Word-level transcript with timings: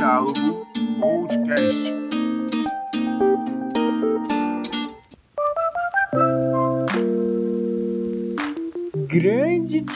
Diálogo 0.00 0.64
Podcast. 0.98 1.99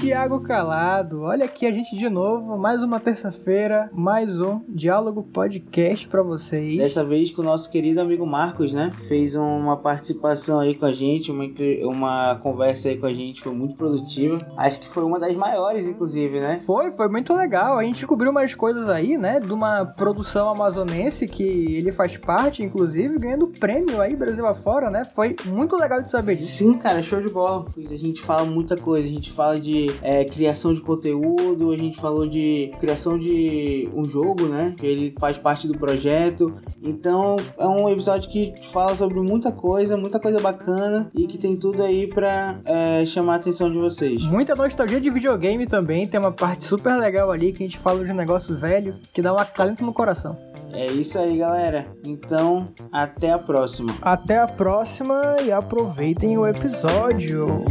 Tiago 0.04 0.40
Calado, 0.40 1.22
olha 1.22 1.46
aqui 1.46 1.64
a 1.64 1.72
gente 1.72 1.96
de 1.96 2.10
novo, 2.10 2.58
mais 2.58 2.82
uma 2.82 3.00
terça-feira, 3.00 3.88
mais 3.90 4.38
um 4.38 4.60
Diálogo 4.68 5.22
Podcast 5.22 6.06
para 6.08 6.22
vocês. 6.22 6.76
Dessa 6.76 7.02
vez 7.02 7.30
com 7.30 7.40
o 7.40 7.44
nosso 7.44 7.70
querido 7.70 8.02
amigo 8.02 8.26
Marcos, 8.26 8.74
né? 8.74 8.92
Fez 9.08 9.34
uma 9.34 9.78
participação 9.78 10.60
aí 10.60 10.74
com 10.74 10.84
a 10.84 10.92
gente, 10.92 11.32
uma, 11.32 11.46
uma 11.84 12.36
conversa 12.42 12.90
aí 12.90 12.98
com 12.98 13.06
a 13.06 13.14
gente, 13.14 13.40
foi 13.40 13.54
muito 13.54 13.76
produtiva. 13.76 14.46
Acho 14.58 14.78
que 14.78 14.86
foi 14.86 15.02
uma 15.04 15.18
das 15.18 15.34
maiores, 15.34 15.88
inclusive, 15.88 16.38
né? 16.38 16.60
Foi, 16.66 16.92
foi 16.92 17.08
muito 17.08 17.32
legal. 17.32 17.78
A 17.78 17.82
gente 17.82 17.96
descobriu 17.96 18.30
umas 18.30 18.54
coisas 18.54 18.90
aí, 18.90 19.16
né? 19.16 19.40
De 19.40 19.54
uma 19.54 19.86
produção 19.86 20.50
amazonense 20.50 21.26
que 21.26 21.42
ele 21.42 21.92
faz 21.92 22.14
parte, 22.18 22.62
inclusive, 22.62 23.18
ganhando 23.18 23.46
prêmio 23.46 24.02
aí 24.02 24.14
Brasil 24.14 24.46
afora, 24.46 24.90
né? 24.90 25.00
Foi 25.14 25.34
muito 25.46 25.76
legal 25.76 26.02
de 26.02 26.10
saber 26.10 26.36
disso. 26.36 26.58
Sim, 26.58 26.76
cara, 26.76 27.02
show 27.02 27.22
de 27.22 27.32
bola. 27.32 27.64
A 27.74 27.96
gente 27.96 28.20
fala 28.20 28.44
muita 28.44 28.76
coisa, 28.76 29.08
a 29.08 29.10
gente 29.10 29.32
fala 29.32 29.58
de 29.58 29.93
é, 30.02 30.24
criação 30.24 30.74
de 30.74 30.80
conteúdo, 30.80 31.70
a 31.70 31.76
gente 31.76 31.98
falou 31.98 32.26
de 32.26 32.72
criação 32.80 33.18
de 33.18 33.88
um 33.94 34.04
jogo, 34.04 34.46
né? 34.46 34.74
Que 34.76 34.86
ele 34.86 35.14
faz 35.18 35.36
parte 35.38 35.66
do 35.66 35.78
projeto. 35.78 36.54
Então 36.82 37.36
é 37.58 37.66
um 37.66 37.88
episódio 37.88 38.30
que 38.30 38.54
fala 38.72 38.94
sobre 38.94 39.20
muita 39.20 39.52
coisa, 39.52 39.96
muita 39.96 40.20
coisa 40.20 40.40
bacana 40.40 41.10
e 41.14 41.26
que 41.26 41.38
tem 41.38 41.56
tudo 41.56 41.82
aí 41.82 42.06
pra 42.06 42.60
é, 42.64 43.04
chamar 43.06 43.34
a 43.34 43.36
atenção 43.36 43.70
de 43.70 43.78
vocês. 43.78 44.22
Muita 44.24 44.54
nostalgia 44.54 45.00
de 45.00 45.10
videogame 45.10 45.66
também, 45.66 46.06
tem 46.06 46.18
uma 46.18 46.32
parte 46.32 46.64
super 46.64 46.96
legal 46.96 47.30
ali 47.30 47.52
que 47.52 47.62
a 47.62 47.66
gente 47.66 47.78
fala 47.78 48.04
de 48.04 48.10
um 48.10 48.16
negócio 48.16 48.56
velho 48.56 48.96
que 49.12 49.22
dá 49.22 49.32
um 49.32 49.38
acalento 49.38 49.84
no 49.84 49.92
coração. 49.92 50.36
É 50.72 50.86
isso 50.86 51.18
aí, 51.18 51.38
galera. 51.38 51.86
Então, 52.04 52.68
até 52.90 53.30
a 53.32 53.38
próxima. 53.38 53.94
Até 54.02 54.38
a 54.38 54.46
próxima 54.46 55.36
e 55.44 55.52
aproveitem 55.52 56.36
o 56.36 56.46
episódio. 56.46 57.64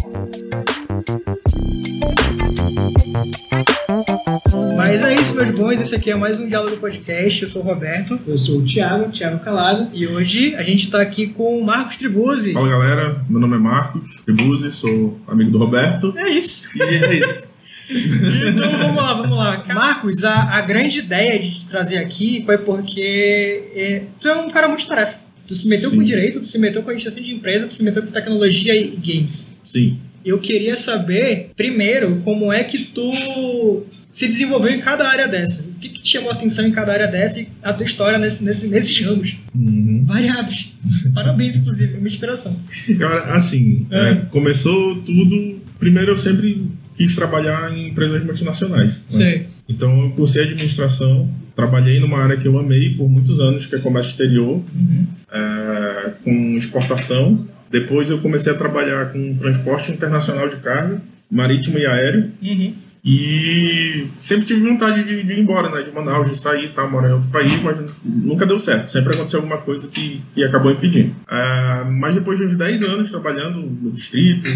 Mas 4.76 5.04
é 5.04 5.14
isso, 5.14 5.36
meus 5.36 5.52
bons. 5.52 5.80
Esse 5.80 5.96
aqui 5.96 6.10
é 6.10 6.16
mais 6.16 6.40
um 6.40 6.48
Diálogo 6.48 6.78
Podcast. 6.78 7.44
Eu 7.44 7.48
sou 7.48 7.62
o 7.62 7.66
Roberto. 7.66 8.20
Eu 8.26 8.38
sou 8.38 8.60
o 8.60 8.66
Thiago, 8.66 9.12
Thiago 9.12 9.40
Calado. 9.44 9.90
E 9.94 10.08
hoje 10.08 10.56
a 10.56 10.64
gente 10.64 10.90
tá 10.90 11.00
aqui 11.00 11.28
com 11.28 11.60
o 11.60 11.64
Marcos 11.64 11.98
Tribuzzi. 11.98 12.54
Fala 12.54 12.70
galera, 12.70 13.24
meu 13.30 13.40
nome 13.40 13.56
é 13.56 13.60
Marcos 13.60 14.22
Tribuzzi, 14.22 14.72
sou 14.72 15.20
amigo 15.28 15.52
do 15.52 15.60
Roberto. 15.60 16.14
É 16.18 16.30
isso. 16.30 16.68
E 16.76 16.82
é 16.82 17.16
isso. 17.16 17.54
Então 17.86 18.72
vamos 18.78 18.96
lá, 18.96 19.14
vamos 19.14 19.38
lá. 19.38 19.64
Marcos, 19.68 20.24
a, 20.24 20.56
a 20.56 20.62
grande 20.62 21.00
ideia 21.00 21.38
de 21.38 21.60
te 21.60 21.68
trazer 21.68 21.98
aqui 21.98 22.42
foi 22.46 22.58
porque 22.58 23.72
é, 23.76 24.04
tu 24.22 24.28
é 24.30 24.36
um 24.38 24.50
cara 24.50 24.70
muito 24.70 24.88
tarefa. 24.88 25.20
Tu 25.46 25.54
se 25.54 25.68
meteu 25.68 25.90
Sim. 25.90 25.98
com 25.98 26.02
direito, 26.04 26.40
tu 26.40 26.48
se 26.48 26.58
meteu 26.58 26.82
com 26.82 26.90
administração 26.90 27.22
de 27.22 27.34
empresa, 27.34 27.68
tu 27.68 27.74
se 27.74 27.84
meteu 27.84 28.02
com 28.02 28.10
tecnologia 28.10 28.74
e, 28.74 28.86
e 28.86 28.96
games. 28.96 29.52
Sim. 29.66 30.00
Eu 30.26 30.40
queria 30.40 30.76
saber, 30.76 31.52
primeiro, 31.56 32.18
como 32.24 32.52
é 32.52 32.64
que 32.64 32.78
tu 32.86 33.84
se 34.12 34.28
desenvolveu 34.28 34.72
em 34.72 34.80
cada 34.80 35.08
área 35.08 35.28
dessa. 35.28 35.64
O 35.68 35.74
que, 35.80 35.90
que 35.90 36.00
te 36.02 36.08
chamou 36.10 36.30
a 36.30 36.34
atenção 36.34 36.66
em 36.66 36.72
cada 36.72 36.94
área 36.94 37.08
dessa 37.08 37.42
e 37.42 37.48
a 37.64 37.74
tua 37.74 37.86
história 37.86 38.18
nesse, 38.20 38.44
nesse, 38.44 38.68
nesses 38.68 39.00
ramos 39.06 39.38
Uhum. 39.56 40.04
variados. 40.06 40.74
Parabéns, 41.14 41.56
inclusive, 41.56 41.98
uma 41.98 42.08
inspiração. 42.08 42.58
Cara, 43.00 43.34
assim, 43.36 43.86
É. 43.92 44.12
é, 44.12 44.16
começou 44.32 45.02
tudo. 45.02 45.62
Primeiro 45.80 46.12
eu 46.12 46.16
sempre 46.16 46.68
quis 46.96 47.16
trabalhar 47.16 47.76
em 47.76 47.88
empresas 47.90 48.24
multinacionais. 48.24 48.94
né? 49.18 49.46
Então 49.68 50.04
eu 50.04 50.12
cursei 50.12 50.44
administração, 50.44 51.28
trabalhei 51.56 52.00
numa 52.00 52.20
área 52.22 52.38
que 52.38 52.48
eu 52.48 52.58
amei 52.60 52.92
por 52.92 53.10
muitos 53.10 53.40
anos, 53.42 53.66
que 53.66 53.76
é 53.76 53.80
comércio 53.80 54.12
exterior, 54.12 54.64
Uhum. 54.76 55.08
é, 55.32 56.12
com 56.24 56.56
exportação. 56.58 57.48
Depois 57.74 58.12
eu 58.12 58.22
comecei 58.22 58.54
a 58.54 58.56
trabalhar 58.56 59.12
com 59.12 59.36
transporte 59.36 59.92
internacional 59.92 60.48
de 60.48 60.58
carga, 60.58 61.02
marítimo 61.30 61.80
e 61.80 61.88
aéreo. 61.88 62.32
Uhum. 62.40 62.76
E 63.06 64.08
sempre 64.22 64.46
tive 64.46 64.62
vontade 64.68 65.04
de, 65.04 65.24
de 65.24 65.34
ir 65.34 65.40
embora, 65.40 65.70
né? 65.70 65.82
De 65.84 65.92
Manaus, 65.92 66.30
de 66.30 66.38
sair, 66.38 66.70
tá, 66.70 66.88
morar 66.88 67.10
em 67.10 67.14
outro 67.14 67.30
país, 67.30 67.62
mas 67.62 68.00
nunca 68.04 68.46
deu 68.46 68.58
certo. 68.58 68.88
Sempre 68.88 69.14
aconteceu 69.14 69.40
alguma 69.40 69.58
coisa 69.58 69.88
que, 69.90 70.22
que 70.34 70.44
acabou 70.44 70.72
impedindo. 70.72 71.14
Ah, 71.28 71.86
mas 71.92 72.16
depois 72.16 72.40
de 72.40 72.46
uns 72.46 72.56
10 72.56 72.82
anos 72.84 73.10
trabalhando 73.10 73.60
no 73.60 73.92
distrito, 73.92 74.48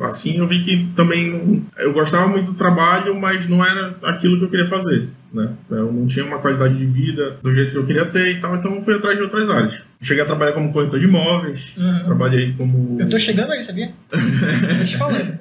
assim, 0.00 0.38
eu 0.38 0.46
vi 0.46 0.62
que 0.62 0.88
também 0.94 1.30
não- 1.30 1.62
eu 1.78 1.92
gostava 1.94 2.28
muito 2.28 2.46
do 2.52 2.54
trabalho, 2.54 3.18
mas 3.18 3.48
não 3.48 3.64
era 3.64 3.96
aquilo 4.02 4.38
que 4.38 4.44
eu 4.44 4.50
queria 4.50 4.66
fazer. 4.66 5.08
Né? 5.32 5.50
Eu 5.70 5.90
não 5.92 6.06
tinha 6.06 6.24
uma 6.24 6.38
qualidade 6.38 6.76
de 6.76 6.86
vida 6.86 7.38
do 7.42 7.50
jeito 7.52 7.72
que 7.72 7.78
eu 7.78 7.86
queria 7.86 8.04
ter 8.06 8.28
e 8.36 8.40
tal, 8.40 8.56
então 8.56 8.74
eu 8.74 8.82
fui 8.82 8.94
atrás 8.94 9.16
de 9.16 9.22
outras 9.22 9.48
áreas. 9.50 9.82
Cheguei 10.02 10.22
a 10.22 10.26
trabalhar 10.26 10.52
como 10.52 10.72
corretor 10.72 11.00
de 11.00 11.06
imóveis, 11.06 11.74
Uhum. 11.78 12.04
trabalhei 12.04 12.54
como. 12.56 12.96
Eu 13.00 13.08
tô 13.08 13.18
chegando 13.18 13.52
aí, 13.52 13.62
sabia? 13.62 13.90
tô 14.10 14.84
te 14.84 14.96
falando. 14.98 15.38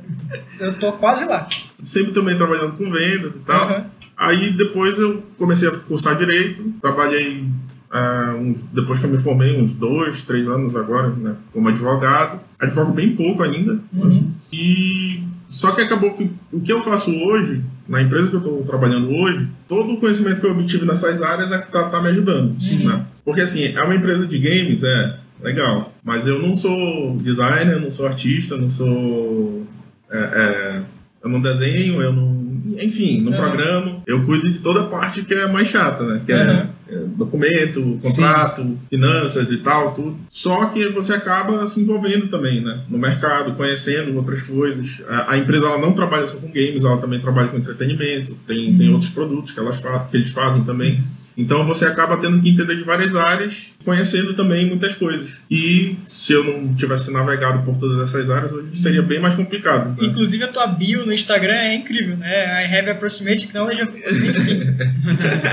Eu 0.59 0.73
tô 0.79 0.93
quase 0.93 1.25
lá. 1.25 1.47
Sempre 1.84 2.13
também 2.13 2.38
trabalhando 2.38 2.74
com 2.78 2.90
vendas 2.91 3.36
e 3.36 3.40
tal. 3.40 3.69
Uhum. 3.69 3.84
Aí 4.18 4.52
depois 4.52 4.97
eu 4.97 5.24
comecei 5.38 5.68
a 5.68 5.72
cursar 5.72 6.18
direito, 6.18 6.63
trabalhei 6.81 7.46
ah, 7.91 8.36
uns- 8.40 8.63
depois 8.74 9.00
que 9.00 9.06
eu 9.06 9.09
me 9.09 9.18
formei, 9.18 9.59
uns 9.62 9.74
dois, 9.74 10.24
três 10.24 10.47
anos 10.47 10.75
agora, 10.75 11.09
né, 11.09 11.35
como 11.52 11.68
advogado. 11.69 12.40
Advogo 12.59 12.94
bem 12.94 13.16
pouco 13.16 13.44
ainda. 13.44 13.80
Uhum. 13.94 14.31
E 14.52 15.24
só 15.47 15.72
que 15.72 15.81
acabou 15.81 16.14
que 16.14 16.30
o 16.52 16.62
que 16.62 16.72
eu 16.72 16.81
faço 16.81 17.12
hoje, 17.12 17.62
na 17.88 18.02
empresa 18.02 18.30
que 18.30 18.35
eu 18.35 18.40
estou 18.40 18.64
trabalhando 18.64 19.09
hoje, 19.12 19.47
todo 19.68 19.94
o 19.94 19.97
conhecimento 19.97 20.40
que 20.41 20.47
eu 20.47 20.52
obtive 20.52 20.85
nessas 20.85 21.22
áreas 21.22 21.52
é 21.52 21.58
que 21.59 21.72
tá, 21.72 21.84
tá 21.90 22.02
me 22.02 22.08
ajudando. 22.09 22.59
Sim. 22.59 22.85
Né? 22.88 23.06
Porque 23.24 23.41
assim, 23.41 23.64
é 23.66 23.84
uma 23.84 23.96
empresa 23.96 24.25
de 24.25 24.40
games, 24.40 24.84
é 24.84 25.19
legal, 25.41 25.94
mas 26.03 26.28
eu 26.28 26.40
não 26.41 26.56
sou 26.56 27.18
designer, 27.18 27.80
não 27.80 27.90
sou 27.90 28.08
artista, 28.08 28.58
não 28.58 28.69
sou. 28.69 29.66
é, 30.09 30.18
é, 30.18 30.81
eu 31.25 31.31
não 31.31 31.41
desenho, 31.41 32.02
eu 32.02 32.13
não. 32.13 32.46
Enfim, 32.81 33.22
não 33.22 33.31
Uhum. 33.31 33.38
programo. 33.38 34.03
Eu 34.06 34.25
cuido 34.25 34.52
de 34.52 34.59
toda 34.59 34.81
a 34.81 34.86
parte 34.88 35.24
que 35.24 35.34
é 35.34 35.47
mais 35.47 35.68
chata, 35.68 36.03
né? 36.03 36.22
Que 36.25 36.31
é, 36.34 36.44
Uhum. 36.44 36.69
é 36.90 36.96
documento, 37.16 37.97
contrato, 38.02 38.78
finanças 38.90 39.50
e 39.52 39.58
tal, 39.58 39.94
tudo. 39.94 40.18
Só 40.30 40.66
que 40.66 40.85
você 40.90 41.14
acaba 41.14 41.66
se 41.68 41.80
envolvendo 41.81 42.28
também, 42.28 42.62
né? 42.62 42.81
No 42.90 42.97
mercado, 42.97 43.53
conhecendo 43.56 44.16
outras 44.18 44.41
coisas. 44.41 45.02
A, 45.08 45.34
a 45.34 45.38
empresa 45.38 45.68
ela 45.68 45.78
não 45.78 45.94
trabalha 45.94 46.28
só 46.28 46.38
com 46.38 46.47
games, 46.47 46.84
ela 46.84 46.97
também 46.97 47.19
trabalha 47.19 47.47
com 47.47 47.58
entretenimento, 47.58 48.35
tem, 48.47 48.75
tem 48.75 48.91
outros 48.91 49.09
produtos 49.09 49.52
que, 49.52 49.59
elas 49.59 49.80
que 50.12 50.18
eles 50.18 50.31
fazem 50.31 50.64
também. 50.64 51.02
Então 51.38 51.66
você 51.66 51.85
acaba 51.85 52.18
tendo 52.18 52.41
que 52.41 52.50
entender 52.50 52.75
de 52.78 52.84
várias 52.84 53.16
áreas, 53.16 53.72
conhecendo 53.85 54.34
também 54.34 54.66
muitas 54.66 54.96
coisas. 54.96 55.29
E 55.50 55.96
se 56.06 56.34
eu 56.34 56.44
não 56.44 56.73
tivesse 56.75 57.13
navegado 57.13 57.63
por 57.63 57.78
todas 57.78 58.01
essas 58.01 58.29
áreas, 58.29 58.51
hoje 58.51 58.75
seria 58.81 59.01
bem 59.01 59.19
mais 59.19 59.35
complicado. 59.35 59.90
né? 59.91 59.96
Inclusive 60.01 60.44
a 60.44 60.47
tua 60.47 60.68
bio 60.68 61.06
no 61.06 61.13
Instagram 61.13 61.53
é 61.53 61.75
incrível, 61.75 62.18
né? 62.18 62.66
I 62.66 62.75
have 62.78 62.90
approximate 62.90 63.47
knowledge 63.53 63.81
of... 63.84 63.94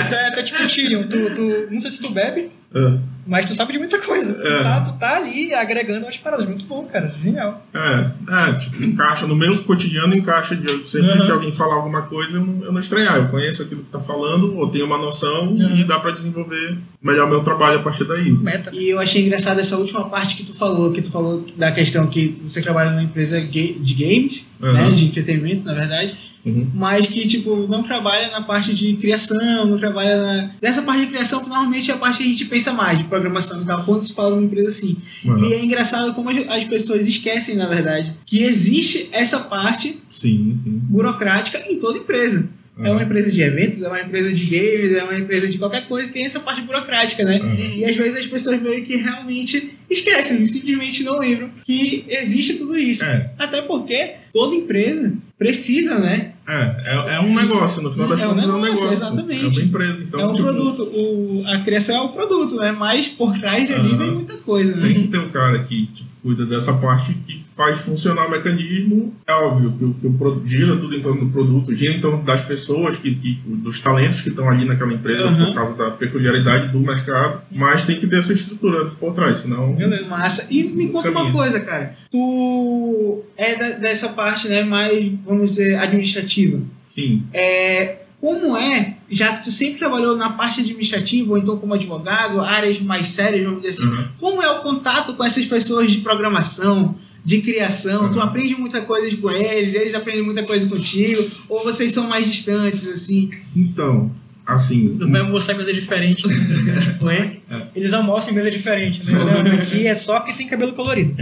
então 0.06 0.18
é 0.18 0.28
até 0.28 0.42
tipo 0.42 0.66
Tyrion, 0.66 1.04
tu, 1.04 1.30
tu, 1.34 1.66
não 1.70 1.80
sei 1.80 1.90
se 1.90 2.02
tu 2.02 2.10
bebe, 2.10 2.50
É. 2.74 2.98
mas 3.26 3.44
tu 3.46 3.54
sabe 3.54 3.72
de 3.72 3.78
muita 3.78 3.98
coisa. 3.98 4.32
Tu, 4.34 4.46
É. 4.48 4.62
tá, 4.62 4.80
tu 4.80 4.92
tá 4.98 5.16
ali 5.16 5.52
agregando 5.54 6.06
umas 6.06 6.16
paradas. 6.16 6.46
Muito 6.46 6.64
bom, 6.64 6.84
cara. 6.86 7.14
Genial. 7.22 7.66
É, 7.74 8.10
é, 8.48 8.52
tipo, 8.54 8.82
encaixa 8.82 9.26
no 9.26 9.36
meu 9.36 9.62
cotidiano, 9.64 10.14
encaixa 10.14 10.56
de 10.56 10.86
sempre 10.88 11.10
Uhum. 11.18 11.26
que 11.26 11.30
alguém 11.32 11.52
falar 11.52 11.74
alguma 11.76 12.02
coisa, 12.02 12.38
eu 12.38 12.44
não, 12.44 12.64
eu 12.64 12.72
não 12.72 12.80
estranhar. 12.80 13.16
Eu 13.16 13.28
conheço 13.28 13.62
aquilo 13.62 13.82
que 13.82 13.90
tá 13.90 14.00
falando, 14.00 14.56
ou 14.56 14.70
tenho 14.70 14.86
uma 14.86 14.98
noção 14.98 15.48
Uhum. 15.52 15.76
e 15.76 15.84
dá 15.84 15.98
pra 15.98 16.10
desenvolver 16.12 16.78
melhor 17.02 17.28
meu 17.28 17.42
trabalho 17.42 17.78
a 17.80 17.82
partir 17.82 18.04
daí. 18.04 18.21
Meta. 18.30 18.70
E 18.72 18.88
eu 18.90 18.98
achei 18.98 19.22
engraçado 19.22 19.58
essa 19.60 19.76
última 19.76 20.08
parte 20.08 20.36
que 20.36 20.44
tu 20.44 20.54
falou, 20.54 20.92
que 20.92 21.02
tu 21.02 21.10
falou 21.10 21.44
da 21.56 21.72
questão 21.72 22.06
que 22.06 22.36
você 22.44 22.60
trabalha 22.62 22.90
numa 22.90 23.02
empresa 23.02 23.40
de 23.40 23.94
games, 23.94 24.46
Uhum. 24.60 24.72
né, 24.72 24.90
de 24.90 25.04
entretenimento, 25.06 25.64
na 25.64 25.74
verdade, 25.74 26.16
Uhum. 26.44 26.68
mas 26.74 27.06
que, 27.06 27.26
tipo, 27.26 27.68
não 27.68 27.84
trabalha 27.84 28.28
na 28.32 28.42
parte 28.42 28.74
de 28.74 28.96
criação, 28.96 29.64
não 29.64 29.78
trabalha 29.78 30.16
na... 30.20 30.50
Dessa 30.60 30.82
parte 30.82 31.02
de 31.02 31.06
criação, 31.06 31.40
que 31.40 31.48
normalmente 31.48 31.88
é 31.90 31.94
a 31.94 31.98
parte 31.98 32.18
que 32.18 32.24
a 32.24 32.26
gente 32.26 32.44
pensa 32.46 32.72
mais, 32.72 32.98
de 32.98 33.04
programação 33.04 33.62
e 33.62 33.64
tal, 33.64 33.84
quando 33.84 34.02
se 34.02 34.12
fala 34.12 34.30
numa 34.30 34.44
empresa 34.44 34.68
assim. 34.70 34.96
Uhum. 35.24 35.38
E 35.38 35.52
é 35.52 35.64
engraçado 35.64 36.12
como 36.14 36.30
as 36.30 36.36
as 36.50 36.64
pessoas 36.64 37.06
esquecem, 37.06 37.56
na 37.56 37.68
verdade, 37.68 38.14
que 38.26 38.42
existe 38.42 39.08
essa 39.12 39.38
parte 39.38 40.00
Sim, 40.08 40.58
sim. 40.62 40.80
burocrática 40.82 41.62
em 41.70 41.78
toda 41.78 41.98
empresa. 41.98 42.48
É 42.78 42.90
uma 42.90 43.02
empresa 43.02 43.30
de 43.30 43.42
eventos, 43.42 43.82
é 43.82 43.88
uma 43.88 44.00
empresa 44.00 44.32
de 44.32 44.44
games, 44.46 44.94
é 44.94 45.04
uma 45.04 45.14
empresa 45.14 45.46
de 45.46 45.58
qualquer 45.58 45.86
coisa, 45.86 46.10
tem 46.10 46.24
essa 46.24 46.40
parte 46.40 46.62
burocrática, 46.62 47.22
né? 47.22 47.38
Uhum. 47.38 47.76
E 47.76 47.84
às 47.84 47.94
vezes 47.94 48.20
as 48.20 48.26
pessoas 48.26 48.60
meio 48.62 48.82
que 48.84 48.96
realmente 48.96 49.78
esquecem, 49.92 50.46
simplesmente 50.46 51.02
não 51.04 51.18
lembram 51.18 51.50
que 51.64 52.04
existe 52.08 52.54
tudo 52.54 52.76
isso. 52.76 53.04
É. 53.04 53.30
Até 53.38 53.62
porque 53.62 54.14
toda 54.32 54.54
empresa 54.54 55.12
precisa, 55.38 55.98
né? 55.98 56.32
É, 56.48 56.76
é, 57.10 57.14
é 57.16 57.20
um 57.20 57.34
negócio, 57.34 57.82
no 57.82 57.90
final 57.92 58.08
das 58.08 58.20
É 58.20 58.26
um 58.26 58.30
contas 58.30 58.44
é 58.48 58.52
um 58.52 58.60
negócio, 58.60 58.84
negócio. 58.84 58.92
exatamente. 59.06 59.44
É 59.44 59.48
uma 59.48 59.68
empresa. 59.68 60.04
Então, 60.04 60.20
é 60.20 60.26
um 60.26 60.32
tipo, 60.32 60.44
produto. 60.48 60.82
O, 60.84 61.44
a 61.46 61.58
criação 61.60 61.96
é 61.96 62.00
o 62.02 62.08
produto, 62.10 62.56
né? 62.56 62.72
Mas 62.72 63.08
por 63.08 63.38
trás 63.38 63.66
de 63.66 63.74
ali 63.74 63.90
Aham. 63.90 63.98
vem 63.98 64.10
muita 64.12 64.36
coisa, 64.38 64.74
né? 64.76 64.88
Tem 64.88 65.02
que 65.02 65.08
ter 65.08 65.18
um 65.18 65.30
cara 65.30 65.62
que 65.64 65.86
tipo, 65.86 66.08
cuida 66.22 66.46
dessa 66.46 66.72
parte 66.74 67.12
que 67.26 67.42
faz 67.56 67.80
funcionar 67.80 68.26
o 68.26 68.30
mecanismo. 68.30 69.14
É 69.26 69.32
óbvio 69.34 69.72
que, 69.72 70.00
que 70.00 70.06
o 70.06 70.12
produto 70.14 70.46
gira 70.48 70.76
tudo 70.76 70.94
em 70.96 71.00
torno 71.00 71.24
do 71.26 71.30
produto, 71.32 71.74
gira 71.74 71.92
em 71.94 72.00
torno 72.00 72.22
das 72.24 72.42
pessoas, 72.42 72.96
que, 72.96 73.14
que- 73.14 73.38
dos 73.46 73.80
talentos 73.80 74.20
que 74.20 74.28
estão 74.30 74.48
ali 74.48 74.64
naquela 74.64 74.92
empresa 74.92 75.24
Aham. 75.24 75.46
por 75.46 75.54
causa 75.54 75.74
da 75.74 75.90
peculiaridade 75.90 76.68
do 76.68 76.78
mercado, 76.80 77.42
mas 77.50 77.84
tem 77.84 77.98
que 77.98 78.06
ter 78.06 78.18
essa 78.18 78.32
estrutura 78.32 78.86
por 78.98 79.12
trás, 79.14 79.40
senão. 79.40 79.76
Beleza. 79.88 80.08
Massa. 80.08 80.46
E 80.50 80.62
me 80.64 80.88
conta 80.88 81.10
uma 81.10 81.30
coisa, 81.32 81.60
cara. 81.60 81.96
Tu 82.10 83.22
é 83.36 83.54
da- 83.56 83.70
dessa 83.70 84.08
parte, 84.10 84.48
né, 84.48 84.62
mais, 84.62 85.10
vamos 85.24 85.50
dizer, 85.50 85.76
administrativa. 85.76 86.60
Sim. 86.94 87.22
É, 87.32 87.96
como 88.20 88.56
é, 88.56 88.96
já 89.10 89.36
que 89.36 89.44
tu 89.44 89.50
sempre 89.50 89.78
trabalhou 89.78 90.16
na 90.16 90.30
parte 90.30 90.60
administrativa, 90.60 91.30
ou 91.32 91.38
então 91.38 91.56
como 91.56 91.74
advogado, 91.74 92.40
áreas 92.40 92.78
mais 92.80 93.08
sérias, 93.08 93.44
vamos 93.44 93.62
dizer 93.62 93.82
assim, 93.82 93.86
Uhum. 93.92 94.08
como 94.20 94.42
é 94.42 94.50
o 94.50 94.60
contato 94.62 95.14
com 95.14 95.24
essas 95.24 95.44
pessoas 95.46 95.90
de 95.90 95.98
programação, 95.98 96.94
de 97.24 97.40
criação? 97.40 98.10
Tu 98.10 98.18
Uhum. 98.18 98.22
aprende 98.24 98.54
muita 98.54 98.80
coisa 98.82 99.16
com 99.16 99.30
eles, 99.30 99.74
eles 99.74 99.94
aprendem 99.94 100.22
muita 100.22 100.42
coisa 100.42 100.66
contigo, 100.68 101.28
ou 101.48 101.64
vocês 101.64 101.92
são 101.92 102.08
mais 102.08 102.26
distantes, 102.26 102.86
assim? 102.86 103.30
Então, 103.56 104.10
assim. 104.46 104.96
Vai 104.98 105.20
almoçar 105.20 105.54
em 105.54 105.58
mesa 105.58 105.72
diferente. 105.72 106.26
Né? 106.26 106.80
Tipo, 106.80 107.10
é? 107.10 107.36
Eles 107.74 107.92
almoçam 107.92 108.32
em 108.32 108.34
mesa 108.34 108.50
diferente, 108.50 109.04
né? 109.04 109.12
Aqui 109.62 109.86
é 109.86 109.94
só 109.94 110.20
quem 110.20 110.34
tem 110.34 110.48
cabelo 110.48 110.72
colorido. 110.72 111.14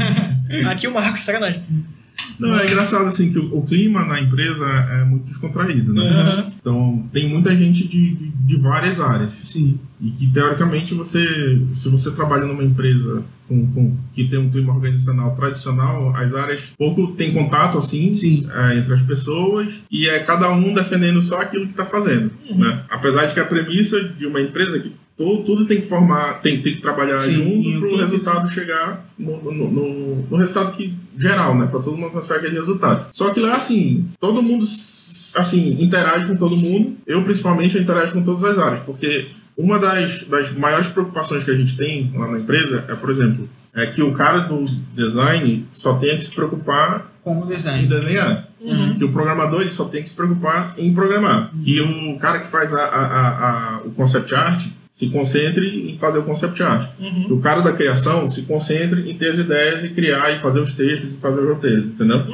Aqui 0.70 0.86
o 0.86 0.92
Marcos, 0.92 1.24
sacanagem. 1.24 1.62
Não, 2.38 2.58
é 2.58 2.66
engraçado 2.66 3.04
assim 3.06 3.32
que 3.32 3.38
o, 3.38 3.58
o 3.58 3.62
clima 3.62 4.04
na 4.04 4.20
empresa 4.20 4.64
é 4.66 5.04
muito 5.04 5.26
descontraído, 5.26 5.92
né? 5.92 6.52
Então 6.60 7.04
tem 7.12 7.28
muita 7.28 7.54
gente 7.56 7.86
de, 7.88 8.14
de, 8.14 8.28
de 8.30 8.56
várias 8.56 9.00
áreas. 9.00 9.32
Sim. 9.32 9.78
E 10.00 10.10
que 10.12 10.26
teoricamente 10.28 10.94
você, 10.94 11.60
se 11.72 11.88
você 11.88 12.12
trabalha 12.12 12.44
numa 12.46 12.62
empresa 12.62 13.22
com, 13.48 13.66
com- 13.72 13.96
que 14.14 14.24
tem 14.28 14.38
um 14.38 14.48
clima 14.50 14.72
organizacional 14.72 15.34
tradicional, 15.34 16.14
as 16.14 16.34
áreas 16.34 16.72
pouco 16.78 17.08
tem 17.08 17.32
contato 17.32 17.78
assim 17.78 18.14
Sim. 18.14 18.46
é, 18.52 18.78
entre 18.78 18.94
as 18.94 19.02
pessoas 19.02 19.82
e 19.90 20.08
é 20.08 20.20
cada 20.20 20.50
um 20.52 20.72
defendendo 20.72 21.20
só 21.20 21.40
aquilo 21.40 21.64
que 21.64 21.72
está 21.72 21.84
fazendo. 21.84 22.30
Né? 22.54 22.84
Apesar 22.88 23.26
de 23.26 23.34
que 23.34 23.40
a 23.40 23.44
premissa 23.44 24.00
de 24.04 24.26
uma 24.26 24.40
empresa 24.40 24.78
que 24.78 24.92
to- 25.18 25.42
tudo 25.44 25.66
tem 25.66 25.80
que 25.80 25.86
formar, 25.86 26.40
tem, 26.40 26.62
tem 26.62 26.74
que 26.76 26.80
trabalhar 26.80 27.18
Sim, 27.20 27.32
junto 27.32 27.68
em 27.68 27.80
para 27.80 27.88
o 27.90 27.96
resultado 27.96 28.48
chegar 28.50 29.04
no, 29.18 29.42
no, 29.42 29.52
no- 29.70 30.26
no 30.30 30.36
resultado 30.36 30.72
que 30.76 30.94
geral, 31.18 31.58
né? 31.58 31.66
Para 31.66 31.80
todo 31.80 31.96
mundo 31.96 32.12
conseguir 32.12 32.38
aquele 32.38 32.58
resultado. 32.60 33.06
Só 33.12 33.30
que 33.30 33.40
lá 33.40 33.56
assim, 33.56 34.06
todo 34.20 34.42
mundo 34.42 34.64
assim 35.36 35.76
interage 35.82 36.26
com 36.26 36.36
todo 36.36 36.56
mundo. 36.56 36.96
Eu 37.06 37.22
principalmente 37.24 37.76
eu 37.76 37.82
interajo 37.82 38.12
com 38.14 38.22
todas 38.22 38.44
as 38.44 38.58
áreas, 38.58 38.80
porque 38.84 39.28
uma 39.56 39.78
das, 39.78 40.22
das 40.24 40.52
maiores 40.52 40.88
preocupações 40.88 41.42
que 41.44 41.50
a 41.50 41.54
gente 41.54 41.76
tem 41.76 42.12
lá 42.14 42.28
na 42.30 42.38
empresa 42.38 42.84
é, 42.88 42.94
por 42.94 43.10
exemplo, 43.10 43.48
é 43.74 43.86
que 43.86 44.02
o 44.02 44.12
cara 44.14 44.38
do 44.40 44.64
design 44.94 45.66
só 45.70 45.94
tenha 45.94 46.16
que 46.16 46.24
se 46.24 46.34
preocupar 46.34 47.12
Com 47.22 47.40
o 47.40 47.44
em 47.44 47.48
design. 47.48 47.86
desenhar. 47.86 48.48
Que 48.98 49.04
o 49.04 49.12
programador 49.12 49.60
ele 49.62 49.70
só 49.72 49.84
tem 49.84 50.02
que 50.02 50.08
se 50.08 50.16
preocupar 50.16 50.74
em 50.76 50.92
programar. 50.92 51.52
Que 51.62 51.80
o 51.80 52.18
cara 52.18 52.40
que 52.40 52.46
faz 52.48 52.72
a, 52.74 52.82
a- 52.82 53.06
a- 53.06 53.28
a- 53.76 53.80
o 53.84 53.90
concept 53.90 54.34
art 54.34 54.66
se 54.98 55.10
concentre 55.10 55.92
em 55.92 55.96
fazer 55.96 56.18
o 56.18 56.24
concept 56.24 56.60
art. 56.60 56.90
Que 57.24 57.32
o 57.32 57.38
cara 57.38 57.60
da 57.60 57.72
criação 57.72 58.28
se 58.28 58.42
concentre 58.42 59.08
em 59.08 59.14
ter 59.14 59.28
as 59.28 59.38
ideias 59.38 59.84
e 59.84 59.90
criar 59.90 60.32
e 60.32 60.40
fazer 60.40 60.58
os 60.58 60.74
textos 60.74 61.14
e 61.14 61.18
fazer 61.18 61.38
os 61.38 61.48
roteiros, 61.48 61.86
entendeu? 61.86 62.24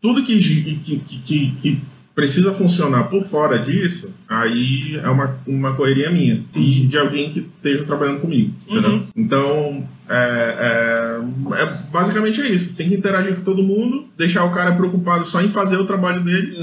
Tudo 0.00 0.22
que, 0.22 0.38
que, 0.38 0.98
que, 1.00 1.50
que, 1.60 1.80
precisa 2.14 2.52
funcionar 2.52 3.04
por 3.04 3.24
fora 3.24 3.58
disso, 3.58 4.14
aí 4.28 5.00
é 5.02 5.08
uma, 5.08 5.36
uma 5.44 5.74
correria 5.74 6.10
minha. 6.10 6.44
E 6.54 6.86
de 6.86 6.96
alguém 6.96 7.32
que 7.32 7.40
esteja 7.56 7.84
trabalhando 7.84 8.20
comigo, 8.20 8.54
entendeu? 8.68 9.02
Então, 9.16 9.84
é, 10.08 11.18
é- 11.56 11.60
é- 11.60 11.78
basicamente 11.90 12.40
é 12.40 12.46
isso. 12.48 12.74
Tem 12.74 12.88
que 12.88 12.94
interagir 12.94 13.34
com 13.34 13.42
todo 13.42 13.64
mundo, 13.64 14.06
deixar 14.16 14.44
o 14.44 14.50
cara 14.52 14.70
preocupado 14.76 15.26
só 15.26 15.42
em 15.42 15.48
fazer 15.48 15.78
o 15.78 15.86
trabalho 15.88 16.22
dele, 16.22 16.54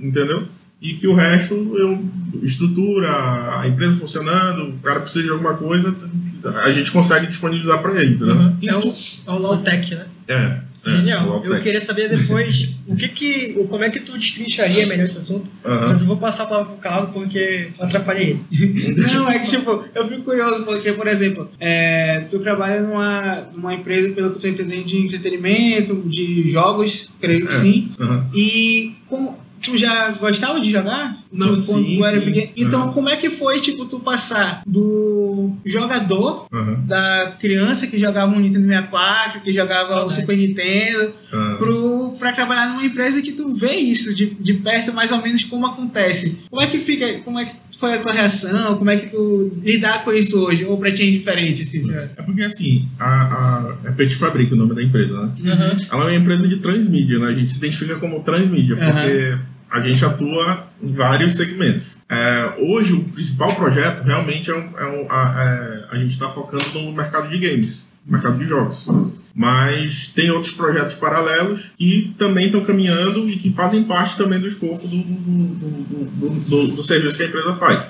entendeu? 0.00 0.46
E 0.80 0.94
que 0.94 1.06
o 1.08 1.14
resto, 1.14 1.54
eu 1.76 2.04
estrutura, 2.42 3.60
a 3.60 3.66
empresa 3.68 3.98
funcionando, 3.98 4.68
o 4.74 4.78
cara 4.78 5.00
precisa 5.00 5.24
de 5.24 5.30
alguma 5.30 5.54
coisa, 5.54 5.94
a 6.62 6.70
gente 6.70 6.90
consegue 6.90 7.26
disponibilizar 7.26 7.80
para 7.82 8.00
ele, 8.00 8.14
entendeu? 8.14 8.52
É 8.64 8.76
o, 8.76 8.94
é 9.26 9.30
o 9.32 9.38
low-tech, 9.38 9.94
né? 9.94 10.06
É. 10.28 10.34
é, 10.86 10.90
Genial. 10.90 11.42
eu 11.44 11.60
queria 11.60 11.80
saber 11.80 12.08
depois 12.08 12.76
o 12.86 12.94
que 12.94 13.08
que, 13.08 13.54
o- 13.58 13.66
como 13.66 13.82
é 13.82 13.90
que 13.90 13.98
tu 14.00 14.16
destrincharia 14.16 14.86
melhor 14.86 15.04
esse 15.06 15.18
assunto. 15.18 15.50
Aham. 15.64 15.88
Mas 15.88 16.00
eu 16.02 16.06
vou 16.06 16.16
passar 16.16 16.44
a 16.44 16.46
palavra 16.46 16.72
pro 16.72 16.80
Calado 16.80 17.12
porque 17.12 17.70
eu 17.76 17.84
atrapalhei 17.84 18.38
ele. 18.52 18.94
Não, 19.14 19.28
é 19.30 19.38
que 19.40 19.50
tipo, 19.50 19.84
eu 19.94 20.06
fico 20.06 20.22
curioso 20.22 20.64
porque, 20.64 20.92
por 20.92 21.06
exemplo, 21.08 21.50
é, 21.58 22.20
tu 22.30 22.38
trabalha 22.38 22.80
numa, 22.82 23.48
numa 23.54 23.74
empresa, 23.74 24.10
pelo 24.12 24.30
que 24.30 24.36
eu 24.36 24.40
tô 24.40 24.46
entendendo, 24.48 24.84
de 24.84 24.96
entretenimento, 24.98 26.04
de 26.08 26.50
jogos, 26.50 27.08
creio 27.20 27.46
que 27.48 27.52
É. 27.54 27.56
sim. 27.56 27.92
Aham. 27.98 28.30
E 28.34 28.94
como 29.08 29.36
tu 29.68 29.76
já 29.76 30.10
gostava 30.12 30.60
de 30.60 30.70
jogar? 30.70 31.16
Não, 31.32 31.54
Tipo, 31.54 31.66
quando 31.72 31.84
sim, 31.86 31.98
tu 31.98 32.04
era 32.04 32.18
sim. 32.20 32.24
pequeno? 32.24 32.52
Então, 32.56 32.82
Aham. 32.84 32.92
como 32.92 33.08
é 33.08 33.16
que 33.16 33.28
foi, 33.30 33.60
tipo, 33.60 33.84
tu 33.84 34.00
passar 34.00 34.62
do 34.66 35.52
jogador 35.64 36.46
Aham. 36.52 36.84
da 36.86 37.36
criança 37.38 37.86
que 37.86 37.98
jogava 37.98 38.32
um 38.32 38.40
Nintendo 38.40 38.66
64, 38.66 39.40
que 39.42 39.52
jogava 39.52 39.88
Saudades. 39.90 40.16
o 40.16 40.20
Super 40.20 40.36
Nintendo, 40.36 41.12
aham. 41.32 41.56
pro, 41.58 42.16
pra 42.18 42.32
trabalhar 42.32 42.68
numa 42.68 42.84
empresa 42.84 43.20
que 43.22 43.32
tu 43.32 43.52
vê 43.54 43.74
isso 43.76 44.14
de, 44.14 44.26
de 44.40 44.54
perto, 44.54 44.92
mais 44.92 45.12
ou 45.12 45.20
menos 45.22 45.44
como 45.44 45.66
acontece. 45.66 46.38
Como 46.50 46.62
é 46.62 46.66
que 46.66 46.78
fica, 46.78 47.06
como 47.20 47.38
é 47.38 47.44
que 47.44 47.52
foi 47.78 47.94
a 47.94 47.98
tua 47.98 48.12
reação, 48.12 48.76
como 48.76 48.90
é 48.90 48.96
que 48.96 49.06
tu 49.08 49.52
lidar 49.62 50.02
com 50.04 50.12
isso 50.12 50.44
hoje, 50.44 50.64
ou 50.64 50.76
pra 50.78 50.90
ti 50.90 51.02
é 51.02 51.06
indiferente, 51.08 51.62
assim? 51.62 51.78
É 51.94 52.22
porque 52.22 52.42
assim, 52.42 52.88
a, 52.98 53.04
a, 53.06 53.76
é 53.84 53.92
Petit 53.92 54.16
Fabric 54.18 54.52
o 54.52 54.56
nome 54.56 54.74
da 54.74 54.82
empresa, 54.82 55.20
né? 55.22 55.76
Ela 55.92 56.04
é 56.04 56.06
uma 56.06 56.14
empresa 56.14 56.48
de 56.48 56.56
transmídia, 56.56 57.18
né? 57.18 57.26
A 57.28 57.34
gente 57.34 57.52
se 57.52 57.58
identifica 57.58 57.96
como 57.96 58.20
transmídia, 58.24 58.74
porque 58.76 59.38
a 59.70 59.80
gente 59.80 60.04
atua 60.04 60.66
em 60.82 60.92
vários 60.94 61.34
segmentos. 61.34 61.86
É, 62.08 62.54
hoje, 62.58 62.94
o 62.94 63.04
principal 63.04 63.54
projeto 63.54 64.02
realmente 64.02 64.50
é, 64.50 64.54
um, 64.56 64.78
é 64.78 64.86
um- 64.86 65.12
a, 65.12 65.44
é- 65.90 65.94
a 65.94 65.98
gente 65.98 66.12
está 66.12 66.28
focando 66.30 66.64
no 66.80 66.92
mercado 66.92 67.28
de 67.28 67.38
games, 67.38 67.92
mercado 68.06 68.38
de 68.38 68.46
jogos. 68.46 68.88
Mas 69.34 70.08
tem 70.08 70.30
outros 70.30 70.52
projetos 70.52 70.94
paralelos 70.94 71.70
que 71.78 72.14
também 72.18 72.46
estão 72.46 72.64
caminhando 72.64 73.28
e 73.28 73.36
que 73.36 73.50
fazem 73.50 73.84
parte 73.84 74.16
também 74.16 74.40
do 74.40 74.48
escopo 74.48 74.86
do, 74.88 74.96
do, 74.96 76.30
do, 76.48 76.68
do- 76.76 76.82
serviço 76.82 77.16
que 77.16 77.22
a 77.22 77.26
empresa 77.26 77.54
faz. 77.54 77.84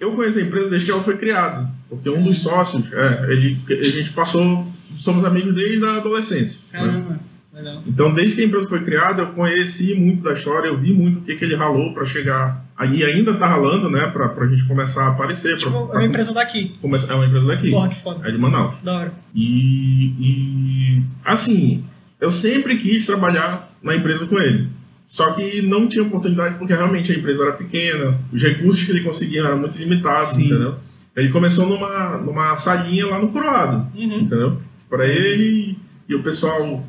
Eu 0.00 0.12
conheço 0.12 0.38
a 0.38 0.42
empresa 0.42 0.70
desde 0.70 0.86
que 0.86 0.92
ela 0.92 1.02
foi 1.02 1.16
criada, 1.18 1.70
porque 1.88 2.08
um 2.08 2.24
dos 2.24 2.38
sócios, 2.38 2.90
é, 2.92 3.26
a 3.30 3.34
gente, 3.34 3.72
a 3.72 3.84
gente 3.84 4.10
passou, 4.10 4.66
somos 4.96 5.24
amigos 5.24 5.54
desde 5.54 5.84
a 5.84 5.96
adolescência. 5.96 6.60
né? 6.72 7.18
Legal. 7.62 7.82
Então, 7.86 8.12
desde 8.14 8.36
que 8.36 8.42
a 8.42 8.44
empresa 8.44 8.66
foi 8.68 8.82
criada, 8.84 9.22
eu 9.22 9.26
conheci 9.28 9.94
muito 9.94 10.22
da 10.22 10.32
história, 10.32 10.68
eu 10.68 10.76
vi 10.78 10.92
muito 10.92 11.18
o 11.18 11.22
que, 11.22 11.34
que 11.36 11.44
ele 11.44 11.54
ralou 11.54 11.92
para 11.94 12.04
chegar. 12.04 12.64
Aí 12.76 13.04
ainda 13.04 13.34
tá 13.34 13.46
ralando, 13.46 13.90
né, 13.90 14.06
pra, 14.06 14.28
pra 14.30 14.46
gente 14.46 14.64
começar 14.66 15.04
a 15.04 15.08
aparecer. 15.08 15.56
Tipo, 15.58 15.70
pra, 15.70 15.80
é 15.80 15.86
pra 15.86 15.98
uma 16.00 16.06
empresa 16.06 16.32
daqui. 16.32 16.72
começar- 16.80 17.12
é 17.12 17.16
uma 17.16 17.26
empresa 17.26 17.46
daqui, 17.46 17.70
Porra, 17.70 17.88
que 17.88 18.00
foda. 18.02 18.26
é 18.26 18.32
de 18.32 18.38
Manaus. 18.38 18.80
Da 18.82 18.94
hora. 18.96 19.12
E, 19.34 20.14
e, 20.18 21.02
assim, 21.24 21.84
eu 22.20 22.30
sempre 22.30 22.76
quis 22.78 23.04
trabalhar 23.06 23.70
na 23.82 23.94
empresa 23.94 24.26
com 24.26 24.38
ele. 24.38 24.68
Só 25.06 25.32
que 25.32 25.62
não 25.62 25.88
tinha 25.88 26.04
oportunidade 26.04 26.54
porque 26.56 26.72
realmente 26.72 27.10
a 27.12 27.16
empresa 27.16 27.42
era 27.42 27.52
pequena, 27.52 28.18
os 28.32 28.40
recursos 28.40 28.84
que 28.84 28.92
ele 28.92 29.02
conseguia 29.02 29.42
eram 29.42 29.58
muito 29.58 29.76
limitados, 29.78 30.30
Sim. 30.30 30.46
entendeu? 30.46 30.76
Ele 31.16 31.28
começou 31.30 31.66
numa, 31.68 32.16
numa 32.18 32.54
salinha 32.54 33.06
lá 33.06 33.18
no 33.20 33.28
Coroado, 33.28 33.88
Uhum. 33.94 34.20
entendeu? 34.20 34.60
Para 34.88 35.06
ele 35.06 35.76
e 36.08 36.14
o 36.14 36.22
pessoal, 36.22 36.86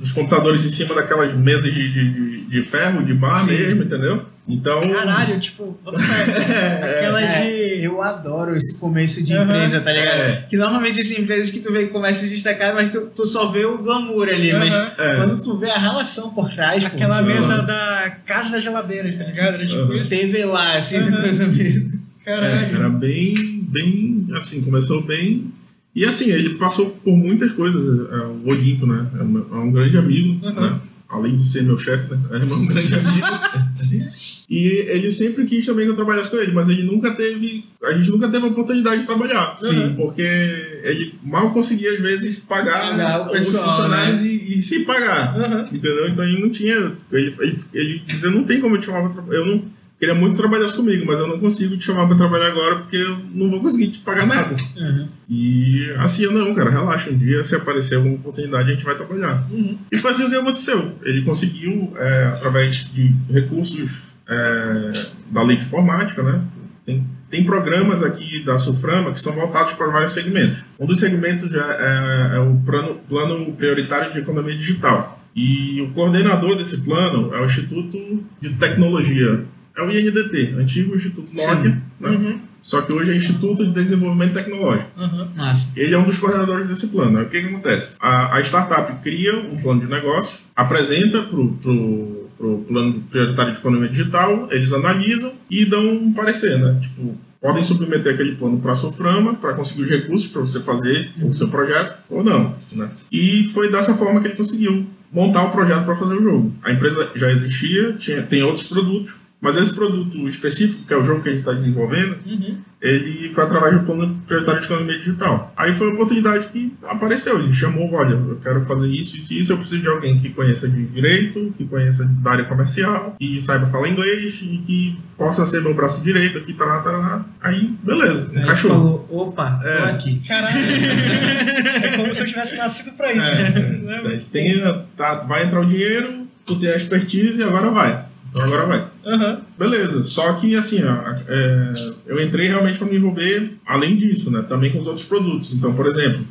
os 0.00 0.12
computadores 0.12 0.64
em 0.64 0.70
cima 0.70 0.94
daquelas 0.94 1.34
mesas 1.34 1.72
de, 1.74 1.92
de, 1.92 2.40
de 2.46 2.62
ferro, 2.62 3.04
de 3.04 3.12
bar 3.12 3.40
Sim. 3.40 3.46
mesmo, 3.50 3.82
entendeu? 3.82 4.24
Então. 4.48 4.80
Caralho, 4.80 5.40
tipo, 5.40 5.76
bota 5.84 5.98
fé. 5.98 6.96
aquelas 6.98 7.24
É, 7.24 7.50
de. 7.50 7.82
eu 7.84 8.00
adoro 8.00 8.54
esse 8.56 8.78
começo 8.78 9.24
de 9.24 9.34
Aham. 9.34 9.42
empresa, 9.44 9.80
tá 9.80 9.90
ligado? 9.92 10.14
É. 10.20 10.46
Que 10.48 10.56
normalmente 10.56 11.00
essas 11.00 11.18
empresas 11.18 11.50
que 11.50 11.58
tu 11.58 11.72
vê 11.72 11.86
que 11.86 11.90
começam 11.92 12.20
a 12.22 12.28
se 12.28 12.30
destacar, 12.32 12.72
mas 12.72 12.88
tu, 12.88 13.08
tu 13.12 13.26
só 13.26 13.48
vê 13.48 13.64
o 13.64 13.78
glamour 13.78 14.28
ali. 14.28 14.52
Mas 14.52 14.72
Aham. 14.72 14.92
É. 14.98 15.16
quando 15.16 15.42
tu 15.42 15.58
vê 15.58 15.70
a 15.70 15.78
relação 15.78 16.32
por 16.32 16.48
trás, 16.54 16.84
pô, 16.84 16.90
Aquela 16.94 17.18
Aham. 17.18 17.26
mesa 17.26 17.62
da 17.62 18.16
Casa 18.24 18.50
das 18.50 18.62
Geladeiras, 18.62 19.16
tá 19.16 19.24
ligado? 19.24 19.54
Era 19.54 19.66
tipo 19.66 19.92
isso. 19.94 20.08
TV 20.08 20.44
lá, 20.44 20.76
assim, 20.76 21.10
coisa 21.10 21.48
mesmo. 21.48 22.00
É, 22.24 22.30
Caralho. 22.32 22.76
era 22.76 22.88
bem, 22.88 23.34
bem, 23.68 24.26
assim, 24.36 24.62
começou 24.62 25.02
bem. 25.02 25.50
E 25.96 26.04
assim, 26.04 26.30
ele 26.30 26.50
passou 26.56 26.90
por 26.90 27.16
muitas 27.16 27.50
coisas, 27.52 27.82
é, 28.10 28.16
o 28.26 28.42
Olimpo, 28.50 28.86
né? 28.86 29.06
É 29.18 29.22
um, 29.22 29.38
é 29.50 29.58
um 29.58 29.72
grande 29.72 29.96
amigo, 29.96 30.46
Uhum. 30.46 30.52
né? 30.60 30.80
além 31.08 31.36
de 31.36 31.46
ser 31.46 31.62
meu 31.62 31.78
chefe, 31.78 32.10
né? 32.14 32.18
É 32.32 32.36
um 32.44 32.66
grande 32.66 32.94
amigo. 32.94 33.26
e 34.50 34.58
ele 34.88 35.10
sempre 35.10 35.46
quis 35.46 35.64
também 35.64 35.86
que 35.86 35.92
eu 35.92 35.96
trabalhasse 35.96 36.30
com 36.30 36.36
ele, 36.36 36.52
mas 36.52 36.68
ele 36.68 36.82
nunca 36.82 37.12
teve. 37.14 37.64
A 37.82 37.92
gente 37.92 38.10
nunca 38.10 38.28
teve 38.28 38.44
a 38.44 38.48
oportunidade 38.48 39.00
de 39.02 39.06
trabalhar. 39.06 39.56
Sim. 39.58 39.94
Porque 39.96 40.20
ele 40.22 41.14
mal 41.22 41.50
conseguia, 41.52 41.92
às 41.92 42.00
vezes, 42.00 42.38
pagar, 42.40 42.90
Pagar 42.90 43.20
o 43.28 43.30
os 43.30 43.38
pessoal, 43.38 43.64
funcionários 43.70 44.24
e, 44.24 44.58
e 44.58 44.62
sem 44.62 44.84
pagar. 44.84 45.34
Aham. 45.38 45.60
Entendeu? 45.62 46.08
Então 46.08 46.24
ele 46.24 46.40
não 46.40 46.50
tinha. 46.50 46.74
Ele, 47.12 47.34
ele, 47.38 47.58
ele 47.72 48.02
dizia, 48.06 48.30
não 48.30 48.44
tem 48.44 48.60
como 48.60 48.76
eu 48.76 48.80
te 48.80 48.86
chamar 48.86 49.02
pra 49.04 49.10
trabalhar. 49.10 49.38
Eu 49.40 49.46
não. 49.46 49.64
Queria 49.98 50.14
muito 50.14 50.32
que 50.34 50.40
trabalhasse 50.42 50.76
comigo, 50.76 51.06
mas 51.06 51.18
eu 51.18 51.26
não 51.26 51.38
consigo 51.40 51.74
te 51.76 51.84
chamar 51.84 52.06
pra 52.06 52.16
trabalhar 52.16 52.48
agora 52.48 52.76
porque 52.76 52.96
eu 52.98 53.18
não 53.32 53.48
vou 53.50 53.60
conseguir 53.60 53.88
te 53.88 54.00
pagar 54.00 54.26
nada. 54.26 54.54
Uhum. 54.76 55.08
E 55.28 55.90
assim, 55.98 56.24
eu 56.24 56.32
não, 56.32 56.54
cara, 56.54 56.68
relaxa. 56.70 57.10
Um 57.10 57.16
dia, 57.16 57.42
se 57.44 57.56
aparecer 57.56 57.96
alguma 57.96 58.14
oportunidade, 58.16 58.70
a 58.70 58.74
gente 58.74 58.84
vai 58.84 58.94
trabalhar. 58.94 59.46
Uhum. 59.50 59.78
E 59.90 59.96
foi 59.96 60.10
assim 60.10 60.24
o 60.24 60.28
que 60.30 60.36
aconteceu. 60.36 60.92
Ele 61.02 61.22
conseguiu, 61.22 61.94
é, 61.96 62.24
através 62.26 62.92
de 62.92 63.14
recursos 63.30 64.08
é, 64.28 64.92
da 65.30 65.42
lei 65.42 65.56
de 65.56 65.62
informática, 65.62 66.22
né? 66.22 66.42
Tem, 66.84 67.04
tem 67.30 67.44
programas 67.44 68.02
aqui 68.02 68.44
da 68.44 68.58
Suframa 68.58 69.12
que 69.12 69.20
são 69.20 69.32
voltados 69.32 69.72
para 69.72 69.86
vários 69.88 70.12
segmentos. 70.12 70.58
Um 70.78 70.86
dos 70.86 70.98
segmentos 71.00 71.54
é, 71.54 71.58
é- 71.58 72.36
é 72.36 72.38
o 72.40 72.54
plano, 72.66 72.96
plano 73.08 73.50
Prioritário 73.54 74.12
de 74.12 74.18
Economia 74.18 74.54
Digital. 74.54 75.14
E 75.34 75.80
o 75.82 75.90
coordenador 75.92 76.56
desse 76.56 76.82
plano 76.82 77.34
é 77.34 77.40
o 77.40 77.44
Instituto 77.46 78.24
de 78.40 78.50
Tecnologia. 78.54 79.44
É 79.76 79.82
o 79.82 79.90
INDT, 79.90 80.54
antigo 80.58 80.96
Instituto 80.96 81.34
Nokia, 81.34 81.82
né? 82.00 82.08
Uhum. 82.08 82.40
só 82.62 82.80
que 82.80 82.92
hoje 82.92 83.12
é 83.12 83.16
Instituto 83.16 83.62
de 83.62 83.72
Desenvolvimento 83.72 84.32
Tecnológico. 84.32 84.90
Uhum. 84.98 85.28
Ele 85.76 85.94
é 85.94 85.98
um 85.98 86.04
dos 86.04 86.18
coordenadores 86.18 86.68
desse 86.68 86.86
plano. 86.86 87.20
O 87.20 87.28
que, 87.28 87.42
que 87.42 87.46
acontece? 87.46 87.94
A, 88.00 88.38
a 88.38 88.40
startup 88.40 89.02
cria 89.02 89.36
um 89.36 89.60
plano 89.60 89.82
de 89.82 89.86
negócio, 89.86 90.44
apresenta 90.56 91.22
para 91.22 91.38
o 91.38 92.64
plano 92.66 93.00
prioritário 93.10 93.52
de 93.52 93.58
economia 93.58 93.88
digital, 93.90 94.48
eles 94.50 94.72
analisam 94.72 95.34
e 95.50 95.66
dão 95.66 95.86
um 95.86 96.12
parecer, 96.12 96.58
né? 96.58 96.78
Tipo, 96.80 97.14
podem 97.38 97.62
submeter 97.62 98.14
aquele 98.14 98.34
plano 98.34 98.58
para 98.58 98.72
a 98.72 98.74
Soframa 98.74 99.34
para 99.34 99.52
conseguir 99.52 99.82
os 99.82 99.90
recursos 99.90 100.30
para 100.30 100.40
você 100.40 100.60
fazer 100.60 101.12
o 101.22 101.34
seu 101.34 101.48
projeto 101.48 101.98
ou 102.08 102.24
não, 102.24 102.56
né? 102.72 102.90
E 103.12 103.44
foi 103.44 103.70
dessa 103.70 103.94
forma 103.94 104.20
que 104.20 104.28
ele 104.28 104.36
conseguiu 104.36 104.86
montar 105.12 105.44
o 105.44 105.50
projeto 105.50 105.84
para 105.84 105.96
fazer 105.96 106.14
o 106.14 106.22
jogo. 106.22 106.54
A 106.62 106.72
empresa 106.72 107.10
já 107.14 107.30
existia, 107.30 107.92
tinha, 107.92 108.22
tem 108.22 108.42
outros 108.42 108.64
produtos, 108.66 109.12
mas 109.40 109.56
esse 109.56 109.74
produto 109.74 110.26
específico, 110.28 110.84
que 110.86 110.94
é 110.94 110.96
o 110.96 111.04
jogo 111.04 111.22
que 111.22 111.28
a 111.28 111.32
gente 111.32 111.40
está 111.40 111.52
desenvolvendo, 111.52 112.16
Uhum. 112.26 112.58
ele 112.80 113.30
foi 113.32 113.44
através 113.44 113.74
do 113.74 113.84
plano 113.84 114.20
prioritário 114.26 114.60
de 114.60 114.66
economia 114.66 114.98
digital. 114.98 115.52
Aí 115.56 115.74
foi 115.74 115.90
a 115.90 115.92
oportunidade 115.92 116.46
que 116.48 116.72
apareceu. 116.84 117.38
Ele 117.38 117.52
chamou, 117.52 117.92
olha, 117.92 118.14
eu 118.14 118.38
quero 118.42 118.64
fazer 118.64 118.88
isso, 118.88 119.16
isso 119.16 119.34
e 119.34 119.40
isso. 119.40 119.52
Eu 119.52 119.58
preciso 119.58 119.82
de 119.82 119.88
alguém 119.88 120.18
que 120.18 120.30
conheça 120.30 120.68
de 120.68 120.84
direito, 120.86 121.52
que 121.56 121.64
conheça 121.66 122.04
da 122.04 122.30
área 122.32 122.44
comercial, 122.44 123.14
que 123.18 123.40
saiba 123.40 123.66
falar 123.66 123.88
inglês 123.88 124.40
e 124.42 124.58
que 124.66 124.98
possa 125.16 125.44
ser 125.46 125.62
meu 125.62 125.74
braço 125.74 126.02
direito 126.02 126.38
aqui, 126.38 126.52
tará, 126.54 126.78
tará. 126.80 127.24
Aí, 127.40 127.74
beleza, 127.82 128.30
Aí 128.34 128.42
encaixou. 128.42 128.70
falou, 128.70 129.06
opa, 129.10 129.60
tô 129.62 129.68
É. 129.68 129.90
aqui. 129.90 130.20
Caralho. 130.26 130.56
é 131.84 131.96
como 131.96 132.14
se 132.14 132.20
eu 132.20 132.26
tivesse 132.26 132.56
nascido 132.56 132.96
pra 132.96 133.12
isso. 133.12 133.28
É, 133.28 134.02
daí 134.02 134.18
tem, 134.24 134.62
tá, 134.96 135.16
vai 135.20 135.44
entrar 135.44 135.60
o 135.60 135.66
dinheiro, 135.66 136.26
tu 136.44 136.56
tem 136.58 136.70
a 136.70 136.76
expertise 136.76 137.40
e 137.40 137.44
agora 137.44 137.70
vai. 137.70 138.05
Então 138.36 138.44
agora 138.44 138.66
vai. 138.66 138.86
Aham. 139.06 139.40
Beleza, 139.58 140.04
só 140.04 140.34
que 140.34 140.54
assim, 140.56 140.82
ó, 140.84 141.14
é, 141.26 141.72
eu 142.06 142.20
entrei 142.20 142.48
realmente 142.48 142.76
para 142.78 142.86
me 142.86 142.96
envolver, 142.96 143.54
além 143.64 143.96
disso, 143.96 144.30
né, 144.30 144.44
também 144.48 144.70
com 144.72 144.78
os 144.80 144.86
outros 144.86 145.06
produtos. 145.06 145.54
Então, 145.54 145.72
por 145.74 145.86
exemplo, 145.86 146.24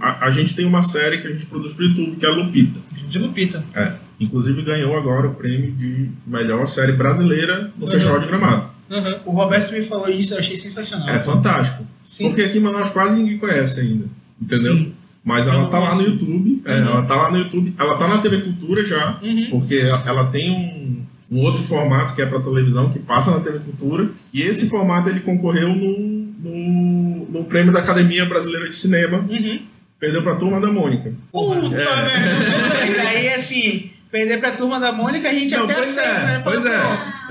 a, 0.00 0.26
a 0.26 0.30
gente 0.30 0.54
tem 0.54 0.64
uma 0.64 0.82
série 0.82 1.18
que 1.18 1.26
a 1.26 1.30
gente 1.32 1.46
produz 1.46 1.72
para 1.72 1.84
o 1.84 1.88
YouTube, 1.88 2.16
que 2.16 2.24
é 2.24 2.28
a 2.28 2.32
Lupita. 2.32 2.78
De 3.08 3.18
Lupita. 3.18 3.64
É, 3.74 3.92
inclusive 4.20 4.62
ganhou 4.62 4.96
agora 4.96 5.26
o 5.26 5.34
prêmio 5.34 5.72
de 5.72 6.08
melhor 6.26 6.64
série 6.66 6.92
brasileira 6.92 7.72
no 7.76 7.86
Uhum. 7.86 7.90
Festival 7.90 8.20
de 8.20 8.26
Gramado. 8.26 8.70
Aham. 8.90 9.20
O 9.24 9.32
Roberto 9.32 9.72
me 9.72 9.82
falou 9.82 10.08
isso, 10.08 10.34
eu 10.34 10.38
achei 10.38 10.54
sensacional. 10.54 11.08
É 11.08 11.18
fantástico. 11.18 11.84
Sim. 12.04 12.24
Porque 12.28 12.42
aqui 12.42 12.58
em 12.58 12.60
Manaus 12.60 12.90
quase 12.90 13.16
ninguém 13.16 13.38
conhece 13.38 13.80
ainda, 13.80 14.04
entendeu? 14.40 14.74
Sim. 14.76 14.92
Mas 15.24 15.46
ela 15.46 15.66
tá 15.68 15.78
lá 15.78 15.94
no. 15.94 16.02
YouTube, 16.02 16.62
é, 16.64 16.74
Uhum. 16.80 16.86
ela 16.88 17.02
tá 17.02 17.14
lá 17.16 17.30
no 17.30 17.38
YouTube, 17.38 17.74
ela 17.78 17.96
tá 17.96 18.08
na 18.08 18.18
TV 18.18 18.40
Cultura 18.42 18.84
já, 18.84 19.18
Uhum. 19.22 19.46
porque 19.50 19.76
ela 20.04 20.26
tem 20.26 20.50
um, 20.50 21.02
um 21.32 21.40
outro 21.40 21.62
formato 21.62 22.14
que 22.14 22.20
é 22.22 22.26
para 22.26 22.40
televisão, 22.40 22.92
que 22.92 22.98
passa 22.98 23.30
na 23.30 23.40
TV 23.40 23.58
Cultura, 23.60 24.10
e 24.34 24.42
esse 24.42 24.68
formato 24.68 25.08
ele 25.08 25.20
concorreu 25.20 25.68
no, 25.70 25.98
no, 26.40 27.26
no 27.30 27.44
prêmio 27.44 27.72
da 27.72 27.80
Academia 27.80 28.24
Brasileira 28.26 28.68
de 28.68 28.76
Cinema, 28.76 29.18
Uhum. 29.28 29.60
perdeu 29.98 30.22
pra 30.22 30.34
Turma 30.36 30.60
da 30.60 30.70
Mônica. 30.70 31.12
Puta 31.32 31.74
É. 31.74 31.78
merda. 31.78 32.10
Mas 32.80 32.98
aí, 33.06 33.28
assim, 33.30 33.90
perder 34.10 34.38
pra 34.40 34.52
turma 34.52 34.78
da 34.78 34.92
Mônica, 34.92 35.28
a 35.28 35.32
gente 35.32 35.54
Não, 35.54 35.64
até 35.64 35.74
pois 35.74 35.88
aceita, 35.98 36.08
é, 36.10 36.24
né? 36.26 36.40
pois 36.44 36.66
é. 36.66 36.78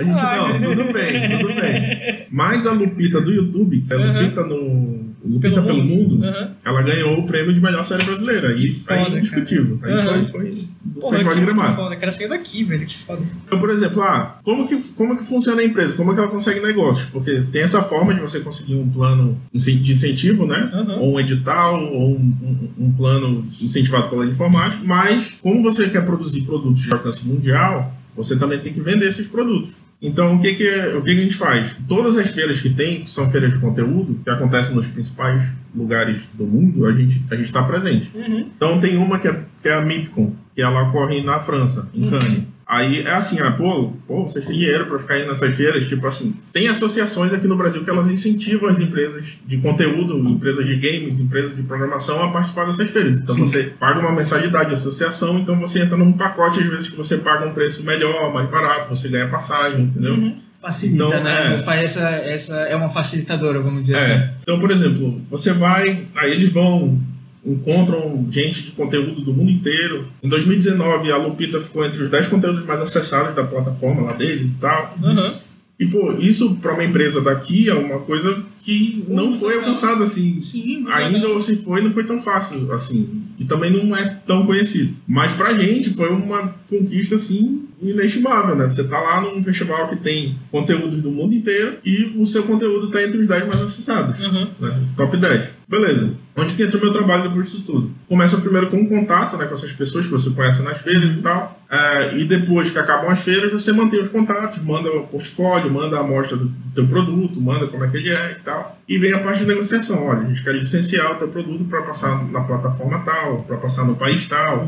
A 0.02 0.04
gente 0.04 0.26
Ai. 0.26 0.60
não, 0.60 0.70
tudo 0.76 0.94
bem, 0.94 1.40
tudo 1.40 1.54
bem. 1.54 2.26
Mas 2.32 2.66
a 2.68 2.72
Lupita 2.74 3.22
do 3.22 3.32
YouTube, 3.32 3.82
que 3.88 3.94
é 3.94 3.98
Uhum. 3.98 4.14
Lupita 4.22 4.44
no. 4.46 5.12
Lupita 5.24 5.54
Pelo 5.62 5.68
pelo, 5.68 5.84
mundo? 5.84 6.16
mundo, 6.16 6.26
Aham. 6.26 6.52
ela 6.66 6.82
ganhou 6.82 7.20
o 7.20 7.28
prêmio 7.28 7.54
de 7.54 7.62
melhor 7.62 7.84
série 7.84 8.04
brasileira. 8.04 8.56
Que 8.56 8.66
E 8.66 8.70
foda, 8.74 9.02
é 9.02 9.10
indiscutível. 9.20 9.78
cara. 9.78 9.94
Aí 9.94 10.00
Uhum. 10.00 10.28
foi, 10.32 10.32
foi 10.32 10.68
do 10.84 11.00
Porra, 11.00 11.12
Festival 11.12 11.36
de 11.36 11.42
Gramado. 11.46 11.76
foda. 11.76 11.96
Quero 11.96 12.12
sair 12.12 12.28
daqui, 12.28 12.64
velho. 12.64 12.86
Que 12.88 12.98
foda. 12.98 13.22
Então, 13.46 13.60
por 13.60 13.70
exemplo, 13.70 14.02
ah, 14.02 14.40
como, 14.44 14.68
que, 14.68 14.76
como 14.96 15.16
que 15.16 15.24
funciona 15.24 15.62
a 15.62 15.64
empresa? 15.64 15.96
Como 15.96 16.12
é 16.12 16.16
que 16.16 16.20
ela 16.22 16.28
consegue 16.30 16.60
negócios? 16.60 17.08
Porque 17.10 17.44
tem 17.52 17.62
essa 17.62 17.84
forma 17.84 18.16
de 18.16 18.20
você 18.20 18.40
conseguir 18.40 18.74
um 18.74 18.90
plano 18.90 19.38
de 19.54 19.92
incentivo, 19.92 20.48
né? 20.48 20.72
Uhum. 20.74 21.00
Ou 21.02 21.14
um 21.14 21.20
edital, 21.20 21.84
ou 21.86 22.16
um, 22.16 22.34
um- 22.80 22.86
um 22.88 22.92
plano 22.94 23.46
incentivado 23.62 24.10
pela 24.10 24.26
informática. 24.26 24.82
Mas, 24.84 25.38
como 25.40 25.62
você 25.62 25.88
quer 25.88 26.04
produzir 26.04 26.42
produtos 26.42 26.82
de 26.82 26.92
alcance 26.92 27.28
mundial, 27.28 27.96
você 28.16 28.38
também 28.38 28.60
tem 28.60 28.74
que 28.74 28.82
vender 28.82 29.08
esses 29.08 29.28
produtos. 29.28 29.80
Então, 30.02 30.36
o 30.36 30.42
que, 30.42 30.56
que, 30.56 30.70
o 30.96 31.04
que, 31.04 31.14
que 31.14 31.20
a 31.20 31.24
gente 31.24 31.36
faz? 31.36 31.76
Todas 31.88 32.18
as 32.18 32.32
feiras 32.32 32.60
que 32.60 32.70
tem, 32.70 33.02
que 33.02 33.10
são 33.10 33.30
feiras 33.30 33.54
de 33.54 33.60
conteúdo, 33.60 34.20
que 34.24 34.30
acontecem 34.30 34.76
nos 34.76 34.90
principais 34.90 35.44
lugares 35.76 36.32
do 36.34 36.46
mundo, 36.46 36.86
a 36.86 36.94
gente 36.94 37.24
a 37.30 37.36
está 37.36 37.64
presente. 37.64 38.12
Uhum. 38.16 38.50
Então 38.56 38.80
tem 38.80 38.98
uma 38.98 39.20
que 39.20 39.28
é, 39.28 39.44
que 39.62 39.70
é 39.70 39.74
a 39.74 39.82
MIPCOM, 39.82 40.34
que 40.56 40.62
ela 40.62 40.90
ocorre 40.90 41.22
na 41.22 41.40
França, 41.40 41.90
em 41.94 42.10
Cannes. 42.10 42.51
Aí 42.72 43.02
é 43.02 43.12
assim, 43.12 43.38
ah, 43.42 43.52
pô, 43.52 43.92
pô, 44.08 44.22
vocês 44.22 44.48
têm 44.48 44.58
dinheiro 44.58 44.86
para 44.86 44.98
ficar 44.98 45.20
indo 45.20 45.28
nessas 45.28 45.54
feiras, 45.58 45.86
tipo 45.88 46.08
assim, 46.08 46.34
tem 46.54 46.70
associações 46.70 47.34
aqui 47.34 47.46
no 47.46 47.58
Brasil 47.58 47.84
que 47.84 47.90
elas 47.90 48.10
incentivam 48.10 48.70
as 48.70 48.80
empresas 48.80 49.38
de 49.46 49.58
conteúdo, 49.58 50.18
empresas 50.30 50.66
de 50.66 50.78
games, 50.78 51.20
empresas 51.20 51.54
de 51.54 51.64
programação 51.64 52.24
a 52.24 52.32
participar 52.32 52.64
dessas 52.64 52.90
feiras. 52.90 53.20
Então 53.22 53.36
você 53.36 53.74
paga 53.78 54.00
uma 54.00 54.14
mensalidade 54.14 54.70
de 54.70 54.76
associação, 54.76 55.40
então 55.40 55.60
você 55.60 55.82
entra 55.82 55.98
num 55.98 56.14
pacote, 56.14 56.62
às 56.62 56.70
vezes 56.70 56.90
que 56.90 56.96
você 56.96 57.18
paga 57.18 57.46
um 57.46 57.54
preço 57.54 57.84
melhor, 57.84 58.34
mais 58.34 58.50
barato, 58.50 58.88
você 58.88 59.10
ganha 59.10 59.28
passagem, 59.28 59.82
entendeu? 59.82 60.14
Uhum. 60.14 60.38
Facilita, 60.62 61.06
Então, 61.08 61.24
né? 61.24 61.64
é. 61.68 61.84
Essa, 61.84 62.10
essa 62.10 62.56
é 62.62 62.76
uma 62.76 62.88
facilitadora, 62.88 63.60
vamos 63.60 63.82
dizer 63.82 63.96
assim. 63.98 64.12
É. 64.12 64.34
Então, 64.44 64.60
por 64.60 64.72
exemplo, 64.72 65.20
você 65.30 65.52
vai, 65.52 66.06
aí 66.16 66.32
eles 66.32 66.54
vão, 66.54 66.98
encontram 67.46 68.28
gente 68.30 68.64
de 68.64 68.72
conteúdo 68.72 69.22
do 69.22 69.34
mundo 69.34 69.52
inteiro. 69.52 70.08
Em 70.22 70.30
2019, 70.30 71.12
a 71.12 71.18
Lupita 71.18 71.60
ficou 71.60 71.84
entre 71.86 72.04
os 72.04 72.10
10 72.10 72.28
conteúdos 72.28 72.64
mais 72.66 72.82
acessados 72.82 73.36
da 73.36 73.44
plataforma 73.44 74.04
lá 74.04 74.14
deles 74.14 74.52
e 74.52 74.56
tal. 74.56 74.96
Uhum. 75.02 75.34
E, 75.80 75.88
pô, 75.88 76.14
isso 76.20 76.58
para 76.58 76.74
uma 76.74 76.84
empresa 76.84 77.22
daqui 77.22 77.68
é 77.68 77.74
uma 77.74 77.98
coisa 78.00 78.46
que 78.64 79.04
não 79.08 79.34
foi 79.34 79.56
legal. 79.56 79.70
alcançada 79.70 80.04
assim. 80.04 80.40
Sim, 80.40 80.82
muito 80.82 80.92
Ainda 80.92 81.28
ou 81.28 81.42
se 81.42 81.56
foi, 81.56 81.82
não 81.82 81.92
foi 81.92 82.04
tão 82.04 82.22
fácil 82.22 82.72
assim. 82.72 83.24
E 83.40 83.46
também 83.46 83.72
não 83.72 83.96
é 83.98 84.06
tão 84.28 84.46
conhecido. 84.46 84.96
Mas 85.08 85.34
pra 85.34 85.56
gente 85.56 85.90
foi 85.90 86.10
uma 86.10 86.50
conquista 86.70 87.16
assim 87.16 87.68
inestimável, 87.82 88.56
né? 88.56 88.66
Você 88.70 88.84
tá 88.84 89.00
lá 89.00 89.22
num 89.22 89.44
festival 89.44 89.90
que 89.90 89.96
tem 89.98 90.38
conteúdos 90.52 91.02
do 91.02 91.10
mundo 91.12 91.34
inteiro 91.34 91.78
e 91.84 92.14
o 92.18 92.26
seu 92.26 92.44
conteúdo 92.44 92.92
tá 92.92 93.02
entre 93.04 93.20
os 93.20 93.28
10 93.28 93.48
mais 93.48 93.62
acessados 93.62 94.20
Uhum. 94.20 94.48
né? 94.60 94.82
Top 94.96 95.16
10. 95.18 95.46
Beleza. 95.68 96.14
Onde 96.38 96.54
que 96.54 96.64
entra 96.64 96.78
o 96.78 96.82
meu 96.82 96.92
trabalho 96.92 97.24
depois 97.24 97.46
disso 97.50 97.64
tudo? 97.66 97.92
Começa 98.08 98.38
primeiro 98.42 98.68
com 98.70 98.78
um 98.78 98.88
contato 98.88 99.38
né, 99.38 99.46
com 99.46 99.54
essas 99.54 99.72
pessoas 99.72 100.06
que 100.06 100.12
você 100.12 100.30
conhece 100.32 100.64
nas 100.64 100.82
feiras 100.82 101.12
e 101.12 101.22
tal. 101.22 101.60
É, 101.70 102.18
e 102.18 102.26
depois 102.26 102.70
que 102.70 102.78
acabam 102.78 103.10
as 103.10 103.22
feiras, 103.24 103.52
você 103.52 103.72
mantém 103.72 104.02
os 104.02 104.10
contatos, 104.10 104.62
manda 104.64 104.90
o 104.92 105.08
portfólio, 105.08 105.72
manda 105.72 105.98
a 105.98 106.02
amostra 106.02 106.36
do 106.38 106.52
teu 106.76 106.86
produto, 106.88 107.40
manda 107.40 107.68
como 107.68 107.86
é 107.86 107.88
que 107.90 107.98
ele 107.98 108.10
é 108.10 108.38
e 108.40 108.44
tal. 108.44 108.78
E 108.88 108.98
vem 108.98 109.14
a 109.14 109.20
parte 109.20 109.40
de 109.40 109.46
negociação. 109.46 110.06
Olha, 110.08 110.20
a 110.20 110.26
gente 110.26 110.44
quer 110.44 110.54
licenciar 110.56 111.14
o 111.14 111.16
teu 111.16 111.30
produto 111.30 111.64
para 111.66 111.82
passar 111.84 112.22
na 112.30 112.42
plataforma 112.42 113.00
tal, 113.00 113.44
para 113.44 113.58
passar 113.58 113.86
no 113.86 113.96
país 113.96 114.28
tal. 114.28 114.66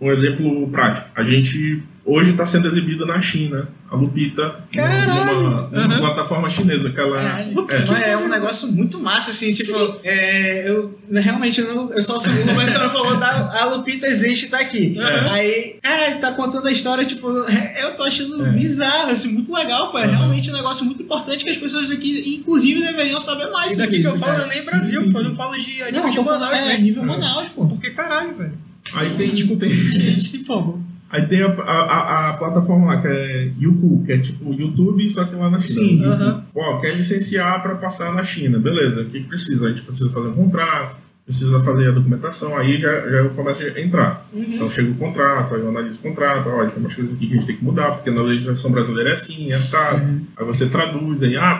Um 0.00 0.10
exemplo 0.10 0.68
prático. 0.70 1.08
A 1.14 1.22
gente 1.24 1.82
hoje 2.12 2.30
está 2.32 2.44
sendo 2.44 2.66
exibido 2.66 3.06
na 3.06 3.20
China, 3.20 3.68
a 3.90 3.96
Lupita, 3.96 4.64
Caralho! 4.72 5.40
numa, 5.40 5.68
numa 5.68 5.94
Uhum. 5.94 6.00
plataforma 6.00 6.48
chinesa 6.50 6.90
que 6.90 6.98
ela 7.00 7.20
É, 7.20 7.42
é. 7.42 7.54
Mas 7.54 8.02
é 8.02 8.16
um 8.16 8.28
negócio 8.28 8.68
muito 8.72 8.98
massa, 9.00 9.30
assim, 9.30 9.52
tipo, 9.52 9.74
é, 10.02 10.68
eu 10.68 10.98
realmente 11.12 11.60
eu, 11.60 11.74
não, 11.74 11.90
eu 11.92 12.02
só 12.02 12.18
sei, 12.18 12.32
o 12.42 12.54
Marcelo 12.54 12.90
falou 12.90 13.16
da 13.16 13.60
a 13.60 13.64
Lupita 13.66 14.06
existe 14.06 14.48
tá 14.48 14.58
aqui. 14.58 14.98
É. 14.98 15.28
Aí, 15.30 15.76
cara, 15.82 16.10
ele 16.10 16.16
tá 16.20 16.32
contando 16.32 16.66
a 16.66 16.72
história, 16.72 17.04
tipo, 17.04 17.28
eu 17.28 17.96
tô 17.96 18.02
achando 18.02 18.44
É. 18.46 18.52
bizarro, 18.52 19.10
assim, 19.10 19.28
muito 19.32 19.52
legal, 19.54 19.90
pô. 19.90 19.98
É 19.98 20.06
Uhum. 20.06 20.10
realmente 20.10 20.50
um 20.50 20.54
negócio 20.54 20.84
muito 20.84 21.02
importante 21.02 21.44
que 21.44 21.50
as 21.50 21.56
pessoas 21.56 21.88
daqui, 21.88 22.36
inclusive, 22.40 22.80
deveriam 22.80 23.20
saber 23.20 23.50
mais 23.50 23.74
E 23.74 23.78
daqui 23.78 24.00
que 24.00 24.06
eu 24.06 24.14
isso. 24.14 24.20
falo 24.24 24.42
é 24.42 24.48
nem 24.48 24.64
Brasil, 24.64 25.00
sim, 25.02 25.12
pô. 25.12 25.18
Eu 25.18 25.22
sim. 25.24 25.28
não 25.30 25.36
falo 25.36 25.56
de 25.56 25.66
nível 25.68 25.86
eu 25.86 26.10
de 26.10 26.20
Manaus, 26.24 26.56
é, 26.56 26.64
né? 26.66 26.78
nível 26.78 27.02
É. 27.02 27.06
Manaus, 27.06 27.48
pô. 27.54 27.66
Porque 27.66 27.90
caralho, 27.90 28.34
velho. 28.34 28.52
Aí 28.94 29.10
tem, 29.10 29.30
Tipo, 29.30 29.56
tem, 29.56 29.70
a 29.70 29.72
gente 29.74 30.22
se 30.24 30.38
empolgou. 30.38 30.80
Aí 31.10 31.26
tem 31.26 31.42
a, 31.42 31.48
a, 31.48 31.80
a- 31.82 32.30
a 32.30 32.32
plataforma 32.34 32.86
lá, 32.86 33.00
que 33.02 33.08
é 33.08 33.50
Youku, 33.58 34.04
que 34.06 34.12
é 34.12 34.18
tipo 34.18 34.52
YouTube, 34.54 35.10
só 35.10 35.24
que 35.24 35.34
lá 35.34 35.50
na 35.50 35.58
China. 35.60 35.68
Sim, 35.88 36.04
aham. 36.04 36.44
Ó, 36.54 36.78
quer 36.78 36.94
licenciar 36.96 37.60
para 37.62 37.74
passar 37.74 38.14
na 38.14 38.22
China, 38.22 38.58
beleza. 38.58 39.02
O 39.02 39.06
que, 39.06 39.20
que 39.20 39.26
precisa? 39.28 39.66
A 39.66 39.70
gente 39.70 39.82
precisa 39.82 40.08
fazer 40.12 40.28
um 40.28 40.34
contrato, 40.34 40.96
precisa 41.26 41.60
fazer 41.62 41.88
a 41.88 41.90
documentação, 41.92 42.56
aí 42.56 42.80
já, 42.80 42.90
já 43.00 43.16
eu 43.18 43.30
começo 43.30 43.62
a 43.64 43.80
entrar. 43.80 44.26
Então 44.34 44.68
chega 44.70 44.90
o 44.90 44.94
contrato, 44.96 45.54
aí 45.54 45.60
eu 45.60 45.68
analiso 45.68 45.96
o 45.98 46.02
contrato, 46.02 46.48
olha, 46.48 46.70
tem 46.70 46.80
umas 46.82 46.94
coisas 46.94 47.14
aqui 47.14 47.26
que 47.26 47.32
a 47.32 47.36
gente 47.36 47.46
tem 47.46 47.56
que 47.56 47.64
mudar, 47.64 47.92
porque 47.92 48.10
na 48.10 48.22
legislação 48.22 48.70
brasileira 48.70 49.10
é 49.10 49.14
assim, 49.14 49.50
é 49.52 49.54
assado. 49.56 50.20
Aí 50.36 50.44
você 50.44 50.66
traduz, 50.68 51.22
aí, 51.22 51.36
ah, 51.36 51.56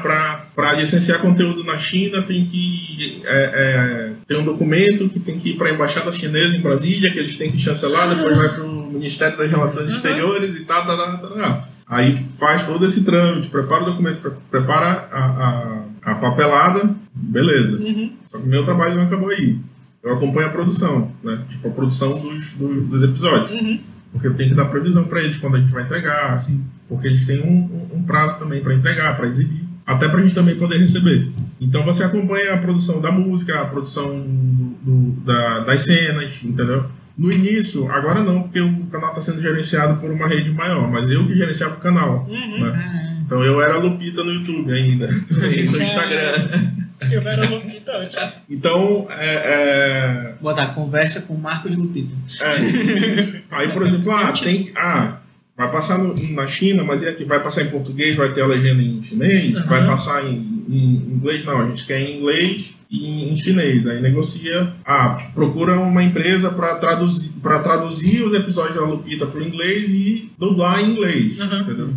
para 0.55 0.73
licenciar 0.75 1.21
conteúdo 1.21 1.63
na 1.65 1.77
China 1.79 2.23
tem 2.23 2.45
que 2.47 3.23
é, 3.25 3.43
é, 3.55 4.13
tem 4.31 4.39
um 4.39 4.45
documento 4.45 5.09
que 5.09 5.19
tem 5.19 5.41
que 5.41 5.51
ir 5.51 5.57
para 5.57 5.69
a 5.71 5.73
embaixada 5.75 6.13
chinesa 6.13 6.57
em 6.57 6.61
Brasília, 6.61 7.11
que 7.11 7.19
eles 7.19 7.37
têm 7.37 7.51
que 7.51 7.59
chancelar, 7.59 8.09
depois 8.15 8.37
vai 8.37 8.49
para 8.55 8.63
o 8.65 8.93
Ministério 8.93 9.37
das 9.37 9.51
Relações 9.51 9.89
Exteriores 9.89 10.55
e 10.57 10.65
tal, 10.65 10.87
tal, 10.87 10.97
tal, 10.97 11.19
tal, 11.19 11.31
tal. 11.37 11.69
Aí 11.85 12.29
faz 12.39 12.65
todo 12.65 12.87
esse 12.87 13.03
trâmite, 13.03 13.49
prepara 13.49 13.83
o 13.83 13.87
documento, 13.87 14.21
pre- 14.21 14.31
prepara 14.49 15.09
a, 15.11 15.19
a, 16.05 16.13
a 16.13 16.15
papelada, 16.15 16.95
beleza. 17.13 17.79
Só 18.27 18.39
que 18.39 18.45
o 18.45 18.49
meu 18.49 18.65
trabalho 18.65 18.95
não 18.95 19.03
acabou 19.03 19.31
aí. 19.31 19.59
Eu 20.01 20.15
acompanho 20.15 20.47
a 20.47 20.51
produção, 20.51 21.11
né? 21.25 21.43
Tipo, 21.49 21.67
a 21.67 21.73
produção 21.73 22.11
dos, 22.11 22.55
dos, 22.55 22.85
dos 22.85 23.03
episódios. 23.03 23.51
Porque 24.13 24.29
eu 24.29 24.35
tenho 24.35 24.51
que 24.51 24.55
dar 24.55 24.67
previsão 24.67 25.05
para 25.07 25.25
eles 25.25 25.39
quando 25.39 25.57
a 25.57 25.61
gente 25.61 25.73
vai 25.73 25.83
entregar. 25.83 26.37
Porque 26.89 27.09
eles 27.09 27.27
têm 27.27 27.41
um, 27.41 27.49
um- 27.93 27.97
um 27.99 28.03
prazo 28.05 28.39
também 28.39 28.63
para 28.63 28.75
entregar, 28.75 29.17
para 29.17 29.27
exibir. 29.27 29.65
Até 29.95 30.09
para 30.09 30.19
a 30.21 30.23
gente 30.23 30.35
também 30.35 30.57
poder 30.57 30.79
receber. 30.79 31.29
Então 31.61 31.85
você 31.85 32.05
acompanha 32.05 32.55
a 32.55 32.59
produção 32.59 33.01
da 33.01 33.11
música, 33.11 33.61
a 33.61 33.65
produção 33.65 34.21
do- 34.21 34.77
do- 34.83 35.21
da- 35.23 35.61
das 35.61 35.83
cenas, 35.85 36.41
entendeu? 36.45 36.87
No 37.19 37.31
início, 37.31 37.91
agora 37.91 38.23
não, 38.23 38.43
porque 38.45 38.61
o 38.61 38.87
canal 38.87 39.11
está 39.11 39.21
sendo 39.21 39.43
gerenciado 39.43 39.97
por 40.01 40.11
uma 40.11 40.27
rede 40.27 40.51
maior, 40.53 40.91
mas 40.91 41.11
eu 41.11 41.27
que 41.27 41.35
gerenciava 41.37 41.75
o 41.75 41.79
canal. 41.81 42.27
né? 42.29 43.21
Então 43.27 43.45
eu 43.45 43.61
era 43.61 43.75
a 43.75 43.79
Lupita 43.79 44.25
no 44.25 44.33
YouTube 44.33 44.73
ainda, 44.73 45.07
no 45.09 45.11
Instagram. 45.83 46.73
Eu 47.11 47.21
era 47.23 47.49
Lupita 47.49 47.97
antes. 47.99 48.17
Então, 48.49 49.07
é, 49.11 49.35
é, 49.35 50.35
Botar 50.41 50.67
conversa 50.69 51.23
com 51.23 51.35
Marcos 51.35 51.77
Lupita. 51.77 52.15
é. 52.43 53.41
Aí, 53.51 53.69
por 53.73 53.83
exemplo, 53.83 54.13
ah, 54.13 54.33
tem. 54.33 54.71
Ah, 54.77 55.17
vai 55.61 55.71
passar 55.73 55.99
no- 55.99 56.15
na 56.33 56.47
China, 56.47 56.83
mas 56.83 57.03
e 57.03 57.09
aqui? 57.09 57.25
Vai 57.25 57.43
passar 57.43 57.63
em 57.63 57.69
português, 57.71 58.17
vai 58.17 58.33
ter 58.33 58.41
a 58.43 58.47
legenda 58.47 58.83
em 58.83 59.03
chinês? 59.03 59.53
Vai 59.67 59.87
passar 59.87 60.25
em, 60.25 60.65
em 60.69 60.95
inglês? 61.17 61.45
Não, 61.45 61.61
a 61.61 61.67
gente 61.67 61.85
quer 61.87 62.01
em 62.01 62.19
inglês 62.19 62.75
e 62.91 63.25
em 63.31 63.37
chinês. 63.37 63.87
Aí 63.87 64.01
negocia. 64.01 64.73
Ah, 64.85 65.19
procura 65.35 65.79
uma 65.79 66.03
empresa 66.03 66.51
para 66.51 66.75
traduzir, 66.77 67.33
pra 67.43 67.59
traduzir 67.61 68.23
os 68.25 68.33
episódios 68.33 68.77
da 68.77 68.83
Lupita 68.83 69.27
para 69.27 69.41
o 69.41 69.43
inglês 69.47 69.93
e 69.93 70.31
dublar 70.39 70.81
em 70.83 70.91
inglês. 70.93 71.39
Entendeu? 71.39 71.91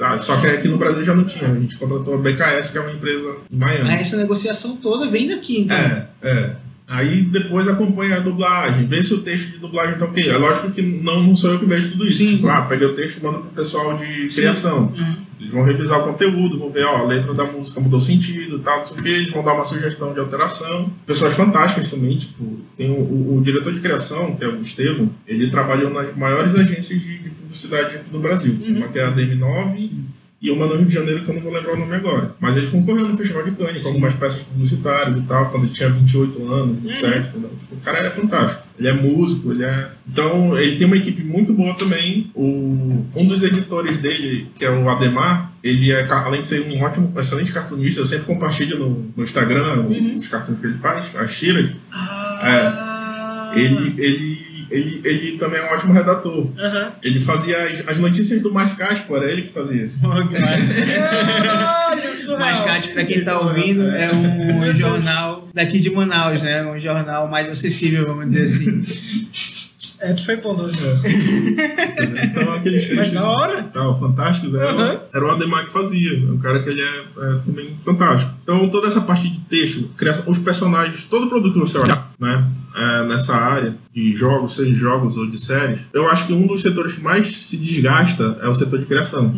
Ah, 0.00 0.16
só 0.16 0.40
que 0.40 0.46
aqui 0.46 0.68
no 0.68 0.78
Brasil 0.78 1.04
já 1.04 1.12
não 1.14 1.24
tinha. 1.24 1.50
A 1.50 1.54
gente 1.58 1.76
contratou 1.76 2.14
a 2.14 2.18
BKS, 2.18 2.70
que 2.70 2.78
é 2.78 2.80
uma 2.82 2.92
empresa 2.92 3.36
em 3.50 3.56
Miami. 3.56 3.90
Essa 3.90 4.16
negociação 4.16 4.76
toda 4.76 5.08
vem 5.08 5.26
daqui, 5.28 5.62
então. 5.62 5.76
É, 5.76 6.06
é. 6.22 6.52
Aí 6.88 7.20
depois 7.22 7.68
acompanha 7.68 8.16
a 8.16 8.20
dublagem, 8.20 8.86
vê 8.86 9.02
se 9.02 9.12
o 9.12 9.18
texto 9.20 9.50
de 9.52 9.58
dublagem 9.58 9.98
tá 9.98 10.06
ok. 10.06 10.26
É 10.26 10.36
lógico 10.38 10.70
que 10.70 10.80
não, 10.80 11.22
não 11.22 11.36
sou 11.36 11.52
eu 11.52 11.58
que 11.58 11.66
vejo 11.66 11.90
tudo 11.90 12.06
isso. 12.06 12.18
Sim. 12.18 12.36
Tipo, 12.36 12.48
ah, 12.48 12.62
peguei 12.62 12.86
o 12.88 12.94
texto 12.94 13.18
e 13.18 13.22
mando 13.22 13.40
pro 13.40 13.50
pessoal 13.50 13.96
de 13.98 14.26
criação. 14.34 14.92
Uhum. 14.96 15.16
Eles 15.38 15.52
vão 15.52 15.62
revisar 15.64 16.00
o 16.00 16.04
conteúdo, 16.04 16.58
vão 16.58 16.70
ver, 16.72 16.84
ó, 16.84 16.96
a 16.96 17.04
letra 17.04 17.32
da 17.32 17.44
música 17.44 17.78
mudou 17.78 18.00
sentido 18.00 18.56
e 18.56 18.58
tal, 18.60 18.78
não 18.80 18.86
sei 18.86 18.98
o 18.98 19.02
que, 19.02 19.08
eles 19.08 19.30
vão 19.32 19.44
dar 19.44 19.52
uma 19.54 19.64
sugestão 19.64 20.12
de 20.12 20.18
alteração. 20.18 20.90
Pessoas 21.06 21.34
fantásticas 21.34 21.88
também, 21.90 22.18
tipo, 22.18 22.58
tem 22.76 22.90
o, 22.90 22.94
o- 22.94 23.36
o 23.36 23.40
diretor 23.40 23.72
de 23.72 23.78
criação, 23.78 24.34
que 24.34 24.42
é 24.42 24.48
o 24.48 24.60
Estevam, 24.60 25.08
ele 25.28 25.48
trabalhou 25.50 25.90
nas 25.92 26.16
maiores 26.16 26.56
agências 26.56 27.00
de, 27.00 27.18
de 27.18 27.28
publicidade 27.30 27.98
do 28.10 28.18
Brasil. 28.18 28.58
Uma 28.66 28.88
que 28.88 28.98
é 28.98 29.04
a 29.04 29.12
DM9 29.14 29.90
e 30.40 30.50
uma 30.52 30.66
no 30.66 30.76
Rio 30.76 30.86
de 30.86 30.94
Janeiro 30.94 31.24
que 31.24 31.30
eu 31.30 31.34
não 31.34 31.42
vou 31.42 31.52
lembrar 31.52 31.74
o 31.74 31.78
nome 31.78 31.96
agora. 31.96 32.34
Mas 32.38 32.56
ele 32.56 32.70
concorreu 32.70 33.08
no 33.08 33.16
Festival 33.16 33.42
de 33.42 33.50
Cannes 33.52 33.82
com 33.82 33.88
algumas 33.88 34.14
peças 34.14 34.42
publicitárias 34.42 35.16
e 35.16 35.22
tal, 35.22 35.50
quando 35.50 35.64
ele 35.64 35.72
tinha 35.72 35.88
28 35.88 36.52
anos, 36.52 36.82
27, 36.82 37.30
entendeu? 37.30 37.50
Tipo, 37.58 37.74
o 37.74 37.80
cara 37.80 37.98
é 37.98 38.10
fantástico. 38.10 38.62
Ele 38.78 38.88
é 38.88 38.92
músico, 38.92 39.50
ele 39.50 39.64
é. 39.64 39.90
Então, 40.08 40.56
ele 40.56 40.76
tem 40.76 40.86
uma 40.86 40.96
equipe 40.96 41.24
muito 41.24 41.52
boa 41.52 41.74
também. 41.74 42.30
O... 42.34 43.04
Um 43.16 43.26
dos 43.26 43.42
editores 43.42 43.98
dele, 43.98 44.46
que 44.54 44.64
é 44.64 44.70
o 44.70 44.88
Ademar, 44.88 45.52
ele 45.62 45.90
é, 45.90 46.06
além 46.08 46.42
de 46.42 46.48
ser 46.48 46.60
um 46.60 46.82
ótimo, 46.82 47.12
excelente 47.18 47.52
cartunista, 47.52 48.00
eu 48.00 48.06
sempre 48.06 48.26
compartilho 48.26 48.78
no, 48.78 49.12
no 49.16 49.24
Instagram 49.24 49.86
os 50.16 50.28
cartuns 50.28 50.60
que 50.60 50.66
ele 50.66 50.78
faz, 50.78 51.14
as 51.16 51.36
tiras. 51.36 51.72
Ah. 51.92 53.52
Ele, 53.56 53.94
ele, 53.98 54.47
ele, 54.70 55.00
ele 55.04 55.38
também 55.38 55.60
é 55.60 55.64
um 55.64 55.74
ótimo 55.74 55.92
redator. 55.92 56.46
Aham. 56.58 56.92
Ele 57.02 57.20
fazia 57.20 57.56
as, 57.64 57.88
as 57.88 57.98
notícias 57.98 58.42
do 58.42 58.52
Mascasco, 58.52 59.16
era 59.16 59.30
ele 59.30 59.42
que 59.42 59.52
fazia. 59.52 59.88
Olha, 60.04 60.38
isso 62.12 62.32
é 62.32 62.38
Mascate, 62.38 62.88
pra 62.88 63.04
quem 63.04 63.24
tá 63.24 63.38
ouvindo, 63.40 63.88
é 63.88 64.12
um 64.12 64.72
jornal 64.76 65.48
daqui 65.54 65.78
de 65.78 65.90
Manaus, 65.90 66.42
né? 66.42 66.64
Um 66.66 66.78
jornal 66.78 67.28
mais 67.28 67.48
acessível, 67.48 68.06
vamos 68.06 68.28
dizer 68.28 68.44
assim. 68.44 68.82
É, 70.00 70.12
tu 70.12 70.24
foi 70.24 70.36
bondoso. 70.36 70.78
Então 72.22 72.52
aqueles 72.52 72.86
Mas 72.88 72.96
textos 72.98 73.12
da 73.12 73.28
hora. 73.28 73.62
tal, 73.64 73.98
fantásticos, 73.98 74.54
era, 74.54 74.70
Aham. 74.70 75.00
era 75.12 75.26
o 75.26 75.30
Ademar 75.30 75.64
que 75.66 75.72
fazia. 75.72 76.12
É 76.12 76.30
um 76.30 76.38
cara 76.38 76.62
que 76.62 76.68
ele 76.68 76.80
é, 76.80 76.84
é 77.00 77.38
também 77.44 77.76
fantástico. 77.84 78.32
Então 78.44 78.68
toda 78.68 78.86
essa 78.86 79.00
parte 79.00 79.28
de 79.28 79.40
texto, 79.40 79.88
criação, 79.96 80.24
os 80.28 80.38
personagens, 80.38 81.04
todo 81.06 81.28
produto 81.28 81.54
que 81.54 81.58
você 81.58 81.78
olhar 81.78 82.07
né, 82.20 82.44
é, 82.74 83.06
nessa 83.06 83.34
área 83.36 83.76
de 83.94 84.14
jogos, 84.14 84.54
seja 84.56 84.70
de 84.70 84.76
jogos 84.76 85.16
ou 85.16 85.28
de 85.28 85.40
séries, 85.40 85.80
eu 85.92 86.08
acho 86.08 86.26
que 86.26 86.32
um 86.32 86.46
dos 86.46 86.62
setores 86.62 86.92
que 86.92 87.00
mais 87.00 87.26
se 87.36 87.56
desgasta 87.56 88.38
é 88.42 88.48
o 88.48 88.54
setor 88.54 88.78
de 88.80 88.86
criação. 88.86 89.34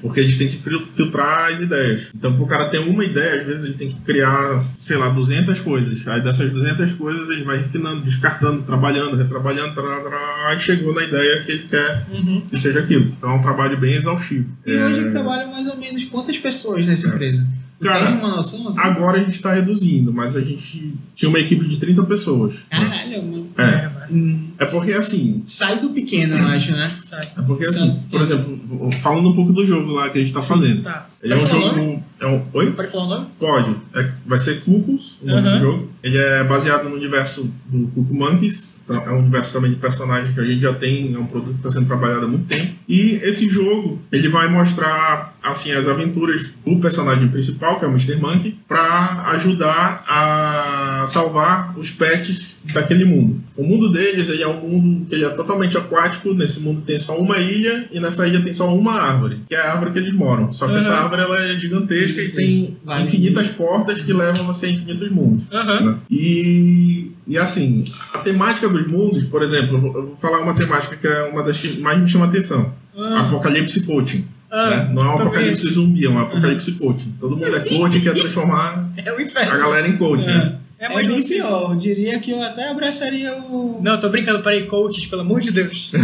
Porque 0.00 0.20
eles 0.20 0.36
têm 0.38 0.48
que 0.48 0.58
fil- 0.58 0.86
filtrar 0.92 1.52
as 1.52 1.60
ideias. 1.60 2.10
Então, 2.14 2.36
pro 2.36 2.46
cara 2.46 2.68
ter 2.68 2.78
uma 2.78 3.04
ideia, 3.04 3.40
às 3.40 3.46
vezes 3.46 3.64
ele 3.66 3.74
tem 3.74 3.88
que 3.90 4.00
criar, 4.02 4.62
sei 4.80 4.96
lá, 4.96 5.08
200 5.08 5.58
coisas. 5.60 6.06
Aí 6.06 6.22
dessas 6.22 6.50
200 6.50 6.92
coisas 6.92 7.28
ele 7.30 7.44
vai 7.44 7.58
refinando, 7.58 8.02
descartando, 8.02 8.62
trabalhando, 8.62 9.16
retrabalhando, 9.16 9.74
tará, 9.74 10.00
tará, 10.00 10.48
aí 10.48 10.60
chegou 10.60 10.94
na 10.94 11.02
ideia 11.02 11.40
que 11.42 11.52
ele 11.52 11.64
quer 11.68 12.06
que 12.50 12.58
seja 12.58 12.80
aquilo. 12.80 13.06
Então 13.16 13.30
é 13.30 13.34
um 13.34 13.40
trabalho 13.40 13.78
bem 13.78 13.94
exaustivo. 13.94 14.46
E 14.66 14.72
É, 14.72 14.86
hoje 14.86 15.10
trabalham 15.10 15.50
mais 15.50 15.66
ou 15.66 15.76
menos 15.76 16.04
quantas 16.04 16.38
pessoas 16.38 16.84
nessa 16.86 17.08
empresa? 17.08 17.46
Cara, 17.88 18.06
tem 18.06 18.18
uma 18.18 18.36
noção 18.36 18.68
assim? 18.68 18.80
Agora 18.80 19.18
a 19.18 19.20
gente 19.20 19.34
está 19.34 19.52
reduzindo, 19.52 20.12
mas 20.12 20.36
a 20.36 20.40
gente 20.40 20.94
tinha 21.14 21.28
uma 21.28 21.38
equipe 21.38 21.64
de 21.66 21.78
30 21.78 22.02
pessoas. 22.04 22.56
Caralho, 22.70 23.22
mano. 23.22 23.48
É, 23.58 23.94
Hum, 24.10 24.48
é 24.58 24.64
porque 24.66 24.92
assim, 24.92 25.42
Sai 25.46 25.78
do 25.78 25.90
pequeno, 25.90 26.36
eu 26.36 26.46
acho, 26.48 26.72
né? 26.72 26.98
Sai. 27.02 27.28
é 27.36 27.42
porque 27.42 27.64
assim, 27.66 28.02
por 28.10 28.20
exemplo, 28.22 28.58
falando 29.00 29.28
um 29.30 29.34
pouco 29.34 29.52
do 29.52 29.66
jogo 29.66 29.92
lá 29.92 30.08
que 30.10 30.18
a 30.18 30.20
gente 30.20 30.28
está 30.28 30.40
fazendo. 30.40 30.82
Tá. 30.82 31.08
Ele 31.22 31.32
é 31.32 31.36
um 31.36 31.40
nome? 31.40 31.50
jogo. 31.74 32.02
É 32.20 32.26
um, 32.26 32.42
oi? 32.52 32.70
Pode 32.72 32.90
falar 32.90 33.04
o 33.04 33.08
nome? 33.08 33.26
Pode. 33.38 33.76
É- 33.94 34.10
vai 34.26 34.38
ser 34.38 34.60
Cucos, 34.62 35.18
o 35.22 35.26
nome 35.26 35.48
Aham. 35.48 35.58
do 35.58 35.64
jogo. 35.64 35.90
Ele 36.02 36.18
é 36.18 36.44
baseado 36.44 36.88
no 36.88 36.94
universo 36.96 37.50
do 37.66 37.88
Cuco 37.88 38.14
Monkeys. 38.14 38.78
Então, 38.84 38.96
é 38.96 39.10
um 39.10 39.20
universo 39.20 39.54
também 39.54 39.70
de 39.70 39.78
personagens 39.78 40.34
que 40.34 40.38
a 40.40 40.44
gente 40.44 40.60
já 40.60 40.74
tem, 40.74 41.14
é 41.14 41.18
um 41.18 41.24
produto 41.24 41.52
que 41.52 41.66
está 41.66 41.70
sendo 41.70 41.86
trabalhado 41.86 42.26
há 42.26 42.28
muito 42.28 42.44
tempo. 42.46 42.74
E 42.86 43.12
esse 43.22 43.48
jogo, 43.48 43.98
ele 44.12 44.28
vai 44.28 44.46
mostrar 44.48 45.34
assim 45.42 45.72
as 45.72 45.88
aventuras 45.88 46.52
do 46.66 46.76
personagem 46.76 47.28
principal, 47.28 47.78
que 47.78 47.86
é 47.86 47.88
o 47.88 47.90
Mr. 47.90 48.16
Monkey, 48.16 48.58
para 48.68 49.22
ajudar 49.30 50.04
a 50.06 51.04
salvar 51.06 51.74
os 51.78 51.90
pets 51.90 52.62
daquele 52.74 53.06
mundo. 53.06 53.42
O 53.56 53.62
mundo 53.64 53.90
deles, 53.90 54.28
ele 54.28 54.43
é 54.44 54.48
um 54.48 54.60
mundo 54.68 55.06
que 55.06 55.14
ele 55.14 55.24
é 55.24 55.30
totalmente 55.30 55.76
aquático. 55.76 56.32
Nesse 56.34 56.60
mundo 56.60 56.82
tem 56.82 56.98
só 56.98 57.16
uma 57.18 57.38
ilha 57.38 57.88
e 57.90 57.98
nessa 57.98 58.26
ilha 58.28 58.40
tem 58.42 58.52
só 58.52 58.72
uma 58.74 58.92
árvore, 58.92 59.40
que 59.48 59.54
é 59.54 59.60
a 59.60 59.72
árvore 59.72 59.92
que 59.92 59.98
eles 59.98 60.14
moram. 60.14 60.52
Só 60.52 60.68
que 60.68 60.76
essa 60.76 60.90
Aham. 60.92 61.02
árvore 61.04 61.22
ela 61.22 61.40
é 61.42 61.54
gigantesca 61.58 62.20
e 62.20 62.28
tem 62.30 62.76
Vários 62.84 63.08
infinitas 63.08 63.48
portas 63.48 64.00
que 64.02 64.12
levam 64.12 64.44
você 64.44 64.66
a 64.66 64.70
infinitos 64.70 65.10
mundos. 65.10 65.50
Aham. 65.52 65.80
né? 65.80 65.96
E, 66.10 67.10
e 67.26 67.38
assim, 67.38 67.84
a 68.12 68.18
temática 68.18 68.68
dos 68.68 68.86
mundos, 68.86 69.24
por 69.24 69.42
exemplo, 69.42 69.76
eu 69.76 69.80
vou- 70.06 70.16
falar 70.16 70.40
uma 70.40 70.54
temática 70.54 70.94
que 70.96 71.06
é 71.06 71.22
uma 71.24 71.42
das 71.42 71.58
que 71.58 71.80
mais 71.80 71.98
me 72.00 72.08
chama 72.08 72.26
atenção. 72.26 72.72
Apocalipse 72.96 73.86
coaching. 73.86 74.24
Ah, 74.50 74.70
né? 74.70 74.90
Não 74.94 75.02
é 75.02 75.06
um 75.06 75.10
apocalipse 75.18 75.66
zumbi, 75.72 76.04
é 76.06 76.08
um 76.08 76.18
apocalipse 76.18 76.72
coaching. 76.78 77.12
Todo 77.18 77.36
mundo 77.36 77.56
é 77.56 77.60
coach 77.68 77.96
e 77.98 78.00
quer 78.00 78.14
transformar 78.14 78.88
É 78.96 79.08
a 79.10 79.56
galera 79.56 79.88
em 79.88 79.96
coach. 79.96 80.24
né? 80.24 80.58
É 80.84 80.90
É, 80.90 80.94
mais 80.94 81.06
bem 81.06 81.16
possível. 81.16 81.46
pior. 81.46 81.70
Eu 81.72 81.76
diria 81.76 82.18
que 82.18 82.30
eu 82.30 82.42
até 82.42 82.68
abraçaria 82.68 83.34
o. 83.36 83.80
Não, 83.82 83.98
tô 83.98 84.08
brincando, 84.08 84.42
parei, 84.42 84.66
coaches, 84.66 85.06
pelo 85.06 85.22
amor 85.22 85.40
de 85.40 85.50
Deus. 85.50 85.92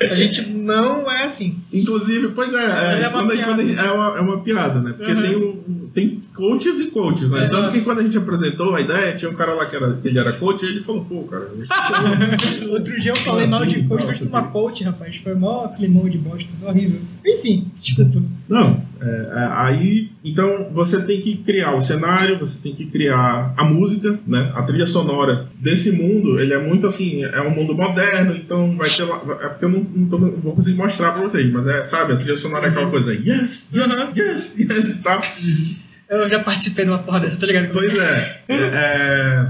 A 0.00 0.14
gente 0.16 0.48
não 0.48 1.08
é 1.10 1.22
assim. 1.24 1.58
Inclusive, 1.72 2.28
pois 2.28 2.52
é, 2.52 2.56
é, 2.56 3.02
é 3.04 3.08
uma 3.08 3.10
quando 3.10 3.30
piada. 3.32 3.44
quando 3.54 3.60
gente- 3.68 3.78
é, 3.78 3.92
uma, 3.92 4.16
é 4.16 4.20
uma 4.20 4.40
piada, 4.42 4.80
né? 4.80 4.94
Porque 4.96 5.12
Uhum. 5.12 5.22
tem, 5.22 5.36
um- 5.36 5.81
tem 5.94 6.20
coaches 6.34 6.80
e 6.80 6.90
coaches, 6.90 7.30
né? 7.30 7.44
Exato. 7.44 7.54
Tanto 7.56 7.72
que 7.72 7.80
quando 7.84 7.98
a 8.00 8.02
gente 8.02 8.16
apresentou 8.18 8.74
a 8.74 8.80
ideia, 8.80 9.14
tinha 9.16 9.30
um 9.30 9.34
cara 9.34 9.54
lá 9.54 9.66
que, 9.66 9.76
era, 9.76 9.94
que 9.96 10.08
ele 10.08 10.18
era 10.18 10.32
coach 10.32 10.64
e 10.64 10.68
ele 10.68 10.82
falou, 10.82 11.04
pô, 11.04 11.22
cara, 11.24 11.48
Outro 12.70 13.00
dia 13.00 13.12
eu 13.12 13.16
falei 13.16 13.46
mal 13.46 13.64
de 13.66 13.82
coach, 13.84 14.00
não, 14.00 14.06
mas 14.08 14.20
numa 14.20 14.42
coach, 14.44 14.84
rapaz. 14.84 15.16
Foi 15.16 15.34
mó 15.34 15.68
climão 15.68 16.08
de 16.08 16.18
bosta. 16.18 16.50
Horrível. 16.62 17.00
Enfim, 17.24 17.70
desculpa. 17.80 18.22
Não, 18.48 18.82
é, 19.00 19.06
é, 19.06 19.48
aí 19.52 20.10
então 20.24 20.68
você 20.72 21.02
tem 21.02 21.20
que 21.20 21.36
criar 21.38 21.74
o 21.74 21.80
cenário, 21.80 22.38
você 22.38 22.58
tem 22.62 22.74
que 22.74 22.86
criar 22.86 23.54
a 23.56 23.64
música, 23.64 24.18
né? 24.26 24.52
A 24.54 24.62
trilha 24.62 24.86
sonora 24.86 25.48
desse 25.58 25.92
mundo, 25.92 26.38
ele 26.40 26.52
é 26.52 26.58
muito 26.62 26.86
assim, 26.86 27.24
é 27.24 27.40
um 27.40 27.50
mundo 27.50 27.74
moderno, 27.74 28.34
então 28.36 28.76
vai 28.76 28.88
ter 28.90 29.04
lá, 29.04 29.16
é 29.40 29.48
porque 29.48 29.64
eu 29.64 29.68
não, 29.68 29.80
não, 29.94 30.08
tô- 30.08 30.18
não 30.18 30.30
vou 30.32 30.54
conseguir 30.54 30.76
mostrar 30.76 31.12
pra 31.12 31.22
vocês, 31.22 31.50
mas 31.52 31.66
é, 31.66 31.84
sabe, 31.84 32.12
a 32.12 32.16
trilha 32.16 32.36
sonora 32.36 32.66
é 32.66 32.70
aquela 32.70 32.90
coisa, 32.90 33.14
yes, 33.14 33.72
yes, 33.74 34.16
yes, 34.16 34.58
yes, 34.58 34.88
e 34.88 34.94
tal. 35.02 35.20
Eu 36.12 36.28
já 36.28 36.40
participei 36.40 36.84
de 36.84 36.90
uma 36.90 36.98
porra 36.98 37.20
dessa, 37.20 37.40
tá 37.40 37.46
ligado? 37.46 37.70
Pois 37.72 37.90
é. 37.96 38.42
É, 38.50 38.54
é, 38.54 39.46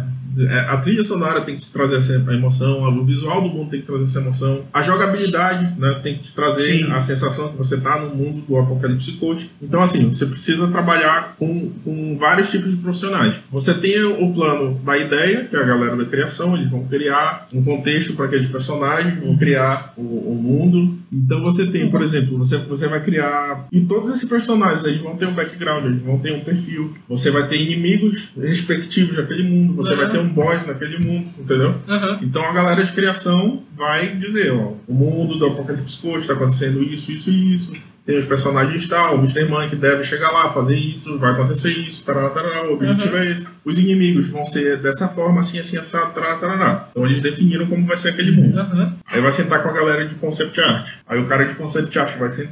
A 0.69 0.77
trilha 0.79 1.05
sonora 1.05 1.41
tem 1.43 1.57
que 1.57 1.63
te 1.63 1.73
trazer 1.73 1.97
essa 1.97 2.15
emoção, 2.15 2.83
o 2.83 3.05
visual 3.05 3.43
do 3.43 3.49
mundo 3.49 3.71
tem 3.71 3.81
que 3.81 3.87
trazer 3.87 4.05
essa 4.05 4.21
emoção, 4.21 4.65
a 4.73 4.83
jogabilidade 4.83 5.79
né, 5.79 6.01
tem 6.03 6.17
que 6.17 6.23
te 6.23 6.35
trazer 6.35 6.79
Sim. 6.79 6.93
a 6.93 7.01
sensação 7.01 7.51
que 7.51 7.59
você 7.59 7.77
está 7.77 8.01
no 8.01 8.15
mundo 8.15 8.43
do 8.47 8.57
Apocalipse 8.57 9.13
Coach. 9.13 9.51
Então, 9.61 9.83
assim, 9.83 10.13
você 10.13 10.27
precisa 10.27 10.67
trabalhar 10.69 11.37
com, 11.39 11.71
com 11.85 12.17
vários 12.19 12.51
tipos 12.51 12.73
de 12.73 12.79
profissionais. 12.79 13.37
Você 13.51 13.75
tem 13.75 14.03
o 14.03 14.33
plano 14.33 14.81
da 14.85 14.97
ideia, 14.97 15.45
que 15.45 15.57
é 15.57 15.59
a 15.59 15.65
galera 15.65 15.97
da 15.97 16.05
criação, 16.05 16.57
eles 16.57 16.71
vão 16.71 16.85
criar 16.87 17.49
um 17.53 17.63
contexto 17.63 18.15
para 18.15 18.27
aqueles 18.27 18.49
personagens, 18.49 19.21
vão 19.21 19.37
criar 19.37 19.93
o, 19.97 20.03
o 20.03 20.35
mundo. 20.35 20.99
Então, 21.13 21.43
você 21.43 21.67
tem, 21.67 21.91
por 21.91 22.03
exemplo, 22.03 22.39
você, 22.39 22.57
você 22.59 22.89
vai 22.89 23.03
criar. 23.03 23.67
E 23.71 23.81
todos 23.81 24.11
esses 24.11 24.29
personagens 24.29 24.85
eles 24.85 25.01
vão 25.01 25.17
ter 25.17 25.27
um 25.27 25.35
background, 25.35 25.85
eles 25.85 26.03
vão 26.03 26.19
ter 26.19 26.33
um 26.33 26.41
perfil. 26.41 26.95
Você 27.09 27.31
vai 27.31 27.47
ter 27.47 27.61
inimigos 27.61 28.33
respectivos 28.41 29.17
daquele 29.17 29.43
mundo, 29.43 29.75
você 29.75 29.95
vai 29.95 30.11
ter 30.11 30.22
um 30.23 30.29
boss 30.29 30.67
naquele 30.67 30.99
mundo, 30.99 31.29
entendeu? 31.39 31.75
Aham. 31.89 32.19
Então 32.23 32.43
a 32.49 32.53
galera 32.53 32.83
de 32.83 32.93
criação 32.93 33.63
vai 33.77 34.07
dizer, 34.17 34.53
ó, 34.53 34.73
o 34.87 34.95
mundo 34.95 35.39
do 35.39 35.47
Apocalipse 35.47 35.99
Coach 36.01 36.21
está 36.23 36.33
acontecendo 36.35 36.83
isso, 36.83 37.13
isso 37.13 37.31
e 37.31 37.55
isso. 37.55 37.73
Tem 38.05 38.19
os 38.19 38.25
personagens 38.25 38.89
tal, 38.89 39.15
o 39.15 39.19
Mr. 39.19 39.45
Man 39.49 39.69
que 39.69 39.77
deve 39.77 40.03
chegar 40.03 40.33
lá, 40.33 40.49
fazer 40.49 40.75
isso, 40.75 41.21
vai 41.21 41.31
acontecer 41.31 41.69
isso, 41.71 42.03
tarará, 42.03 42.31
tarará, 42.31 42.69
o 42.69 42.73
objetivo 42.75 43.17
é 43.17 43.31
esse. 43.31 43.47
Os 43.65 43.79
inimigos 43.79 44.27
vão 44.29 44.45
ser 44.45 44.79
dessa 44.83 45.07
forma, 45.07 45.39
assim, 45.39 45.61
assim, 45.61 45.79
assado, 45.79 46.13
tarará, 46.13 46.35
tarará. 46.37 46.89
Então 46.91 47.07
eles 47.07 47.21
definiram 47.21 47.65
como 47.69 47.87
vai 47.87 47.97
ser 47.97 48.09
aquele 48.09 48.33
mundo. 48.33 48.59
Aham. 48.59 48.97
Aí 49.07 49.21
vai 49.21 49.31
sentar 49.31 49.63
com 49.63 49.69
a 49.69 49.73
galera 49.73 50.05
de 50.09 50.17
concept 50.17 50.61
art. 50.61 50.89
Aí 51.07 51.21
o 51.21 51.29
cara 51.29 51.45
de 51.45 51.55
concept 51.55 51.97
art 51.97 52.19
vai, 52.19 52.29
sent- 52.31 52.51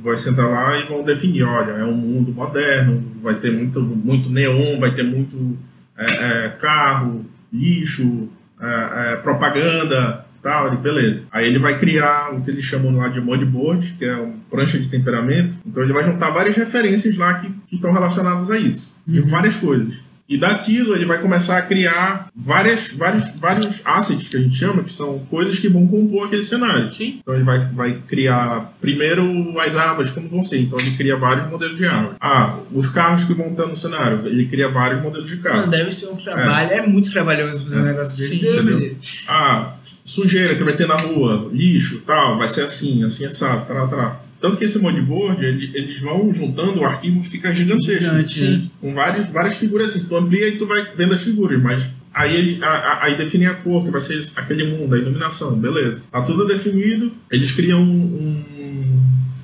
vai 0.00 0.16
sentar 0.16 0.48
lá 0.48 0.78
e 0.78 0.86
vão 0.86 1.02
definir, 1.02 1.42
olha, 1.42 1.72
é 1.72 1.84
um 1.84 1.96
mundo 1.96 2.30
moderno, 2.32 3.02
vai 3.20 3.34
ter 3.34 3.50
muito, 3.50 3.80
muito 3.80 4.30
neon, 4.30 4.78
vai 4.78 4.94
ter 4.94 5.02
muito 5.02 5.58
é, 5.96 6.04
é, 6.04 6.48
carro, 6.60 7.24
lixo, 7.52 8.28
é, 8.60 9.12
é, 9.12 9.16
propaganda, 9.16 10.24
tal, 10.42 10.74
e 10.74 10.76
beleza. 10.76 11.26
Aí 11.32 11.46
ele 11.46 11.58
vai 11.58 11.78
criar 11.78 12.34
o 12.34 12.42
que 12.42 12.50
eles 12.50 12.64
chamam 12.64 12.96
lá 12.96 13.08
de 13.08 13.20
modboard, 13.20 13.94
que 13.94 14.04
é 14.04 14.14
uma 14.14 14.34
prancha 14.50 14.78
de 14.78 14.88
temperamento. 14.88 15.56
Então 15.66 15.82
ele 15.82 15.92
vai 15.92 16.04
juntar 16.04 16.30
várias 16.30 16.56
referências 16.56 17.16
lá 17.16 17.34
que 17.34 17.54
que 17.74 17.76
estão 17.76 17.92
relacionadas 17.92 18.50
a 18.50 18.56
isso, 18.56 18.96
de 19.06 19.20
várias 19.20 19.56
coisas. 19.56 19.94
E 20.28 20.38
daquilo 20.38 20.94
ele 20.94 21.04
vai 21.04 21.20
começar 21.20 21.58
a 21.58 21.62
criar 21.62 22.28
várias, 22.34 22.92
vários, 22.92 23.28
vários 23.36 23.82
assets 23.84 24.28
que 24.28 24.36
a 24.36 24.40
gente 24.40 24.56
chama, 24.56 24.82
que 24.82 24.90
são 24.90 25.18
coisas 25.30 25.58
que 25.58 25.68
vão 25.68 25.86
compor 25.86 26.26
aquele 26.26 26.42
cenário. 26.42 26.90
Sim. 26.92 27.18
Então 27.20 27.34
ele 27.34 27.44
vai, 27.44 27.66
vai 27.72 28.02
criar 28.08 28.72
primeiro 28.80 29.58
as 29.60 29.76
árvores 29.76 30.10
como 30.10 30.28
vão 30.28 30.42
ser. 30.42 30.60
Então 30.60 30.78
ele 30.78 30.96
cria 30.96 31.16
vários 31.16 31.46
modelos 31.48 31.76
de 31.76 31.86
árvore. 31.86 32.16
Ah, 32.20 32.58
os 32.72 32.88
carros 32.88 33.24
que 33.24 33.34
vão 33.34 33.48
estar 33.48 33.66
no 33.66 33.76
cenário. 33.76 34.26
Ele 34.26 34.46
cria 34.46 34.70
vários 34.70 35.02
modelos 35.02 35.28
de 35.28 35.36
carro. 35.38 35.60
Mano, 35.60 35.70
deve 35.70 35.92
ser 35.92 36.08
um 36.08 36.16
trabalho. 36.16 36.72
É, 36.72 36.86
muito 36.86 37.10
trabalhoso 37.10 37.64
fazer 37.64 37.80
um 37.80 37.84
negócio 37.84 38.16
desse. 38.16 38.38
Sim, 38.38 38.48
entendeu? 38.48 38.96
Ah, 39.28 39.74
sujeira 40.04 40.54
que 40.54 40.64
vai 40.64 40.74
ter 40.74 40.86
na 40.86 40.96
rua, 40.96 41.50
lixo, 41.52 42.00
tal, 42.06 42.38
vai 42.38 42.48
ser 42.48 42.62
assim, 42.62 43.04
assim, 43.04 43.26
assado, 43.26 43.66
tal, 43.66 43.88
tal. 43.88 44.23
Tanto 44.44 44.58
que 44.58 44.64
esse 44.66 44.78
modboard, 44.78 45.42
ele, 45.42 45.70
eles 45.74 45.98
vão 46.00 46.30
juntando, 46.34 46.80
o 46.80 46.84
arquivo 46.84 47.24
fica 47.24 47.54
gigantesco. 47.54 48.04
Gigante, 48.04 48.28
Sim. 48.34 48.70
Com 48.78 48.92
várias, 48.92 49.30
várias 49.30 49.56
figuras 49.56 49.88
assim. 49.88 50.06
Tu 50.06 50.14
amplia 50.14 50.48
e 50.48 50.58
tu 50.58 50.66
vai 50.66 50.86
vendo 50.94 51.14
as 51.14 51.22
figuras, 51.22 51.62
mas 51.62 51.86
aí 52.12 52.36
ele 52.36 52.62
a- 52.62 52.68
a- 52.68 53.04
aí 53.06 53.16
define 53.16 53.46
a 53.46 53.54
cor, 53.54 53.82
que 53.86 53.90
vai 53.90 54.02
ser 54.02 54.20
aquele 54.36 54.64
mundo, 54.64 54.94
a 54.94 54.98
iluminação, 54.98 55.56
beleza. 55.58 56.02
Tá 56.12 56.20
tudo 56.20 56.44
definido, 56.46 57.10
eles 57.32 57.52
criam 57.52 57.80
um. 57.80 57.86
um- 57.86 58.44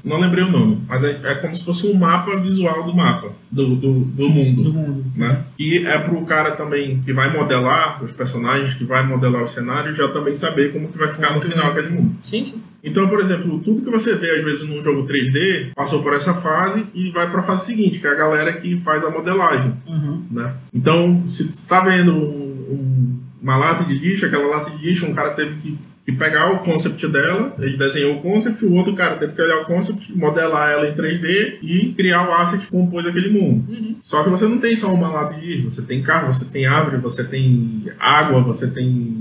não 0.04 0.18
lembrei 0.18 0.44
o 0.44 0.50
nome, 0.50 0.82
mas 0.88 1.04
é, 1.04 1.20
é 1.24 1.34
como 1.36 1.54
se 1.54 1.64
fosse 1.64 1.86
um 1.86 1.94
mapa 1.94 2.36
visual 2.36 2.84
do 2.84 2.94
mapa, 2.94 3.32
do, 3.50 3.76
do, 3.76 4.00
do 4.00 4.28
mundo 4.30 4.62
Do 4.62 4.72
mundo. 4.72 5.04
né? 5.16 5.44
E 5.58 5.78
é 5.86 5.98
pro 5.98 6.22
cara 6.24 6.52
também 6.52 7.00
que 7.02 7.12
vai 7.12 7.32
modelar 7.32 8.02
os 8.02 8.12
personagens, 8.12 8.74
que 8.74 8.84
vai 8.84 9.06
modelar 9.06 9.42
o 9.42 9.46
cenário, 9.46 9.92
já 9.94 10.08
também 10.08 10.34
saber 10.34 10.72
como 10.72 10.88
que 10.88 10.98
vai 10.98 11.10
ficar 11.10 11.34
no 11.34 11.40
final 11.40 11.70
aquele 11.70 11.90
mundo. 11.90 12.16
Sim, 12.20 12.44
sim. 12.44 12.62
Então, 12.82 13.06
por 13.08 13.20
exemplo, 13.20 13.58
tudo 13.60 13.82
que 13.82 13.90
você 13.90 14.14
vê 14.14 14.30
às 14.30 14.42
vezes 14.44 14.68
num 14.68 14.80
jogo 14.80 15.06
3D 15.06 15.72
passou 15.74 16.02
por 16.02 16.14
essa 16.14 16.32
fase 16.32 16.86
e 16.94 17.10
vai 17.10 17.30
para 17.30 17.40
a 17.40 17.42
fase 17.42 17.66
seguinte, 17.66 17.98
que 17.98 18.06
é 18.06 18.10
a 18.10 18.14
galera 18.14 18.52
que 18.54 18.78
faz 18.80 19.04
a 19.04 19.10
modelagem, 19.10 19.74
Uhum. 19.86 20.22
né? 20.30 20.54
Então, 20.72 21.22
se 21.26 21.44
você 21.44 21.50
está 21.50 21.80
vendo 21.80 22.12
um- 22.14 22.50
um- 22.70 23.18
uma 23.42 23.56
lata 23.56 23.84
de 23.84 23.94
lixo, 23.98 24.24
aquela 24.26 24.46
lata 24.46 24.70
de 24.70 24.84
lixo, 24.86 25.04
um 25.06 25.14
cara 25.14 25.30
teve 25.30 25.56
que, 25.56 25.78
que 26.10 26.18
pegar 26.18 26.52
o 26.52 26.58
concept 26.60 27.06
dela, 27.08 27.54
ele 27.58 27.76
desenhou 27.76 28.16
o 28.16 28.20
concept, 28.20 28.64
o 28.64 28.72
outro 28.74 28.94
cara 28.94 29.16
teve 29.16 29.32
que 29.32 29.42
olhar 29.42 29.58
o 29.58 29.64
concept, 29.64 30.16
modelar 30.16 30.70
ela 30.70 30.88
em 30.88 30.94
3D 30.94 31.58
e 31.62 31.92
criar 31.96 32.28
o 32.28 32.32
asset 32.32 32.64
que 32.64 32.70
compôs 32.70 33.06
aquele 33.06 33.30
mundo. 33.30 33.96
Só 34.02 34.22
que 34.22 34.30
você 34.30 34.46
não 34.46 34.58
tem 34.58 34.76
só 34.76 34.92
uma 34.92 35.08
lata 35.08 35.34
de 35.34 35.46
lixo, 35.46 35.70
você 35.70 35.82
tem 35.82 36.02
carro, 36.02 36.32
você 36.32 36.46
tem 36.46 36.66
árvore, 36.66 36.98
você 36.98 37.24
tem 37.24 37.84
água, 37.98 38.42
você 38.42 38.70
tem 38.70 39.19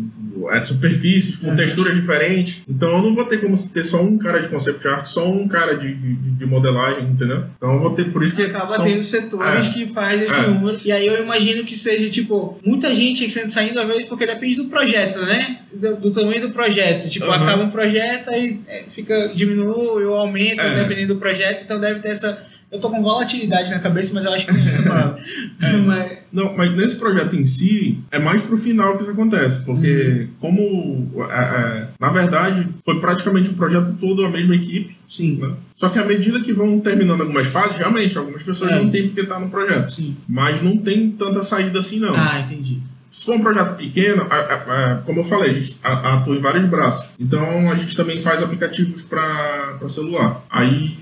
é, 0.51 0.59
superfícies 0.59 1.37
com 1.37 1.47
Uhum. 1.49 1.55
texturas 1.55 1.95
diferentes. 1.95 2.61
Então 2.67 2.89
eu 2.97 3.01
não 3.03 3.15
vou 3.15 3.25
ter 3.25 3.39
como 3.41 3.55
ter 3.69 3.83
só 3.83 4.01
um 4.01 4.17
cara 4.17 4.39
de 4.41 4.47
concept 4.49 4.87
art, 4.87 5.05
só 5.05 5.29
um 5.29 5.47
cara 5.47 5.75
de, 5.77 5.93
de, 5.93 6.13
de 6.15 6.45
modelagem, 6.45 7.05
entendeu? 7.09 7.45
Então 7.57 7.73
eu 7.73 7.79
vou 7.79 7.93
ter, 7.95 8.05
por 8.11 8.23
isso 8.23 8.35
que 8.35 8.43
acaba 8.43 8.73
são- 8.73 8.85
tendo 8.85 9.01
setores 9.03 9.67
É. 9.67 9.71
que 9.71 9.87
faz 9.87 10.21
esse 10.21 10.39
É. 10.39 10.47
número. 10.47 10.77
E 10.83 10.91
aí 10.91 11.05
eu 11.05 11.23
imagino 11.23 11.63
que 11.63 11.75
seja, 11.75 12.09
tipo, 12.09 12.57
muita 12.65 12.93
gente 12.95 13.49
saindo, 13.49 13.79
às 13.79 13.87
vezes, 13.87 14.05
porque 14.05 14.25
depende 14.25 14.55
do 14.57 14.65
projeto, 14.65 15.19
né? 15.21 15.59
Do, 15.73 15.95
do 15.97 16.11
tamanho 16.11 16.41
do 16.41 16.49
projeto. 16.49 17.07
Tipo, 17.09 17.25
Uhum. 17.25 17.31
acaba 17.33 17.63
um 17.63 17.69
projeto, 17.71 18.29
aí 18.29 18.59
é, 18.67 18.83
fica, 18.89 19.27
diminui 19.35 20.03
ou 20.05 20.15
aumenta, 20.15 20.61
É. 20.63 20.83
dependendo 20.83 21.13
do 21.13 21.19
projeto. 21.19 21.63
Então 21.63 21.79
deve 21.79 21.99
ter 21.99 22.09
essa. 22.09 22.48
Eu 22.71 22.79
tô 22.79 22.89
com 22.91 23.01
volatilidade 23.01 23.71
na 23.71 23.79
cabeça, 23.79 24.13
mas 24.13 24.23
eu 24.25 24.31
acho 24.33 24.45
que 24.45 24.53
tem 24.53 24.67
essa 24.67 24.83
palavra. 24.83 25.19
mas, 25.87 26.17
Não, 26.31 26.55
mas 26.55 26.71
nesse 26.75 26.97
projeto 26.97 27.35
em 27.35 27.43
si, 27.43 27.97
é 28.11 28.19
mais 28.19 28.41
pro 28.43 28.55
final 28.55 28.95
que 28.95 29.01
isso 29.03 29.11
acontece, 29.11 29.63
porque 29.65 29.87
Uhum. 29.89 30.27
como, 30.39 31.25
é, 31.31 31.33
é, 31.33 31.87
na 31.99 32.09
verdade, 32.09 32.67
foi 32.85 32.99
praticamente 32.99 33.49
o 33.49 33.53
projeto 33.55 33.93
todo 33.99 34.23
a 34.23 34.29
mesma 34.29 34.55
equipe, 34.55 34.95
sim. 35.07 35.37
né? 35.37 35.53
Só 35.75 35.89
que 35.89 35.97
à 35.97 36.05
medida 36.05 36.41
que 36.41 36.53
vão 36.53 36.79
terminando 36.79 37.21
algumas 37.21 37.47
fases, 37.47 37.75
realmente, 37.77 38.15
algumas 38.17 38.43
pessoas 38.43 38.71
É. 38.71 38.75
não 38.75 38.89
têm 38.91 39.07
porque 39.07 39.25
tá 39.25 39.39
no 39.39 39.49
projeto. 39.49 39.91
Sim. 39.91 40.15
Mas 40.27 40.61
não 40.61 40.77
tem 40.77 41.09
tanta 41.11 41.41
saída 41.41 41.79
assim, 41.79 41.99
não. 41.99 42.13
Ah, 42.15 42.39
entendi. 42.39 42.79
Se 43.11 43.25
for 43.25 43.33
um 43.37 43.41
projeto 43.41 43.75
pequeno, 43.75 44.27
a- 44.29 44.35
a- 44.35 44.91
a- 44.93 44.95
como 44.97 45.21
eu 45.21 45.23
falei, 45.23 45.49
a 45.49 45.53
gente 45.55 45.79
atua 45.83 46.35
em 46.35 46.39
vários 46.41 46.69
braços. 46.69 47.09
Então 47.19 47.71
a 47.71 47.73
gente 47.73 47.97
também 47.97 48.21
faz 48.21 48.43
aplicativos 48.43 49.01
para 49.03 49.79
celular. 49.87 50.45
Aí 50.47 50.98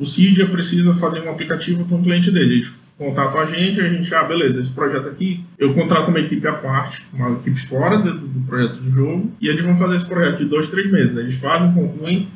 o 0.00 0.04
Cydia 0.06 0.46
precisa 0.48 0.94
fazer 0.94 1.20
um 1.20 1.30
aplicativo 1.30 1.84
para 1.84 1.96
um 1.96 2.02
cliente 2.02 2.30
dele. 2.30 2.54
Eles 2.54 2.72
contatam 2.96 3.40
a 3.40 3.46
gente, 3.46 3.80
a 3.80 3.88
gente, 3.88 4.14
ah, 4.14 4.24
beleza, 4.24 4.60
esse 4.60 4.72
projeto 4.72 5.08
aqui, 5.08 5.44
eu 5.58 5.72
contrato 5.72 6.08
uma 6.08 6.20
equipe 6.20 6.46
à 6.46 6.52
parte, 6.52 7.06
uma 7.12 7.32
equipe 7.32 7.58
fora 7.58 7.98
do, 7.98 8.18
do 8.18 8.40
projeto 8.46 8.76
do 8.78 8.90
jogo, 8.90 9.32
e 9.40 9.48
eles 9.48 9.64
vão 9.64 9.74
fazer 9.76 9.96
esse 9.96 10.06
projeto 10.08 10.38
de 10.38 10.44
dois, 10.46 10.68
três 10.68 10.90
meses. 10.90 11.16
Eles 11.16 11.36
fazem, 11.36 11.72
concluem, 11.72 12.28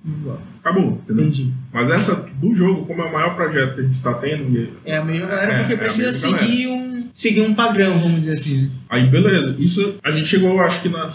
acabou, 0.61 1.00
entendeu? 1.05 1.24
Entendi. 1.24 1.53
Mas 1.72 1.90
essa 1.90 2.31
do 2.37 2.55
jogo, 2.55 2.87
como 2.87 3.03
é 3.03 3.07
o 3.07 3.12
maior 3.12 3.35
projeto 3.35 3.74
que 3.74 3.81
a 3.81 3.85
gente 3.85 3.94
está 3.94 4.14
tendo, 4.14 4.57
e 4.59 4.72
É 4.85 4.96
a 4.96 5.05
mesma 5.05 5.27
galera 5.27 5.53
É, 5.53 5.59
porque 5.59 5.74
é 5.74 5.77
precisa 5.77 6.12
seguir 6.12 6.66
um, 6.68 7.09
seguir 7.12 7.42
um 7.42 7.55
padrão, 7.55 7.98
vamos 7.98 8.20
dizer 8.20 8.33
assim. 8.33 8.62
né? 8.62 8.70
Aí, 8.88 9.07
beleza. 9.09 9.57
Isso 9.59 9.96
a 10.03 10.11
gente 10.11 10.29
chegou, 10.29 10.59
acho 10.61 10.81
que 10.81 10.88
na 10.88 11.07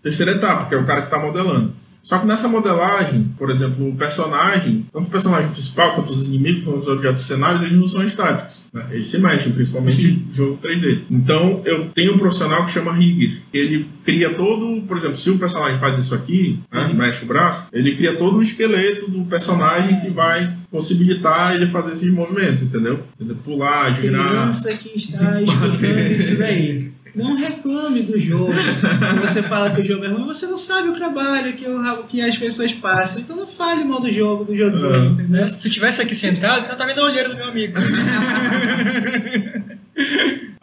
terceira 0.00 0.32
etapa, 0.32 0.68
que 0.68 0.74
é 0.74 0.78
o 0.78 0.86
cara 0.86 1.02
que 1.02 1.10
tá 1.10 1.18
modelando. 1.18 1.74
Só 2.02 2.18
que 2.18 2.26
nessa 2.26 2.48
modelagem, 2.48 3.32
por 3.38 3.48
exemplo, 3.50 3.88
o 3.88 3.94
personagem, 3.94 4.86
tanto 4.92 5.06
o 5.06 5.10
personagem 5.10 5.50
principal 5.50 5.94
quanto 5.94 6.12
os 6.12 6.26
inimigos, 6.26 6.64
quanto 6.64 6.78
os 6.80 6.88
objetos 6.88 7.22
cenários, 7.22 7.62
eles 7.62 7.78
não 7.78 7.86
são 7.86 8.04
estáticos. 8.04 8.66
né? 8.74 8.86
Eles 8.90 9.06
se 9.06 9.18
mexem, 9.18 9.52
principalmente 9.52 10.02
Sim. 10.02 10.26
jogo 10.32 10.58
3D. 10.60 11.02
Então, 11.10 11.62
eu 11.64 11.90
tenho 11.90 12.14
um 12.14 12.18
profissional 12.18 12.64
que 12.66 12.72
chama 12.72 12.92
Rigger. 12.92 13.40
Ele 13.52 13.86
cria 14.04 14.34
todo, 14.34 14.82
por 14.82 14.96
exemplo, 14.96 15.16
se 15.16 15.30
o 15.30 15.38
personagem 15.38 15.78
faz 15.78 15.96
isso 15.96 16.14
aqui, 16.14 16.58
né, 16.72 16.86
Uhum. 16.86 16.94
mexe 16.94 17.24
o 17.24 17.28
braço, 17.28 17.68
ele 17.72 17.96
cria 17.96 18.16
todo 18.16 18.38
o 18.38 18.42
esqueleto 18.42 19.08
do 19.08 19.24
personagem 19.26 20.00
que 20.00 20.10
vai 20.10 20.56
possibilitar 20.70 21.54
ele 21.54 21.66
fazer 21.66 21.92
esses 21.92 22.12
movimentos, 22.12 22.62
entendeu? 22.62 23.00
Ele 23.20 23.34
pular, 23.34 23.92
girar. 23.94 24.28
Criança 24.28 24.76
que 24.76 24.96
está 24.96 25.40
escutando 25.40 25.84
isso 26.12 26.36
daí. 26.38 26.90
Não 27.14 27.36
reclame 27.36 28.02
do 28.02 28.18
jogo. 28.18 28.52
Quando 28.52 29.20
você 29.20 29.42
fala 29.42 29.74
que 29.74 29.80
o 29.82 29.84
jogo 29.84 30.04
é 30.04 30.08
ruim, 30.08 30.24
você 30.24 30.46
não 30.46 30.56
sabe 30.56 30.88
o 30.88 30.94
trabalho 30.94 31.54
que, 31.54 31.66
o, 31.68 32.04
que 32.04 32.22
as 32.22 32.36
pessoas 32.38 32.72
passam. 32.72 33.20
Então 33.22 33.36
não 33.36 33.46
fale 33.46 33.84
mal 33.84 34.00
do 34.00 34.10
jogo, 34.10 34.44
do 34.44 34.56
joguinho, 34.56 34.94
É. 34.94 34.98
entendeu? 34.98 35.50
Se 35.50 35.60
tu 35.60 35.68
tivesse 35.68 36.00
aqui 36.00 36.14
sentado, 36.14 36.64
você 36.64 36.70
não 36.70 36.78
tá 36.78 36.86
vendo 36.86 37.00
a 37.00 37.04
olheira 37.04 37.28
do 37.28 37.36
meu 37.36 37.48
amigo. 37.48 37.74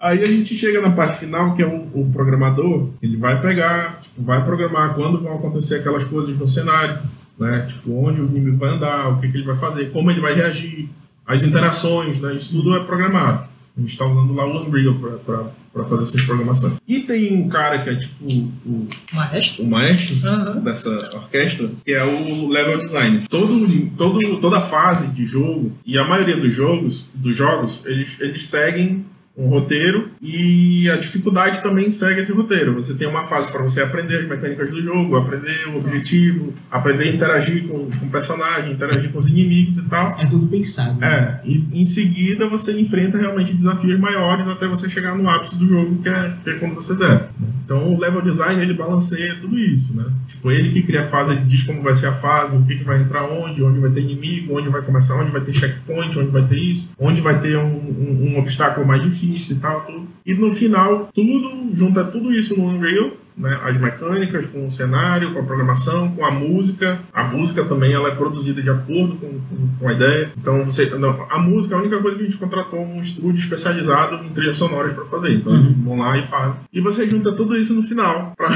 Aí 0.01 0.21
a 0.21 0.25
gente 0.25 0.55
chega 0.55 0.81
na 0.81 0.91
parte 0.91 1.19
final, 1.19 1.53
que 1.55 1.61
é 1.61 1.65
o, 1.67 1.87
o 1.93 2.09
programador, 2.11 2.89
ele 3.01 3.17
vai 3.17 3.39
pegar, 3.41 3.99
tipo, 4.01 4.23
vai 4.23 4.43
programar 4.45 4.95
quando 4.95 5.21
vão 5.21 5.35
acontecer 5.35 5.75
aquelas 5.79 6.05
coisas 6.05 6.37
no 6.37 6.47
cenário. 6.47 6.99
né? 7.37 7.65
Tipo, 7.67 7.91
onde 8.05 8.21
o 8.21 8.25
inimigo 8.25 8.57
vai 8.57 8.69
andar, 8.69 9.09
o 9.09 9.19
que, 9.19 9.29
que 9.29 9.37
ele 9.37 9.45
vai 9.45 9.55
fazer, 9.57 9.91
como 9.91 10.09
ele 10.09 10.21
vai 10.21 10.33
reagir, 10.33 10.89
as 11.27 11.43
interações, 11.43 12.19
né? 12.21 12.33
Isso 12.35 12.55
tudo 12.57 12.75
é 12.75 12.83
programado. 12.83 13.47
A 13.77 13.81
gente 13.81 13.91
está 13.91 14.05
usando 14.05 14.33
lá 14.33 14.45
o 14.45 14.65
Unreal 14.65 14.95
para 14.95 15.43
fazer 15.85 16.03
essas 16.03 16.21
programações. 16.23 16.73
E 16.87 16.99
tem 16.99 17.33
um 17.33 17.47
cara 17.47 17.79
que 17.79 17.89
é 17.89 17.95
tipo 17.95 18.25
o, 18.65 18.87
Maestro? 19.13 19.63
o 19.63 19.67
maestro 19.67 20.27
Aham. 20.27 20.59
dessa 20.61 20.89
orquestra, 21.15 21.69
que 21.85 21.91
é 21.91 22.03
o 22.03 22.47
level 22.47 22.77
design. 22.77 23.25
Todo, 23.29 23.67
todo, 23.97 24.37
toda 24.37 24.61
fase 24.61 25.07
de 25.07 25.25
jogo 25.25 25.71
e 25.85 25.97
a 25.97 26.07
maioria 26.07 26.37
dos 26.37 26.53
jogos, 26.53 27.09
dos 27.13 27.35
jogos, 27.35 27.85
eles, 27.85 28.19
eles 28.19 28.45
seguem 28.45 29.05
um 29.37 29.47
roteiro 29.47 30.11
e 30.21 30.89
a 30.89 30.97
dificuldade 30.97 31.61
também 31.61 31.89
segue 31.89 32.19
esse 32.19 32.31
roteiro. 32.31 32.73
Você 32.75 32.95
tem 32.95 33.07
uma 33.07 33.25
fase 33.25 33.51
para 33.51 33.61
você 33.61 33.81
aprender 33.81 34.17
as 34.17 34.27
mecânicas 34.27 34.69
do 34.69 34.81
jogo, 34.81 35.15
aprender 35.15 35.67
o 35.69 35.77
objetivo, 35.77 36.53
aprender 36.69 37.05
a 37.05 37.11
interagir 37.13 37.67
com, 37.67 37.89
com 37.89 38.05
o 38.05 38.09
personagem, 38.09 38.73
interagir 38.73 39.11
com 39.11 39.17
os 39.17 39.27
inimigos 39.27 39.77
e 39.77 39.83
tal. 39.83 40.19
É 40.19 40.25
tudo 40.25 40.47
pensado. 40.47 40.99
né? 40.99 41.41
É, 41.43 41.47
e 41.47 41.67
em 41.73 41.85
seguida 41.85 42.49
você 42.49 42.79
enfrenta 42.79 43.17
realmente 43.17 43.53
desafios 43.53 43.99
maiores 43.99 44.47
até 44.47 44.67
você 44.67 44.89
chegar 44.89 45.17
no 45.17 45.29
ápice 45.29 45.57
do 45.57 45.67
jogo, 45.67 46.01
que 46.01 46.09
é, 46.09 46.33
que 46.43 46.49
é 46.49 46.53
quando 46.55 46.75
você 46.75 46.93
zera. 46.95 47.29
Então 47.69 47.93
o 47.93 47.99
level 47.99 48.23
design 48.23 48.59
ele 48.59 48.73
balanceia 48.73 49.37
tudo 49.39 49.55
isso, 49.55 49.95
né? 49.95 50.11
Tipo, 50.27 50.51
ele 50.51 50.71
que 50.71 50.81
cria 50.81 51.03
a 51.03 51.05
fase, 51.05 51.33
ele 51.33 51.41
diz 51.41 51.61
como 51.61 51.83
vai 51.83 51.93
ser 51.93 52.07
a 52.07 52.13
fase, 52.13 52.57
o 52.57 52.65
que, 52.65 52.75
que 52.75 52.83
vai 52.83 52.99
entrar 52.99 53.25
onde, 53.25 53.61
onde 53.61 53.79
vai 53.79 53.91
ter 53.91 54.01
inimigo, 54.01 54.57
onde 54.57 54.69
vai 54.69 54.81
começar, 54.81 55.21
onde 55.21 55.29
vai 55.29 55.41
ter 55.41 55.53
checkpoint, 55.53 56.17
onde 56.17 56.31
vai 56.31 56.47
ter 56.47 56.57
isso, 56.57 56.93
onde 56.97 57.21
vai 57.21 57.39
ter 57.39 57.59
um, 57.59 57.67
um, 57.67 58.31
um 58.31 58.39
obstáculo 58.39 58.87
mais 58.87 59.03
difícil 59.03 59.57
e 59.57 59.59
tal, 59.59 59.81
tudo. 59.81 60.07
E 60.25 60.33
no 60.33 60.51
final, 60.51 61.09
tudo, 61.13 61.69
junta 61.75 62.03
tudo 62.03 62.33
isso 62.33 62.57
no 62.57 62.65
Unreal, 62.65 63.11
né, 63.39 63.57
as 63.63 63.79
mecânicas, 63.79 64.45
com 64.47 64.67
o 64.67 64.71
cenário, 64.71 65.33
com 65.33 65.39
a 65.39 65.43
programação, 65.43 66.11
com 66.11 66.25
a 66.25 66.31
música. 66.31 66.99
A 67.13 67.23
música 67.23 67.63
também 67.63 67.93
ela 67.93 68.09
é 68.09 68.15
produzida 68.15 68.61
de 68.61 68.69
acordo 68.69 69.15
com, 69.15 69.27
com, 69.39 69.69
com 69.79 69.87
a 69.87 69.93
ideia. 69.93 70.31
Então, 70.37 70.65
você, 70.65 70.85
não, 70.97 71.25
a 71.29 71.39
música 71.39 71.73
é 71.73 71.77
a 71.77 71.81
única 71.81 71.99
coisa 71.99 72.17
que 72.17 72.23
a 72.23 72.25
gente 72.25 72.37
contratou 72.37 72.79
um 72.85 72.99
estúdio 72.99 73.39
especializado 73.39 74.25
em 74.25 74.29
trilhas 74.29 74.57
sonoras 74.57 74.91
para 74.91 75.05
fazer. 75.05 75.35
Então, 75.35 75.55
eles 75.55 75.67
vão 75.67 75.97
lá 75.97 76.17
e 76.17 76.27
fazem. 76.27 76.59
E 76.73 76.81
você 76.81 77.07
junta 77.07 77.31
tudo 77.31 77.57
isso 77.57 77.73
no 77.73 77.81
final 77.81 78.33
para 78.37 78.49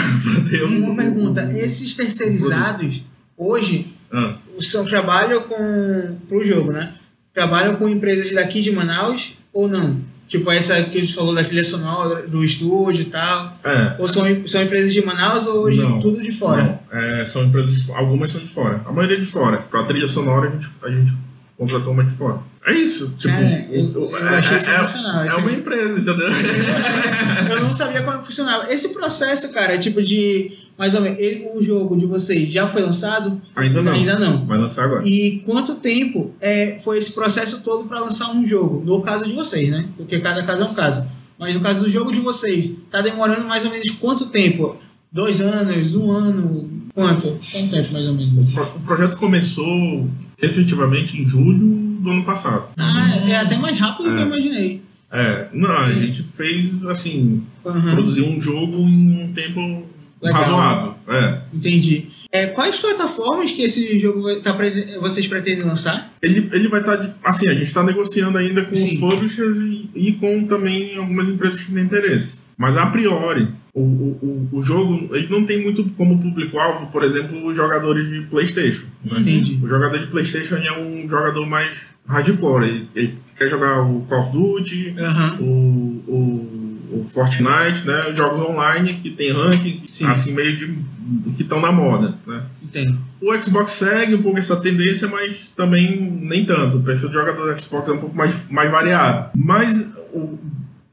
ter 0.49 0.65
um. 0.65 0.91
Uma 0.91 0.95
pergunta, 0.95 1.49
esses 1.57 1.95
terceirizados, 1.95 3.05
hoje, 3.37 3.87
Ah, 4.11 4.37
são, 4.59 4.85
trabalham 4.85 5.43
com, 5.43 6.17
pro 6.27 6.43
jogo, 6.43 6.71
né? 6.71 6.93
Trabalham 7.33 7.77
com 7.77 7.87
empresas 7.89 8.31
daqui 8.31 8.61
de 8.61 8.71
Manaus 8.71 9.37
ou 9.51 9.67
não? 9.67 10.01
Tipo 10.33 10.49
essa 10.51 10.81
que 10.83 10.97
a 10.97 11.01
gente 11.01 11.13
falou 11.13 11.35
da 11.35 11.43
trilha 11.43 11.63
sonora, 11.63 12.25
do 12.27 12.43
estúdio 12.43 13.03
e 13.03 13.05
tal. 13.05 13.55
é. 13.63 13.95
Ou 13.99 14.07
são, 14.07 14.23
são 14.47 14.63
empresas 14.63 14.91
de 14.91 15.05
Manaus 15.05 15.45
ou 15.45 15.59
hoje 15.61 15.79
Não, 15.79 15.99
tudo 15.99 16.19
de 16.23 16.31
fora? 16.31 16.63
Não, 16.91 16.99
é, 16.99 17.25
são 17.27 17.43
empresas 17.43 17.83
de. 17.83 17.91
Algumas 17.91 18.31
são 18.31 18.41
de 18.41 18.47
fora. 18.47 18.81
A 18.83 18.91
maioria 18.91 19.17
é 19.17 19.19
de 19.19 19.27
fora. 19.27 19.57
Para 19.57 19.83
trilha 19.85 20.07
sonora, 20.07 20.49
a 20.49 20.51
gente, 20.51 20.67
a 20.83 20.89
gente 20.89 21.13
contratou 21.55 21.93
uma 21.93 22.03
de 22.03 22.09
fora. 22.11 22.39
É 22.65 22.73
isso. 22.73 23.13
Tipo, 23.19 23.31
Cara, 23.35 23.67
eu- 23.71 23.93
eu 24.09 24.15
achei 24.29 24.57
é, 24.57 24.61
sensacional. 24.61 25.23
é, 25.23 25.27
é 25.27 25.33
uma 25.35 25.51
empresa, 25.51 25.99
entendeu? 25.99 26.27
Eu 27.51 27.61
não 27.61 27.73
sabia 27.73 28.01
como 28.01 28.23
funcionava. 28.23 28.71
Esse 28.73 28.89
processo, 28.93 29.51
cara, 29.53 29.77
tipo 29.77 30.01
de. 30.01 30.51
Mais 30.77 30.93
ou 30.95 31.01
menos, 31.01 31.19
ele- 31.19 31.47
o 31.53 31.61
jogo 31.61 31.95
de 31.95 32.05
vocês 32.05 32.51
já 32.51 32.67
foi 32.67 32.81
lançado? 32.81 33.39
Ainda 33.55 33.81
não. 33.81 33.91
Ainda 33.91 34.17
não. 34.19 34.45
Vai 34.45 34.57
lançar 34.57 34.85
agora. 34.85 35.07
E 35.07 35.39
quanto 35.45 35.75
tempo 35.75 36.33
é, 36.41 36.77
foi 36.79 36.97
esse 36.97 37.11
processo 37.13 37.63
todo 37.63 37.87
para 37.87 37.99
lançar 37.99 38.31
um 38.31 38.45
jogo? 38.45 38.83
No 38.83 39.01
caso 39.01 39.25
de 39.27 39.33
vocês, 39.33 39.69
né? 39.69 39.87
Porque 39.95 40.19
cada 40.19 40.43
caso 40.43 40.63
é 40.63 40.65
um 40.65 40.73
caso. 40.73 41.05
Mas 41.39 41.53
no 41.53 41.61
caso 41.61 41.83
do 41.85 41.89
jogo 41.89 42.11
de 42.11 42.19
vocês, 42.19 42.71
tá 42.89 43.01
demorando 43.01 43.47
mais 43.47 43.63
ou 43.65 43.71
menos 43.71 43.89
quanto 43.91 44.27
tempo? 44.27 44.77
Dois 45.11 45.41
anos, 45.41 45.93
um 45.95 46.09
ano? 46.11 46.69
Quanto? 46.93 47.37
Quanto 47.51 47.69
tempo 47.69 47.93
mais 47.93 48.07
ou 48.07 48.13
menos? 48.15 48.49
O 48.49 48.53
pro- 48.53 48.63
o 48.77 48.79
projeto 48.81 49.17
começou 49.17 50.07
efetivamente 50.41 51.15
em 51.19 51.27
julho 51.27 51.97
do 52.01 52.09
ano 52.09 52.23
passado. 52.23 52.65
Ah, 52.77 53.17
é 53.27 53.35
até 53.37 53.57
mais 53.57 53.77
rápido 53.79 54.09
do 54.09 54.15
que 54.15 54.21
eu 54.21 54.23
É. 54.23 54.27
imaginei. 54.27 54.81
É, 55.11 55.47
não, 55.53 55.71
a 55.71 55.93
gente 55.93 56.23
fez 56.23 56.83
assim, 56.85 57.43
Aham, 57.65 57.91
produziu 57.93 58.25
um 58.27 58.41
jogo 58.41 58.77
em 58.77 59.23
um 59.23 59.31
tempo 59.33 59.83
Legal. 60.23 60.41
razoável. 60.41 60.93
É. 61.07 61.41
entendi. 61.53 62.07
É, 62.31 62.47
quais 62.47 62.79
plataformas 62.79 63.51
que 63.51 63.61
esse 63.63 63.99
jogo 63.99 64.23
vai 64.23 64.37
tá, 64.37 64.57
vocês 65.01 65.27
pretendem 65.27 65.63
lançar? 65.65 66.13
Ele, 66.21 66.49
ele 66.53 66.67
vai 66.69 66.79
estar. 66.79 67.15
assim, 67.23 67.47
a 67.49 67.53
gente 67.53 67.63
está 67.67 67.83
negociando 67.83 68.37
ainda 68.37 68.63
com 68.63 68.73
os 68.73 68.79
Sim. 68.79 68.99
publishers 68.99 69.57
e, 69.59 69.89
e 69.95 70.13
com 70.13 70.45
também 70.45 70.95
algumas 70.97 71.29
empresas 71.29 71.59
que 71.59 71.71
têm 71.71 71.83
interesse. 71.83 72.41
Mas 72.57 72.77
a 72.77 72.85
priori, 72.85 73.49
o, 73.73 73.81
o, 73.81 74.49
o- 74.53 74.61
jogo 74.61 75.15
ele 75.15 75.27
não 75.29 75.45
tem 75.45 75.61
muito 75.61 75.83
como 75.97 76.19
público-alvo, 76.21 76.87
por 76.91 77.03
exemplo, 77.03 77.45
os 77.45 77.55
jogadores 77.57 78.07
de 78.07 78.21
PlayStation. 78.27 78.85
né? 79.03 79.19
Entendi. 79.19 79.59
O 79.61 79.67
jogador 79.67 79.99
de 79.99 80.07
PlayStation 80.07 80.55
é 80.55 80.79
um 80.79 81.07
jogador 81.09 81.45
mais 81.45 81.69
hardcore. 82.07 82.65
Ele, 82.67 82.87
ele 82.95 83.13
quer 83.37 83.49
jogar 83.49 83.81
o 83.81 84.01
Call 84.01 84.19
of 84.19 84.31
Duty, 84.31 84.93
Aham. 84.97 85.37
o, 85.41 86.03
o, 86.07 86.62
o 86.93 87.05
Fortnite, 87.05 87.85
né? 87.85 88.09
Os 88.09 88.17
jogos 88.17 88.39
online 88.39 88.93
que 88.93 89.09
tem 89.09 89.31
ranking, 89.31 89.83
Sim. 89.87 90.05
assim, 90.07 90.33
meio 90.33 90.57
de. 90.57 91.33
que 91.33 91.43
estão 91.43 91.59
na 91.59 91.71
moda. 91.71 92.15
Né? 92.25 92.43
Entendo. 92.61 92.99
O 93.21 93.41
Xbox 93.41 93.71
segue 93.71 94.15
um 94.15 94.21
pouco 94.21 94.37
essa 94.37 94.55
tendência, 94.57 95.07
mas 95.07 95.49
também 95.49 95.99
nem 95.99 96.45
tanto. 96.45 96.77
O 96.77 96.83
perfil 96.83 97.09
do 97.09 97.13
jogador 97.13 97.53
do 97.53 97.61
Xbox 97.61 97.89
é 97.89 97.93
um 97.93 97.97
pouco 97.97 98.15
mais, 98.15 98.49
mais 98.49 98.69
variado. 98.69 99.31
Mas 99.35 99.95
o, 100.13 100.37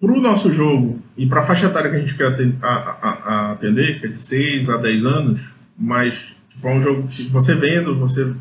pro 0.00 0.20
nosso 0.20 0.52
jogo 0.52 1.00
e 1.16 1.26
pra 1.26 1.42
faixa 1.42 1.66
etária 1.66 1.90
que 1.90 1.96
a 1.96 2.00
gente 2.00 2.14
quer 2.14 2.34
atender, 3.52 4.00
que 4.00 4.06
é 4.06 4.08
de 4.08 4.20
6 4.20 4.70
a 4.70 4.78
10 4.78 5.06
anos, 5.06 5.50
mas 5.78 6.34
tipo, 6.48 6.66
é 6.66 6.74
um 6.74 6.80
jogo 6.80 7.06
que 7.06 7.24
você 7.24 7.54
vendo, 7.54 7.94
você 7.98 8.32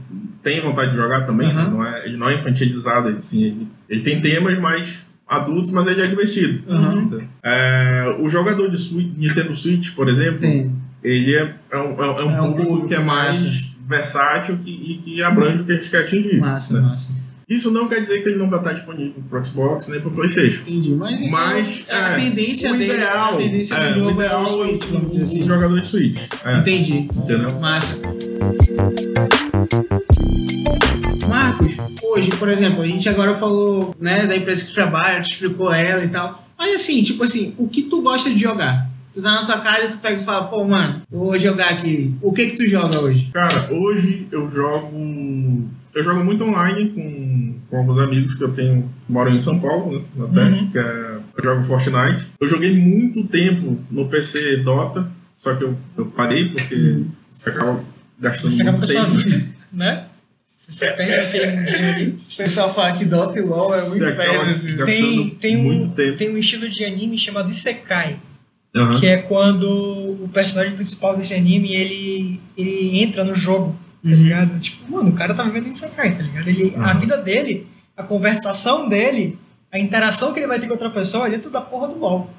tem 0.41 0.61
vontade 0.61 0.91
de 0.91 0.97
jogar 0.97 1.25
também, 1.25 1.53
né? 1.53 1.67
não 1.69 1.85
é, 1.85 2.05
ele 2.05 2.15
não 2.15 2.29
é 2.29 2.35
infantilizado, 2.35 3.09
assim, 3.09 3.43
ele, 3.43 3.67
ele 3.89 4.01
tem 4.01 4.21
temas 4.21 4.57
mais 4.59 5.08
adultos, 5.29 5.69
mas 5.71 5.85
ele 5.85 6.01
é 6.01 6.07
divertido. 6.07 6.63
Aham. 6.67 7.19
É, 7.43 8.17
o 8.19 8.27
jogador 8.27 8.67
de 8.69 8.77
Switch, 8.77 9.11
Nintendo 9.15 9.55
Switch, 9.55 9.91
por 9.93 10.09
exemplo, 10.09 10.39
Tem. 10.39 10.71
ele 11.03 11.35
é, 11.35 11.53
é 11.71 11.77
um, 11.77 12.03
é 12.03 12.23
um 12.23 12.35
É 12.35 12.41
um 12.41 12.53
público 12.53 12.87
que 12.87 12.95
é 12.95 12.99
mais 12.99 13.41
massa. 13.43 13.75
versátil 13.87 14.57
que, 14.57 14.69
e 14.71 14.97
que 14.97 15.23
abrange 15.23 15.61
o 15.61 15.65
que 15.65 15.71
a 15.71 15.75
gente 15.75 15.89
quer 15.89 15.99
atingir. 15.99 16.39
Massa, 16.39 16.73
né? 16.73 16.81
massa. 16.81 17.09
Isso 17.47 17.71
não 17.71 17.87
quer 17.87 17.99
dizer 17.99 18.21
que 18.21 18.29
ele 18.29 18.37
não 18.37 18.47
vai 18.47 18.59
estar 18.59 18.73
disponível 18.73 19.23
para 19.27 19.43
Xbox 19.43 19.87
nem 19.87 19.99
para 19.99 20.11
PlayStation. 20.11 20.61
Entendi. 20.61 20.91
Mas, 20.91 21.13
então, 21.13 21.31
Mas 21.31 21.85
a 21.89 21.95
é, 21.95 22.15
tendência 22.15 22.71
o 22.71 22.77
dele, 22.77 22.93
ideal, 22.93 23.33
a 23.33 23.37
tendência 23.37 23.73
é, 23.75 23.87
do 23.87 23.93
jogo 23.95 24.09
o 24.09 24.11
ideal 24.13 24.31
é 24.31 24.37
o 24.37 24.43
é 24.43 24.67
Switch, 24.67 24.85
vamos 24.85 25.07
dizer 25.09 25.19
o, 25.19 25.23
assim. 25.23 25.41
o 25.41 25.45
jogador 25.47 25.79
de 25.79 25.87
Switch. 25.87 26.21
É, 26.45 26.59
Entendi. 26.59 26.97
entendeu? 27.11 27.59
Massa. 27.59 27.97
Marcos, 31.29 31.77
hoje, 32.03 32.29
por 32.31 32.49
exemplo, 32.49 32.81
a 32.81 32.85
gente 32.87 33.07
agora 33.07 33.33
falou, 33.33 33.95
né, 33.99 34.25
da 34.25 34.35
empresa 34.35 34.65
que 34.65 34.73
trabalha, 34.73 35.21
te 35.21 35.33
explicou 35.33 35.71
ela 35.73 36.03
e 36.03 36.09
tal. 36.09 36.47
Mas 36.57 36.75
assim, 36.75 37.01
tipo 37.03 37.23
assim, 37.23 37.53
o 37.57 37.67
que 37.67 37.83
tu 37.83 38.01
gosta 38.01 38.29
de 38.29 38.37
jogar? 38.37 38.89
Tu 39.13 39.21
tá 39.21 39.31
na 39.35 39.45
tua 39.45 39.59
casa 39.59 39.85
e 39.85 39.89
tu 39.89 39.97
pega 39.99 40.21
e 40.21 40.23
fala, 40.23 40.47
pô, 40.47 40.63
mano, 40.65 41.01
eu 41.11 41.19
vou 41.19 41.37
jogar 41.39 41.69
aqui. 41.69 42.13
O 42.21 42.31
que 42.33 42.47
que 42.47 42.55
tu 42.57 42.67
joga 42.67 42.99
hoje? 42.99 43.29
Cara, 43.33 43.71
hoje 43.73 44.27
eu 44.31 44.47
jogo. 44.49 45.67
Eu 45.95 46.03
jogo 46.03 46.23
muito 46.23 46.43
online 46.43 46.89
com, 46.91 47.55
com 47.69 47.77
alguns 47.77 47.97
amigos 47.97 48.35
que 48.35 48.43
eu 48.43 48.51
tenho 48.51 48.83
que 49.05 49.11
moram 49.11 49.33
em 49.33 49.39
São 49.39 49.57
Paulo, 49.59 50.05
né? 50.15 50.25
Até, 50.29 50.41
Uhum. 50.43 50.71
que 50.71 50.77
é, 50.77 51.17
eu 51.37 51.43
jogo 51.43 51.63
Fortnite. 51.63 52.25
Eu 52.39 52.47
joguei 52.47 52.77
muito 52.77 53.23
tempo 53.23 53.79
no 53.89 54.07
PC 54.07 54.57
Dota, 54.57 55.09
só 55.35 55.55
que 55.55 55.63
eu, 55.63 55.75
eu 55.97 56.05
parei 56.05 56.49
porque 56.49 57.03
você 57.33 57.49
acaba 57.49 57.83
gastando 58.19 58.51
Você 58.51 58.61
acaba 58.61 58.77
muito 58.77 58.93
com 58.93 58.99
a 58.99 59.01
sua 59.01 59.15
tempo. 59.17 59.29
vida, 59.29 59.45
né? 59.73 60.05
Você 60.59 60.73
se 60.73 60.93
perde 60.93 61.15
naquele 61.15 61.55
mundinho 61.55 61.89
ali. 61.93 62.19
O 62.33 62.35
pessoal 62.35 62.73
fala 62.73 62.91
que 62.97 63.05
Dota 63.05 63.39
e 63.39 63.41
LoL 63.41 63.73
é 63.73 63.87
muito 63.87 64.03
gastando 64.13 64.85
Tem, 64.85 65.29
tem, 65.39 65.55
um, 65.55 65.89
tempo. 65.91 66.17
tem 66.17 66.29
um 66.29 66.37
estilo 66.37 66.67
de 66.67 66.83
anime 66.83 67.17
chamado 67.17 67.49
Isekai, 67.49 68.19
Aham. 68.75 68.99
que 68.99 69.07
é 69.07 69.17
quando 69.21 69.63
o 69.65 70.29
personagem 70.33 70.75
principal 70.75 71.15
desse 71.15 71.33
anime, 71.33 71.73
ele, 71.73 72.41
ele 72.57 73.01
entra 73.01 73.23
no 73.23 73.33
jogo, 73.33 73.71
tá 74.03 74.09
Uhum. 74.09 74.15
ligado? 74.15 74.59
Tipo, 74.59 74.91
mano, 74.91 75.09
o 75.11 75.13
cara 75.13 75.33
tá 75.33 75.43
vivendo 75.43 75.67
em 75.67 75.71
Isekai, 75.71 76.13
tá 76.13 76.23
ligado? 76.23 76.47
Ele, 76.49 76.73
A 76.75 76.91
Aham. 76.91 76.99
vida 76.99 77.17
dele, 77.17 77.65
a 77.95 78.03
conversação 78.03 78.89
dele, 78.89 79.39
a 79.71 79.79
interação 79.79 80.33
que 80.33 80.39
ele 80.41 80.47
vai 80.47 80.59
ter 80.59 80.65
com 80.67 80.73
outra 80.73 80.89
pessoa 80.89 81.27
é 81.27 81.29
dentro 81.29 81.49
da 81.49 81.61
porra 81.61 81.87
do 81.87 81.97
LoL. 81.97 82.29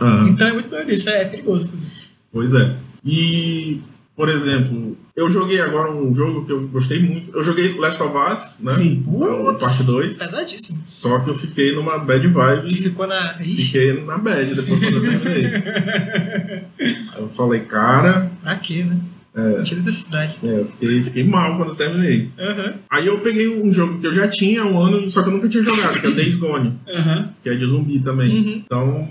Aham. 0.00 0.30
Então 0.30 0.48
é 0.48 0.52
muito 0.52 0.68
doido 0.68 0.90
isso, 0.92 1.08
é 1.10 1.24
perigoso, 1.26 1.66
inclusive. 1.68 1.92
Pois 2.32 2.52
é. 2.54 2.74
E, 3.04 3.80
por 4.16 4.28
exemplo, 4.28 4.96
eu 5.18 5.28
joguei 5.28 5.60
agora 5.60 5.92
um 5.92 6.14
jogo 6.14 6.44
que 6.46 6.52
eu 6.52 6.68
gostei 6.68 7.00
muito. 7.02 7.30
Eu 7.36 7.42
joguei 7.42 7.74
Last 7.78 8.00
of 8.02 8.12
Us, 8.16 8.60
né? 8.62 8.72
Sim. 8.72 9.02
O 9.06 9.52
parte 9.54 9.82
2. 9.82 10.16
Pesadíssimo. 10.16 10.82
Só 10.86 11.18
que 11.18 11.30
eu 11.30 11.34
fiquei 11.34 11.74
numa 11.74 11.98
bad 11.98 12.26
vibe 12.28 12.68
E 12.68 12.74
ficou 12.74 13.06
na. 13.06 13.36
Ixi, 13.40 13.56
Fiquei 13.66 14.04
na 14.04 14.16
bad 14.16 14.44
depois 14.44 14.60
Sim. 14.60 14.78
quando 14.78 14.94
eu 14.94 15.02
terminei. 15.02 15.46
Aí 17.14 17.20
eu 17.22 17.28
falei, 17.28 17.60
cara, 17.62 18.30
pra 18.42 18.56
quê, 18.56 18.84
né? 18.84 18.96
É. 19.34 19.56
Não 19.58 19.62
tinha 19.64 19.78
necessidade. 19.78 20.36
é, 20.42 20.46
eu 20.60 20.66
fiquei, 20.66 21.02
fiquei 21.02 21.24
mal 21.24 21.56
quando 21.56 21.70
eu 21.70 21.76
terminei. 21.76 22.30
Aham. 22.38 22.74
Aí 22.90 23.06
eu 23.06 23.20
peguei 23.20 23.48
um 23.48 23.70
jogo 23.70 24.00
que 24.00 24.06
eu 24.06 24.14
já 24.14 24.26
tinha 24.28 24.62
há 24.62 24.66
um 24.66 24.78
ano, 24.80 25.10
só 25.10 25.22
que 25.22 25.28
eu 25.28 25.32
nunca 25.32 25.48
tinha 25.48 25.62
jogado, 25.62 26.00
que 26.00 26.06
é 26.06 26.10
Days 26.10 26.36
Gone, 26.36 26.74
Aham. 26.88 27.30
que 27.42 27.48
é 27.48 27.54
de 27.54 27.66
zumbi 27.66 28.00
também. 28.00 28.36
Uhum. 28.36 28.62
Então, 28.64 29.08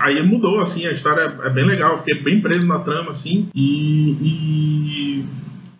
aí 0.00 0.22
mudou, 0.22 0.60
assim, 0.60 0.86
a 0.86 0.92
história 0.92 1.22
é 1.42 1.50
bem 1.50 1.64
legal, 1.64 1.92
eu 1.92 1.98
fiquei 1.98 2.20
bem 2.22 2.40
preso 2.40 2.66
na 2.66 2.78
trama, 2.78 3.10
assim, 3.10 3.48
e, 3.54 4.10
e 4.20 5.24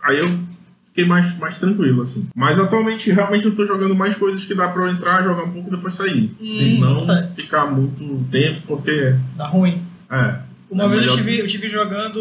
aí 0.02 0.18
eu 0.18 0.38
fiquei 0.84 1.04
mais, 1.04 1.36
mais 1.38 1.58
tranquilo, 1.58 2.02
assim. 2.02 2.28
Mas 2.34 2.58
atualmente, 2.58 3.10
realmente, 3.12 3.46
eu 3.46 3.54
tô 3.54 3.64
jogando 3.66 3.94
mais 3.94 4.16
coisas 4.16 4.44
que 4.44 4.54
dá 4.54 4.68
pra 4.68 4.82
eu 4.82 4.88
entrar, 4.88 5.22
jogar 5.22 5.44
um 5.44 5.50
pouco 5.50 5.68
e 5.68 5.76
depois 5.76 5.94
sair. 5.94 6.34
e 6.40 6.78
não 6.80 6.98
certo. 6.98 7.34
ficar 7.34 7.66
muito 7.66 8.24
tempo, 8.30 8.62
porque. 8.66 9.14
Dá 9.36 9.46
ruim. 9.46 9.82
É. 10.10 10.48
Uma 10.70 10.84
é 10.84 10.88
vez 10.88 11.04
eu 11.04 11.10
melhor- 11.10 11.16
tive, 11.16 11.38
eu 11.38 11.46
tive 11.46 11.68
jogando. 11.68 12.20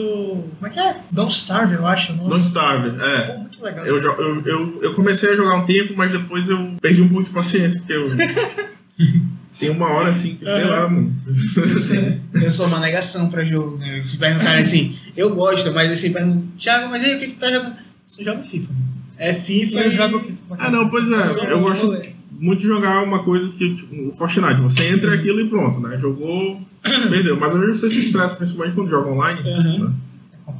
Como 0.57 0.67
é 0.67 0.69
que 0.69 0.79
é? 0.79 0.97
Don't 1.11 1.31
Starve, 1.33 1.73
eu 1.75 1.85
acho. 1.85 2.13
Não, 2.13 2.29
Don't 2.29 2.45
Starve, 2.45 3.01
é. 3.01 3.21
Pô, 3.21 3.39
muito 3.39 3.63
legal. 3.63 3.85
Eu, 3.85 3.97
eu, 3.97 4.41
eu, 4.45 4.83
eu 4.83 4.93
comecei 4.93 5.31
a 5.31 5.35
jogar 5.35 5.55
um 5.55 5.65
tempo, 5.65 5.93
mas 5.97 6.11
depois 6.11 6.47
eu 6.47 6.75
perdi 6.81 7.01
um 7.01 7.09
pouco 7.09 7.23
de 7.23 7.31
paciência, 7.31 7.79
porque 7.79 7.93
eu. 7.93 8.07
Tem 9.59 9.69
uma 9.69 9.87
hora 9.87 10.09
assim 10.09 10.35
que, 10.35 10.45
sei 10.45 10.63
lá, 10.65 10.87
mano. 10.87 11.15
Eu 11.55 11.79
sei, 11.79 12.21
eu 12.33 12.51
sou 12.51 12.67
uma 12.67 12.79
negação 12.79 13.29
pra 13.29 13.43
jogo, 13.43 13.77
né? 13.77 14.03
Se 14.05 14.17
perguntarem 14.17 14.61
assim, 14.61 14.95
eu 15.15 15.33
gosto, 15.33 15.73
mas 15.73 15.91
assim, 15.91 16.11
perguntam, 16.11 16.43
Thiago, 16.57 16.89
mas 16.89 17.03
aí 17.03 17.15
o 17.15 17.19
que 17.19 17.27
que 17.27 17.33
tu 17.33 17.39
tá 17.39 17.49
jogando? 17.49 17.75
Eu 17.75 17.83
só 18.07 18.23
jogo 18.23 18.43
FIFA. 18.43 18.73
mano. 18.73 18.97
É 19.17 19.33
FIFA 19.33 19.79
eu 19.79 19.91
e... 19.91 19.95
jogo 19.95 20.19
FIFA. 20.19 20.37
Ah, 20.57 20.69
não, 20.69 20.89
pois 20.89 21.07
Só 21.07 21.43
é. 21.43 21.51
Eu 21.51 21.59
gosto 21.59 21.99
muito 22.31 22.61
de 22.61 22.67
jogar 22.67 23.03
uma 23.03 23.23
coisa 23.23 23.49
que, 23.49 23.75
tipo, 23.75 24.07
o 24.07 24.11
Fortnite. 24.11 24.61
Você 24.61 24.89
entra 24.93 25.13
aquilo 25.15 25.41
e 25.41 25.49
pronto, 25.49 25.79
né? 25.79 25.97
Jogou, 25.97 26.61
perdeu. 26.81 27.35
Mas 27.39 27.55
às 27.55 27.59
vezes 27.59 27.79
você 27.81 27.89
se 27.89 28.05
estressa, 28.05 28.35
principalmente 28.35 28.75
quando 28.75 28.89
joga 28.89 29.09
online. 29.09 29.39
Uhum. 29.41 29.85
né? 29.85 29.93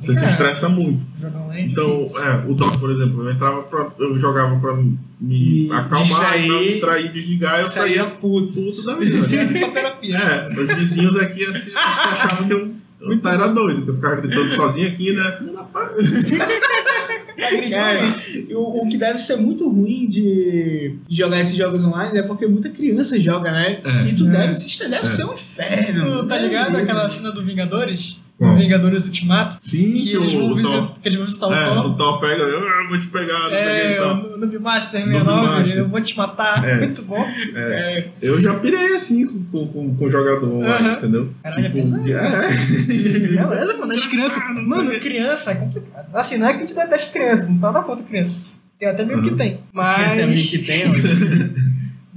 Você 0.02 0.14
se 0.14 0.26
estressa 0.26 0.68
muito. 0.70 1.02
Jogar 1.20 1.40
online. 1.40 1.72
Então, 1.72 2.04
é, 2.04 2.50
o 2.50 2.54
Dota, 2.54 2.78
por 2.78 2.92
exemplo, 2.92 3.24
eu 3.24 3.32
entrava 3.34 3.64
pra. 3.64 3.88
Eu 4.00 4.18
jogava 4.20 4.60
pra 4.60 4.76
me 4.76 4.98
Me 5.20 5.72
acalmar, 5.72 6.06
distrair. 6.34 6.48
pra 6.50 6.58
me 6.60 6.66
distrair, 6.68 7.12
desligar, 7.14 7.60
eu 7.62 7.68
saía 7.68 7.96
Saía 8.04 8.06
puto. 8.12 8.54
puto 8.62 8.84
da 8.86 8.96
vida. 8.96 9.28
Só 9.60 9.70
terapia. 9.72 10.18
É, 10.18 10.54
meus 10.54 10.74
vizinhos 10.76 11.18
aqui 11.18 11.46
assim, 11.46 11.72
achavam 11.76 12.48
que 12.48 12.54
eu, 12.54 12.72
eu 13.02 13.20
era 13.30 13.48
doido, 13.48 13.84
que 13.84 13.90
eu 13.90 13.96
ficava 13.96 14.16
gritando 14.18 14.50
sozinho 14.52 14.88
aqui, 14.90 15.14
né? 15.14 15.40
Cara, 17.72 18.16
e 18.50 18.54
o, 18.54 18.62
o 18.84 18.90
que 18.90 18.98
deve 18.98 19.20
ser 19.20 19.38
muito 19.38 19.70
ruim 19.70 20.08
de, 20.08 20.96
jogar 21.10 21.40
esses 21.40 21.56
jogos 21.56 21.84
online 21.84 22.18
é 22.18 22.24
porque 22.24 22.48
muita 22.48 22.70
criança 22.70 23.20
joga, 23.20 23.52
né? 23.52 23.80
É. 23.84 24.08
E 24.10 24.16
tu 24.16 24.28
É. 24.28 24.32
deve, 24.32 24.54
se- 24.56 24.80
deve 24.80 24.96
É. 24.96 25.06
ser 25.06 25.26
um 25.26 25.34
inferno. 25.34 26.22
Tu 26.24 26.28
tá 26.28 26.38
ligado 26.40 26.76
aquela 26.76 27.08
cena 27.10 27.32
do 27.32 27.44
Vingadores? 27.44 28.20
Qual? 28.38 28.56
Vingadores 28.56 29.04
Ultimato? 29.06 29.58
Sim, 29.62 29.94
Que 29.94 30.16
eles 30.16 30.34
vão, 30.34 30.52
o 30.52 30.56
visitar, 30.56 30.88
que 31.02 31.08
eles 31.10 31.18
vão 31.18 31.26
visitar 31.26 31.48
o 31.48 31.54
É, 31.54 31.66
Thor. 31.66 31.86
o 31.88 31.94
Thor 31.96 32.20
pega, 32.20 32.44
eu, 32.44 32.64
eu 32.64 32.88
vou 32.88 33.00
te 33.00 33.08
pegar, 33.08 33.40
não 33.40 33.50
que 33.50 33.56
É, 33.56 34.02
o 34.04 34.38
Noob 34.38 34.60
Master 34.60 35.00
Noob 35.08 35.14
69, 35.14 35.48
Master. 35.48 35.78
eu 35.80 35.88
vou 35.88 36.02
te 36.02 36.18
matar. 36.18 36.64
É. 36.64 36.78
Muito 36.78 37.02
bom. 37.02 37.26
É, 37.56 38.08
eu 38.22 38.40
já 38.40 38.54
pirei 38.56 38.96
assim 38.96 39.26
com, 39.26 39.44
com, 39.46 39.68
com, 39.68 39.96
com 39.96 40.06
o 40.06 40.10
jogador 40.12 40.48
online, 40.54 40.88
Aham. 40.88 40.98
entendeu? 40.98 41.30
Caralho, 41.42 41.66
é 41.66 41.70
pesado. 41.70 42.12
é. 42.14 42.48
Beleza, 42.88 43.74
quando 43.76 43.92
as 43.94 44.06
crianças. 44.06 44.44
Mano, 44.66 45.00
criança 45.00 45.52
é 45.52 45.56
complicado. 45.56 46.16
Assim, 46.16 46.38
não 46.38 46.48
é 46.48 46.52
que 46.54 46.58
a 46.58 46.62
gente 46.62 46.76
deteste 46.76 47.12
criança, 47.12 47.46
não 47.48 47.58
tá 47.58 47.72
na 47.72 47.82
conta 47.82 48.04
criança. 48.04 48.38
Tem 48.80 48.88
até 48.88 49.04
meio 49.04 49.24
que 49.24 49.30
Uhum. 49.32 49.36
tem. 49.38 49.50
Tem 49.50 49.60
também 49.64 50.28
Mas. 50.30 50.50
que 50.52 50.60
tem. 50.60 50.84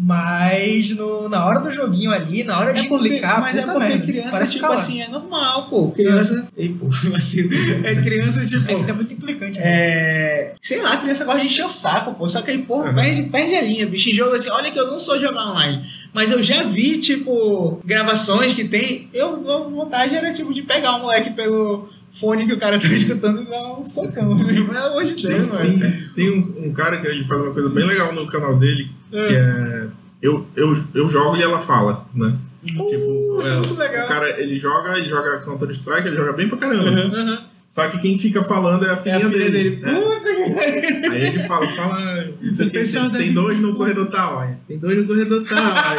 Mas 0.02 0.96
no, 0.96 1.28
na 1.28 1.44
hora 1.44 1.60
do 1.60 1.70
joguinho 1.70 2.10
ali, 2.10 2.42
na 2.42 2.58
hora 2.58 2.72
de 2.72 2.80
É 2.80 2.88
porque, 2.88 3.08
implicar, 3.08 3.38
mas 3.38 3.54
é 3.54 3.62
porque 3.66 3.78
merda, 3.80 4.06
criança, 4.06 4.30
parece 4.30 4.52
tipo 4.52 4.62
calar. 4.62 4.78
assim, 4.78 5.02
é 5.02 5.08
normal, 5.08 5.68
pô. 5.68 5.90
Criança. 5.90 6.48
Ei, 6.56 6.70
pô, 6.70 6.86
vacilo. 7.12 7.50
É 7.84 7.94
criança, 7.96 8.46
tipo. 8.46 8.70
É 8.70 8.74
que 8.76 8.84
tá 8.84 8.94
muito 8.94 9.12
implicante. 9.12 9.58
né? 9.58 9.64
É. 9.64 10.54
Sei 10.62 10.80
lá, 10.80 10.96
criança 10.96 11.24
gosta 11.26 11.40
de 11.40 11.46
encher 11.46 11.66
o 11.66 11.70
saco, 11.70 12.14
pô. 12.14 12.26
Só 12.30 12.40
que 12.40 12.50
aí, 12.50 12.58
pô, 12.58 12.78
Uhum. 12.82 12.94
perde, 12.94 13.24
perde 13.24 13.54
a 13.56 13.60
linha, 13.62 13.86
bicho. 13.86 14.08
Em 14.08 14.14
jogo 14.14 14.34
assim, 14.34 14.48
olha 14.50 14.70
que 14.70 14.78
eu 14.80 14.86
não 14.86 14.98
sou 14.98 15.16
de 15.18 15.22
jogar 15.26 15.50
online. 15.50 15.84
Mas 16.14 16.30
eu 16.30 16.42
já 16.42 16.62
vi, 16.62 16.96
tipo, 16.98 17.78
gravações 17.84 18.54
que 18.54 18.64
tem. 18.64 19.10
Eu, 19.12 19.50
a 19.50 19.58
vontade 19.68 20.16
era, 20.16 20.32
tipo, 20.32 20.54
de 20.54 20.62
pegar 20.62 20.96
um 20.96 21.00
moleque 21.02 21.30
pelo 21.34 21.90
fone 22.10 22.46
que 22.46 22.54
o 22.54 22.58
cara 22.58 22.80
tá 22.80 22.86
escutando 22.88 23.42
e 23.42 23.44
dar 23.50 23.78
um 23.78 23.84
socão. 23.84 24.32
Assim, 24.32 24.64
pelo 24.64 24.78
amor 24.78 25.04
de 25.04 25.20
Sim, 25.20 25.28
Deus, 25.28 25.52
mano. 25.52 25.64
sim. 25.84 26.08
Tem 26.16 26.30
um, 26.30 26.68
um 26.68 26.72
cara 26.72 26.98
que 27.00 27.06
ele 27.06 27.24
faz 27.26 27.40
uma 27.40 27.52
coisa 27.52 27.68
bem 27.68 27.84
legal 27.86 28.12
no 28.14 28.26
canal 28.26 28.58
dele, 28.58 28.88
que 29.10 29.36
é. 29.36 29.86
Eu, 30.22 30.46
eu, 30.54 30.76
eu 30.94 31.08
jogo 31.08 31.36
e 31.36 31.42
ela 31.42 31.58
fala, 31.58 32.06
né? 32.14 32.36
Uh, 32.62 33.40
isso 33.40 33.48
é 33.52 33.56
muito 33.56 33.74
legal. 33.74 34.04
O 34.04 34.08
cara, 34.08 34.40
ele 34.40 34.58
joga, 34.58 34.98
ele 34.98 35.08
joga 35.08 35.38
Counter-Strike, 35.38 36.08
ele 36.08 36.16
joga 36.16 36.32
bem 36.34 36.46
pra 36.48 36.58
caramba. 36.58 36.84
Uhum. 36.90 37.38
Só 37.70 37.88
que 37.88 38.00
quem 38.00 38.18
fica 38.18 38.42
falando 38.42 38.84
é 38.84 38.90
a 38.90 38.92
É 38.94 38.96
filha, 38.96 39.16
a 39.16 39.20
filha 39.20 39.50
dele. 39.50 39.80
né? 39.80 39.94
Puta 39.94 40.20
que 40.20 41.06
Aí 41.08 41.26
ele 41.28 41.40
fala, 41.44 41.68
fala, 41.68 42.28
não 42.42 42.52
sei 42.52 42.66
o 42.66 42.70
que, 42.70 42.78
pessoal 42.80 43.08
tem, 43.10 43.20
tem 43.22 43.32
dois 43.32 43.60
no 43.60 43.74
corredor 43.76 44.10
tal, 44.10 44.40
aí, 44.40 44.54
tem 44.66 44.76
dois 44.76 44.98
no 44.98 45.06
corredor 45.06 45.44
tal. 45.48 45.58
Aí, 45.58 45.98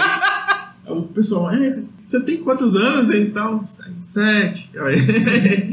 o 0.93 1.01
pessoal, 1.03 1.49
é, 1.51 1.79
você 2.05 2.19
tem 2.19 2.37
quantos 2.43 2.75
anos 2.75 3.09
e 3.09 3.25
tal? 3.27 3.59
Sete. 3.99 4.69
Aí, 4.77 5.71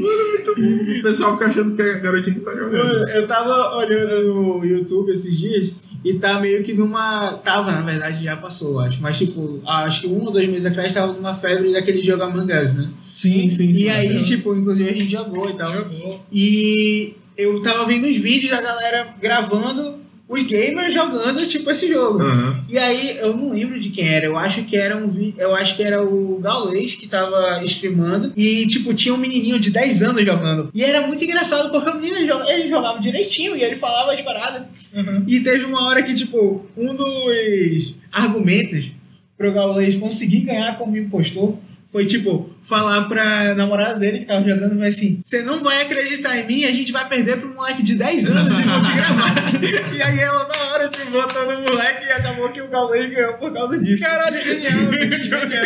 o 0.99 1.03
pessoal 1.03 1.33
fica 1.33 1.47
achando 1.47 1.75
que 1.75 1.81
é 1.81 1.91
a 1.95 1.97
garotinha 1.99 2.35
que 2.35 2.41
tá 2.41 2.55
jogando. 2.55 2.77
Mano, 2.77 3.09
eu 3.09 3.27
tava 3.27 3.75
olhando 3.75 4.33
no 4.33 4.65
YouTube 4.65 5.11
esses 5.11 5.37
dias 5.37 5.73
e 6.03 6.13
tá 6.13 6.39
meio 6.39 6.63
que 6.63 6.73
numa. 6.73 7.33
Tava, 7.43 7.71
na 7.71 7.81
verdade, 7.81 8.23
já 8.23 8.37
passou, 8.37 8.79
acho. 8.79 9.01
Mas, 9.01 9.17
tipo, 9.17 9.61
acho 9.65 10.01
que 10.01 10.07
um 10.07 10.23
ou 10.25 10.31
dois 10.31 10.49
meses 10.49 10.65
atrás 10.65 10.93
tava 10.93 11.11
numa 11.11 11.35
febre 11.35 11.73
daquele 11.73 12.01
jogo 12.01 12.23
Among 12.23 12.51
Us, 12.53 12.75
né? 12.75 12.89
Sim, 13.13 13.49
sim, 13.49 13.73
sim. 13.73 13.83
E 13.83 13.89
aí, 13.89 14.17
é. 14.17 14.21
tipo, 14.21 14.55
inclusive 14.55 14.89
a 14.89 14.93
gente 14.93 15.09
jogou 15.09 15.49
e 15.49 15.53
tal. 15.53 15.73
Jogou. 15.73 16.25
E 16.31 17.15
eu 17.37 17.61
tava 17.61 17.85
vendo 17.85 18.07
os 18.07 18.17
vídeos 18.17 18.51
da 18.51 18.61
galera 18.61 19.13
gravando 19.21 19.98
os 20.29 20.43
gamers 20.43 20.93
jogando, 20.93 21.45
tipo, 21.47 21.71
esse 21.71 21.87
jogo. 21.87 22.21
Aham. 22.21 22.63
E 22.69 22.77
aí, 22.77 23.17
eu 23.17 23.35
não 23.35 23.49
lembro 23.49 23.79
de 23.79 23.89
quem 23.89 24.07
era. 24.07 24.27
Eu 24.27 24.37
acho 24.37 24.63
que 24.63 24.77
era 24.77 24.95
um 24.95 25.09
eu 25.35 25.55
acho 25.55 25.75
que 25.75 25.81
era 25.81 26.03
o 26.03 26.39
Gaulês 26.39 26.93
que 26.93 27.07
tava 27.07 27.63
streamando. 27.63 28.31
E, 28.37 28.67
tipo, 28.67 28.93
tinha 28.93 29.13
um 29.13 29.17
menininho 29.17 29.59
de 29.59 29.71
10 29.71 30.03
anos 30.03 30.23
jogando. 30.23 30.69
E 30.71 30.83
era 30.83 31.05
muito 31.07 31.23
engraçado, 31.23 31.71
porque 31.71 31.89
o 31.89 31.95
menino 31.95 32.17
ele 32.47 32.69
jogava 32.69 32.99
direitinho 32.99 33.55
e 33.55 33.63
ele 33.63 33.75
falava 33.75 34.13
as 34.13 34.21
paradas. 34.21 34.87
Uhum. 34.93 35.23
E 35.27 35.39
teve 35.39 35.65
uma 35.65 35.87
hora 35.87 36.03
que, 36.03 36.13
tipo, 36.13 36.63
um 36.77 36.95
dos 36.95 37.95
argumentos 38.11 38.91
pro 39.35 39.51
Gaulês 39.51 39.95
conseguir 39.95 40.41
ganhar 40.41 40.77
como 40.77 40.95
impostor 40.95 41.57
foi, 41.91 42.05
tipo, 42.05 42.49
falar 42.61 43.05
pra 43.05 43.55
namorada 43.55 43.97
dele 43.97 44.19
que 44.19 44.25
tava 44.25 44.47
jogando, 44.47 44.75
mas 44.75 44.95
assim, 44.95 45.19
você 45.23 45.41
não 45.41 45.63
vai 45.63 45.81
acreditar 45.81 46.37
em 46.37 46.45
mim, 46.45 46.65
a 46.65 46.71
gente 46.71 46.91
vai 46.91 47.07
perder 47.09 47.37
pro 47.37 47.53
moleque 47.53 47.81
de 47.81 47.95
10 47.95 48.29
anos 48.29 48.59
e 48.59 48.63
vão 48.63 48.81
te 48.81 48.93
gravar. 48.93 49.95
e 49.95 50.01
aí 50.01 50.19
ela, 50.19 50.47
na 50.47 50.71
hora, 50.71 50.87
tipo, 50.89 51.09
votou 51.11 51.45
no 51.51 51.61
moleque 51.61 52.05
e 52.05 52.11
acabou 52.11 52.49
que 52.49 52.61
o 52.61 52.67
Gaulês 52.67 53.09
ganhou 53.11 53.33
por 53.33 53.51
causa 53.51 53.79
disso. 53.79 54.03
Caralho, 54.03 54.39
genial, 54.43 54.93
genial. 55.23 55.65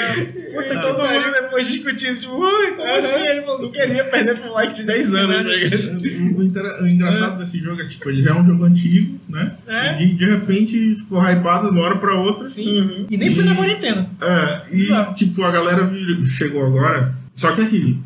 Puta, 0.54 0.80
todo 0.80 1.08
mundo 1.08 1.32
depois 1.42 1.68
discutindo, 1.68 2.18
tipo, 2.18 2.34
ui, 2.34 2.72
como 2.72 2.90
assim? 2.90 3.28
Ele 3.28 3.42
falou, 3.42 3.62
não 3.64 3.72
queria 3.72 4.06
perder 4.06 4.40
pro 4.40 4.50
moleque 4.50 4.76
de 4.76 4.84
10 4.84 5.16
anos, 5.16 5.36
tá 5.36 5.50
ligado? 5.50 6.82
O, 6.82 6.88
engraçado 6.88 7.38
desse 7.38 7.60
jogo 7.60 7.82
é 7.82 7.88
tipo, 7.88 8.10
ele 8.10 8.22
já 8.22 8.30
é 8.30 8.34
um 8.34 8.46
jogo 8.46 8.64
antigo, 8.64 9.20
né? 9.28 9.58
É. 10.00 10.04
E 10.04 10.08
de, 10.08 10.14
de 10.16 10.26
repente 10.26 10.96
ficou 10.96 11.22
hypado 11.24 11.68
de 11.72 11.74
uma 11.78 11.82
hora 11.86 11.98
pra 11.98 12.14
outra. 12.16 12.46
Sim. 12.46 13.06
E 13.10 13.18
nem 13.18 13.34
foi 13.34 13.44
na 13.44 13.56
quarentena. 13.56 14.10
É, 14.22 14.62
e 14.72 14.76
Bizarro. 14.78 15.14
tipo, 15.16 15.44
a 15.44 15.52
galera 15.52 15.92
chegou 16.26 16.66
agora. 16.66 17.14
Só 17.34 17.52
que 17.56 17.62
aqui, 17.62 18.00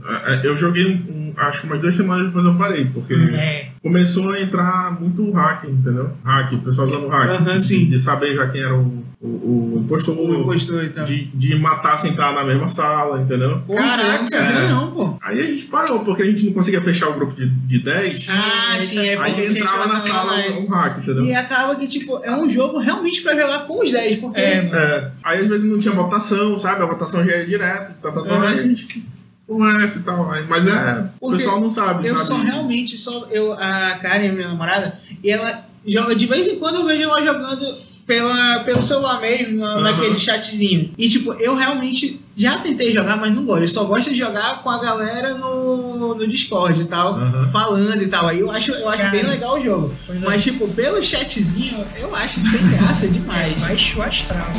eu 0.44 0.56
joguei 0.56 0.86
um, 0.88 1.12
um- 1.12 1.34
acho 1.38 1.60
que 1.62 1.68
umas 1.68 1.82
duas 1.82 1.94
semanas 1.96 2.28
depois 2.28 2.46
eu 2.46 2.56
parei, 2.56 2.86
porque 2.86 3.14
É. 3.14 3.70
começou 3.82 4.30
a 4.32 4.40
entrar 4.42 5.00
muito 5.00 5.32
hack, 5.32 5.64
entendeu? 5.66 6.12
Hack, 6.24 6.54
o 6.54 6.60
pessoal 6.60 6.88
usando 6.88 7.08
hack. 7.08 7.30
Aham, 7.30 7.58
de, 7.58 7.64
sim. 7.64 7.86
de 7.86 8.00
saber 8.00 8.36
já 8.36 8.48
quem 8.48 8.62
era 8.62 8.76
o, 8.76 9.04
o, 9.22 9.76
o 9.76 9.82
impostor. 9.84 10.18
O 10.18 10.36
impostor 10.42 10.84
e 10.84 10.90
tal. 10.90 11.04
De, 11.06 11.26
de 11.34 11.56
matar 11.56 11.98
sem 11.98 12.12
estar 12.12 12.34
na 12.34 12.44
mesma 12.44 12.68
sala, 12.68 13.22
entendeu? 13.22 13.62
Caraca, 13.68 14.20
não 14.20 14.26
sabia 14.26 14.58
é. 14.60 14.68
não, 14.70 14.92
pô. 14.92 15.18
Aí 15.22 15.40
a 15.40 15.44
gente 15.48 15.66
parou, 15.66 16.00
porque 16.04 16.24
a 16.24 16.26
gente 16.26 16.46
não 16.46 16.54
conseguia 16.54 16.82
fechar 16.82 17.10
o 17.10 17.14
grupo 17.14 17.34
de, 17.36 17.48
de 17.50 17.80
10. 17.80 18.30
Ah, 18.32 18.80
sim, 18.80 19.08
é 19.08 19.16
porque 19.16 19.32
Aí 19.42 19.50
tinha 19.50 19.62
entrava 19.62 19.88
na 19.94 20.00
sala 20.00 20.34
online. 20.34 20.60
um 20.60 20.68
hack, 20.70 20.98
entendeu? 21.00 21.26
E 21.26 21.34
acaba 21.34 21.76
que, 21.76 21.88
tipo, 21.88 22.20
é 22.24 22.36
um 22.36 22.50
jogo 22.50 22.80
realmente 22.80 23.22
pra 23.22 23.36
jogar 23.36 23.60
com 23.68 23.82
os 23.84 23.92
10, 23.92 24.18
porque 24.20 24.40
É. 24.40 24.58
É, 24.58 25.12
aí 25.24 25.40
às 25.42 25.48
vezes 25.48 25.70
não 25.70 25.80
tinha 25.80 25.94
votação, 25.94 26.58
sabe? 26.58 26.82
A 26.84 26.86
votação 26.86 27.24
já 27.26 27.36
ia 27.38 27.46
direto, 27.46 27.94
tá, 28.02 28.12
tá, 28.12 28.22
tá, 28.22 28.34
Uhum. 28.34 28.42
aí 28.42 28.60
a 28.60 28.64
gente 28.64 29.06
conversa 29.48 30.00
e 30.00 30.04
tal. 30.04 30.26
Mas 30.48 30.68
é, 30.68 31.10
o 31.20 31.30
Porque 31.30 31.38
pessoal 31.38 31.60
não 31.62 31.70
sabe, 31.70 32.08
eu 32.08 32.16
sabe? 32.16 32.28
só 32.28 32.36
realmente, 32.38 32.98
só 32.98 33.28
eu, 33.32 33.54
a 33.54 33.98
Karen, 34.02 34.32
minha 34.34 34.50
namorada, 34.50 35.00
e 35.24 35.30
ela 35.32 35.66
joga, 35.86 36.16
de 36.16 36.26
vez 36.26 36.48
em 36.48 36.58
quando 36.60 36.76
eu 36.76 36.86
vejo 36.86 37.04
ela 37.04 37.22
jogando 37.24 37.88
pela, 38.06 38.60
pelo 38.62 38.82
celular 38.82 39.20
mesmo, 39.20 39.58
na- 39.60 39.76
Uhum. 39.76 39.82
naquele 39.82 40.18
chatzinho. 40.20 40.94
E, 40.98 41.10
tipo, 41.10 41.34
eu 41.34 41.56
realmente 41.56 42.22
já 42.38 42.58
tentei 42.60 42.94
jogar, 42.94 43.18
mas 43.18 43.34
não 43.36 43.44
gosto. 43.46 43.64
Eu 43.64 43.68
só 43.68 43.84
gosto 43.84 44.10
de 44.12 44.16
jogar 44.16 44.64
com 44.64 44.70
a 44.70 44.80
galera 44.82 45.34
no, 45.34 46.16
no 46.16 46.26
Discord 46.28 46.80
e 46.82 46.86
tal, 46.86 47.16
Uhum. 47.16 47.50
falando 47.50 48.02
e 48.02 48.08
tal. 48.08 48.28
Aí 48.28 48.40
eu 48.40 48.50
acho, 48.50 48.72
eu 48.72 48.88
acho 48.88 48.98
Cara. 49.00 49.10
bem 49.12 49.24
legal 49.26 49.60
o 49.60 49.64
jogo. 49.64 49.94
Pois 50.06 50.24
é. 50.24 50.26
Mas, 50.26 50.42
tipo, 50.44 50.68
pelo 50.70 51.04
chatzinho, 51.04 51.84
eu 52.00 52.16
acho 52.16 52.40
sem 52.40 52.66
graça 52.70 53.08
demais. 53.10 53.60
Baixo 53.60 54.02
astral. 54.02 54.54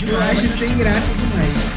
Eu 0.00 0.06
Demais. 0.06 0.38
acho 0.38 0.48
sem 0.56 0.74
graça 0.78 1.08
demais. 1.14 1.67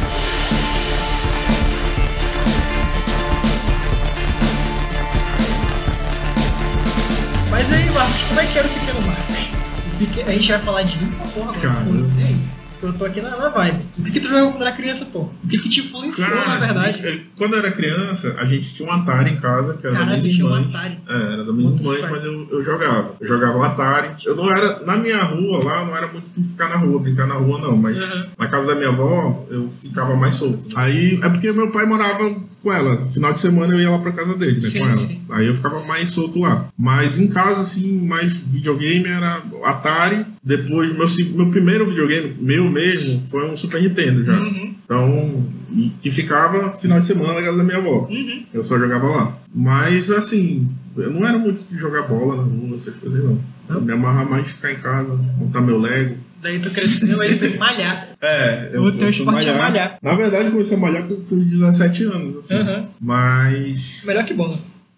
Aí, 7.73 7.89
Marcos, 7.91 8.21
como 8.23 8.39
é 8.39 8.45
que 8.45 8.59
era 8.59 8.67
o 8.67 8.71
Pequeno 8.71 9.01
Marcos? 9.01 9.35
A 10.27 10.31
gente 10.31 10.51
vai 10.51 10.61
falar 10.61 10.83
de 10.83 10.97
limpa 10.97 11.23
porra, 11.27 11.53
Cara. 11.53 11.85
É 12.85 12.89
eu 12.89 12.93
tô 12.93 13.05
aqui 13.05 13.21
na, 13.21 13.37
na 13.37 13.49
vibe. 13.49 13.79
O 13.99 14.03
que, 14.03 14.11
que 14.11 14.19
tu 14.19 14.27
jogava 14.27 14.51
quando 14.51 14.61
era 14.63 14.71
criança, 14.75 15.05
pô? 15.05 15.19
O 15.43 15.47
que, 15.47 15.57
que 15.59 15.69
te 15.69 15.79
influenciou, 15.81 16.27
Cara, 16.29 16.59
na 16.59 16.65
verdade? 16.65 17.01
eh, 17.05 17.21
Quando 17.37 17.53
eu 17.53 17.59
era 17.59 17.71
criança, 17.71 18.35
a 18.37 18.45
gente 18.45 18.73
tinha 18.73 18.87
um 18.89 18.91
Atari 18.91 19.31
em 19.31 19.39
casa, 19.39 19.73
que 19.73 19.85
era 19.87 19.95
Caralho, 19.95 20.11
da 20.11 20.17
minhas 20.17 20.35
tinha 20.35 20.47
um. 20.47 20.53
Atari. 20.53 20.97
É, 21.07 21.13
era 21.33 21.43
da 21.43 21.51
irmãs, 21.51 21.81
fuck? 21.81 22.01
mas 22.11 22.23
eu, 22.23 22.47
eu 22.51 22.63
jogava. 22.63 23.15
Eu 23.19 23.27
jogava 23.27 23.57
o 23.57 23.63
Atari. 23.63 24.09
Eu 24.25 24.35
não 24.35 24.49
era. 24.51 24.79
Na 24.85 24.95
minha 24.97 25.21
rua 25.23 25.63
lá, 25.63 25.85
não 25.85 25.95
era 25.95 26.07
muito 26.07 26.27
de 26.35 26.47
ficar 26.47 26.69
na 26.69 26.75
rua, 26.77 26.99
brincar 26.99 27.27
na 27.27 27.35
rua, 27.35 27.59
não. 27.59 27.77
Mas 27.77 28.01
Uhum. 28.01 28.25
na 28.37 28.47
casa 28.47 28.67
da 28.67 28.75
minha 28.75 28.89
avó, 28.89 29.45
eu 29.49 29.69
ficava 29.69 30.15
mais 30.15 30.35
solto. 30.35 30.65
Aí 30.75 31.19
é 31.21 31.29
porque 31.29 31.51
meu 31.51 31.71
pai 31.71 31.85
morava 31.85 32.35
com 32.61 32.71
ela. 32.71 33.07
Final 33.07 33.33
de 33.33 33.39
semana 33.39 33.73
eu 33.73 33.79
ia 33.79 33.89
lá 33.89 33.99
pra 33.99 34.11
casa 34.11 34.35
dele, 34.37 34.55
né? 34.55 34.61
Sim, 34.61 34.79
com 34.79 34.85
ela. 34.85 34.95
sim. 34.97 35.21
Aí 35.29 35.47
eu 35.47 35.55
ficava 35.55 35.83
mais 35.83 36.09
solto 36.09 36.39
lá. 36.39 36.67
Mas 36.77 37.17
em 37.19 37.27
casa, 37.27 37.61
assim, 37.61 37.91
mais 38.05 38.37
videogame 38.37 39.07
era 39.07 39.41
Atari. 39.63 40.25
Depois, 40.43 40.91
meu, 40.91 41.07
meu 41.35 41.51
primeiro 41.51 41.87
videogame, 41.87 42.35
meu 42.39 42.70
mesmo, 42.71 43.25
foi 43.25 43.49
um 43.49 43.55
Super 43.55 43.81
Nintendo 43.81 44.23
já. 44.23 44.33
Uhum. 44.39 44.75
Então, 44.83 45.45
que 46.01 46.11
ficava 46.11 46.73
final 46.73 46.97
de 46.99 47.05
semana 47.05 47.33
na 47.33 47.41
casa 47.41 47.57
da 47.57 47.63
minha 47.63 47.77
avó. 47.77 48.07
Uhum. 48.09 48.45
Eu 48.53 48.63
só 48.63 48.77
jogava 48.79 49.07
lá. 49.07 49.37
Mas, 49.53 50.09
assim, 50.11 50.67
eu 50.97 51.11
não 51.11 51.25
era 51.27 51.37
muito 51.37 51.63
de 51.63 51.77
jogar 51.77 52.03
bola 52.03 52.37
na 52.37 52.43
rua, 52.43 52.75
essas 52.75 52.95
coisas, 52.95 53.23
não. 53.23 53.39
Eu 53.69 53.81
me 53.81 53.93
amarrava 53.93 54.29
mais 54.29 54.47
de 54.47 54.53
ficar 54.53 54.71
em 54.73 54.77
casa, 54.79 55.13
montar 55.13 55.61
meu 55.61 55.77
Lego. 55.79 56.17
Daí 56.41 56.59
tu 56.59 56.71
cresceu, 56.71 57.21
aí 57.21 57.37
foi 57.37 57.55
malhar. 57.59 58.09
É, 58.19 58.71
O 58.75 58.91
teu 58.91 59.01
fui 59.01 59.09
esporte 59.11 59.47
é 59.47 59.57
malhar. 59.57 59.97
Na 60.01 60.15
verdade, 60.15 60.45
eu 60.45 60.51
comecei 60.51 60.75
a 60.75 60.79
malhar 60.79 61.03
com, 61.03 61.15
com 61.23 61.39
17 61.39 62.03
anos, 62.05 62.35
assim. 62.37 62.55
Uhum. 62.55 62.87
Mas, 62.99 64.03
Melhor 64.05 64.25
que 64.25 64.33
bola. 64.33 64.57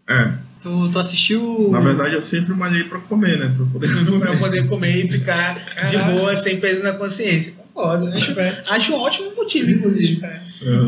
é, 0.09 0.31
Tu, 0.61 0.89
tu 0.91 0.97
assistiu. 0.97 1.69
na 1.71 1.81
verdade 1.81 2.15
eu 2.15 2.21
sempre 2.21 2.53
malhei 2.53 2.85
pra 2.85 2.97
comer, 2.99 3.37
né? 3.37 3.53
Pra 3.55 3.65
poder 3.65 3.89
pra 4.19 4.37
poder 4.37 4.65
comer 4.69 5.05
e 5.05 5.09
ficar 5.09 5.55
de 5.89 5.97
boa, 5.97 6.33
sem 6.37 6.57
peso 6.57 6.83
na 6.83 6.93
consciência. 6.93 7.55
Concordo. 7.73 8.07
Acho, 8.07 8.29
Esperto. 8.29 8.71
acho 8.73 8.93
um 8.93 8.99
ótimo 8.99 9.31
motivo, 9.35 9.71
inclusive. 9.71 10.21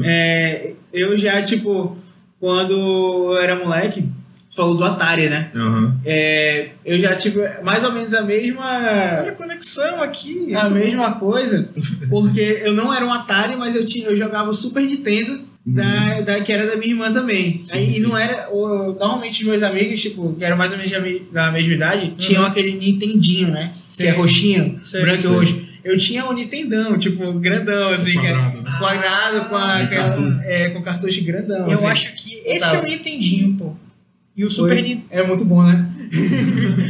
É. 0.03 0.73
Eu 0.93 1.17
já, 1.17 1.41
tipo, 1.41 1.97
quando 2.39 2.71
eu 3.33 3.37
era 3.37 3.55
moleque, 3.55 4.03
tu 4.49 4.55
falou 4.55 4.75
do 4.75 4.83
Atari, 4.83 5.27
né? 5.29 5.49
Aham. 5.55 5.99
É, 6.05 6.69
eu 6.85 6.99
já 6.99 7.15
tive 7.15 7.41
mais 7.63 7.83
ou 7.83 7.91
menos 7.91 8.13
a 8.13 8.21
mesma 8.21 8.63
Olha 8.65 9.29
a 9.29 9.35
conexão 9.35 10.01
aqui. 10.01 10.53
a 10.55 10.69
mesma 10.69 11.13
coisa, 11.15 11.69
porque 12.09 12.61
eu 12.63 12.73
não 12.73 12.93
era 12.93 13.05
um 13.05 13.11
Atari, 13.11 13.55
mas 13.55 13.75
eu, 13.75 13.85
tinha, 13.85 14.07
eu 14.07 14.15
jogava 14.15 14.49
o 14.49 14.53
Super 14.53 14.83
Nintendo, 14.85 15.41
da, 15.67 16.21
da, 16.21 16.39
que 16.41 16.53
era 16.53 16.67
da 16.67 16.75
minha 16.75 16.91
irmã 16.91 17.11
também. 17.11 17.63
Sim, 17.67 17.77
Aí, 17.79 17.93
sim. 17.95 17.99
E 17.99 18.03
não 18.03 18.15
era. 18.15 18.47
normalmente 18.51 19.41
os 19.41 19.47
meus 19.49 19.63
amigos, 19.63 19.99
tipo, 19.99 20.33
que 20.37 20.45
eram 20.45 20.55
mais 20.55 20.71
ou 20.71 20.77
menos 20.77 20.91
da 20.91 20.99
me- 20.99 21.21
da 21.31 21.51
mesma 21.51 21.73
idade, 21.73 22.13
tinham 22.17 22.45
aquele 22.45 22.73
Nintendinho, 22.77 23.49
né? 23.49 23.71
Sim. 23.73 24.03
Que 24.03 24.09
é 24.09 24.11
roxinho, 24.11 24.79
branco 25.01 25.23
e 25.23 25.27
roxo. 25.27 25.74
Eu 25.85 25.97
tinha 25.97 26.25
o 26.25 26.33
Nintendão, 26.33 26.97
tipo, 26.97 27.31
grandão, 27.33 27.89
assim, 27.93 28.19
que 28.19 28.25
é 28.25 28.31
Quadrado, 28.33 28.61
né? 28.63 28.75
quadrado 28.79 29.45
com, 29.49 29.55
a, 29.55 29.87
cartucho. 29.87 30.39
é, 30.43 30.69
com 30.71 30.81
cartucho 30.81 31.23
grandão. 31.23 31.67
Eu 31.67 31.71
assim. 31.73 31.85
acho 31.85 32.15
que 32.15 32.41
esse 32.45 32.71
Tá. 32.71 32.77
é 32.77 32.79
o 32.81 32.83
Nintendinho, 32.83 33.53
pô. 33.57 33.73
E 34.35 34.43
o 34.43 34.49
Super, 34.49 34.81
Nintendo, 34.81 35.03
É 35.11 35.25
muito 35.25 35.45
bom, 35.45 35.63
né? 35.63 35.87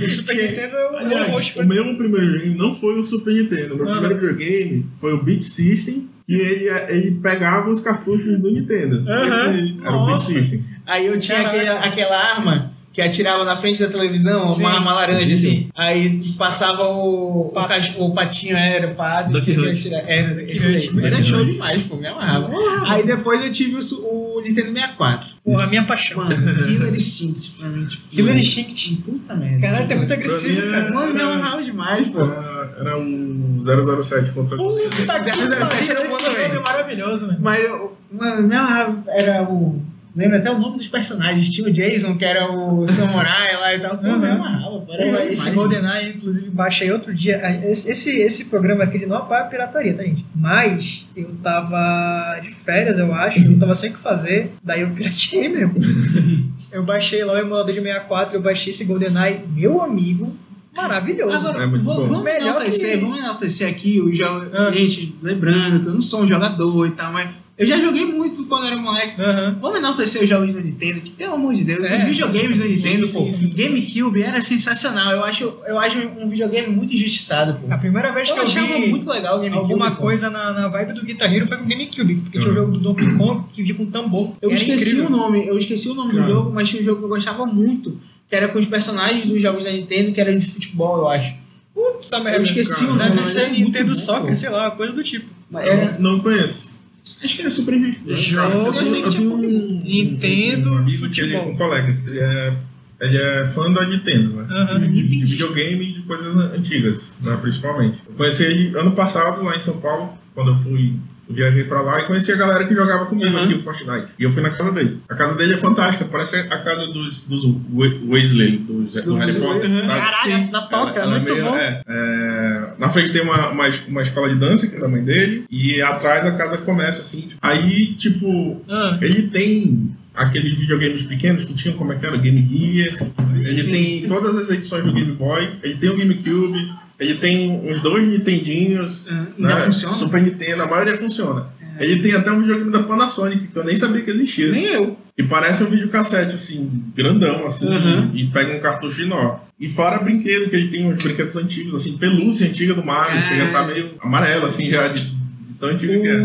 o 0.06 0.10
Super 0.10 0.36
Nintendo 0.36 0.76
é 0.78 0.90
o- 0.90 0.94
o 0.94 0.98
Aliás, 0.98 1.32
roxo 1.32 1.62
o 1.62 1.66
meu 1.66 1.84
primeiro 1.96 2.26
videogame 2.28 2.58
não 2.58 2.74
foi 2.74 2.98
o 3.00 3.04
Super 3.04 3.34
Nintendo. 3.34 3.74
O 3.76 3.78
meu 3.78 3.88
Aham. 3.88 4.00
primeiro 4.00 4.16
videogame 4.36 4.86
foi 5.00 5.14
o 5.14 5.22
Beat 5.24 5.42
System, 5.44 6.10
que 6.26 6.34
ele, 6.34 6.70
ele 6.90 7.12
pegava 7.22 7.70
os 7.70 7.82
cartuchos 7.82 8.40
do 8.40 8.50
Nintendo. 8.50 9.04
Aham. 9.08 9.54
Ele- 9.54 9.78
Era 9.84 9.96
o 9.96 10.06
Beat. 10.08 10.20
System. 10.22 10.64
Aí 10.86 11.06
eu 11.06 11.20
tinha 11.20 11.42
aquele- 11.42 11.70
aquela 11.70 12.18
arma 12.18 12.72
que 12.96 13.02
atirava 13.02 13.44
na 13.44 13.58
frente 13.58 13.80
da 13.84 13.90
televisão, 13.90 14.48
Sim. 14.48 14.62
uma 14.62 14.72
arma 14.72 14.94
laranja, 14.94 15.26
Sim. 15.26 15.34
assim. 15.34 15.70
Aí 15.76 16.24
passava 16.38 16.84
o, 16.84 17.48
o, 17.48 17.52
Pato. 17.52 17.68
cach- 17.68 17.96
o 18.00 18.14
patinho 18.14 18.56
era 18.56 18.88
o 18.90 18.96
pato, 18.96 19.32
Duck 19.32 19.46
que 19.46 19.60
Hunt. 19.60 19.78
atirar. 19.80 20.04
Era. 20.08 20.32
Hunt. 20.32 20.92
Mas 20.94 21.06
era 21.12 21.22
show 21.24 21.44
demais, 21.46 21.84
pô, 21.84 21.98
me 21.98 22.08
amarrava. 22.08 22.50
Aí 22.88 23.06
depois 23.06 23.44
eu 23.44 23.52
tive 23.52 23.76
o, 23.76 24.38
o 24.38 24.42
Nintendo 24.42 24.72
64. 24.74 25.36
Porra, 25.44 25.66
a 25.66 25.68
minha 25.68 25.84
paixão. 25.84 26.24
Mano, 26.24 26.36
Killer 26.66 26.96
Instinct 26.96 27.52
pra 27.60 27.68
mim, 27.68 27.86
tipo. 27.86 28.08
Killer 28.10 28.38
Instinct. 28.38 28.96
Puta 29.04 29.36
merda. 29.36 29.60
Caralho, 29.62 29.88
tá 29.88 29.96
muito 29.96 30.08
Pra 30.08 30.16
agressivo, 30.18 30.62
é- 30.68 30.72
cara. 30.72 30.94
Mano, 30.94 31.14
me 31.14 31.22
amarrava 31.22 31.64
demais, 31.64 32.08
pô. 32.08 32.22
Era, 32.24 32.76
era 32.80 32.98
um 32.98 33.62
007 34.02 34.32
contra 34.32 34.56
Puta 34.58 34.90
que 34.90 34.96
007 35.06 35.10
era 35.12 35.66
pariu, 35.68 35.96
bom 35.96 36.04
esse 36.04 36.24
também. 36.24 36.46
é 36.46 36.60
maravilhoso, 36.60 37.28
mano. 37.28 37.38
Mas 37.42 37.64
eu, 37.64 37.98
mano, 38.12 38.48
me 38.48 38.56
amarrava, 38.56 39.04
era 39.10 39.44
o. 39.44 39.82
Lembra 40.16 40.38
até 40.38 40.50
o 40.50 40.58
nome 40.58 40.78
dos 40.78 40.88
personagens. 40.88 41.50
Tinha 41.50 41.68
o 41.68 41.72
Jason, 41.72 42.16
que 42.18 42.24
era 42.24 42.50
o 42.50 42.88
samurai 42.88 43.54
lá 43.58 43.76
e 43.76 43.80
tal. 43.80 43.98
Pô, 43.98 44.08
Uhum. 44.08 44.14
amarrava. 44.32 44.80
pô, 44.80 44.94
Era 44.94 45.26
esse 45.32 45.52
GoldenEye, 45.52 46.14
inclusive, 46.16 46.50
baixei 46.50 46.90
outro 46.92 47.14
dia. 47.14 47.40
Ah, 47.44 47.54
Esse, 47.70 47.92
esse, 47.92 48.20
esse 48.22 48.46
programa 48.46 48.86
aqui 48.86 48.96
ele 48.98 49.06
não 49.08 49.18
apoia 49.18 49.42
a 49.42 49.46
pirataria, 49.46 49.94
tá, 49.94 50.04
gente? 50.04 50.26
Mas 50.34 51.06
eu 51.18 51.36
tava 51.44 52.40
de 52.42 52.50
férias, 52.50 52.98
eu 52.98 53.14
acho, 53.14 53.40
não 53.50 53.60
tava 53.60 53.76
sem 53.76 53.90
o 53.90 53.94
que 53.94 54.00
fazer, 54.00 54.54
daí 54.64 54.82
eu 54.82 54.92
pirateei 54.92 55.50
mesmo. 55.50 55.76
eu 56.72 56.84
baixei 56.84 57.24
lá 57.26 57.34
o 57.34 57.38
emulador 57.38 57.74
de 57.74 57.82
64, 57.82 58.36
eu 58.38 58.42
baixei 58.42 58.72
esse 58.72 58.86
GoldenEye, 58.86 59.42
meu 59.54 59.82
amigo, 59.82 60.34
maravilhoso. 60.76 61.36
Agora, 61.48 61.64
É 61.64 61.68
muito 61.68 61.84
vamos, 61.84 62.02
bom. 62.04 62.08
vamos 62.08 62.24
Melhor 62.24 62.48
enaltecer, 62.62 62.92
que- 62.92 62.98
vamos 63.04 63.20
enaltecer 63.20 63.68
aqui 63.70 64.00
o 64.00 64.14
jogo. 64.14 64.46
Ah. 64.54 64.72
Gente, 64.72 65.16
lembrando 65.22 65.82
que 65.82 65.88
eu 65.90 65.94
não 65.94 66.02
sou 66.02 66.24
um 66.24 66.28
jogador 66.28 66.88
e 66.88 66.92
tal, 66.92 67.12
mas 67.12 67.30
eu 67.58 67.66
já 67.66 67.78
joguei 67.80 68.06
muito 68.06 68.46
quando 68.48 68.68
era 68.68 68.76
moleque. 68.76 69.20
Aham. 69.22 69.58
Vamos 69.62 69.80
enaltecer 69.80 70.22
os 70.24 70.28
jogos 70.30 70.54
da 70.54 70.62
Nintendo, 70.62 71.02
que 71.02 71.12
pelo 71.12 71.36
amor 71.36 71.54
de 71.54 71.64
Deus, 71.64 71.84
É. 71.84 71.98
os 71.98 72.04
videogames 72.04 72.60
da 72.60 72.66
Nintendo, 72.66 73.08
sim, 73.08 73.26
pô. 73.26 73.34
sim. 73.34 73.50
GameCube 73.56 74.22
era 74.24 74.42
sensacional. 74.42 75.12
Eu 75.14 75.24
acho, 75.24 75.54
eu 75.66 75.80
acho 75.80 75.98
um 76.20 76.28
videogame 76.30 76.68
muito 76.68 76.94
injustiçado, 76.94 77.60
pô. 77.60 77.74
A 77.74 77.78
primeira 77.78 78.12
vez 78.12 78.28
que 78.30 78.34
Eu 78.34 78.38
eu 78.40 78.44
achava 78.44 78.68
vi 78.80 78.88
muito 78.90 79.10
legal 79.10 79.38
o 79.38 79.42
GameCube. 79.42 79.62
alguma 79.72 79.92
pô. 79.92 80.02
coisa 80.02 80.30
na, 80.30 80.52
na 80.54 80.68
vibe 80.68 80.94
do 80.94 81.06
Guitar 81.06 81.34
Hero 81.34 81.48
foi 81.48 81.58
com 81.58 81.64
o 81.64 81.68
GameCube, 81.68 82.16
porque 82.16 82.40
tinha 82.40 82.52
o 82.52 82.56
Uhum. 82.56 82.60
jogo 82.62 82.72
do 82.74 82.80
Donkey 82.80 83.16
Kong 83.18 83.46
que 83.54 83.64
vinha 83.64 83.76
com 83.76 83.86
tambor. 83.86 84.34
Eu 84.42 84.50
Era 84.50 84.60
esqueci 84.60 84.82
incrível. 84.90 85.06
o 85.06 85.10
nome, 85.10 85.48
eu 85.48 85.58
esqueci 85.58 85.88
o 85.90 85.94
nome 85.94 86.12
do 86.12 86.18
Cara. 86.20 86.30
jogo, 86.30 86.52
mas 86.54 86.70
tinha 86.70 86.82
um 86.82 86.86
jogo 86.86 87.00
que 87.00 87.06
eu 87.06 87.10
gostava 87.10 87.46
muito, 87.46 87.98
que 88.30 88.36
era 88.36 88.48
com 88.50 88.60
os 88.60 88.66
personagens 88.66 89.26
dos 89.28 89.42
jogos 89.42 89.64
da 89.64 89.72
Nintendo, 89.72 90.12
que 90.12 90.20
era 90.20 90.38
de 90.38 90.46
futebol, 90.46 90.98
eu 90.98 91.08
acho. 91.10 91.34
Putz, 91.74 92.12
merda. 92.12 92.32
Eu 92.38 92.42
esqueci 92.42 92.82
cara. 92.82 92.92
o 92.92 92.96
nome, 92.96 93.12
Deve 93.12 93.26
ser 93.28 93.40
era 93.40 93.50
muito 93.50 93.64
Nintendo 93.66 93.88
bom, 93.94 93.94
Soccer, 94.00 94.30
pô. 94.30 94.36
sei 94.36 94.50
lá, 94.50 94.72
coisa 94.72 94.92
do 94.94 95.04
tipo. 95.04 95.28
Mas 95.50 95.68
Era, 95.68 95.98
não 96.00 96.20
conheço. 96.20 96.75
Acho 97.24 97.36
que 97.36 97.42
era 97.42 97.52
Super 97.52 97.80
Nintendo. 97.80 98.16
Jogo 98.16 98.68
Eu 98.68 98.74
sei 98.86 99.02
que 99.02 99.10
tinha 99.10 99.30
tenho 99.30 99.34
um, 99.34 99.82
Nintendo, 99.84 100.72
um 100.72 100.78
amigo 100.78 100.98
futebol. 100.98 101.30
Que 101.30 101.46
ele, 101.46 101.52
um 101.52 101.58
colega, 101.58 102.02
ele 102.08 102.20
é, 102.20 102.58
ele 103.02 103.18
é 103.18 103.48
fã 103.48 103.72
da 103.72 103.86
Nintendo, 103.86 104.36
né? 104.36 104.48
Aham. 104.50 104.80
De 104.80 105.04
videogame 105.04 105.90
e 105.90 105.94
de 105.94 106.02
coisas 106.02 106.36
antigas, 106.36 107.16
né, 107.22 107.38
principalmente. 107.42 108.02
Eu 108.08 108.14
conheci 108.16 108.44
ele 108.44 108.78
ano 108.78 108.92
passado 108.92 109.44
lá 109.44 109.56
em 109.56 109.60
São 109.60 109.80
Paulo, 109.80 110.14
quando 110.34 110.52
eu 110.52 110.58
fui. 110.60 110.96
Eu 111.28 111.34
viajei 111.36 111.64
pra 111.64 111.82
lá 111.82 112.00
e 112.00 112.04
conheci 112.06 112.32
a 112.32 112.36
galera 112.36 112.66
que 112.66 112.76
jogava 112.76 113.06
comigo 113.08 113.36
Uhum. 113.36 113.44
aqui 113.44 113.54
o 113.56 113.60
Fortnite. 113.60 114.08
E 114.20 114.24
eu 114.24 114.32
fui 114.32 114.44
na 114.44 114.52
casa 114.52 114.72
dele. 114.72 115.00
A 115.10 115.16
casa 115.16 115.36
dele 115.36 115.54
é 115.56 115.58
fantástica, 115.58 116.06
parece 116.06 116.36
a 116.38 116.58
casa 116.60 116.86
dos, 116.88 117.24
dos 117.24 117.44
We- 117.74 118.00
Weasley, 118.08 118.58
dos, 118.58 118.94
do, 118.94 119.02
Do 119.04 119.16
Harry 119.16 119.34
Potter, 119.34 119.70
uhum. 119.70 119.84
sabe? 119.86 120.00
Caralho, 120.02 120.52
na 120.52 120.62
toca, 120.62 121.00
Ela- 121.00 121.02
ela 121.02 121.16
é 121.16 121.20
muito 121.20 121.34
meio- 121.34 121.46
bom. 121.46 121.56
é, 121.58 121.82
é, 121.88 122.70
na 122.78 122.90
frente 122.90 123.12
tem 123.12 123.22
uma, 123.24 123.50
uma, 123.50 123.66
uma 123.88 124.02
escola 124.02 124.30
de 124.30 124.36
dança, 124.36 124.68
que 124.68 124.76
é 124.76 124.80
da 124.80 124.88
mãe 124.88 125.04
dele, 125.04 125.46
e 125.50 125.82
atrás 125.82 126.26
a 126.26 126.32
casa 126.32 126.58
começa 126.60 127.02
assim. 127.02 127.22
tipo, 127.22 127.38
Aí, 127.42 127.86
tipo, 127.96 128.62
Ah, 128.70 128.98
ele 129.02 129.24
tem 129.24 129.90
aqueles 130.14 130.58
videogames 130.58 131.04
pequenos 131.04 131.44
que 131.44 131.54
tinham, 131.54 131.76
como 131.78 131.92
é 131.92 131.96
que 131.98 132.06
era? 132.06 132.18
Game 132.18 132.40
Gear. 132.40 132.98
Ele 133.36 133.64
tem 133.64 134.08
todas 134.08 134.36
as 134.38 134.50
edições 134.50 134.84
do 134.84 134.94
Game 134.94 135.12
Boy. 135.14 135.50
Ele 135.64 135.76
tem 135.76 135.90
o 135.90 135.98
GameCube. 135.98 136.72
Ele 137.00 137.16
tem 137.16 137.52
uns 137.52 137.82
dois 137.82 138.08
Nintendinhos. 138.08 139.06
Ah, 139.10 139.28
ainda 139.38 139.56
né? 139.56 139.62
funciona? 139.62 139.96
Super 139.96 140.22
Nintendo, 140.22 140.64
a 140.64 140.68
maioria 140.68 140.98
funciona. 140.98 141.48
Ele 141.78 142.02
tem 142.02 142.14
até 142.14 142.32
um 142.32 142.40
videogame 142.40 142.72
da 142.72 142.84
Panasonic, 142.84 143.48
que 143.48 143.58
eu 143.58 143.64
nem 143.66 143.76
sabia 143.76 144.02
que 144.02 144.10
existia. 144.10 144.50
Nem 144.50 144.66
eu. 144.66 144.98
E 145.18 145.24
parece 145.24 145.64
um 145.64 145.68
videocassete, 145.70 146.36
assim, 146.36 146.70
grandão, 146.96 147.46
assim, 147.46 147.68
Uhum. 147.70 148.12
e 148.14 148.28
pega 148.28 148.56
um 148.56 148.60
cartucho 148.62 149.02
enorme. 149.02 149.40
E 149.60 149.68
fora 149.70 150.00
brinquedo, 150.00 150.50
que 150.50 150.56
ele 150.56 150.70
tem 150.70 150.86
uns 150.86 151.04
brinquedos 151.04 151.36
antigos, 151.36 151.76
assim, 151.76 151.98
pelúcia 151.98 152.48
antiga 152.48 152.74
do 152.74 152.84
Mario, 152.84 153.18
Ah. 153.18 153.22
chega 153.22 153.44
a 153.44 153.48
estar 153.48 153.68
meio 153.68 153.92
amarelo, 154.02 154.46
assim, 154.46 154.70
já 154.70 154.88
de, 154.88 155.02
de 155.04 155.54
tão 155.60 155.70
antigo 155.70 156.02
que 156.02 156.08
é. 156.08 156.16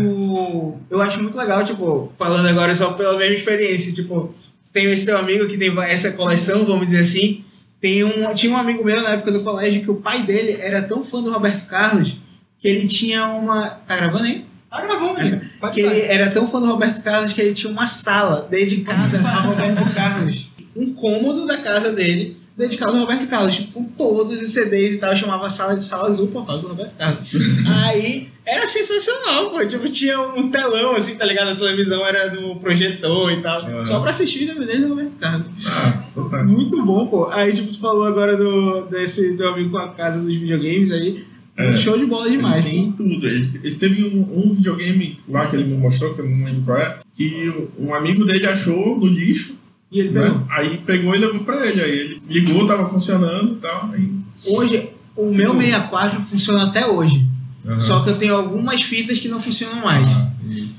Eu 0.89 1.01
acho 1.01 1.21
muito 1.21 1.37
legal, 1.37 1.63
tipo, 1.65 2.11
falando 2.17 2.47
agora 2.47 2.73
só 2.73 2.93
pela 2.93 3.17
mesma 3.17 3.35
experiência, 3.35 3.91
tipo, 3.91 4.33
tem 4.71 4.89
esse 4.91 5.05
teu 5.05 5.17
amigo 5.17 5.47
que 5.47 5.57
tem 5.57 5.73
essa 5.83 6.11
coleção, 6.11 6.63
vamos 6.65 6.87
dizer 6.87 7.01
assim. 7.01 7.43
Tem 7.81 8.03
um, 8.03 8.33
tinha 8.33 8.53
um 8.53 8.57
amigo 8.57 8.85
meu 8.85 9.01
na 9.01 9.09
época 9.09 9.31
do 9.31 9.41
colégio 9.41 9.81
que 9.81 9.89
o 9.89 9.95
pai 9.95 10.21
dele 10.21 10.57
era 10.61 10.83
tão 10.83 11.03
fã 11.03 11.21
do 11.21 11.31
Roberto 11.31 11.67
Carlos 11.67 12.17
que 12.59 12.67
ele 12.67 12.87
tinha 12.87 13.27
uma. 13.27 13.69
Tá 13.87 13.97
gravando 13.97 14.25
aí? 14.25 14.45
tá 14.69 14.81
gravando, 14.81 15.19
amigo. 15.19 15.41
Pode 15.59 15.73
que 15.73 15.81
ele 15.81 16.01
era 16.01 16.31
tão 16.31 16.47
fã 16.47 16.61
do 16.61 16.67
Roberto 16.67 17.03
Carlos 17.03 17.33
que 17.33 17.41
ele 17.41 17.53
tinha 17.53 17.71
uma 17.71 17.85
sala 17.87 18.47
dedicada 18.49 19.17
ao 19.17 19.51
Roberto 19.51 19.93
Carlos. 19.93 20.51
Um 20.75 20.93
cômodo 20.93 21.45
da 21.45 21.57
casa 21.57 21.91
dele 21.91 22.37
dedicado 22.57 22.93
ao 22.93 22.99
Roberto 22.99 23.27
Carlos, 23.27 23.55
tipo, 23.55 23.73
com 23.73 23.83
todos 23.83 24.41
os 24.41 24.49
CDs 24.49 24.95
e 24.95 24.99
tal, 24.99 25.15
chamava 25.15 25.49
sala 25.49 25.75
de 25.75 25.83
sala 25.83 26.07
azul 26.07 26.27
por 26.27 26.45
causa 26.45 26.61
do 26.61 26.69
Roberto 26.69 26.95
Carlos. 26.97 27.31
Aí 27.67 28.29
era 28.45 28.67
sensacional, 28.67 29.49
pô, 29.49 29.65
tipo, 29.65 29.87
tinha 29.89 30.19
um 30.19 30.49
telão 30.49 30.95
assim, 30.95 31.15
tá 31.15 31.25
ligado? 31.25 31.51
A 31.51 31.55
televisão 31.55 32.05
era 32.05 32.33
no 32.33 32.59
projetor 32.59 33.31
e 33.31 33.41
tal, 33.41 33.61
Aham. 33.61 33.85
só 33.85 33.99
pra 33.99 34.09
assistir 34.09 34.47
os 34.47 34.53
DVDs 34.53 34.81
do 34.81 34.89
Roberto 34.89 35.15
Carlos. 35.17 35.47
Ah, 35.67 36.03
fantástico. 36.13 36.51
Muito 36.51 36.85
bom, 36.85 37.07
pô. 37.07 37.29
Aí, 37.29 37.53
tipo, 37.53 37.71
tu 37.71 37.79
falou 37.79 38.05
agora 38.05 38.35
do, 38.35 38.81
desse 38.87 39.35
teu 39.35 39.49
amigo 39.49 39.71
com 39.71 39.77
a 39.77 39.89
casa 39.89 40.21
dos 40.21 40.35
videogames 40.35 40.91
aí. 40.91 41.25
É. 41.57 41.75
Show 41.75 41.97
de 41.97 42.05
bola 42.05 42.29
demais. 42.29 42.65
Ele 42.65 42.75
tem 42.75 42.91
tudo. 42.91 43.27
Ele, 43.27 43.49
ele 43.63 43.75
teve 43.75 44.03
um, 44.03 44.21
um 44.39 44.53
videogame 44.53 45.19
lá 45.27 45.47
que 45.47 45.55
ele 45.55 45.65
me 45.65 45.77
mostrou, 45.77 46.13
que 46.13 46.21
eu 46.21 46.29
não 46.29 46.45
lembro 46.45 46.63
qual 46.63 46.77
é, 46.77 46.99
que 47.15 47.53
um 47.77 47.93
amigo 47.93 48.25
dele 48.25 48.47
achou 48.47 48.97
no 48.97 49.05
lixo, 49.05 49.55
E 49.91 49.99
ele 49.99 50.11
né? 50.11 50.21
pegou. 50.21 50.45
Aí 50.49 50.77
pegou 50.77 51.15
e 51.15 51.17
levou 51.19 51.39
pra 51.43 51.67
ele. 51.67 51.81
Aí 51.81 51.91
ele 51.99 52.21
ligou, 52.29 52.65
tava 52.65 52.87
funcionando 52.89 53.53
e 53.53 53.59
tal. 53.61 53.89
Aí, 53.91 54.09
Hoje, 54.45 54.89
o 55.15 55.31
meu 55.31 55.53
64 55.53 56.21
funciona 56.23 56.63
até 56.67 56.87
hoje. 56.87 57.25
Aham. 57.65 57.81
Só 57.81 57.99
que 58.03 58.09
eu 58.09 58.17
tenho 58.17 58.35
algumas 58.35 58.81
fitas 58.81 59.19
que 59.19 59.27
não 59.27 59.41
funcionam 59.41 59.83
mais. 59.83 60.07
Ah. 60.07 60.31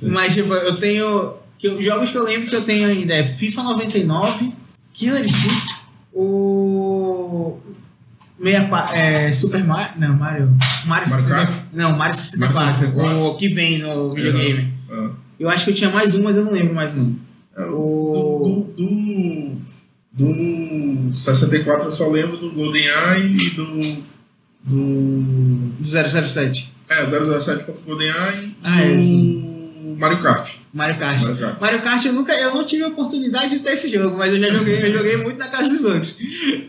Mas, 0.03 0.35
tipo, 0.35 0.53
eu 0.55 0.77
tenho. 0.77 1.35
Que, 1.59 1.69
os 1.69 1.85
jogos 1.85 2.11
que 2.11 2.17
eu 2.17 2.25
lembro 2.25 2.49
que 2.49 2.57
eu 2.57 2.63
tenho 2.65 2.89
ainda 2.89 3.15
é 3.15 3.23
FIFA 3.23 3.63
99, 3.63 4.53
Killer 4.93 5.25
Instinct, 5.25 5.75
o. 6.13 7.59
64, 8.43 8.97
é, 8.97 9.31
Super 9.33 9.63
Mario. 9.63 9.93
Não, 10.01 10.17
Mario. 10.17 10.49
Mario 10.85 11.09
Mario 11.09 11.09
64. 11.09 11.47
Kart? 11.55 11.65
Não, 11.73 11.97
Mario 11.97 12.15
64. 12.17 12.55
Mario 12.57 12.75
64. 12.81 13.25
O 13.27 13.35
que 13.37 13.49
vem 13.51 13.79
no 13.79 14.13
videogame. 14.13 14.73
Ah. 14.91 15.11
Eu 15.39 15.49
acho 15.49 15.65
que 15.65 15.71
eu 15.71 15.75
tinha 15.75 15.91
mais 15.91 16.15
um, 16.15 16.23
mas 16.25 16.37
eu 16.37 16.45
não 16.45 16.53
lembro 16.53 16.75
mais 16.75 16.95
não. 16.95 17.15
É, 17.57 17.65
O- 17.67 18.62
do, 20.13 21.09
do 21.11 21.15
64 21.15 21.85
eu 21.87 21.93
só 21.93 22.09
lembro 22.11 22.37
do 22.37 22.51
GoldenEye 22.53 23.37
e 23.37 23.51
do. 23.51 24.13
Do. 24.65 25.73
Do 25.79 25.85
007. 25.85 26.71
É, 26.89 27.05
007 27.07 27.65
contra 27.65 27.83
o 27.83 27.85
GoldenEye 27.87 28.55
Ah, 28.63 28.85
e 28.85 28.93
é, 28.93 28.97
do 28.97 29.97
Mario 29.99 30.23
Kart. 30.23 30.55
Mario 30.73 30.99
Kart. 30.99 31.21
Mario 31.23 31.37
Kart. 31.39 31.61
Mario 31.61 31.83
Kart 31.83 32.05
eu 32.05 32.13
nunca 32.13 32.33
eu 32.35 32.55
não 32.55 32.65
tive 32.65 32.85
a 32.85 32.89
oportunidade 32.89 33.51
de 33.51 33.59
ter 33.61 33.73
esse 33.73 33.89
jogo, 33.89 34.17
mas 34.17 34.33
eu 34.33 34.39
já 34.41 34.49
joguei, 34.51 34.83
eu 34.83 34.93
joguei 34.97 35.17
muito 35.17 35.39
na 35.39 35.49
casa 35.49 35.69
dos 35.69 35.83
outros. 35.85 36.15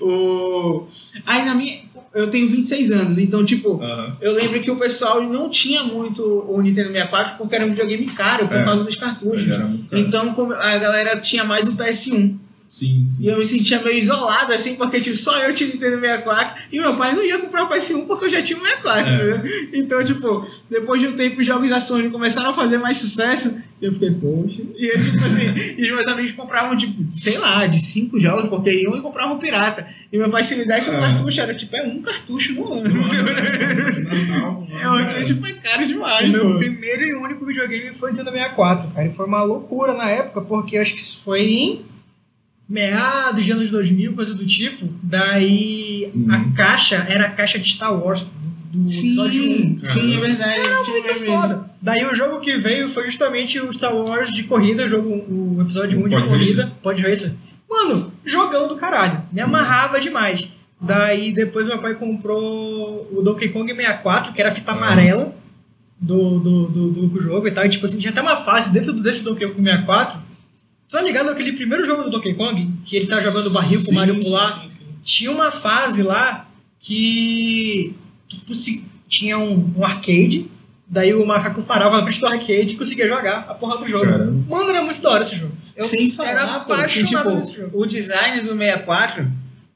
O 0.02 0.86
aí 1.26 1.46
na 1.46 1.54
minha 1.56 1.82
eu 2.14 2.30
tenho 2.30 2.48
26 2.48 2.91
anos, 2.91 3.18
então 3.18 3.44
tipo, 3.44 3.82
Aham. 3.82 4.18
eu 4.22 4.34
lembro 4.34 4.62
que 4.62 4.70
o 4.70 4.76
pessoal 4.76 5.22
não 5.24 5.50
tinha 5.50 5.84
muito 5.84 6.22
o 6.48 6.62
Nintendo 6.62 6.89
64 6.89 7.38
porque 7.38 7.56
era 7.56 7.66
um 7.66 7.70
videogame 7.70 8.06
caro 8.08 8.48
por 8.48 8.58
É. 8.58 8.64
causa 8.64 8.84
dos 8.84 8.96
cartuchos. 8.96 9.48
Então 9.91 10.36
a 10.60 10.78
galera 10.78 11.20
tinha 11.20 11.44
mais 11.44 11.68
o 11.68 11.74
PS1. 11.74 12.38
Sim, 12.74 13.05
sim. 13.07 13.21
E 13.24 13.28
eu 13.28 13.38
me 13.38 13.45
sentia 13.45 13.80
meio 13.84 13.95
isolado, 13.99 14.51
assim, 14.51 14.74
porque 14.74 14.99
tipo, 14.99 15.15
só 15.15 15.38
eu 15.43 15.53
tinha 15.53 15.69
Nintendo 15.69 15.99
64 15.99 16.63
e 16.71 16.80
meu 16.80 16.95
pai 16.97 17.13
não 17.13 17.24
ia 17.24 17.38
comprar 17.38 17.65
o 17.65 17.69
PS1 17.69 18.07
porque 18.07 18.26
eu 18.26 18.30
já 18.30 18.41
tinha 18.41 18.57
o 18.57 18.63
64. 18.63 19.11
É. 19.11 19.13
entendeu? 19.38 19.69
Então, 19.76 20.03
tipo, 20.03 20.47
depois 20.71 20.99
de 20.99 21.07
um 21.07 21.15
tempo 21.15 21.39
os 21.39 21.45
jogos 21.45 21.69
da 21.69 21.80
Sony 21.80 22.09
começaram 22.09 22.49
a 22.49 22.53
fazer 22.53 22.80
mais 22.80 22.97
sucesso 22.97 23.61
e 23.80 23.86
eu 23.86 23.93
fiquei, 23.93 24.09
poxa. 24.09 24.63
E 24.76 24.88
eu, 24.91 25.03
tipo 25.03 25.24
assim, 25.24 25.53
e 25.78 25.84
os 25.84 25.91
meus 25.91 26.07
amigos 26.07 26.32
compravam, 26.32 26.76
tipo, 26.76 27.15
sei 27.15 27.38
lá, 27.38 27.67
de 27.67 27.78
cinco 27.80 28.19
jogos, 28.19 28.49
porque 28.49 28.71
iam 28.74 28.97
e 28.97 29.01
compravam 29.01 29.38
pirata. 29.38 29.86
E 30.11 30.17
meu 30.17 30.32
pai, 30.32 30.43
se 30.43 30.55
me 30.55 30.65
desse 30.65 30.89
um 30.89 30.95
É. 30.95 30.99
cartucho, 30.99 31.41
era 31.41 31.53
tipo, 31.53 31.76
é 31.76 31.84
um 31.84 32.01
cartucho 32.01 32.53
no 32.55 32.74
ano. 32.74 32.89
Natal, 34.09 34.67
É, 34.74 35.03
né? 35.19 35.24
tipo, 35.26 35.45
é 35.45 35.53
caro 35.53 35.86
demais, 35.88 36.28
O 36.28 36.32
meu 36.32 36.51
pô. 36.53 36.57
primeiro 36.57 37.03
e 37.03 37.13
único 37.13 37.45
videogame 37.45 37.95
foi 37.95 38.09
o 38.09 38.13
Nintendo 38.13 38.32
64, 38.32 38.89
cara. 38.89 39.07
E 39.07 39.11
foi 39.11 39.26
uma 39.28 39.43
loucura 39.43 39.93
na 39.93 40.09
época, 40.09 40.41
porque 40.41 40.78
eu 40.78 40.82
acho 40.82 40.93
que 40.95 41.01
isso 41.01 41.21
foi 41.24 41.41
em 41.41 41.86
meados 42.68 43.43
de 43.43 43.51
anos 43.51 43.70
2000, 43.70 44.14
coisa 44.14 44.34
do 44.34 44.45
tipo. 44.45 44.88
Daí 45.01 46.11
Uhum. 46.14 46.28
a 46.34 46.55
caixa 46.55 47.05
era 47.09 47.26
a 47.26 47.30
caixa 47.30 47.59
de 47.59 47.70
Star 47.72 47.93
Wars, 47.93 48.22
do, 48.72 48.80
do 48.80 48.91
episódio 48.91 49.43
1. 49.43 49.45
Sim, 49.47 49.80
sim, 49.84 50.18
é 50.18 50.20
verdade. 50.20 50.59
Era 50.59 50.80
Muito 50.82 51.26
foda. 51.26 51.70
Daí 51.82 52.05
o 52.05 52.16
jogo 52.16 52.39
que 52.39 52.57
veio 52.57 52.89
foi 52.89 53.05
justamente 53.05 53.59
o 53.59 53.72
Star 53.74 53.93
Wars 53.95 54.32
de 54.32 54.43
corrida, 54.43 54.86
o, 54.86 54.89
jogo, 54.89 55.09
o 55.09 55.61
episódio 55.61 55.99
1 55.99 56.03
de 56.09 56.16
Pod 56.16 56.28
corrida, 56.28 56.74
Pod 56.82 57.01
Racer. 57.01 57.34
Mano, 57.70 58.11
jogão 58.26 58.68
do 58.68 58.76
caralho. 58.76 59.22
Me 59.32 59.41
amarrava 59.41 59.99
demais. 59.99 60.51
Daí 60.80 61.32
depois 61.32 61.68
meu 61.68 61.80
pai 61.80 61.95
comprou 61.95 63.07
o 63.11 63.22
Donkey 63.22 63.49
Kong 63.49 63.72
64, 63.74 64.34
que 64.34 64.41
era 64.41 64.51
a 64.51 64.55
fita 64.55 64.72
Ah. 64.72 64.76
amarela 64.76 65.36
do, 65.99 66.39
do, 66.39 66.68
do, 66.68 66.91
do 67.07 67.22
jogo 67.22 67.47
e 67.47 67.51
tal. 67.51 67.66
E 67.66 67.70
tipo 67.70 67.86
assim, 67.86 67.97
tinha 67.99 68.11
até 68.11 68.22
uma 68.22 68.36
fase 68.36 68.72
dentro 68.74 68.91
desse 68.93 69.24
Donkey 69.24 69.47
Kong 69.47 69.64
64. 69.64 70.20
Tá 70.94 71.02
ligado 71.02 71.30
aquele 71.32 71.54
primeiro 71.54 71.88
jogo 71.88 72.04
do 72.04 72.12
Donkey 72.12 72.36
Kong? 72.36 72.70
Que 72.86 72.98
ele 72.98 73.08
tá 73.08 73.20
jogando 73.20 73.50
barril 73.50 73.80
pro 73.80 73.89
Sim, 73.89 73.96
Mario 73.96 74.14
sim, 74.14 74.22
pular? 74.22 74.50
sim, 74.62 74.70
sim. 74.70 74.86
tinha 75.04 75.32
uma 75.32 75.50
fase 75.50 76.04
lá 76.04 76.48
que 76.80 77.96
tinha 79.10 79.39
um, 79.39 79.74
um 79.76 79.84
arcade, 79.84 80.46
daí 80.88 81.12
o 81.16 81.26
macaco 81.26 81.64
parava 81.64 81.98
na 81.98 82.04
frente 82.04 82.20
do 82.20 82.28
arcade 82.28 82.74
e 82.74 82.78
conseguia 82.78 83.08
jogar 83.08 83.39
a 83.50 83.56
porra 83.56 83.80
do 83.80 83.88
jogo. 83.88 84.06
Caramba. 84.06 84.44
Mano, 84.48 84.70
era 84.70 84.84
muito 84.84 85.02
da 85.02 85.10
hora 85.10 85.24
esse 85.24 85.36
jogo. 85.36 85.54
Eu 85.76 85.86
Sem 85.86 86.12
falar, 86.12 86.30
era 86.30 86.44
apaixonado 86.58 87.08
tipo, 87.08 87.36
nesse 87.38 87.56
jogo. 87.56 87.82
o 87.82 87.86
design 87.88 88.41
do 88.41 88.56
64, 88.56 89.28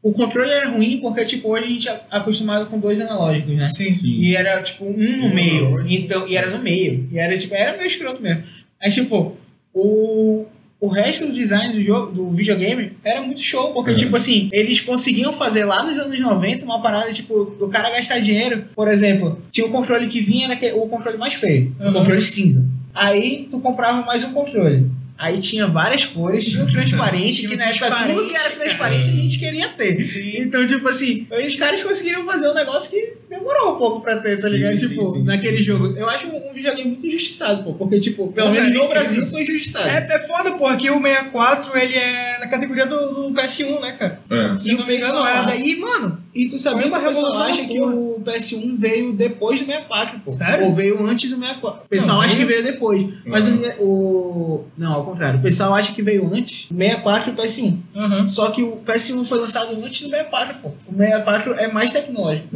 o 0.04 0.12
controle 0.14 0.52
era 0.52 0.70
ruim 0.70 1.00
porque, 1.02 1.26
tipo, 1.26 1.50
hoje 1.50 1.66
a 1.66 1.68
gente 1.68 1.90
é 1.90 2.02
acostumado 2.12 2.68
com 2.68 2.80
dois 2.80 3.02
analógicos, 3.02 3.56
né? 3.56 3.68
Sim, 3.70 3.92
sim. 3.92 4.12
E 4.20 4.36
era, 4.36 4.62
tipo, 4.62 4.86
um 4.86 5.18
no 5.18 5.34
meio. 5.34 5.84
Então, 5.88 6.28
e 6.28 6.38
era 6.38 6.52
no 6.52 6.62
meio. 6.62 7.08
E 7.12 7.18
era, 7.18 7.36
tipo, 7.36 7.56
era 7.56 7.76
meio 7.76 7.88
escroto 7.88 8.22
mesmo. 8.22 8.44
Aí, 8.80 8.92
tipo, 8.92 9.36
o, 9.74 10.46
o 10.80 10.88
resto 10.90 11.26
do 11.28 11.34
design 11.34 11.74
do 11.74 11.82
jogo, 11.84 12.12
do 12.12 12.30
videogame, 12.32 12.92
era 13.04 13.22
muito 13.22 13.42
show. 13.42 13.74
Porque, 13.74 13.92
É. 13.92 13.96
tipo 13.96 14.16
assim, 14.16 14.50
eles 14.54 14.80
conseguiam 14.80 15.34
fazer 15.34 15.64
lá 15.66 15.84
nos 15.84 15.98
anos 15.98 16.20
90 16.20 16.64
uma 16.66 16.82
parada, 16.82 17.12
tipo, 17.12 17.46
do 17.58 17.68
cara 17.68 17.90
gastar 17.90 18.20
dinheiro. 18.20 18.66
Por 18.76 18.88
exemplo, 18.88 19.42
tinha 19.52 19.66
o 19.66 19.70
controle 19.72 20.08
que 20.08 20.22
vinha, 20.22 20.48
era 20.48 20.76
o 20.76 20.88
controle 20.88 21.18
mais 21.18 21.34
feio. 21.34 21.76
O 21.80 21.86
Uhum. 21.88 21.94
controle 21.94 22.22
cinza. 22.22 22.66
Aí, 22.94 23.48
tu 23.50 23.60
comprava 23.60 24.06
mais 24.06 24.24
um 24.24 24.32
controle. 24.34 24.90
Aí 25.20 25.40
tinha 25.40 25.66
várias 25.66 26.06
cores, 26.06 26.46
tinha 26.46 26.64
o 26.64 26.72
transparente, 26.72 27.38
Tinha 27.38 27.50
que 27.50 27.56
o 27.56 27.58
na 27.58 27.66
época 27.66 28.14
tudo 28.14 28.28
que 28.30 28.36
era 28.36 28.44
cara. 28.44 28.56
transparente 28.60 29.10
a 29.10 29.14
gente 29.14 29.40
queria 29.40 29.68
ter. 29.70 29.98
Então, 30.42 30.68
tipo 30.68 30.88
assim, 30.88 31.26
os 31.48 31.56
caras 31.56 31.82
conseguiram 31.82 32.24
fazer 32.24 32.48
um 32.48 32.54
negócio 32.54 32.92
que 32.92 33.14
demorou 33.30 33.74
um 33.74 33.78
pouco 33.78 34.02
pra 34.02 34.18
ter, 34.18 34.40
tá 34.42 34.48
ligado? 34.50 34.78
sim, 34.80 34.88
tipo, 34.90 35.06
sim, 35.08 35.24
naquele 35.24 35.58
sim. 35.58 35.64
jogo. 35.64 35.88
Eu 35.98 36.08
acho 36.10 36.28
um 36.28 36.54
videogame 36.54 36.90
muito 36.92 37.06
injustiçado, 37.08 37.64
pô. 37.64 37.74
Porque, 37.74 38.00
tipo, 38.00 38.32
pelo 38.32 38.48
Não, 38.48 38.54
menos 38.54 38.68
é 38.68 38.72
no 38.72 38.76
incrível. 38.86 39.02
Brasil 39.02 39.28
foi 39.28 39.42
injustiçado. 39.44 39.90
É, 39.90 40.08
é 40.10 40.20
foda, 40.20 40.52
porra, 40.54 40.78
que 40.78 40.90
o 40.90 41.02
64 41.02 41.78
ele 41.78 41.94
é 41.96 42.40
na 42.40 42.48
categoria 42.48 42.86
do, 42.86 43.30
do 43.30 43.32
PS1, 43.34 43.80
né, 43.82 43.92
cara? 43.94 44.20
É. 44.30 44.58
Se 44.58 44.74
não 44.74 44.86
me 44.86 44.96
engano, 44.98 45.26
é. 45.26 45.46
Daí, 45.46 45.76
mano, 45.78 46.20
E 46.34 46.48
tu 46.48 46.58
sabia 46.60 46.86
uma 46.88 46.98
o 47.00 47.02
pessoal 47.02 47.32
revolução 47.32 47.44
acha 47.54 47.66
que 47.66 47.80
o 47.82 48.22
PS1 48.24 48.78
veio 48.78 49.14
depois 49.14 49.60
do 49.60 49.66
64, 49.66 50.20
pô. 50.20 50.32
Sério? 50.32 50.66
Ou 50.66 50.76
veio 50.76 51.06
antes 51.08 51.30
do 51.30 51.36
64. 51.38 51.82
O 51.86 51.90
pessoal 51.90 52.18
Não, 52.18 52.24
acha 52.24 52.36
que 52.36 52.46
veio- 52.46 52.64
depois. 52.64 53.08
Mas 53.26 53.48
Uhum. 53.48 53.62
o, 53.80 53.84
o- 53.84 54.66
Não, 54.78 54.94
ao 54.94 55.04
contrário. 55.04 55.40
O 55.40 55.42
pessoal 55.42 55.74
acha 55.74 55.94
que 55.94 56.02
veio 56.02 56.32
antes, 56.34 56.66
o 56.70 56.76
64 56.76 57.32
e 57.32 57.34
o 57.34 57.36
PS1. 57.36 57.78
Uhum. 57.96 58.30
Só 58.30 58.50
que 58.52 58.62
o 58.64 58.78
PS1 58.86 59.26
foi 59.26 59.40
lançado 59.40 59.76
antes 59.84 60.02
do 60.02 60.10
64, 60.10 60.56
pô. 60.62 60.70
O 60.88 60.96
64 60.96 61.54
é 61.56 61.68
mais 61.72 61.92
tecnológico. 61.92 62.48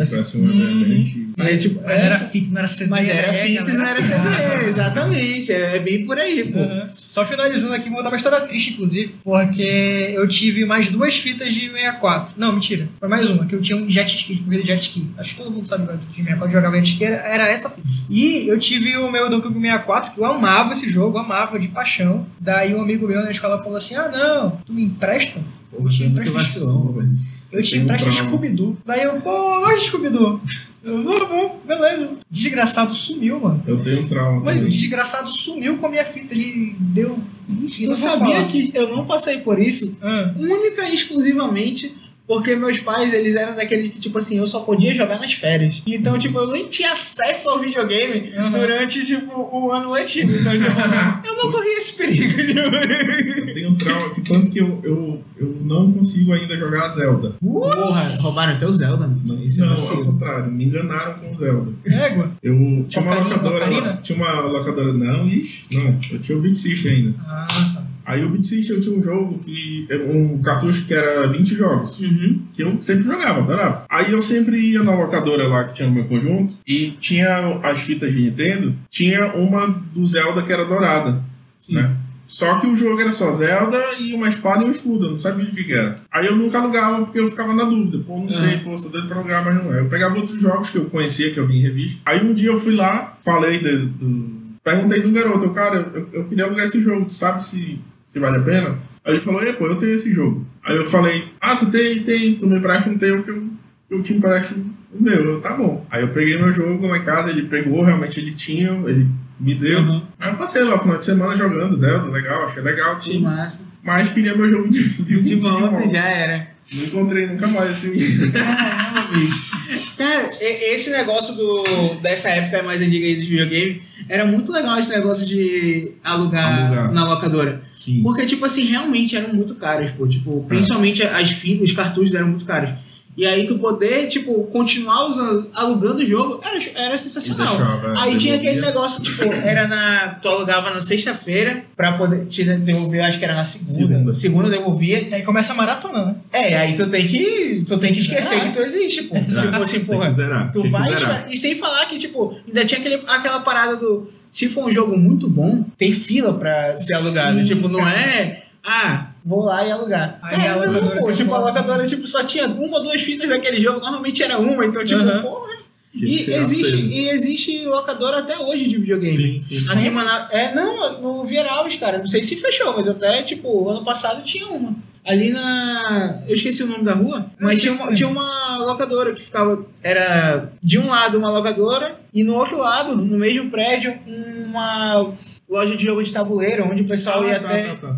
Assim. 0.62 0.72
Parece 0.72 0.78
um 0.78 0.82
evento. 0.82 1.42
É, 1.42 1.58
tipo, 1.58 1.82
Mas 1.84 2.00
é- 2.00 2.06
era 2.06 2.20
fita, 2.20 2.50
não 2.52 2.58
era 2.60 2.68
CD. 2.68 2.90
Mas 2.90 3.10
era 3.10 3.32
né, 3.32 3.46
fita 3.46 3.62
e 3.62 3.74
não 3.74 3.84
galera? 3.84 3.90
era 3.90 4.02
CD, 4.02 4.68
exatamente. 4.70 5.52
É 5.52 5.80
bem 5.80 6.06
por 6.06 6.18
aí, 6.18 6.44
pô. 6.52 6.60
Uhum. 6.60 6.84
Só 6.94 7.26
finalizando 7.26 7.74
aqui, 7.74 7.88
vou 7.90 7.98
contar 7.98 8.10
uma 8.10 8.16
história 8.16 8.42
triste, 8.42 8.74
inclusive, 8.74 9.16
porque 9.24 10.12
eu 10.14 10.28
tive 10.28 10.66
mais 10.66 10.90
duas 10.90 11.16
fitas 11.18 11.54
de 11.54 11.70
64. 11.70 12.34
Não, 12.38 12.54
mentira. 12.54 12.88
Foi 13.00 13.10
mais 13.10 13.30
uma, 13.30 13.46
que 13.46 13.56
eu 13.56 13.62
tinha 13.62 13.78
um 13.78 13.90
jet 13.90 14.16
ski, 14.16 14.36
de 14.36 14.42
corrida 14.44 14.62
de 14.64 14.68
jet 14.70 14.82
ski. 14.82 15.08
Acho 15.18 15.32
que 15.32 15.36
todo 15.42 15.52
mundo 15.52 15.66
sabe 15.66 15.86
de 15.98 16.16
64 16.16 16.52
jogava 16.52 16.76
jet 16.78 16.92
ski, 16.94 17.06
era, 17.06 17.16
era 17.28 17.48
essa 17.50 17.70
fita. 17.70 17.88
E 18.10 18.48
eu 18.48 18.58
tive 18.60 18.96
o 18.98 19.12
meu 19.12 19.30
Donkey 19.30 19.48
Kong 19.50 19.60
64, 19.62 20.12
que 20.14 20.20
eu 20.20 20.26
amava 20.26 20.74
esse 20.74 20.90
jogo, 20.90 21.18
amava 21.18 21.60
de 21.60 21.68
paixão. 21.68 22.26
Daí 22.40 22.74
um 22.74 22.82
amigo 22.82 23.08
meu 23.08 23.22
na 23.24 23.32
escola 23.32 23.58
falou 23.60 23.78
assim: 23.78 23.96
Ah, 23.96 24.10
não, 24.10 24.52
tu 24.66 24.74
me 24.74 24.84
empresta? 24.84 25.40
Você 25.80 26.04
é 26.04 26.10
muito 26.10 26.32
vacilão, 26.34 26.92
velho. 26.94 27.10
Eu 27.52 27.62
te 27.62 27.78
um 27.78 27.82
empresto. 27.84 28.14
Scooby-Doo. 28.14 28.78
Daí 28.86 29.04
eu, 29.04 29.20
pô, 29.22 29.30
eu 29.30 29.62
gosto 29.62 29.80
de 29.80 29.86
Scooby-Doo. 29.88 30.42
Eu, 30.84 31.04
"Tá 31.20 31.26
bom, 31.26 31.60
beleza. 31.68 32.18
Desgraçado 32.30 32.94
sumiu, 32.94 33.40
mano. 33.40 33.64
Eu 33.68 33.84
tenho 33.84 34.02
um 34.02 34.08
trauma. 34.08 34.40
Mano, 34.42 34.66
o 34.66 34.70
desgraçado 34.70 35.32
sumiu 35.32 35.78
com 35.78 35.86
a 35.86 35.90
minha 35.90 36.06
fita. 36.06 36.34
Ele 36.34 36.76
deu. 36.80 37.20
Enfim, 37.50 37.84
Tu 37.84 37.90
não 37.90 37.96
vou 37.96 38.10
sabia 38.10 38.36
falar. 38.38 38.48
que 38.48 38.72
eu 38.74 38.96
não 38.96 39.06
passei 39.06 39.40
por 39.40 39.60
isso 39.60 39.98
Ah, 40.02 40.34
única 40.40 40.88
e 40.90 40.94
exclusivamente 40.96 41.96
porque 42.28 42.56
meus 42.56 42.80
pais, 42.80 43.14
eles 43.14 43.36
eram 43.36 43.56
daquele 43.56 43.90
que, 43.90 44.00
tipo 44.00 44.18
assim, 44.18 44.38
eu 44.38 44.48
só 44.48 44.62
podia 44.62 44.94
jogar 44.94 45.20
nas 45.20 45.34
férias. 45.34 45.84
Então, 45.86 46.18
tipo, 46.18 46.38
eu 46.40 46.48
nem 46.52 46.68
tinha 46.68 46.92
acesso 46.92 47.50
ao 47.50 47.60
videogame 47.60 48.32
Uhum. 48.38 48.52
durante, 48.52 49.06
tipo, 49.06 49.32
o 49.52 49.72
ano 49.72 49.92
letivo. 49.92 50.32
Então, 50.34 50.52
tipo, 50.54 50.72
eu 51.28 51.36
não 51.38 51.52
corria 51.52 51.78
esse 51.78 51.94
perigo. 51.94 52.34
tipo. 52.42 52.60
Eu 52.60 53.54
tenho 53.54 53.70
um 53.72 53.76
trauma 53.76 54.10
que 54.14 54.22
tanto 54.22 54.50
que 54.50 54.60
eu, 54.60 54.80
eu, 54.84 55.22
eu 55.38 55.58
não 55.64 55.92
consigo 55.92 56.32
ainda 56.34 56.58
jogar 56.58 56.88
Zelda. 56.90 57.36
Porra, 57.42 58.02
roubaram 58.22 58.58
teu 58.60 58.72
Zelda, 58.72 59.08
mano. 59.08 59.44
Isso 59.44 59.60
é 59.62 59.66
não, 59.66 59.72
ao 59.72 59.78
vacilo. 59.78 60.06
contrário, 60.06 60.52
me 60.52 60.66
enganaram 60.66 61.20
com 61.20 61.36
o 61.36 61.38
Zelda. 61.40 61.72
égua. 61.86 62.32
Eu 62.42 62.86
tinha 62.88 63.04
uma 63.04 63.20
locadora. 63.20 64.00
Tinha 64.02 64.18
uma 64.18 64.40
locadora. 64.42 64.94
Não, 64.94 65.28
ixi, 65.28 65.66
não. 65.74 66.00
Eu 66.12 66.20
tinha 66.22 66.38
o 66.38 66.42
Beat 66.42 66.56
System 66.56 66.92
ainda. 66.92 67.16
Ah, 67.28 67.48
tá. 67.50 67.81
Aí 68.06 68.24
o 68.26 68.30
Beat 68.30 68.44
System 68.46 68.78
eu 68.78 68.82
tinha 68.82 68.98
um 68.98 69.04
jogo 69.04 69.40
que. 69.40 69.88
Um 69.92 70.42
cartucho 70.42 70.86
que 70.86 70.94
era 70.94 71.28
20 71.28 71.56
jogos. 71.56 72.00
Uhum. 72.02 72.42
que 72.54 72.64
eu 72.64 72.80
sempre 72.82 73.04
jogava, 73.06 73.40
adorava. 73.42 73.86
Aí 73.90 74.12
eu 74.12 74.22
sempre 74.22 74.58
ia 74.60 74.84
na 74.84 74.94
locadora 74.96 75.48
lá 75.48 75.64
que 75.66 75.76
tinha 75.76 75.88
no 75.88 75.94
meu 75.96 76.06
conjunto 76.06 76.56
e 76.68 76.92
tinha 77.00 77.60
as 77.64 77.82
fitas 77.82 78.14
de 78.14 78.22
Nintendo, 78.22 78.74
tinha 78.90 79.34
uma 79.34 79.68
do 79.68 80.06
Zelda 80.06 80.42
que 80.44 80.52
era 80.52 80.66
dourada, 80.66 81.24
Sim. 81.66 81.76
né? 81.76 81.96
Só 82.28 82.60
que 82.60 82.68
o 82.68 82.74
jogo 82.74 83.02
era 83.02 83.12
só 83.12 83.30
Zelda 83.32 83.78
e 84.00 84.14
uma 84.14 84.30
espada 84.30 84.64
e 84.64 84.68
um 84.68 84.72
escudo, 84.72 85.06
eu 85.08 85.12
não 85.12 85.18
sabia 85.18 85.52
de 85.52 85.64
que 85.66 85.74
era. 85.74 85.96
Aí 86.10 86.26
eu 86.28 86.36
nunca 86.36 86.60
alugava 86.60 87.04
porque 87.04 87.20
eu 87.20 87.30
ficava 87.30 87.54
na 87.54 87.66
dúvida. 87.66 88.02
Pô, 88.08 88.18
não 88.20 88.30
sei, 88.30 88.58
pô, 88.60 88.78
sou 88.78 88.90
doido 88.90 89.08
pra 89.10 89.18
alugar, 89.18 89.44
mas 89.44 89.56
não 89.62 89.74
é. 89.76 89.82
Eu 89.82 89.90
pegava 89.90 90.16
outros 90.16 90.42
jogos 90.42 90.70
que 90.70 90.78
eu 90.78 90.86
conhecia, 90.86 91.32
que 91.34 91.40
eu 91.40 91.46
vi 91.46 91.58
em 91.58 91.62
revista. 91.62 92.02
Aí 92.06 92.24
um 92.26 92.34
dia 92.34 92.48
eu 92.50 92.58
fui 92.58 92.74
lá, 92.74 93.18
falei 93.22 93.60
do. 93.60 93.86
do- 93.88 94.42
Perguntei 94.64 95.02
do 95.02 95.12
garoto, 95.12 95.44
eu, 95.46 95.50
cara, 95.50 95.92
eu, 95.94 96.08
eu 96.14 96.24
queria 96.26 96.46
alugar 96.46 96.64
esse 96.66 96.82
jogo, 96.84 97.06
tu 97.06 97.14
sabe 97.14 97.44
se, 97.44 97.80
se 98.12 98.20
vale 98.20 98.36
a 98.36 98.42
pena? 98.42 98.78
Aí 99.06 99.14
ele 99.14 99.22
falou, 99.22 99.42
e 99.42 99.54
pô, 99.54 99.68
eu 99.68 99.78
tenho 99.78 99.94
esse 99.96 100.14
jogo. 100.14 100.46
Aí 100.66 100.76
eu 100.76 100.86
falei, 100.86 101.32
ah, 101.40 101.56
tu 101.56 101.68
tem, 101.72 102.04
tem, 102.04 102.36
tu 102.36 102.46
me 102.46 102.58
empresta 102.58 102.90
um 102.90 102.98
teu 102.98 103.24
que 103.24 103.32
eu, 103.32 103.44
que 103.88 103.96
eu 103.96 104.04
te 104.04 104.14
empresto 104.14 104.54
o 104.94 105.02
meu. 105.02 105.14
Eu, 105.14 105.40
tá 105.40 105.54
bom. 105.54 105.86
Aí 105.90 106.02
eu 106.02 106.10
peguei 106.10 106.38
meu 106.38 106.52
jogo 106.52 106.86
lá 106.86 106.98
em 106.98 107.06
casa, 107.06 107.30
ele 107.30 107.44
pegou, 107.44 107.86
realmente 107.86 108.20
ele 108.20 108.34
tinha, 108.34 108.70
ele 108.86 109.08
me 109.40 109.56
deu. 109.56 109.80
Uhum. 109.80 110.04
Aí 110.20 110.30
eu 110.30 110.36
passei 110.36 110.62
lá 110.62 110.76
o 110.76 110.80
final 110.80 110.98
de 110.98 111.06
semana 111.06 111.38
jogando 111.38 111.78
Zelda, 111.78 112.12
legal, 112.12 112.48
achei 112.48 112.62
legal. 112.62 113.00
Tudo. 113.00 113.22
massa. 113.22 113.64
Mas 113.82 114.10
queria 114.10 114.36
meu 114.36 114.50
jogo 114.50 114.68
de, 114.70 114.84
de, 114.90 115.04
De 115.04 115.22
Digimon. 115.22 115.70
volta 115.72 115.90
já 115.90 116.06
era. 116.10 116.48
Não 116.74 116.84
encontrei 116.84 117.28
nunca 117.28 117.48
mais 117.48 117.72
esse. 117.72 118.30
Caramba, 118.32 119.18
bicho. 119.18 119.52
Cara, 120.02 120.32
esse 120.42 120.90
negócio 120.90 121.36
do, 121.36 121.64
dessa 122.02 122.30
época 122.30 122.64
mais 122.64 122.82
antiga 122.82 123.06
aí 123.06 123.16
dos 123.18 123.28
videogames, 123.28 123.84
era 124.10 124.26
muito 124.26 124.52
legal 124.52 124.80
esse 124.80 124.90
negócio 124.90 125.28
de 125.28 125.92
alugar, 126.04 126.66
Alugar. 126.66 126.92
na 126.92 127.06
locadora. 127.08 127.62
Sim. 127.76 128.02
Porque, 128.02 128.26
tipo 128.26 128.44
assim, 128.44 128.64
realmente 128.64 129.16
eram 129.16 129.32
muito 129.32 129.54
caros, 129.56 129.92
pô. 129.92 130.08
Tipo, 130.08 130.44
principalmente 130.48 131.04
as 131.04 131.30
fitas, 131.30 131.70
os 131.70 131.76
cartuchos 131.76 132.16
eram 132.16 132.30
muito 132.30 132.46
caros. 132.46 132.72
E 133.18 133.26
aí 133.26 133.46
tu 133.46 133.58
poder, 133.60 134.08
tipo, 134.08 134.46
continuar 134.46 135.06
usando, 135.08 135.50
alugando 135.54 136.02
o 136.02 136.06
jogo, 136.06 136.42
era, 136.44 136.58
era 136.76 136.98
sensacional. 136.98 137.48
Deixava, 137.58 137.94
Aí 138.02 138.16
tinha 138.16 138.36
aquele 138.36 138.62
negócio, 138.62 139.04
tipo, 139.04 139.24
era 139.34 139.68
na. 139.68 140.16
Tu 140.22 140.28
alugava 140.30 140.72
na 140.74 140.80
sexta-feira 140.80 141.64
pra 141.76 141.94
poder 141.94 142.26
te 142.28 142.44
devolver, 142.44 143.02
acho 143.04 143.20
que 143.20 143.26
era 143.26 143.36
na 143.36 143.44
segunda. 143.44 143.72
Segunda. 143.72 144.14
Segunda 144.14 144.50
devolvia. 144.50 145.10
E 145.10 145.14
aí 145.14 145.24
começa 145.24 145.52
a 145.52 145.56
maratona, 145.56 146.06
né? 146.06 146.16
É, 146.32 146.58
aí 146.58 146.74
tu 146.74 146.88
tem 146.90 147.06
que. 147.08 147.66
Tu 147.68 147.78
tem 147.78 147.92
que 147.94 148.00
esquecer 148.00 148.30
Zerar. 148.30 148.46
que 148.48 148.54
tu 148.58 148.64
existe, 148.64 149.04
pô. 149.04 149.18
Exato, 149.18 149.48
Tipo 149.52 149.64
assim, 149.64 149.86
porra. 149.86 150.12
zerar, 150.14 150.52
Tu 150.52 150.70
vai. 150.70 150.90
E 151.30 151.38
sem 151.38 151.56
falar 151.56 151.86
que, 151.88 152.00
tipo, 152.00 152.36
ainda 152.48 152.66
tinha 152.66 152.80
aquele, 152.80 153.04
aquela 153.08 153.42
parada 153.42 153.76
do. 153.76 154.10
Se 154.32 154.48
for 154.48 154.68
um 154.70 154.72
jogo 154.72 154.98
muito 154.98 155.28
bom, 155.30 155.66
tem 155.78 155.92
fila 155.92 156.34
pra 156.34 156.78
ser 156.78 156.94
alugado. 156.94 157.38
Sim, 157.40 157.46
tipo, 157.46 157.68
não 157.68 157.80
cara. 157.84 158.00
é. 158.00 158.44
Ah, 158.64 159.11
vou 159.24 159.44
lá 159.46 159.66
e 159.68 159.72
alugar. 159.72 160.20
Aí 160.22 160.46
é, 160.46 160.50
a 160.50 160.56
locadora 160.56 161.00
pô, 161.00 161.12
tipo, 161.12 161.34
a 161.34 161.40
uma- 161.40 161.48
locadora 161.48 161.88
tipo, 161.88 162.08
só 162.08 162.24
tinha 162.24 162.48
uma 162.48 162.78
ou 162.78 162.84
duas 162.84 163.02
fitas 163.02 163.28
daquele 163.30 163.60
jogo, 163.60 163.80
normalmente 163.80 164.22
era 164.24 164.38
uma, 164.40 164.66
então, 164.66 164.84
tipo, 164.86 165.02
Aham. 165.02 165.22
porra. 165.22 165.52
Que 165.94 166.06
E 166.06 166.34
existe, 166.34 166.76
e 166.78 167.10
existe 167.10 167.66
locadora 167.66 168.20
até 168.20 168.38
hoje 168.40 168.66
de 168.66 168.78
videogame. 168.78 169.44
Sim, 169.50 169.60
sim. 169.60 169.72
Aqui 169.74 169.88
em 169.88 169.92
Manaus. 169.92 170.32
É, 170.32 170.56
não, 170.56 171.02
no 171.02 171.26
Vieralves, 171.26 171.76
cara. 171.76 171.98
Não 171.98 172.08
sei 172.08 172.24
se 172.24 172.38
fechou, 172.38 172.74
mas 172.78 172.88
até, 172.88 173.22
tipo, 173.24 173.68
ano 173.70 173.84
passado 173.84 174.24
tinha 174.24 174.48
uma. 174.48 174.74
Ali 175.06 175.32
na. 175.32 176.22
Eu 176.30 176.36
esqueci 176.36 176.64
o 176.64 176.68
nome 176.68 176.86
da 176.86 176.94
rua, 176.94 177.26
mas 177.38 177.60
tinha 177.60 177.74
uma, 177.74 177.92
tinha 177.94 178.08
uma 178.08 178.58
locadora 178.60 179.14
que 179.14 179.22
ficava. 179.22 179.66
Era 179.84 180.50
de 180.64 180.80
um 180.80 180.88
lado 180.88 181.18
uma 181.18 181.30
locadora 181.30 182.00
e 182.14 182.24
no 182.24 182.36
outro 182.36 182.58
lado, 182.58 182.96
no 182.96 183.18
mesmo 183.18 183.50
prédio, 183.52 184.00
uma 184.08 185.14
loja 185.50 185.76
de 185.76 185.84
jogo 185.84 186.02
de 186.04 186.14
tabuleiro, 186.14 186.70
onde 186.72 186.84
o 186.84 186.88
pessoal 186.88 187.26
ia 187.26 187.36
Ah, 187.36 187.40
tá, 187.42 187.50
até. 187.50 187.64
tá, 187.64 187.76
tá. 187.76 187.98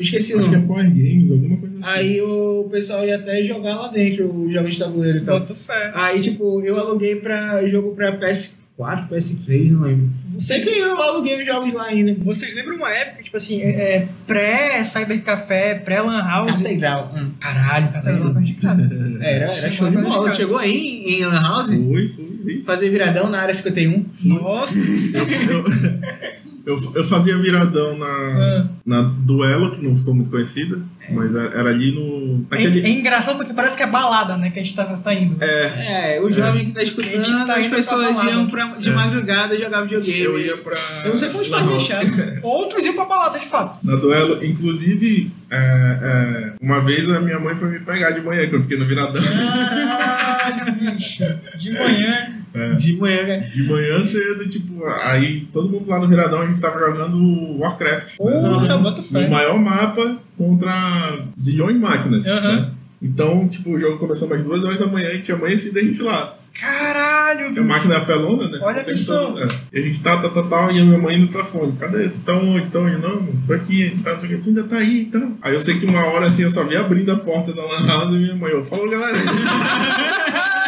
Eu 0.00 0.04
esqueci 0.04 0.34
Acho 0.34 0.48
que 0.48 0.54
é. 0.54 0.60
Power 0.60 0.88
Games, 0.88 1.30
alguma 1.30 1.58
coisa 1.58 1.78
assim. 1.78 1.90
Aí 1.90 2.22
o 2.22 2.66
pessoal 2.70 3.04
ia 3.06 3.16
até 3.16 3.44
jogar 3.44 3.76
lá 3.76 3.88
dentro 3.88 4.34
os 4.34 4.50
jogos 4.50 4.72
de 4.72 4.80
tabuleiro 4.80 5.18
e 5.18 5.20
tal. 5.20 5.40
Boto 5.40 5.54
fé. 5.54 5.92
Aí, 5.94 6.18
tipo, 6.22 6.62
eu 6.62 6.78
aluguei 6.78 7.16
pra 7.16 7.66
jogo 7.68 7.94
pra 7.94 8.18
PS4, 8.18 9.10
PS3, 9.10 9.72
não 9.72 9.82
lembro. 9.82 10.08
Sei 10.38 10.60
que 10.62 10.70
eu 10.70 10.98
aluguei 10.98 11.38
os 11.38 11.44
jogos 11.44 11.74
lá 11.74 11.84
ainda. 11.84 12.16
Vocês 12.24 12.54
lembram 12.54 12.76
uma 12.76 12.90
época, 12.90 13.22
tipo 13.22 13.36
assim, 13.36 13.60
é, 13.60 13.68
é, 13.68 14.08
pré-cybercafé, 14.26 15.74
pré-lan 15.74 16.22
house? 16.22 16.56
Catedral. 16.56 17.12
Hum. 17.14 17.32
Caralho, 17.38 17.92
catedral 17.92 18.32
tá 18.32 18.40
de 18.40 18.54
cara. 18.54 18.90
Era, 19.20 19.44
era 19.44 19.52
Chegou 19.52 19.70
show 19.70 19.90
de 19.90 19.98
bola. 19.98 20.32
Chegou 20.32 20.56
aí 20.56 20.72
em, 20.72 21.20
em 21.20 21.26
Lan 21.26 21.42
House, 21.42 21.66
Foi, 21.66 22.08
foi. 22.16 22.39
Fazer 22.64 22.90
viradão 22.90 23.28
na 23.30 23.40
área 23.40 23.54
51. 23.54 24.04
Nossa, 24.24 24.78
Eu, 26.66 26.76
eu, 26.76 26.92
eu 26.96 27.04
fazia 27.04 27.36
viradão 27.38 27.96
na, 27.98 28.06
Ah. 28.06 28.66
na 28.84 29.02
Duelo, 29.02 29.72
que 29.72 29.82
não 29.84 29.96
ficou 29.96 30.14
muito 30.14 30.30
conhecida, 30.30 30.78
mas 31.10 31.34
era 31.34 31.58
era 31.58 31.70
ali 31.70 31.92
no. 31.92 32.44
é, 32.50 32.54
Naquele, 32.56 32.86
é 32.86 32.90
engraçado 32.90 33.36
porque 33.38 33.52
parece 33.54 33.76
que 33.76 33.82
é 33.82 33.86
balada, 33.86 34.36
né, 34.36 34.50
que 34.50 34.60
a 34.60 34.62
gente 34.62 34.74
tá, 34.76 34.84
tá 34.84 35.14
indo. 35.14 35.42
é, 35.42 36.16
É, 36.16 36.20
o 36.20 36.30
jovem 36.30 36.66
que 36.66 36.72
tá 36.72 36.84
gente 36.84 36.98
escutando, 37.00 37.46
tá 37.46 37.54
as 37.56 37.66
pra 37.66 37.76
pessoas 37.76 38.06
balada. 38.14 38.30
iam 38.30 38.46
pra, 38.46 38.66
de 38.78 38.90
É. 38.90 38.92
madrugada 38.92 39.58
jogar 39.58 39.80
videogame. 39.82 40.20
eu 40.20 40.38
ia 40.38 40.56
pra. 40.58 40.76
Eu 41.04 41.10
não 41.10 41.16
sei 41.16 41.28
como 41.30 41.40
os 41.42 41.48
Lan 41.48 41.58
pais 41.66 41.70
deixaram. 41.70 42.08
Outros 42.42 42.84
iam 42.84 42.94
pra 42.94 43.04
balada, 43.06 43.38
de 43.38 43.46
fato. 43.46 43.78
Na 43.84 43.96
Duelo, 43.96 44.44
inclusive, 44.44 45.32
é, 45.50 45.56
é, 45.56 46.52
uma 46.60 46.80
vez 46.84 47.08
a 47.08 47.20
minha 47.20 47.38
mãe 47.40 47.56
foi 47.56 47.68
me 47.70 47.80
pegar 47.80 48.10
de 48.10 48.20
manhã, 48.20 48.46
que 48.46 48.54
eu 48.54 48.62
fiquei 48.62 48.78
no 48.78 48.86
viradão. 48.86 49.22
Caralho, 49.22 50.72
bicho. 50.94 51.24
De 51.58 51.72
manhã. 51.72 52.36
É, 52.52 52.74
De 52.74 52.96
manhã, 52.96 53.22
né? 53.24 53.38
de 53.52 53.62
manhã 53.68 54.04
cedo, 54.04 54.48
tipo, 54.48 54.84
aí 54.86 55.42
todo 55.52 55.68
mundo 55.68 55.88
lá 55.88 56.00
no 56.00 56.08
viradão 56.08 56.42
a 56.42 56.46
gente 56.46 56.60
tava 56.60 56.78
jogando 56.80 57.58
Warcraft. 57.58 58.08
né? 58.08 58.14
Porra, 58.18 58.78
boto 58.78 59.02
no 59.02 59.06
fé. 59.08 59.28
maior 59.28 59.58
mapa 59.58 60.16
contra 60.36 60.72
zilhões 61.38 61.74
de 61.74 61.80
máquinas. 61.80 62.26
Aham. 62.26 62.56
né? 62.56 62.70
Então, 63.02 63.48
tipo, 63.48 63.70
o 63.70 63.80
jogo 63.80 63.98
começou 63.98 64.28
umas 64.28 64.42
duas 64.42 64.62
horas 64.64 64.78
da 64.78 64.86
manhã 64.86 65.08
e 65.14 65.20
tinha 65.20 65.36
amanhecido 65.36 65.78
a 65.78 65.82
gente 65.82 66.02
lá. 66.02 66.36
Caralho, 66.60 67.46
A 67.46 67.48
bicho. 67.50 67.64
máquina 67.64 67.94
é 67.94 68.00
pelona, 68.04 68.48
né? 68.48 68.58
Olha 68.60 68.82
a 68.82 68.84
o 68.84 68.88
missão. 68.88 69.32
todo, 69.34 69.42
é. 69.44 69.46
E 69.72 69.78
a 69.78 69.82
gente 69.82 70.02
tá, 70.02 70.16
tá, 70.20 70.28
tá, 70.28 70.42
tá, 70.42 70.72
e 70.72 70.80
a 70.80 70.84
minha 70.84 70.98
mãe 70.98 71.16
indo 71.16 71.28
pra 71.28 71.44
fone. 71.44 71.72
Cadê? 71.78 72.08
Tu 72.08 72.20
tá 72.20 72.34
onde? 72.34 72.68
Tá 72.68 72.80
onde? 72.80 72.96
Não, 72.98 73.24
tô 73.46 73.52
aqui, 73.54 73.96
tá, 74.04 74.16
tô 74.16 74.26
aqui. 74.26 74.36
tu 74.38 74.48
ainda 74.48 74.64
tá 74.64 74.76
aí, 74.78 75.02
então. 75.02 75.36
Aí 75.40 75.54
eu 75.54 75.60
sei 75.60 75.78
que 75.78 75.86
uma 75.86 76.04
hora 76.04 76.26
assim 76.26 76.42
eu 76.42 76.50
só 76.50 76.64
vi 76.64 76.76
abrindo 76.76 77.12
a 77.12 77.16
porta 77.16 77.52
da 77.54 77.62
Lan 77.64 77.86
House 77.86 78.14
e 78.14 78.18
minha 78.18 78.34
mãe, 78.34 78.50
eu 78.50 78.64
falou, 78.64 78.90
galera. 78.90 79.16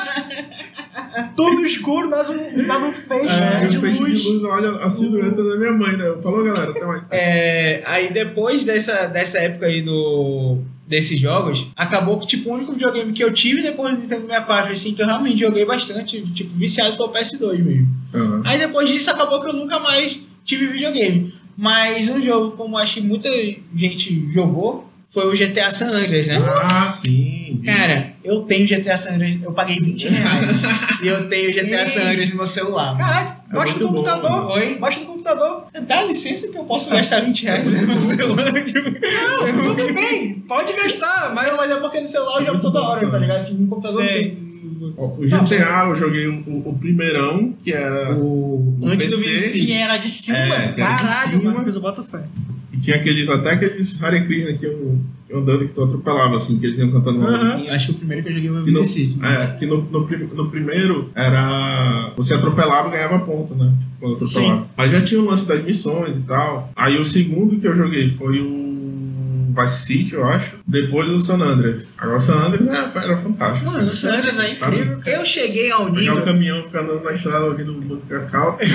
Tudo 1.37 1.65
escuro, 1.67 2.09
nós 2.09 2.29
um, 2.31 2.63
nós 2.67 2.83
um 2.83 2.93
feixe 2.93 3.35
É, 3.35 3.41
né, 3.41 3.67
de 3.69 3.77
eu 3.77 3.81
feixe 3.83 4.01
luz. 4.01 4.21
de 4.23 4.29
luz, 4.29 4.45
olha 4.45 4.85
a 4.85 4.91
silhueta 4.91 5.43
da 5.43 5.57
minha 5.57 5.73
mãe, 5.73 5.97
né? 5.97 6.09
Eu 6.09 6.21
falou, 6.21 6.45
galera, 6.45 6.71
até 6.71 6.85
mais. 6.85 7.03
É, 7.11 7.83
aí 7.85 8.13
depois 8.13 8.65
dessa, 8.65 9.07
dessa 9.07 9.39
época 9.39 9.67
aí 9.67 9.83
do, 9.83 10.59
desses 10.87 11.19
jogos, 11.19 11.69
acabou 11.77 12.19
que 12.19 12.27
tipo, 12.27 12.51
o 12.51 12.55
único 12.55 12.73
videogame 12.73 13.13
que 13.13 13.23
eu 13.23 13.33
tive 13.33 13.63
depois 13.63 13.95
do 13.95 14.01
Nintendo 14.03 14.27
64, 14.27 14.73
assim, 14.73 14.95
que 14.95 15.03
eu 15.03 15.07
realmente 15.07 15.39
joguei 15.39 15.65
bastante, 15.65 16.21
tipo, 16.35 16.55
viciado 16.57 16.97
foi 16.97 17.07
o 17.07 17.13
PS2 17.13 17.59
mesmo. 17.65 17.89
Aham. 18.15 18.43
Aí 18.45 18.59
depois 18.59 18.89
disso 18.89 19.11
acabou 19.11 19.41
que 19.41 19.49
eu 19.49 19.55
nunca 19.55 19.79
mais 19.79 20.19
tive 20.45 20.67
videogame. 20.67 21.35
Mas 21.57 22.09
um 22.09 22.21
jogo, 22.21 22.57
como 22.57 22.79
acho 22.79 22.95
que 22.95 23.01
muita 23.03 23.29
gente 23.75 24.27
jogou, 24.33 24.91
foi 25.13 25.27
o 25.29 25.37
GTA 25.37 25.71
San 25.71 25.89
Andreas, 25.91 26.27
né? 26.27 26.37
Ah, 26.63 26.89
sim. 26.89 27.61
Cara, 27.65 28.13
eu 28.25 28.41
tenho 28.43 28.67
GTA 28.67 28.97
San 28.97 29.15
Andreas, 29.15 29.41
eu 29.43 29.53
paguei 29.53 29.79
20 29.79 30.09
reais. 30.09 30.57
e 31.03 31.07
eu 31.07 31.29
tenho 31.29 31.53
GTA 31.53 31.87
San 31.87 32.09
Andreas 32.11 32.31
no 32.31 32.37
meu 32.37 32.47
celular. 32.47 32.95
mano. 32.95 32.99
Caralho, 32.99 33.33
baixa 33.53 33.73
muito 33.73 33.79
do 33.79 33.89
bom, 33.89 33.95
computador. 33.97 34.31
mano. 34.31 34.51
Oi? 34.53 34.75
Baixa 34.77 35.01
do 35.01 35.07
computador. 35.07 35.65
Dá 35.87 36.03
licença 36.05 36.49
que 36.49 36.57
eu 36.57 36.65
posso 36.65 36.89
gastar 36.95 37.21
20 37.21 37.43
reais 37.45 37.69
no 37.69 37.87
meu 37.89 38.01
celular. 38.03 38.53
tipo. 38.65 38.91
Não, 38.91 39.75
tudo 39.77 39.95
bem. 39.95 40.35
Pode 40.49 40.73
gastar, 40.73 41.33
mas 41.35 41.55
Mas, 41.57 41.71
é 41.71 41.77
porque 41.77 42.01
no 42.01 42.09
celular 42.09 42.41
eu 42.41 42.47
jogo 42.47 42.61
toda 42.61 42.81
hora, 42.81 43.11
tá 43.11 43.19
ligado? 43.19 43.45
Tipo, 43.45 43.61
no 43.61 43.69
computador 43.69 44.01
não 44.03 44.09
Sei. 44.09 44.31
tem. 44.31 44.53
O 44.97 45.17
GTA 45.47 45.85
eu 45.89 45.95
joguei 45.95 46.27
o, 46.27 46.43
o- 46.47 46.71
o 46.71 46.79
primeirão, 46.79 47.55
que 47.63 47.73
era. 47.73 48.17
O... 48.17 48.77
No 48.81 48.89
Antes 48.91 49.09
do 49.11 49.17
PC, 49.19 49.31
Vice 49.53 49.67
que 49.67 49.73
era 49.75 49.97
de 49.97 50.09
cima. 50.09 50.39
É, 50.39 50.43
era 50.57 50.67
de 50.71 50.77
Caralho, 50.77 51.39
cima. 51.39 51.53
Marcos, 51.53 51.75
eu 51.77 51.81
boto 51.81 52.03
fé. 52.03 52.21
E 52.73 52.79
tinha 52.79 52.97
aqueles, 52.97 53.29
até 53.29 53.51
aqueles 53.53 54.03
Hare 54.03 54.25
Krishna 54.27 54.55
que 54.55 54.65
eu, 54.67 54.99
que 55.27 55.33
eu 55.35 55.41
andando 55.41 55.67
que 55.67 55.73
tu 55.73 55.83
atropelava, 55.85 56.37
assim, 56.37 56.59
que 56.59 56.67
eles 56.67 56.79
iam 56.79 56.91
cantando 56.91 57.19
uma 57.19 57.29
Aham. 57.29 57.45
musiquinha. 57.53 57.75
Acho 57.77 57.87
que 57.89 57.93
o 57.93 57.97
primeiro 57.97 58.23
que 58.23 58.29
eu 58.31 58.35
joguei 58.35 58.51
foi 58.51 58.61
o 58.61 58.65
Vice 58.65 58.85
City. 58.87 59.19
é, 59.23 59.47
que 59.59 59.67
no, 59.67 59.83
no, 59.83 60.01
no 60.35 60.51
primeiro 60.51 61.11
era. 61.15 62.13
Você 62.17 62.35
atropelava 62.35 62.89
e 62.89 62.93
ganhava 62.93 63.19
ponto, 63.21 63.55
né? 63.55 63.73
Tipo, 63.79 63.91
quando 64.01 64.15
atropelava. 64.15 64.67
Aí 64.77 64.91
já 64.91 65.03
tinha 65.03 65.21
o 65.21 65.25
lance 65.27 65.47
das 65.47 65.63
missões 65.63 66.17
e 66.17 66.21
tal. 66.21 66.73
Aí 66.75 66.99
o 66.99 67.05
segundo 67.05 67.61
que 67.61 67.67
eu 67.69 67.77
joguei 67.77 68.09
foi 68.11 68.41
o 68.41 69.55
Vice 69.55 69.83
City, 69.83 70.15
eu 70.15 70.25
acho. 70.27 70.57
Depois 70.67 71.11
o 71.11 71.21
San 71.21 71.43
Andreas. 71.45 71.95
Agora 71.99 72.17
o 72.17 72.21
San 72.21 72.39
Andreas 72.47 72.67
era, 72.67 72.91
era 72.95 73.17
fantástico. 73.19 73.71
Mano, 73.71 73.85
o 73.87 73.91
San 73.91 74.17
Andreas 74.17 74.39
é 74.39 74.55
Sabe? 74.57 74.77
incrível. 74.79 74.99
Eu 75.07 75.25
cheguei 75.27 75.71
ao 75.71 75.85
Pegar 75.87 75.99
nível. 76.01 76.17
o 76.19 76.23
caminhão, 76.23 76.63
ficar 76.65 76.81
andando 76.81 77.05
na 77.05 77.13
estrada 77.13 77.45
ouvindo 77.45 77.73
música 77.75 78.21
calma. 78.31 78.57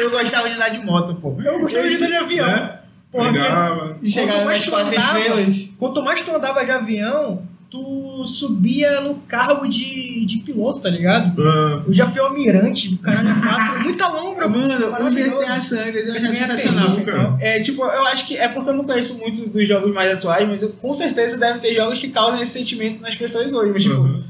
Eu 0.00 0.10
gostava 0.10 0.48
de 0.48 0.54
andar 0.54 0.68
de 0.70 0.78
moto, 0.84 1.14
pô. 1.14 1.36
Eu 1.42 1.60
gostava 1.60 1.88
de 1.88 1.94
andar 1.96 2.06
de 2.08 2.14
avião. 2.16 2.46
né? 2.46 2.76
Porra, 3.12 3.32
Pegava. 3.32 3.98
E 4.02 4.12
Quanto 4.12 4.44
mais 4.44 4.64
tu 4.64 4.70
quatro 4.70 4.88
andava, 4.88 5.18
estrelas. 5.18 5.68
Quanto 5.78 6.02
mais 6.02 6.20
tu 6.22 6.36
andava 6.36 6.64
de 6.64 6.70
avião, 6.70 7.42
tu 7.68 8.24
subia 8.24 9.00
no 9.00 9.16
cargo 9.16 9.66
de, 9.68 10.24
de 10.24 10.38
piloto, 10.38 10.80
tá 10.80 10.88
ligado? 10.90 11.42
Ah, 11.42 11.82
Eu 11.86 11.92
já 11.92 12.06
fui 12.06 12.20
almirante 12.20 12.88
do 12.88 12.98
caralho 12.98 13.40
4, 13.40 13.80
muita 13.82 14.08
lombra, 14.08 14.48
Mano, 14.48 14.74
o. 15.06 15.10
GTA 15.10 15.60
San 15.60 15.80
Andreas 15.82 16.06
eu 16.06 16.12
acho 16.12 16.22
Ganha 16.22 16.34
sensacional. 16.34 16.88
e 16.88 17.00
tal. 17.04 17.36
É, 17.40 17.60
tipo, 17.60 17.82
eu 17.84 18.06
acho 18.06 18.26
que 18.26 18.36
é 18.36 18.46
porque 18.48 18.70
eu 18.70 18.74
não 18.74 18.84
conheço 18.84 19.18
muito 19.18 19.48
dos 19.48 19.66
jogos 19.66 19.92
mais 19.92 20.12
atuais, 20.12 20.48
mas 20.48 20.62
eu, 20.62 20.70
com 20.70 20.92
certeza 20.92 21.36
deve 21.36 21.58
ter 21.58 21.74
jogos 21.74 21.98
que 21.98 22.08
causam 22.10 22.40
esse 22.40 22.52
sentimento 22.58 23.00
nas 23.02 23.16
pessoas 23.16 23.52
hoje. 23.52 23.72
Mas, 23.72 23.82
tipo, 23.82 23.96
Uhum. 23.96 24.22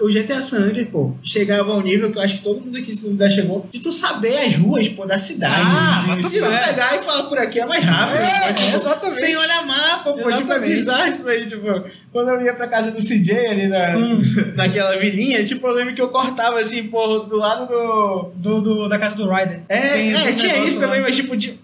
O 0.00 0.08
GTA 0.08 0.40
San 0.40 0.58
Andreas, 0.64 0.88
pô, 0.88 1.14
chegava 1.22 1.72
ao 1.72 1.82
nível 1.82 2.10
que 2.10 2.16
eu 2.16 2.22
acho 2.22 2.36
que 2.38 2.42
todo 2.42 2.60
mundo 2.60 2.78
aqui 2.78 2.94
se 2.94 3.04
duvidar 3.04 3.30
chegou, 3.30 3.66
de 3.70 3.78
tu 3.80 3.92
saber 3.92 4.38
as 4.38 4.56
ruas, 4.56 4.88
pô, 4.88 5.04
da 5.04 5.18
cidade. 5.18 5.54
Ah, 5.68 6.00
sim, 6.02 6.08
mas 6.22 6.32
tu 6.32 6.40
não 6.40 6.52
é. 6.52 6.64
pegar 6.68 6.96
e 6.96 7.02
falar 7.02 7.24
por 7.24 7.36
aqui 7.36 7.60
é 7.60 7.66
mais 7.66 7.84
rápido. 7.84 8.22
É, 8.22 8.52
pô, 8.52 8.54
tipo, 8.62 8.76
exatamente. 8.76 9.16
Sem 9.18 9.36
olhar 9.36 9.66
mapa, 9.66 10.12
pô, 10.12 10.18
tipo, 10.18 10.30
é 10.30 10.32
Exatamente. 10.34 10.72
bizarro 10.74 11.08
isso 11.10 11.28
aí, 11.28 11.46
tipo, 11.46 11.84
quando 12.12 12.28
eu 12.30 12.40
ia 12.42 12.54
pra 12.54 12.68
casa 12.68 12.90
do 12.92 12.98
CJ 13.02 13.32
ali 13.46 13.68
na, 13.68 13.96
Hum. 13.98 14.22
naquela 14.56 14.96
vilinha, 14.96 15.44
tipo, 15.44 15.66
eu 15.66 15.72
lembro 15.74 15.94
que 15.94 16.00
eu 16.00 16.08
cortava 16.08 16.58
assim, 16.60 16.84
pô, 16.84 17.18
do 17.20 17.36
lado 17.36 17.66
do... 17.66 18.30
Do, 18.36 18.60
do- 18.60 18.88
da 18.88 18.98
casa 18.98 19.16
do 19.16 19.28
Ryder. 19.28 19.62
É, 19.68 19.80
Tem- 19.92 20.14
é, 20.14 20.30
um 20.30 20.34
tinha 20.34 20.58
isso 20.64 20.80
lá. 20.80 20.86
também, 20.86 21.02
mas 21.02 21.16
tipo, 21.16 21.36
de, 21.36 21.58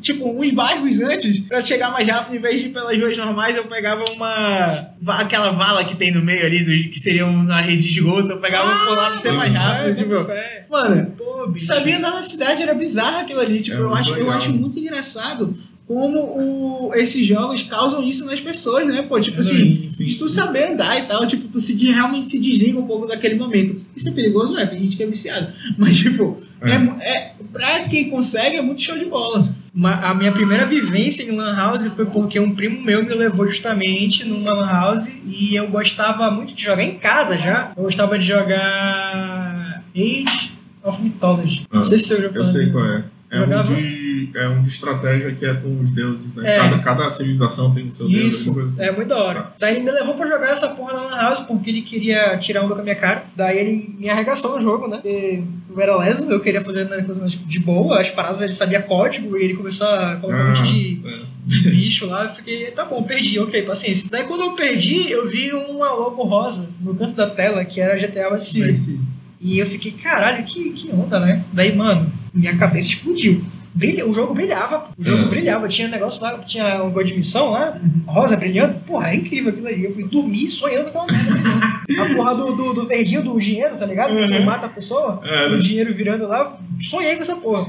tipo, 0.00 0.28
uns 0.40 0.52
bairros 0.52 1.00
antes, 1.00 1.40
pra 1.40 1.60
chegar 1.62 1.90
mais 1.92 2.08
rápido, 2.08 2.36
em 2.36 2.40
vez 2.40 2.60
de 2.60 2.66
ir 2.68 2.70
pelas 2.72 2.96
ruas 2.98 3.16
normais, 3.16 3.56
eu 3.56 3.64
pegava 3.66 4.02
uma. 4.12 4.88
aquela 5.08 5.50
vala 5.50 5.84
que 5.84 5.94
tem 5.94 6.10
no 6.12 6.22
meio 6.22 6.44
ali, 6.46 6.64
do- 6.64 6.90
que 6.90 6.98
seria 6.98 7.26
uma 7.34 7.60
rede 7.60 7.82
de 7.82 7.88
esgoto, 7.88 8.28
eu 8.28 8.40
pegava 8.40 8.70
Ah, 8.70 8.82
um 8.82 8.86
pular 8.86 9.06
pra 9.10 9.16
ser 9.16 9.32
mais 9.32 9.52
rápido. 9.52 9.90
É, 9.90 9.94
tipo, 9.94 10.72
mano, 10.72 11.10
Pô, 11.16 11.46
bicho. 11.48 11.66
sabia 11.66 11.98
andar 11.98 12.10
na 12.12 12.22
cidade, 12.22 12.62
era 12.62 12.74
bizarro 12.74 13.18
aquilo 13.18 13.40
ali. 13.40 13.60
Tipo, 13.62 13.76
É 13.76 13.80
eu, 13.80 13.94
acho, 13.94 14.14
eu 14.14 14.30
acho 14.30 14.52
muito 14.52 14.78
engraçado 14.78 15.54
como 15.86 16.18
o, 16.18 16.94
esses 16.94 17.26
jogos 17.26 17.62
causam 17.62 18.02
isso 18.02 18.24
nas 18.24 18.40
pessoas, 18.40 18.86
né? 18.86 19.02
Pô, 19.02 19.20
tipo 19.20 19.38
assim, 19.40 19.86
Sim, 19.88 20.06
tu 20.18 20.26
saber 20.28 20.72
andar 20.72 20.98
e 20.98 21.02
tal, 21.02 21.26
tipo, 21.26 21.46
tu 21.48 21.60
se, 21.60 21.74
realmente 21.90 22.30
se 22.30 22.38
desliga 22.40 22.78
um 22.78 22.86
pouco 22.86 23.06
daquele 23.06 23.34
momento. 23.34 23.84
Isso 23.94 24.08
é 24.08 24.12
perigoso, 24.12 24.56
é, 24.58 24.64
tem 24.64 24.80
gente 24.80 24.96
que 24.96 25.02
é 25.02 25.06
viciado. 25.06 25.52
Mas, 25.76 25.98
tipo, 25.98 26.42
É. 26.62 26.72
é. 26.72 27.16
é, 27.16 27.34
pra 27.52 27.80
quem 27.88 28.08
consegue, 28.08 28.56
é 28.56 28.62
muito 28.62 28.80
show 28.80 28.96
de 28.98 29.04
bola. 29.04 29.54
A 29.82 30.14
minha 30.14 30.30
primeira 30.30 30.64
vivência 30.66 31.24
em 31.24 31.34
Lan 31.34 31.56
House 31.56 31.84
foi 31.96 32.06
porque 32.06 32.38
um 32.38 32.54
primo 32.54 32.80
meu 32.80 33.02
me 33.02 33.12
levou 33.12 33.46
justamente 33.48 34.24
numa 34.24 34.52
Lan 34.52 34.66
House 34.70 35.10
e 35.26 35.56
eu 35.56 35.66
gostava 35.66 36.30
muito 36.30 36.54
de 36.54 36.62
jogar 36.62 36.84
em 36.84 36.96
casa 36.96 37.36
já. 37.36 37.72
Eu 37.76 37.82
gostava 37.82 38.16
de 38.16 38.24
jogar 38.24 39.82
Age 39.96 40.52
of 40.82 41.02
Mythology. 41.02 41.66
Ah, 41.72 41.78
Não 41.78 41.84
sei 41.84 41.98
se 41.98 42.06
você 42.06 42.22
já 42.22 42.28
Eu 42.28 42.44
sei 42.44 42.70
qual 42.70 42.84
é. 42.84 43.04
É 43.34 43.38
um, 43.38 43.42
Jogava? 43.42 43.74
de, 43.74 44.30
é 44.34 44.48
um 44.48 44.62
de 44.62 44.68
estratégia 44.68 45.32
que 45.34 45.44
é 45.44 45.54
com 45.54 45.80
os 45.80 45.90
deuses, 45.90 46.24
né? 46.34 46.54
É. 46.54 46.58
Cada, 46.58 46.78
cada 46.78 47.10
civilização 47.10 47.72
tem 47.72 47.86
o 47.86 47.92
seu 47.92 48.08
deus, 48.08 48.22
Isso, 48.34 48.54
coisa 48.54 48.68
assim. 48.68 48.82
é 48.82 48.92
muito 48.94 49.08
da 49.08 49.16
hora. 49.18 49.52
Daí 49.58 49.76
ele 49.76 49.84
me 49.84 49.90
levou 49.90 50.14
pra 50.14 50.26
jogar 50.26 50.50
essa 50.50 50.68
porra 50.68 50.92
na 50.94 51.02
Lan 51.06 51.16
House 51.16 51.40
porque 51.40 51.70
ele 51.70 51.82
queria 51.82 52.36
tirar 52.38 52.62
onda 52.62 52.74
com 52.74 52.80
a 52.80 52.84
minha 52.84 52.94
cara. 52.96 53.24
Daí 53.36 53.58
ele 53.58 53.94
me 53.98 54.08
arregaçou 54.08 54.54
no 54.54 54.60
jogo, 54.62 54.86
né? 54.88 54.96
Porque 54.96 55.42
Eu 55.74 55.80
era 55.80 55.96
lésbico, 55.96 56.30
eu 56.32 56.40
queria 56.40 56.62
fazer 56.62 56.86
coisa 57.04 57.20
mais 57.20 57.32
de 57.32 57.58
boa, 57.58 58.00
as 58.00 58.08
paradas 58.10 58.40
ele 58.40 58.52
sabia 58.52 58.80
código 58.80 59.36
e 59.36 59.42
ele 59.42 59.54
começou 59.54 59.88
a 59.88 60.16
colocar 60.16 60.38
um 60.38 60.42
Ah, 60.42 60.48
monte 60.50 60.62
de, 60.62 61.00
é. 61.04 61.20
de 61.44 61.68
bicho 61.70 62.06
lá. 62.06 62.24
Eu 62.26 62.30
fiquei, 62.34 62.70
tá 62.70 62.84
bom, 62.84 63.02
perdi, 63.02 63.38
ok, 63.40 63.62
paciência. 63.62 64.06
Daí 64.10 64.22
quando 64.24 64.42
eu 64.42 64.52
perdi, 64.52 65.10
eu 65.10 65.26
vi 65.28 65.52
uma 65.52 65.90
logo 65.92 66.22
rosa 66.22 66.70
no 66.80 66.94
canto 66.94 67.14
da 67.14 67.28
tela 67.28 67.64
que 67.64 67.80
era 67.80 67.96
GTA 67.98 68.30
Vice 68.30 68.52
City. 68.76 69.00
E 69.40 69.58
eu 69.58 69.66
fiquei, 69.66 69.92
caralho, 69.92 70.42
que, 70.44 70.70
que 70.70 70.90
onda, 70.90 71.18
né? 71.20 71.44
Daí, 71.52 71.74
mano, 71.76 72.10
minha 72.34 72.56
cabeça 72.56 72.88
explodiu. 72.88 73.44
Brilha, 73.76 74.06
o 74.08 74.14
jogo 74.14 74.34
brilhava, 74.34 74.88
o 74.96 75.02
jogo 75.04 75.24
É. 75.24 75.28
brilhava. 75.28 75.66
Tinha 75.66 75.88
negócio 75.88 76.22
lá, 76.22 76.38
tinha 76.38 76.80
um 76.84 76.90
gol 76.92 77.02
de 77.02 77.12
missão 77.16 77.50
lá, 77.50 77.76
rosa 78.06 78.36
brilhando. 78.36 78.74
Porra, 78.86 79.08
era 79.08 79.16
incrível 79.16 79.50
aquilo 79.50 79.66
ali. 79.66 79.84
Eu 79.84 79.92
fui 79.92 80.04
dormir 80.04 80.48
sonhando 80.48 80.92
com 80.92 81.00
aquela 81.00 81.18
merda. 81.18 81.80
brilhando. 81.84 82.12
a 82.12 82.14
porra 82.16 82.34
do, 82.36 82.52
do, 82.54 82.72
do 82.74 82.86
verdinho 82.86 83.22
do 83.24 83.36
dinheiro, 83.38 83.76
tá 83.76 83.84
ligado? 83.84 84.14
Que 84.14 84.38
mata 84.44 84.66
a 84.66 84.68
pessoa. 84.68 85.20
É, 85.24 85.46
o 85.46 85.50
né? 85.54 85.58
dinheiro 85.58 85.92
virando 85.92 86.24
lá. 86.28 86.56
Sonhei 86.80 87.16
com 87.16 87.22
essa 87.22 87.34
porra. 87.34 87.66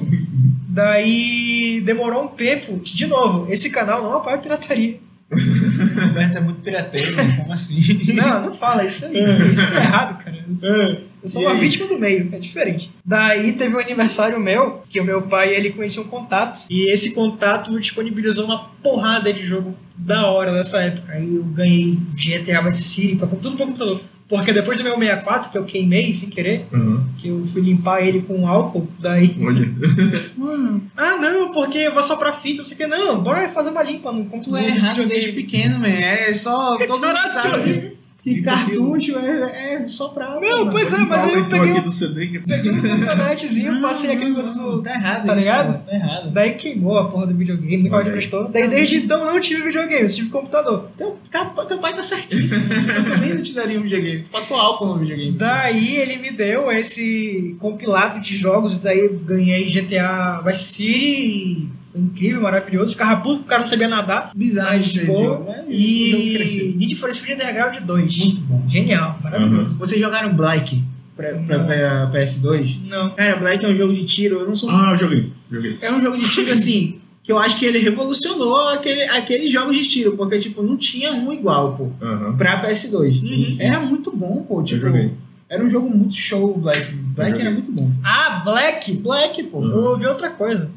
Daí 0.69 1.81
demorou 1.83 2.25
um 2.25 2.27
tempo. 2.27 2.79
De 2.83 3.07
novo, 3.07 3.51
esse 3.51 3.69
canal 3.71 4.03
não 4.03 4.17
apoia 4.17 4.37
pirataria. 4.37 4.99
O 5.35 6.07
Roberto 6.07 6.37
é 6.37 6.39
muito 6.39 6.61
pirateiro, 6.61 7.15
né? 7.15 7.35
como 7.37 7.51
assim? 7.53 8.13
Não, 8.13 8.41
não 8.47 8.53
fala 8.53 8.85
isso 8.85 9.05
aí. 9.05 9.13
Isso 9.53 9.73
é 9.73 9.77
errado, 9.77 10.23
cara. 10.23 10.45
Isso- 10.53 11.01
Eu 11.25 11.29
sou 11.29 11.41
E 11.41 11.45
uma 11.45 11.53
aí? 11.55 11.59
vítima 11.59 11.87
do 11.87 11.97
meio, 11.97 12.29
é 12.31 12.37
diferente. 12.37 12.91
Daí 13.03 13.53
teve 13.53 13.75
um 13.75 13.79
aniversário 13.79 14.39
meu, 14.39 14.83
que 14.87 15.01
o 15.01 15.03
meu 15.03 15.23
pai 15.23 15.55
ele 15.55 15.71
conhecia 15.71 16.01
um 16.01 16.07
contato, 16.07 16.59
e 16.69 16.91
esse 16.93 17.15
contato 17.15 17.77
disponibilizou 17.79 18.45
uma 18.45 18.69
porrada 18.83 19.33
de 19.33 19.43
jogo 19.43 19.75
da 19.97 20.27
hora 20.27 20.51
nessa 20.51 20.81
época. 20.83 21.13
Aí 21.13 21.35
eu 21.35 21.43
ganhei 21.43 21.97
GTA 22.13 22.61
Vice 22.61 22.83
City, 22.83 23.15
pra, 23.15 23.27
tudo 23.27 23.57
pra 23.57 23.65
computador. 23.65 24.01
Porque 24.27 24.51
depois 24.51 24.75
do 24.77 24.83
meu 24.83 24.97
64, 24.97 25.51
que 25.51 25.57
eu 25.57 25.65
queimei 25.65 26.11
sem 26.13 26.29
querer, 26.29 26.65
Uhum. 26.71 27.03
que 27.19 27.27
eu 27.27 27.45
fui 27.45 27.61
limpar 27.61 28.01
ele 28.05 28.21
com 28.21 28.47
álcool, 28.47 28.87
daí. 28.99 29.35
Olha. 29.41 29.67
Mano, 30.37 30.81
ah 30.97 31.17
não, 31.17 31.51
porque 31.51 31.89
vai 31.91 32.03
só 32.03 32.15
pra 32.15 32.33
fita, 32.33 32.57
não 32.57 32.63
sei 32.65 32.75
o 32.75 32.77
que. 32.77 32.87
Não, 32.87 33.21
bora 33.21 33.47
fazer 33.49 33.69
uma 33.69 33.83
limpa 33.83 34.11
no 34.11 34.23
Tu 34.25 34.29
computador. 34.31 34.59
é 34.59 34.67
errado 34.67 35.05
desde 35.07 35.31
pequeno, 35.31 35.79
man. 35.79 35.87
É 35.87 36.33
só. 36.33 36.75
Todo 36.85 37.05
mundo 37.05 37.17
sabe 37.31 37.97
que 38.25 38.41
cartucho 38.41 39.19
é, 39.19 39.75
é 39.75 39.87
só 39.87 40.07
pra. 40.07 40.39
Não, 40.41 40.71
pois 40.71 40.91
é, 40.91 40.97
mas 40.97 41.23
aí 41.25 41.35
eu 41.35 41.45
peguei 41.45 41.71
aqui 41.73 41.81
do 41.81 41.91
CD 41.91 42.39
peguei 42.39 42.71
um 42.71 42.81
campeonatozinho, 42.81 43.81
passei 43.83 44.11
aquele 44.11 44.31
negócio 44.31 44.55
do. 44.55 44.81
Tá 44.81 44.95
errado, 44.95 45.27
Tá 45.27 45.35
ligado? 45.35 45.85
Tá 45.85 45.93
errado. 45.93 46.31
Daí 46.31 46.55
queimou 46.55 46.97
a 46.97 47.07
porra 47.07 47.27
do 47.27 47.35
videogame, 47.35 47.83
nunca 47.83 47.97
mais 47.97 48.09
prestou. 48.09 48.47
Daí 48.47 48.67
desde 48.67 48.97
então 48.97 49.19
eu 49.19 49.33
não 49.33 49.39
tive 49.39 49.61
videogame, 49.61 50.01
eu 50.01 50.09
tive 50.09 50.29
computador. 50.29 50.89
Teu, 50.97 51.19
teu 51.67 51.77
pai 51.77 51.93
tá 51.93 52.01
certíssimo. 52.01 52.65
Eu 52.95 53.03
também 53.11 53.33
não 53.33 53.41
te 53.41 53.53
daria 53.53 53.79
um 53.79 53.83
videogame. 53.83 54.23
Tu 54.23 54.29
passou 54.29 54.57
álcool 54.57 54.87
no 54.87 54.97
videogame. 54.97 55.33
Daí 55.33 55.97
ele 55.97 56.17
me 56.17 56.31
deu 56.31 56.71
esse 56.71 57.55
compilado 57.59 58.19
de 58.19 58.35
jogos, 58.35 58.77
daí 58.77 58.99
eu 58.99 59.19
ganhei 59.19 59.69
GTA 59.69 60.41
Vice 60.45 60.63
City, 60.63 60.95
e 60.95 61.67
foi 61.95 62.01
incrível, 62.01 62.41
maravilhoso. 62.41 62.91
Ficava 62.91 63.21
puto, 63.21 63.37
porque 63.37 63.45
o 63.45 63.49
cara 63.49 63.61
não 63.61 63.67
sabia 63.67 63.87
nadar. 63.87 64.31
Bizarro 64.35 64.77
Mas 64.77 64.85
jogo, 64.87 65.43
né? 65.45 65.65
E. 65.69 66.73
Need 66.77 66.95
for 66.95 67.13
Speed 67.13 67.35
Underground 67.39 67.77
2. 67.77 68.17
Muito 68.17 68.41
bom. 68.41 68.63
Genial, 68.67 69.17
maravilhoso. 69.23 69.77
Vocês 69.77 69.99
jogaram 70.01 70.33
Black 70.33 70.83
pra, 71.15 71.33
pra, 71.33 71.59
pra 71.63 72.11
PS2? 72.13 72.77
Não. 72.87 73.11
Cara, 73.15 73.37
Black 73.37 73.63
é 73.63 73.69
um 73.69 73.75
jogo 73.75 73.93
de 73.93 74.03
tiro. 74.05 74.41
Eu 74.41 74.47
não 74.47 74.55
sou. 74.55 74.69
Ah, 74.69 74.91
eu 74.91 74.97
joguei. 74.97 75.31
Joguei. 75.49 75.77
É 75.81 75.91
um 75.91 76.01
jogo 76.01 76.17
de 76.17 76.29
tiro 76.29 76.51
assim. 76.51 76.99
Que 77.23 77.31
eu 77.31 77.39
acho 77.39 77.57
que 77.57 77.65
ele 77.65 77.79
revolucionou 77.79 78.69
aquele, 78.69 79.01
aqueles 79.03 79.51
jogos 79.51 79.75
de 79.75 79.83
tiro, 79.89 80.15
porque, 80.15 80.37
tipo, 80.37 80.61
não 80.61 80.77
tinha 80.77 81.11
um 81.11 81.33
igual, 81.33 81.75
pô, 81.75 81.89
Aham. 81.99 82.37
pra 82.37 82.61
PS2. 82.61 83.25
Sim, 83.25 83.49
sim. 83.49 83.63
Era 83.63 83.79
muito 83.79 84.15
bom, 84.15 84.45
pô, 84.47 84.61
tipo, 84.61 84.81
joguei. 84.81 85.11
era 85.49 85.63
um 85.63 85.67
jogo 85.67 85.89
muito 85.89 86.13
show, 86.13 86.51
o 86.55 86.59
Black. 86.59 86.91
Black 86.93 87.41
era 87.41 87.49
muito 87.49 87.71
bom. 87.71 87.89
Ah, 88.03 88.43
Black! 88.45 88.93
Black, 88.97 89.41
pô. 89.45 89.57
Uhum. 89.57 89.71
Eu 89.71 89.83
ouvi 89.85 90.05
outra 90.05 90.29
coisa. 90.29 90.69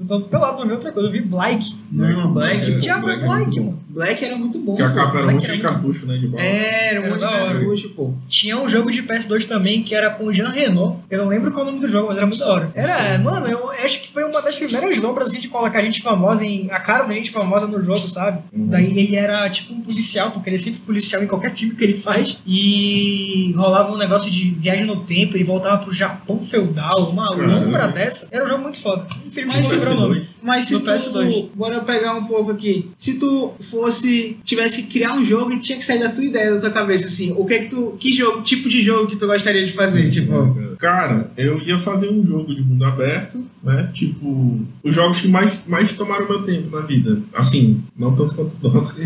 Eu 0.00 0.06
tô 0.06 0.20
pelado, 0.22 0.54
não 0.54 0.62
ouvi 0.62 0.72
outra 0.72 0.92
coisa. 0.92 1.08
Eu 1.08 1.12
vi 1.12 1.20
Black. 1.20 1.76
Não, 1.92 2.32
Black, 2.32 2.56
É, 2.56 2.60
Que 2.74 2.78
diabo 2.78 3.10
é 3.10 3.14
é 3.14 3.16
bom. 3.18 3.26
mano? 3.64 3.79
Black 3.90 4.24
era 4.24 4.36
muito 4.36 4.58
bom. 4.58 4.76
Porque 4.76 4.82
a 4.82 4.88
pô. 4.90 4.94
capa 4.94 5.18
era 5.18 5.26
um 5.28 5.32
monte 5.32 5.50
de 5.50 5.58
cartucho, 5.58 6.06
né? 6.06 6.16
De 6.16 6.26
bala. 6.26 6.42
Era, 6.42 7.00
um 7.00 7.04
Era 7.04 7.14
monte 7.14 7.20
de 7.20 7.44
cartucho, 7.44 7.88
pô. 7.90 8.14
Tinha 8.28 8.56
um 8.58 8.68
jogo 8.68 8.90
de 8.90 9.02
PS2 9.02 9.46
também 9.46 9.82
que 9.82 9.94
era 9.94 10.10
com 10.10 10.24
o 10.24 10.32
Jean 10.32 10.48
Renault. 10.50 10.98
Eu 11.10 11.18
não 11.18 11.28
lembro 11.28 11.50
qual 11.52 11.66
é 11.66 11.68
o 11.68 11.72
nome 11.72 11.80
do 11.84 11.88
jogo, 11.88 12.08
mas 12.08 12.16
era 12.16 12.26
muito 12.26 12.38
da 12.38 12.52
hora. 12.52 12.70
Era, 12.74 13.18
mano, 13.18 13.46
eu 13.46 13.70
acho 13.70 14.00
que 14.02 14.12
foi 14.12 14.24
uma 14.24 14.40
das 14.40 14.54
primeiras 14.56 14.96
lombras 14.98 15.28
assim, 15.28 15.40
de 15.40 15.48
colocar 15.48 15.82
gente 15.82 16.02
famosa 16.02 16.44
em. 16.44 16.70
a 16.70 16.78
cara 16.80 17.04
da 17.04 17.14
gente 17.14 17.30
famosa 17.30 17.66
no 17.66 17.82
jogo, 17.82 17.98
sabe? 17.98 18.42
Uhum. 18.52 18.68
Daí 18.68 18.98
ele 18.98 19.16
era 19.16 19.48
tipo 19.50 19.72
um 19.72 19.80
policial, 19.80 20.30
porque 20.30 20.48
ele 20.48 20.56
é 20.56 20.60
sempre 20.60 20.80
policial 20.80 21.22
em 21.22 21.26
qualquer 21.26 21.54
filme 21.54 21.74
que 21.74 21.84
ele 21.84 21.98
faz. 21.98 22.38
E 22.46 23.52
rolava 23.56 23.92
um 23.92 23.96
negócio 23.96 24.30
de 24.30 24.50
viagem 24.50 24.84
no 24.84 25.04
tempo, 25.04 25.36
ele 25.36 25.44
voltava 25.44 25.78
pro 25.82 25.92
Japão 25.92 26.40
feudal, 26.42 27.10
uma 27.10 27.30
lombra 27.34 27.88
dessa. 27.88 28.28
Era 28.30 28.44
um 28.44 28.48
jogo 28.48 28.62
muito 28.62 28.78
foda. 28.78 29.06
Infelizmente 29.26 29.68
Mas 29.68 29.70
não 29.70 29.78
lembro 29.78 29.92
o 29.92 30.08
nome. 30.08 30.20
PS2. 30.20 30.26
Mas 30.42 30.64
se 30.66 30.72
No 30.74 30.80
tu, 30.80 30.86
PS2. 30.86 31.48
bora 31.54 31.80
pegar 31.80 32.14
um 32.14 32.24
pouco 32.24 32.50
aqui. 32.52 32.90
Se 32.96 33.14
tu 33.18 33.52
fosse, 33.80 34.36
tivesse 34.44 34.82
que 34.82 34.88
criar 34.92 35.14
um 35.14 35.24
jogo 35.24 35.52
e 35.52 35.58
tinha 35.58 35.78
que 35.78 35.84
sair 35.84 35.98
da 36.00 36.10
tua 36.10 36.24
ideia, 36.24 36.54
da 36.54 36.60
tua 36.60 36.70
cabeça, 36.70 37.08
assim, 37.08 37.32
o 37.36 37.46
que 37.46 37.54
é 37.54 37.58
que 37.60 37.70
tu, 37.70 37.96
que 37.98 38.12
jogo, 38.12 38.42
tipo 38.42 38.68
de 38.68 38.82
jogo 38.82 39.08
que 39.08 39.16
tu 39.16 39.26
gostaria 39.26 39.64
de 39.64 39.72
fazer, 39.72 40.10
tipo? 40.10 40.30
Cara, 40.78 41.30
eu 41.36 41.58
ia 41.60 41.78
fazer 41.78 42.10
um 42.10 42.24
jogo 42.24 42.54
de 42.54 42.62
mundo 42.62 42.84
aberto, 42.84 43.44
né? 43.62 43.90
Tipo, 43.92 44.60
os 44.82 44.94
jogos 44.94 45.20
que 45.20 45.28
mais, 45.28 45.58
mais 45.66 45.94
tomaram 45.94 46.28
meu 46.28 46.42
tempo 46.42 46.74
na 46.74 46.82
vida. 46.82 47.20
Assim, 47.34 47.82
não 47.96 48.14
tanto 48.14 48.34
quanto 48.34 48.56
Dota. 48.56 48.94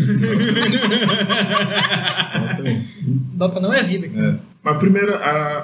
Dota, 3.37 3.59
não 3.59 3.73
é 3.73 3.83
vida, 3.83 4.07
cara. 4.07 4.39
Mas 4.63 4.77
primeiro, 4.77 5.15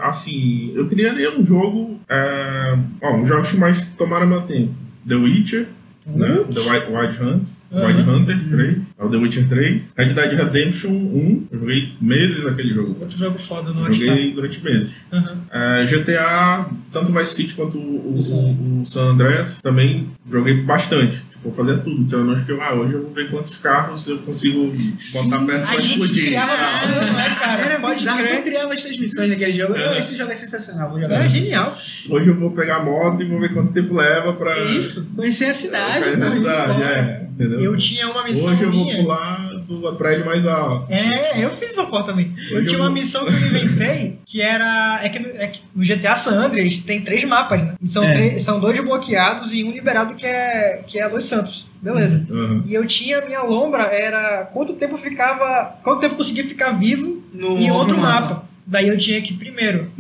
assim, 0.04 0.74
eu 0.76 0.88
criaria 0.88 1.38
um 1.38 1.44
jogo. 1.44 2.00
ah, 2.10 2.78
ó, 3.02 3.22
os 3.22 3.28
jogos 3.28 3.50
que 3.50 3.58
mais 3.58 3.86
tomaram 3.98 4.28
meu 4.28 4.42
tempo. 4.42 4.74
The 5.08 5.16
Witcher, 5.16 5.68
né? 6.06 6.44
The 6.54 6.90
White 6.92 7.24
Hunt. 7.24 7.48
Aham. 7.72 7.88
White 7.88 8.10
Hunter 8.10 8.40
3, 8.50 8.78
é 9.00 9.04
o 9.06 9.10
The 9.10 9.18
Witcher 9.18 9.48
3, 9.48 9.94
Red 9.98 10.14
Dead 10.14 10.34
Redemption 10.34 10.90
1, 10.92 11.48
eu 11.52 11.60
joguei 11.60 11.94
meses 12.02 12.46
aquele 12.46 12.74
jogo. 12.74 12.98
Outro 13.00 13.18
jogo 13.18 13.40
foda 13.40 13.72
no. 13.72 13.92
Joguei 13.94 14.32
durante 14.34 14.64
meses. 14.64 14.92
Aham. 15.12 15.38
É, 15.52 15.86
GTA, 15.86 16.66
tanto 16.92 17.14
Vice 17.14 17.34
City 17.34 17.54
quanto 17.56 17.78
o, 17.78 18.18
o, 18.18 18.82
o 18.82 18.86
San 18.86 19.12
Andreas, 19.12 19.62
também 19.62 20.10
joguei 20.30 20.62
bastante. 20.64 21.18
Tipo, 21.32 21.48
eu 21.50 21.54
fazia 21.54 21.78
tudo. 21.78 22.02
Então, 22.02 22.20
eu 22.20 22.26
não 22.26 22.34
acho 22.34 22.46
que 22.46 22.52
eu, 22.52 22.62
ah, 22.62 22.74
hoje 22.76 22.94
eu 22.94 23.02
vou 23.04 23.14
ver 23.14 23.30
quantos 23.32 23.58
carros 23.58 24.08
eu 24.08 24.18
consigo 24.20 24.72
botar 25.14 25.40
perto 25.46 25.64
A 25.64 25.68
pra 25.72 25.80
gente 25.80 25.92
explodir. 26.00 26.26
criava 26.26 26.52
Ah, 26.54 26.68
sonho, 26.68 27.14
né, 27.14 27.36
cara? 27.40 27.62
Era 27.62 27.80
Pode 27.80 28.00
bizarro, 28.00 28.20
crer. 28.20 28.38
tu 28.38 28.44
criava 28.44 28.74
as 28.74 28.84
transmissões 28.84 29.30
naquele 29.30 29.54
jogo. 29.54 29.76
É. 29.76 29.98
Esse 29.98 30.16
jogo 30.18 30.32
é 30.32 30.36
sensacional, 30.36 30.90
vou 30.92 31.00
jogar. 31.02 31.26
É 31.26 31.30
genial. 31.30 31.76
Hoje 32.10 32.30
eu 32.30 32.36
vou 32.36 32.52
pegar 32.52 32.78
a 32.78 32.84
moto 32.84 33.24
e 33.24 33.26
vou 33.26 33.40
ver 33.40 33.54
quanto 33.54 33.72
tempo 33.74 33.94
leva 33.96 34.34
pra. 34.34 34.56
É 34.58 34.72
isso. 34.72 35.10
Conhecer 35.16 35.46
a 35.46 35.54
cidade. 35.54 36.16
na 36.18 36.28
pô. 36.28 36.34
cidade, 36.34 36.84
é. 36.84 37.22
Entendeu? 37.32 37.61
Eu 37.64 37.76
tinha 37.78 38.10
uma 38.10 38.24
missão 38.24 38.52
Hoje 38.54 38.64
eu 38.64 38.72
vou 38.72 38.86
minha. 38.86 38.98
pular 39.02 39.52
pro 39.68 39.96
prédio 39.96 40.26
mais 40.26 40.46
alto. 40.46 40.92
É, 40.92 41.44
eu 41.44 41.52
fiz 41.52 41.70
essa 41.72 41.86
porra 41.86 42.06
também. 42.06 42.34
Eu 42.50 42.58
Hoje 42.60 42.68
tinha 42.68 42.80
eu 42.80 42.84
uma 42.84 42.90
missão 42.92 43.26
que 43.26 43.32
eu 43.32 43.38
inventei 43.38 44.18
que 44.26 44.42
era. 44.42 45.00
É 45.04 45.10
que, 45.10 45.18
é 45.38 45.48
que 45.48 45.62
no 45.76 45.84
GTA 45.84 46.16
San 46.16 46.40
Andreas 46.46 46.78
tem 46.80 47.02
três 47.02 47.24
mapas, 47.24 47.62
né? 47.62 47.76
E 47.82 47.88
são, 47.88 48.04
É. 48.04 48.14
três- 48.14 48.42
são 48.42 48.60
dois 48.60 48.80
bloqueados 48.80 49.54
e 49.54 49.64
um 49.64 49.72
liberado 49.72 50.16
que 50.16 50.26
é, 50.26 50.84
que 50.86 51.00
é 51.00 51.08
Los 51.08 51.26
Santos. 51.26 51.68
Beleza. 51.82 52.26
Aham. 52.30 52.64
E 52.68 52.74
eu 52.74 52.86
tinha, 52.86 53.22
minha 53.26 53.42
lombra 53.44 53.84
era 53.84 54.46
quanto 54.46 54.74
tempo 54.74 54.94
eu 54.96 54.98
ficava. 55.00 55.76
Quanto 55.84 56.00
tempo 56.02 56.14
eu 56.14 56.18
conseguia 56.18 56.44
ficar 56.44 56.72
vivo 56.72 57.24
No 57.34 57.58
em 57.58 57.72
outro 57.72 57.98
mapa. 57.98 58.44
Daí 58.68 58.88
eu 58.88 58.98
tinha 58.98 59.20
que, 59.22 59.34
primeiro, 59.34 59.92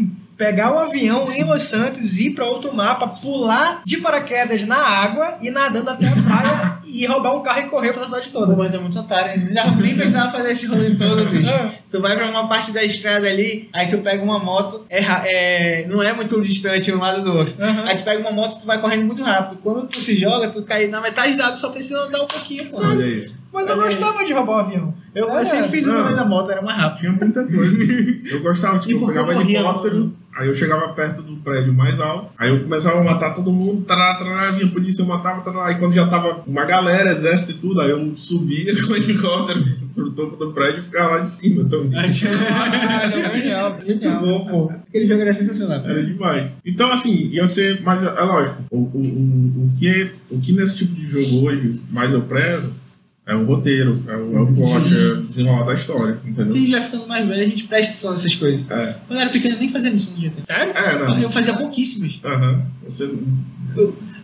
pegar 0.41 0.73
o 0.73 0.79
avião 0.79 1.31
em 1.31 1.43
Los 1.43 1.61
Santos, 1.65 2.17
ir 2.17 2.31
pra 2.31 2.47
outro 2.47 2.73
mapa, 2.73 3.07
pular 3.07 3.83
de 3.85 3.97
paraquedas 3.97 4.65
na 4.65 4.75
água 4.77 5.37
e 5.39 5.51
nadando 5.51 5.91
até 5.91 6.07
a 6.07 6.11
praia 6.13 6.79
e 6.91 7.05
roubar 7.05 7.35
um 7.35 7.43
carro 7.43 7.59
e 7.59 7.69
correr 7.69 7.93
pela 7.93 8.05
cidade 8.05 8.31
toda. 8.31 8.55
mas 8.55 8.73
é 8.73 8.79
muito 8.79 8.97
otário. 8.97 9.39
nem 9.79 9.95
precisava 9.95 10.31
fazer 10.31 10.53
esse 10.53 10.65
rolê 10.65 10.95
todo, 10.95 11.29
bicho. 11.29 11.51
Ah. 11.51 11.71
Tu 11.91 12.01
vai 12.01 12.15
pra 12.15 12.25
uma 12.27 12.47
parte 12.47 12.71
da 12.71 12.83
estrada 12.83 13.27
ali, 13.27 13.69
aí 13.71 13.87
tu 13.87 13.99
pega 13.99 14.23
uma 14.23 14.39
moto, 14.39 14.83
é, 14.89 15.03
é- 15.25 15.85
não 15.87 16.01
é 16.01 16.11
muito 16.11 16.41
distante 16.41 16.91
um 16.91 16.97
lado 16.97 17.21
do 17.21 17.31
outro. 17.31 17.53
Aham. 17.63 17.83
Aí 17.87 17.97
tu 17.97 18.03
pega 18.03 18.19
uma 18.19 18.31
moto, 18.31 18.59
tu 18.59 18.65
vai 18.65 18.79
correndo 18.79 19.05
muito 19.05 19.21
rápido. 19.21 19.59
Quando 19.61 19.85
tu 19.87 19.99
se 19.99 20.17
joga, 20.17 20.47
tu 20.47 20.63
cai 20.63 20.87
na 20.87 20.99
metade 20.99 21.37
da 21.37 21.45
água, 21.45 21.57
só 21.57 21.69
precisa 21.69 21.99
andar 21.99 22.23
um 22.23 22.27
pouquinho, 22.27 22.65
pô. 22.65 22.77
Olha 22.77 23.05
aí. 23.05 23.29
Mas 23.54 23.68
eu 23.68 23.76
gostava 23.76 24.24
de 24.24 24.34
roubar 24.34 24.58
o 24.58 24.60
avião. 24.60 24.93
Eu, 25.14 25.30
É, 25.30 25.41
eu 25.41 25.45
sempre 25.45 25.70
fiz 25.70 25.86
o 25.86 25.91
rolê 25.91 26.16
da 26.16 26.24
moto, 26.26 26.52
era 26.52 26.62
mais 26.62 26.78
rápido. 26.78 26.99
Tinha 27.02 27.12
muita 27.12 27.43
coisa. 27.43 27.82
Eu 28.32 28.41
gostava, 28.41 28.80
tipo, 28.80 29.02
eu 29.02 29.08
pegava 29.08 29.34
helicóptero, 29.36 30.14
aí 30.34 30.47
eu 30.47 30.56
chegava 30.56 30.88
perto 30.93 31.22
do 31.22 31.36
prédio 31.38 31.74
mais 31.74 31.99
alto, 31.99 32.32
aí 32.38 32.49
eu 32.49 32.64
começava 32.64 33.02
a 33.02 33.04
matar 33.04 33.34
todo 33.34 33.52
mundo, 33.52 33.84
tará, 33.84 34.16
tará, 34.16 34.52
vinha 34.52 34.66
a 34.68 34.70
polícia, 34.72 35.02
eu 35.02 35.06
matava, 35.06 35.41
tará, 35.41 35.68
aí 35.68 35.76
quando 35.76 35.93
já 35.93 36.08
tava 36.08 36.41
uma 36.47 36.64
galera, 36.64 37.12
exército 37.12 37.52
e 37.52 37.56
tudo, 37.56 37.82
aí 37.82 37.89
eu 37.89 38.16
subia 38.16 38.74
com 38.82 38.93
o 38.93 38.95
helicóptero 38.95 39.66
pro 39.93 40.10
topo 40.12 40.38
do 40.38 40.54
prédio 40.54 40.80
e 40.80 40.84
ficava 40.84 41.16
lá 41.16 41.20
de 41.20 41.30
cima 41.30 41.66
também. 41.66 41.91
Genial, 42.14 43.72
Muito 43.86 44.04
genial. 44.04 44.22
bom, 44.22 44.45
pô. 44.45 44.72
Aquele 44.88 45.08
jogo 45.08 45.22
era 45.22 45.34
sensacional. 45.34 45.84
Era 45.84 46.04
demais. 46.04 46.52
Então, 46.66 46.91
assim, 46.91 47.30
ia 47.32 47.47
ser. 47.47 47.82
Mas 47.82 48.04
é 48.04 48.10
lógico, 48.10 48.58
o, 48.72 48.78
o, 48.78 48.82
o, 48.82 49.66
o, 49.66 49.70
que, 49.78 50.12
o 50.30 50.39
que 50.39 50.54
nesse 50.54 50.80
tipo 50.80 50.95
de 50.95 51.08
jogo 51.08 51.47
hoje 51.47 51.80
mais 51.89 52.14
eu 52.14 52.22
prezo 52.22 52.72
é 53.26 53.36
o 53.36 53.45
roteiro, 53.45 54.03
é 54.07 54.15
o, 54.15 54.38
é 54.38 54.41
o 54.41 54.47
plot, 54.47 54.93
é 54.93 55.13
o 55.13 55.22
desenrolar 55.22 55.63
da 55.63 55.74
história, 55.74 56.19
entendeu? 56.26 56.55
gente 56.55 56.72
vai 56.72 56.82
ficando 56.82 57.07
mais 57.07 57.28
velho, 57.28 57.41
a 57.41 57.45
gente 57.45 57.63
presta 57.65 57.91
atenção 57.91 58.11
nessas 58.11 58.36
coisas. 58.36 58.69
É, 58.69 58.95
Quando 59.07 59.19
eu 59.19 59.19
era 59.19 59.30
pequeno, 59.30 59.55
eu 59.55 59.59
nem 59.59 59.69
fazia 59.69 59.91
missão 59.91 60.17
de 60.17 60.30
GTA. 60.30 60.45
Sério? 60.45 60.74
é 60.76 60.99
não. 60.99 61.19
Eu 61.19 61.32
fazia 61.32 61.53
pouquíssimas. 61.55 62.19
Aham. 62.24 62.65
Você. 62.84 63.13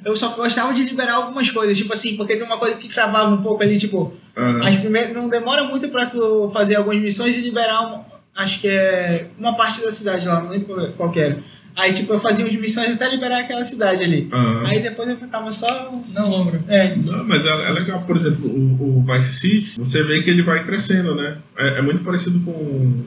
Eu 0.03 0.15
só 0.15 0.29
gostava 0.29 0.73
de 0.73 0.83
liberar 0.83 1.15
algumas 1.15 1.49
coisas, 1.51 1.77
tipo 1.77 1.93
assim, 1.93 2.15
porque 2.15 2.35
tem 2.35 2.45
uma 2.45 2.57
coisa 2.57 2.77
que 2.77 2.87
cravava 2.87 3.33
um 3.33 3.41
pouco 3.41 3.61
ali, 3.61 3.77
tipo, 3.77 4.13
aham. 4.35 4.67
as 4.67 4.75
primeiras, 4.77 5.13
não 5.13 5.29
demora 5.29 5.63
muito 5.63 5.89
pra 5.89 6.05
tu 6.05 6.49
fazer 6.53 6.75
algumas 6.75 7.01
missões 7.01 7.37
e 7.37 7.41
liberar, 7.41 7.81
uma, 7.81 8.05
acho 8.35 8.61
que 8.61 8.67
é 8.67 9.27
uma 9.37 9.55
parte 9.55 9.81
da 9.81 9.91
cidade 9.91 10.25
lá, 10.25 10.41
não 10.41 10.49
lembro 10.49 10.93
qual 10.93 11.11
que 11.11 11.19
era. 11.19 11.43
Aí, 11.77 11.93
tipo, 11.93 12.11
eu 12.11 12.17
fazia 12.17 12.43
as 12.43 12.53
missões 12.53 12.89
até 12.93 13.07
liberar 13.07 13.41
aquela 13.41 13.63
cidade 13.63 14.03
ali. 14.03 14.27
aham. 14.33 14.63
Aí 14.65 14.81
depois 14.81 15.07
eu 15.07 15.15
ficava 15.15 15.51
só. 15.51 15.93
Não 16.11 16.37
lembro. 16.43 16.63
É, 16.67 16.95
Não, 16.95 17.23
mas 17.23 17.45
é, 17.45 17.49
é 17.49 17.69
legal, 17.71 18.01
por 18.01 18.15
exemplo, 18.15 18.49
o, 18.49 18.97
o 18.97 19.03
Vice 19.03 19.35
City, 19.35 19.73
você 19.77 20.03
vê 20.03 20.23
que 20.23 20.29
ele 20.31 20.41
vai 20.41 20.65
crescendo, 20.65 21.13
né? 21.13 21.37
É, 21.55 21.77
é 21.77 21.81
muito 21.83 22.03
parecido 22.03 22.39
com 22.39 22.51
o 22.51 23.05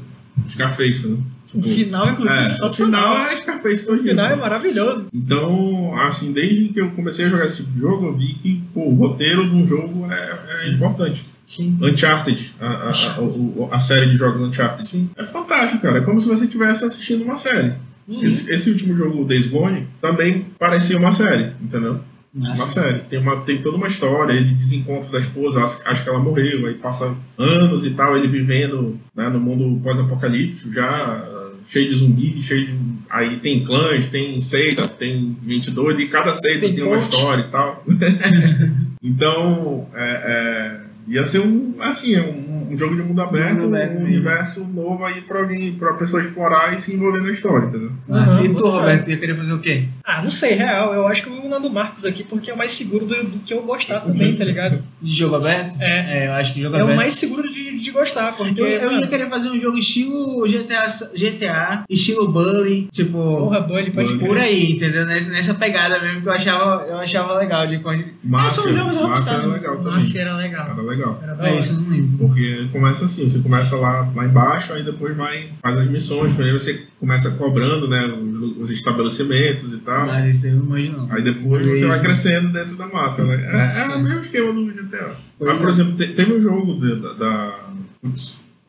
Scarface, 0.49 1.09
né? 1.09 1.19
O 1.53 1.61
final, 1.61 2.09
inclusive, 2.11 2.45
é, 2.45 2.63
é 2.63 2.65
o 2.65 2.69
final 2.69 3.19
é 3.27 3.37
Scarface 3.37 3.91
O 3.91 3.99
final 4.01 4.27
é 4.31 4.37
maravilhoso. 4.37 5.09
Então, 5.13 5.99
assim, 5.99 6.33
desde 6.33 6.69
que 6.69 6.81
eu 6.81 6.93
comecei 6.93 7.27
a 7.27 7.29
jogar 7.29 7.47
esse 7.47 7.57
tipo 7.57 7.73
de 7.73 7.81
jogo, 7.81 8.07
eu 8.07 8.17
vi 8.17 8.35
que 8.35 8.63
pô, 8.73 8.83
o 8.83 8.95
roteiro 8.95 9.51
de 9.51 9.57
um 9.57 9.67
jogo 9.67 10.07
é, 10.13 10.39
é 10.63 10.69
importante. 10.69 11.25
sim. 11.45 11.77
Uncharted, 11.83 12.55
a, 12.61 12.67
a, 12.67 12.91
a, 12.91 13.75
a 13.77 13.81
série 13.81 14.11
de 14.11 14.17
jogos 14.17 14.41
Uncharted. 14.41 14.87
Sim. 14.87 15.11
É 15.17 15.25
fantástico, 15.25 15.83
cara. 15.83 15.99
É 15.99 16.03
como 16.03 16.21
se 16.21 16.29
você 16.29 16.45
estivesse 16.45 16.85
assistindo 16.85 17.25
uma 17.25 17.35
série. 17.35 17.73
Esse, 18.11 18.53
esse 18.53 18.71
último 18.71 18.97
jogo, 18.97 19.23
o 19.23 19.25
Days 19.25 19.47
Gone, 19.47 19.87
também 20.01 20.47
parecia 20.59 20.99
uma 20.99 21.13
série, 21.13 21.53
entendeu? 21.61 22.01
Uma 22.35 22.51
Massa. 22.51 22.67
série. 22.67 23.01
Tem, 23.01 23.19
uma, 23.19 23.41
tem 23.43 23.61
toda 23.61 23.77
uma 23.77 23.89
história, 23.89 24.33
ele 24.33 24.55
desencontra 24.55 25.11
da 25.11 25.19
esposa, 25.19 25.63
acha, 25.63 26.03
que 26.03 26.09
ela 26.09 26.19
morreu, 26.19 26.67
aí 26.67 26.75
passa 26.75 27.15
anos 27.37 27.85
e 27.85 27.91
tal, 27.91 28.17
ele 28.17 28.29
vivendo 28.29 28.99
né, 29.15 29.29
no 29.29 29.41
mundo 29.41 29.81
pós-apocalíptico, 29.83 30.73
já 30.73 30.89
ah, 30.89 31.51
cheio 31.67 31.89
de 31.89 31.97
zumbi, 31.97 32.41
cheio 32.41 32.67
de. 32.67 32.79
Aí 33.09 33.39
tem 33.39 33.65
clãs, 33.65 34.09
tem 34.09 34.39
seita, 34.39 34.87
tem 34.87 35.37
gente 35.47 35.73
doida, 35.73 36.01
e 36.01 36.07
cada 36.07 36.33
seita 36.33 36.61
Tem 36.61 36.75
tem, 36.75 36.85
uma 36.85 36.99
história 36.99 37.43
e 37.43 37.51
tal. 37.51 37.85
então, 39.03 39.89
é, 39.93 40.11
é, 40.11 40.81
ia 41.09 41.25
ser 41.27 41.41
um, 41.41 41.75
assim, 41.81 42.15
é 42.15 42.21
um, 42.23 42.69
um 42.73 42.77
jogo 42.77 42.95
de 42.95 43.03
mundo 43.03 43.21
aberto, 43.21 43.63
mundo 43.63 43.75
aberto 43.75 43.91
um 43.93 44.01
mesmo. 44.01 44.07
universo 44.07 44.65
novo 44.67 45.05
aí 45.05 45.21
pra 45.23 45.41
alguém, 45.41 45.73
pra 45.73 45.95
pessoa 45.95 46.21
explorar 46.23 46.73
e 46.75 46.79
se 46.79 46.95
envolver 46.95 47.23
na 47.23 47.31
história, 47.33 47.67
entendeu? 47.67 47.93
Aham, 48.09 48.25
e 48.25 48.43
tu, 48.45 48.45
muito 48.51 48.67
Roberto, 48.69 49.11
ia 49.11 49.17
querer 49.19 49.37
fazer 49.37 49.53
o 49.53 49.59
quê? 49.61 49.85
Ah, 50.05 50.23
não 50.23 50.31
sei, 50.31 50.55
real. 50.55 50.93
Eu 50.95 51.07
acho 51.07 51.23
que 51.23 51.29
eu 51.29 51.33
vou 51.35 51.43
mandando 51.45 51.69
o 51.69 51.73
Marcos 51.73 52.05
aqui 52.05 52.23
porque 52.25 52.51
é 52.51 52.55
o 52.55 52.59
mais 52.59 52.73
seguro 52.73 53.05
do, 53.07 53.23
do 53.25 53.39
que 53.41 53.53
eu 53.53 53.63
gostar 53.63 54.01
também, 54.01 54.35
tá 54.37 54.45
ligado? 54.45 54.83
De 55.03 55.13
jogo 55.13 55.37
aberto? 55.37 55.77
É. 55.81 56.25
É, 56.25 56.27
eu 56.29 56.33
acho 56.33 56.55
que 56.55 56.63
jogo 56.63 56.77
É 56.77 56.79
o 56.81 56.83
aberto. 56.85 56.97
mais 56.97 57.15
seguro 57.15 57.53
de, 57.53 57.60
de 57.81 57.91
gostar, 57.91 58.37
porque. 58.37 58.61
Eu, 58.61 58.67
eu 58.67 58.91
mano, 58.91 59.01
ia 59.01 59.07
querer 59.07 59.29
fazer 59.29 59.51
um 59.51 59.59
jogo 59.61 59.79
estilo 59.79 60.45
GTA, 60.47 60.87
GTA 61.17 61.85
estilo 61.89 62.31
Bully, 62.31 62.89
tipo, 62.93 63.13
Porra, 63.19 63.61
Bully, 63.61 63.91
pode 63.91 64.17
crer. 64.17 64.29
por 64.29 64.39
aí, 64.39 64.73
entendeu? 64.73 65.05
Nessa, 65.07 65.31
nessa 65.31 65.55
pegada 65.55 65.99
mesmo 66.01 66.23
que 66.23 66.29
eu 66.29 66.33
achava, 66.33 66.85
eu 66.87 66.99
achava 66.99 67.39
legal 67.39 67.67
de 67.67 67.79
quando. 67.79 68.05
Máfia, 68.23 68.51
são 68.51 68.73
jogos 68.73 68.95
da 68.97 69.03
Rockstar, 69.03 69.35
era 69.35 69.47
né? 69.47 69.55
legal 69.55 69.77
também. 69.79 69.93
Máfia 69.93 70.21
era 70.21 70.37
legal. 70.37 70.71
Era 70.73 70.83
legal. 70.83 71.21
Era 71.23 71.49
É 71.49 71.59
isso, 71.59 71.73
eu 71.73 71.81
não 71.81 71.91
lembro. 71.91 72.19
Porque 72.19 72.69
começa 72.73 73.05
assim, 73.05 73.29
você 73.29 73.39
começa 73.41 73.77
lá, 73.77 74.11
lá 74.15 74.25
embaixo, 74.25 74.73
aí 74.73 74.83
depois 74.83 75.17
vai, 75.17 75.51
faz 75.63 75.77
as 75.79 75.89
missões, 75.89 76.33
primeiro 76.35 76.59
você 76.61 76.85
começa 76.99 77.31
cobrando, 77.33 77.89
né, 77.89 78.07
os, 78.07 78.59
os 78.63 78.71
estabelecimentos 78.71 79.73
e 79.73 79.79
tal. 79.79 80.07
Mas 80.07 80.27
esse 80.37 80.49
eu 80.49 80.57
não 80.57 80.67
manjo 80.67 80.93
não. 80.93 81.13
Aí 81.13 81.23
depois 81.23 81.67
Isso. 81.67 81.79
você 81.79 81.87
vai 81.87 82.01
crescendo 82.01 82.49
dentro 82.53 82.77
da 82.77 82.87
máfia, 82.87 83.25
né? 83.25 83.71
É, 83.75 83.81
é 83.93 83.97
o 83.97 84.03
mesmo 84.03 84.21
esquema 84.21 84.53
do 84.53 84.67
GTA. 84.67 85.15
Pois 85.39 85.51
Mas, 85.53 85.59
por 85.61 85.69
é. 85.69 85.71
exemplo, 85.71 85.93
te- 85.97 86.09
teve 86.09 86.35
um 86.35 86.41
jogo 86.43 86.75
de- 86.81 87.01
da, 87.01 87.13
da 87.15 87.70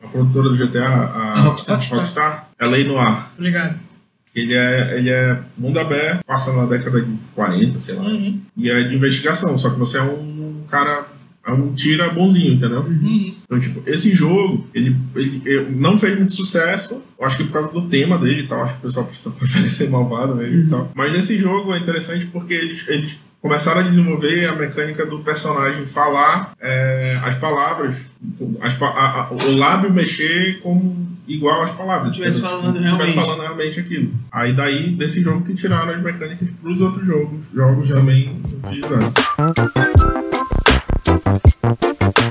a 0.02 0.08
produtora 0.08 0.48
do 0.48 0.56
GTA, 0.56 0.84
a, 0.84 1.32
A 1.32 1.40
Rockstar. 1.40 1.80
Rockstar, 1.90 2.50
é 2.58 2.66
Lei 2.66 2.84
Noir. 2.84 3.26
Ligado. 3.38 3.78
Ele 4.34 4.54
é, 4.54 4.98
ele 4.98 5.10
é 5.10 5.42
mundo 5.58 5.78
aberto, 5.78 6.24
passa 6.24 6.52
na 6.54 6.64
década 6.64 7.02
de 7.02 7.12
40, 7.34 7.78
sei 7.78 7.94
lá. 7.94 8.04
Uhum. 8.04 8.40
E 8.56 8.70
é 8.70 8.82
de 8.82 8.96
investigação, 8.96 9.56
só 9.58 9.70
que 9.70 9.78
você 9.78 9.98
é 9.98 10.02
um 10.02 10.64
cara, 10.70 11.06
é 11.46 11.52
um 11.52 11.74
tira 11.74 12.08
bonzinho, 12.08 12.54
entendeu? 12.54 12.80
Uhum. 12.80 13.34
Então, 13.44 13.60
tipo, 13.60 13.82
esse 13.86 14.14
jogo, 14.14 14.66
ele, 14.72 14.96
ele, 15.14 15.42
ele 15.44 15.76
não 15.76 15.98
fez 15.98 16.16
muito 16.16 16.32
sucesso, 16.32 17.02
eu 17.18 17.26
acho 17.26 17.36
que 17.36 17.44
por 17.44 17.52
causa 17.52 17.72
do 17.72 17.88
tema 17.88 18.16
dele 18.16 18.42
e 18.44 18.48
tal, 18.48 18.62
acho 18.62 18.72
que 18.72 18.78
o 18.78 18.82
pessoal 18.82 19.06
precisa 19.06 19.30
prefere 19.36 19.68
ser 19.68 19.90
malvado 19.90 20.34
mesmo 20.34 20.62
e 20.62 20.70
tal. 20.70 20.90
Mas 20.94 21.12
nesse 21.12 21.38
jogo 21.38 21.74
é 21.74 21.78
interessante 21.78 22.24
porque 22.26 22.54
eles, 22.54 22.88
eles 22.88 23.20
começaram 23.42 23.80
a 23.80 23.82
desenvolver 23.82 24.46
a 24.46 24.52
mecânica 24.54 25.04
do 25.04 25.18
personagem 25.18 25.84
falar 25.84 26.52
é, 26.60 27.18
as 27.24 27.34
palavras, 27.34 27.96
as 28.60 28.80
a- 28.80 28.86
a- 28.86 29.28
o 29.32 29.56
lábio 29.56 29.92
mexer 29.92 30.60
como 30.62 31.10
igual 31.26 31.60
às 31.62 31.72
palavras. 31.72 32.10
Estivesse 32.12 32.40
falando 32.40 32.76
Estivesse 32.76 32.94
realmente. 32.96 33.14
falando 33.14 33.40
realmente 33.40 33.80
aquilo. 33.80 34.12
Aí 34.30 34.52
daí, 34.54 34.90
desse 34.92 35.20
jogo 35.20 35.44
que 35.44 35.54
tiraram 35.54 35.92
as 35.92 36.00
mecânicas 36.00 36.48
pros 36.62 36.80
outros 36.80 37.04
jogos. 37.06 37.50
Jogos 37.52 37.88
também 37.90 38.40
utilizaram. 38.62 39.12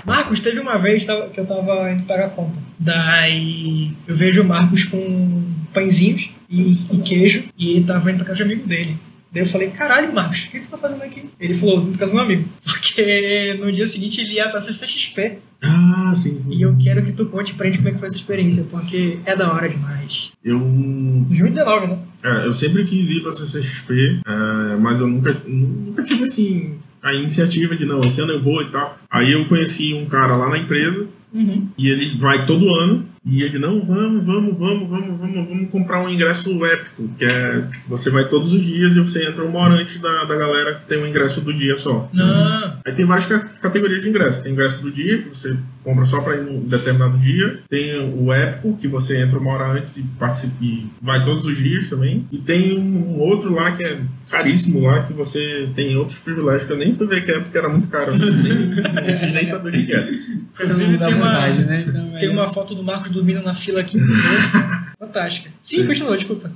Marcos, 0.06 0.40
teve 0.40 0.60
uma 0.60 0.78
vez 0.78 1.04
que 1.04 1.40
eu 1.40 1.46
tava 1.46 1.92
indo 1.92 2.04
pagar 2.04 2.28
a 2.28 2.30
conta. 2.30 2.58
Daí 2.80 3.94
eu 4.08 4.16
vejo 4.16 4.42
o 4.42 4.46
Marcos 4.46 4.86
com 4.86 5.44
pãezinhos 5.74 6.30
e, 6.50 6.74
e 6.92 6.98
queijo 7.00 7.44
e 7.58 7.72
ele 7.78 7.86
tava 7.86 8.10
indo 8.12 8.18
pra 8.18 8.28
casa 8.28 8.38
de 8.38 8.44
amigo 8.44 8.68
dele. 8.68 8.98
Daí 9.34 9.44
eu 9.44 9.48
falei, 9.48 9.70
caralho, 9.70 10.14
Marcos, 10.14 10.46
o 10.46 10.50
que 10.52 10.60
tu 10.60 10.68
tá 10.68 10.78
fazendo 10.78 11.04
aqui? 11.04 11.30
Ele 11.40 11.56
falou, 11.58 11.82
vim 11.82 11.92
pra 11.92 12.00
casa 12.00 12.12
do 12.12 12.16
meu 12.16 12.24
amigo. 12.26 12.50
Porque 12.66 13.58
no 13.60 13.72
dia 13.72 13.88
seguinte 13.88 14.20
ele 14.20 14.34
ia 14.34 14.50
pra 14.50 14.60
CCXP. 14.62 15.38
Ah, 15.62 16.12
sim, 16.16 16.42
sim. 16.42 16.54
E 16.56 16.62
eu 16.62 16.76
quero 16.82 17.04
que 17.04 17.12
tu 17.14 17.26
conte 17.28 17.54
pra 17.54 17.68
gente 17.68 17.78
como 17.78 17.90
é 17.90 17.92
que 17.94 18.00
foi 18.00 18.08
essa 18.08 18.18
experiência, 18.18 18.66
porque 18.70 19.20
é 19.26 19.36
da 19.36 19.54
hora 19.54 19.70
demais. 19.70 20.32
Eu 20.44 20.60
2019, 20.60 21.88
né? 21.88 21.98
É, 22.24 22.46
eu 22.46 22.54
sempre 22.54 22.84
quis 22.86 23.10
ir 23.12 23.22
pra 23.22 23.32
CCXP, 23.32 24.22
é, 24.26 24.76
mas 24.78 25.00
eu 25.00 25.08
nunca, 25.08 25.36
nunca 25.48 26.04
tive 26.04 26.24
assim 26.24 26.76
a 27.02 27.14
iniciativa 27.14 27.76
de 27.76 27.86
não, 27.86 28.00
esse 28.00 28.20
ano 28.22 28.34
eu 28.34 28.42
vou 28.42 28.62
e 28.62 28.72
tal. 28.72 28.98
Aí 29.10 29.32
eu 29.32 29.46
conheci 29.48 29.94
um 29.94 30.06
cara 30.06 30.36
lá 30.36 30.50
na 30.50 30.58
empresa 30.58 31.08
Uhum. 31.34 31.70
e 31.78 31.88
ele 31.88 32.18
vai 32.20 32.46
todo 32.46 32.68
ano 32.76 33.06
e 33.24 33.44
ele 33.44 33.60
não, 33.60 33.84
vamos, 33.84 34.26
vamos, 34.26 34.58
vamos, 34.58 34.90
vamos, 34.90 35.20
vamos, 35.20 35.48
vamos 35.48 35.70
comprar 35.70 36.04
um 36.04 36.10
ingresso 36.10 36.64
épico, 36.66 37.08
que 37.18 37.26
é 37.26 37.68
você 37.88 38.10
vai 38.10 38.28
todos 38.28 38.52
os 38.54 38.64
dias 38.66 38.96
e 38.96 39.00
você 39.00 39.28
entra 39.28 39.44
uma 39.46 39.60
hora 39.60 39.76
antes 39.76 40.00
da, 40.00 40.24
da 40.26 40.36
galera 40.36 40.76
que 40.76 40.86
tem 40.88 40.98
um 41.02 41.06
ingresso 41.08 41.40
do 41.42 41.54
dia 41.54 41.78
só. 41.78 42.10
Não. 42.12 42.78
Aí 42.86 42.94
tem 42.94 43.06
várias 43.06 43.28
ca- 43.28 43.48
categorias 43.62 44.02
de 44.02 44.10
ingresso. 44.10 44.44
Tem 44.44 44.52
ingresso 44.54 44.82
do 44.82 44.92
dia, 44.92 45.20
que 45.22 45.30
você 45.30 45.56
compra 45.84 46.06
só 46.06 46.22
para 46.22 46.38
ir 46.38 46.44
num 46.44 46.62
determinado 46.62 47.18
dia. 47.20 47.60
Tem 47.70 48.00
o 48.00 48.34
épico, 48.34 48.76
que 48.82 48.88
você 48.88 49.22
entra 49.22 49.38
uma 49.38 49.52
hora 49.54 49.72
antes 49.72 49.98
e 49.98 50.04
participa 50.20 50.56
e 50.62 50.88
vai 51.02 51.24
todos 51.24 51.46
os 51.46 51.58
dias 51.58 51.90
também. 51.90 52.26
E 52.32 52.40
tem 52.40 52.78
um 52.78 53.20
outro 53.20 53.54
lá 53.54 53.72
que 53.74 53.84
é 53.84 54.00
caríssimo 54.30 54.82
lá, 54.82 55.04
que 55.04 55.14
você 55.14 55.70
tem 55.76 55.96
outros 55.96 56.18
privilégios 56.18 56.64
que 56.64 56.72
eu 56.74 56.78
nem 56.78 56.94
fui 56.94 57.06
ver 57.06 57.24
que 57.24 57.32
é 57.32 57.40
porque 57.40 57.58
era 57.58 57.70
muito 57.70 57.88
caro. 57.88 58.14
Eu 58.14 58.18
nem, 58.20 59.32
nem 59.34 59.48
saber 59.50 59.70
o 59.70 59.72
que 59.86 59.94
era. 59.94 60.10
Inclusive, 60.10 60.98
dá 60.98 61.08
tem 61.08 61.16
uma, 61.16 61.26
vontade, 61.34 61.62
né? 61.66 61.86
Então, 61.88 62.12
tem 62.20 62.30
é- 62.30 62.32
uma 62.32 62.48
foto 62.54 62.74
do 62.76 62.84
Marcos 62.84 63.11
dormindo 63.12 63.42
na 63.44 63.54
fila 63.54 63.82
aqui. 63.82 64.00
Fantástica. 65.00 65.50
Sim, 65.62 65.86
continua, 65.86 66.16
desculpa. 66.16 66.52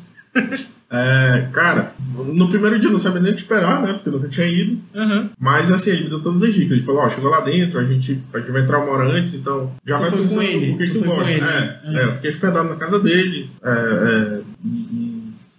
É, 0.89 1.47
cara, 1.51 1.93
no 2.33 2.47
primeiro 2.49 2.77
dia 2.79 2.87
eu 2.87 2.91
não 2.91 2.99
sabia 2.99 3.19
nem 3.19 3.31
o 3.31 3.35
que 3.35 3.41
esperar, 3.41 3.81
né? 3.81 3.93
Porque 3.93 4.07
eu 4.09 4.13
nunca 4.13 4.27
tinha 4.29 4.47
ido. 4.47 4.79
Aham. 4.93 5.29
Mas 5.37 5.71
assim, 5.71 5.89
ele 5.91 6.03
me 6.03 6.09
deu 6.09 6.21
todas 6.21 6.43
as 6.43 6.53
dicas. 6.53 6.71
Ele 6.71 6.81
falou, 6.81 7.01
ó, 7.01 7.09
chegou 7.09 7.29
lá 7.29 7.41
dentro, 7.41 7.79
a 7.79 7.83
gente, 7.83 8.21
a 8.33 8.39
gente 8.39 8.51
vai 8.51 8.61
entrar 8.61 8.79
uma 8.79 8.91
hora 8.91 9.11
antes, 9.11 9.33
então 9.33 9.71
já 9.85 9.97
Tu 9.97 10.01
vai 10.01 10.11
pensando 10.11 10.45
o 10.45 10.77
que, 10.77 10.83
Tu 10.85 10.99
tu 10.99 11.05
gosta. 11.05 11.31
É, 11.31 11.79
Ah. 11.85 11.99
é, 11.99 12.03
eu 12.05 12.13
fiquei 12.13 12.29
hospedado 12.29 12.69
na 12.69 12.75
casa 12.75 12.99
dele, 12.99 13.49
é, 13.63 13.69
é, 13.69 14.39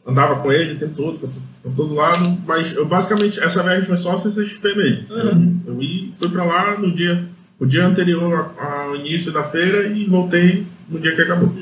andava 0.06 0.36
com 0.36 0.52
ele 0.52 0.74
o 0.74 0.78
tempo 0.78 0.94
todo, 0.94 1.18
por 1.18 1.72
todo 1.74 1.92
lado, 1.94 2.38
mas 2.46 2.72
eu 2.74 2.86
basicamente, 2.86 3.40
essa 3.40 3.62
viagem 3.62 3.82
foi 3.82 3.96
só 3.96 4.16
CCXP 4.16 4.74
mesmo. 4.76 5.06
Uhum. 5.10 5.60
Eu, 5.66 5.74
eu 5.82 5.88
fui 6.14 6.28
pra 6.28 6.44
lá 6.44 6.78
no 6.78 6.94
dia, 6.94 7.26
o 7.58 7.66
dia 7.66 7.84
anterior 7.84 8.52
ao 8.58 8.94
início 8.94 9.32
da 9.32 9.42
feira 9.42 9.88
e 9.88 10.04
voltei 10.06 10.64
no 10.88 11.00
dia 11.00 11.14
que 11.14 11.22
acabou. 11.22 11.52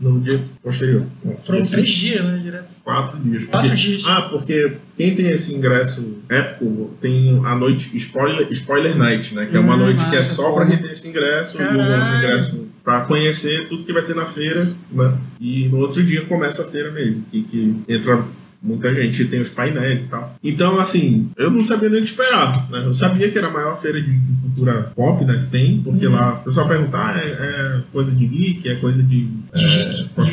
No 0.00 0.20
dia 0.20 0.42
posterior. 0.62 1.06
Uhum. 1.24 1.36
Foram 1.38 1.62
três 1.62 1.88
dias, 1.90 2.24
né, 2.24 2.38
direto. 2.42 2.74
Quatro 2.84 3.18
dias. 3.18 3.44
Quatro 3.44 3.68
Porque- 3.70 3.82
dias. 3.82 4.02
Ah, 4.06 4.22
porque 4.22 4.76
quem 4.96 5.14
tem 5.14 5.28
esse 5.28 5.54
ingresso 5.54 6.18
épico 6.28 6.90
tem 7.00 7.40
a 7.44 7.54
noite 7.54 7.96
Spoiler, 7.96 8.46
spoiler 8.50 8.96
Night, 8.96 9.34
né? 9.34 9.46
Que 9.46 9.56
é 9.56 9.60
uma 9.60 9.74
Ah, 9.74 9.78
noite 9.78 10.04
que 10.04 10.10
é 10.14 10.18
massa, 10.18 10.34
só 10.34 10.50
pô. 10.50 10.56
pra 10.56 10.66
quem 10.66 10.78
tem 10.78 10.90
esse 10.90 11.08
ingresso 11.08 11.56
e 11.56 11.58
Caralho. 11.58 12.00
outro 12.00 12.16
ingresso 12.16 12.68
pra 12.82 13.00
conhecer 13.00 13.66
tudo 13.68 13.84
que 13.84 13.92
vai 13.92 14.02
ter 14.02 14.14
na 14.14 14.26
feira, 14.26 14.70
né? 14.92 15.14
E 15.40 15.68
no 15.68 15.78
outro 15.78 16.02
dia 16.04 16.22
começa 16.26 16.62
a 16.62 16.66
feira 16.66 16.90
mesmo, 16.90 17.24
que, 17.30 17.42
que 17.44 17.76
entra 17.88 18.24
muita 18.64 18.92
gente, 18.94 19.26
tem 19.26 19.40
os 19.40 19.50
painéis 19.50 20.00
e 20.00 20.04
tal. 20.04 20.34
Então, 20.42 20.80
assim, 20.80 21.30
eu 21.36 21.50
não 21.50 21.62
sabia 21.62 21.90
nem 21.90 22.00
o 22.00 22.02
que 22.02 22.08
esperar, 22.10 22.70
né? 22.70 22.82
Eu 22.86 22.94
sabia 22.94 23.30
que 23.30 23.36
era 23.38 23.48
a 23.48 23.52
maior 23.52 23.76
feira 23.80 24.00
de 24.02 24.18
cultura 24.40 24.92
pop, 24.96 25.24
né, 25.24 25.40
que 25.44 25.48
tem, 25.48 25.80
porque 25.82 26.06
lá 26.08 26.40
o 26.40 26.44
pessoal 26.44 26.66
pergunta, 26.66 26.96
ah, 26.96 27.18
é, 27.18 27.28
é 27.28 27.80
coisa 27.92 28.14
de 28.16 28.26
geek, 28.26 28.68
é 28.68 28.76
coisa 28.76 29.02
de 29.02 29.28
é, 29.52 29.58
cos- 29.86 30.02
cos- 30.14 30.30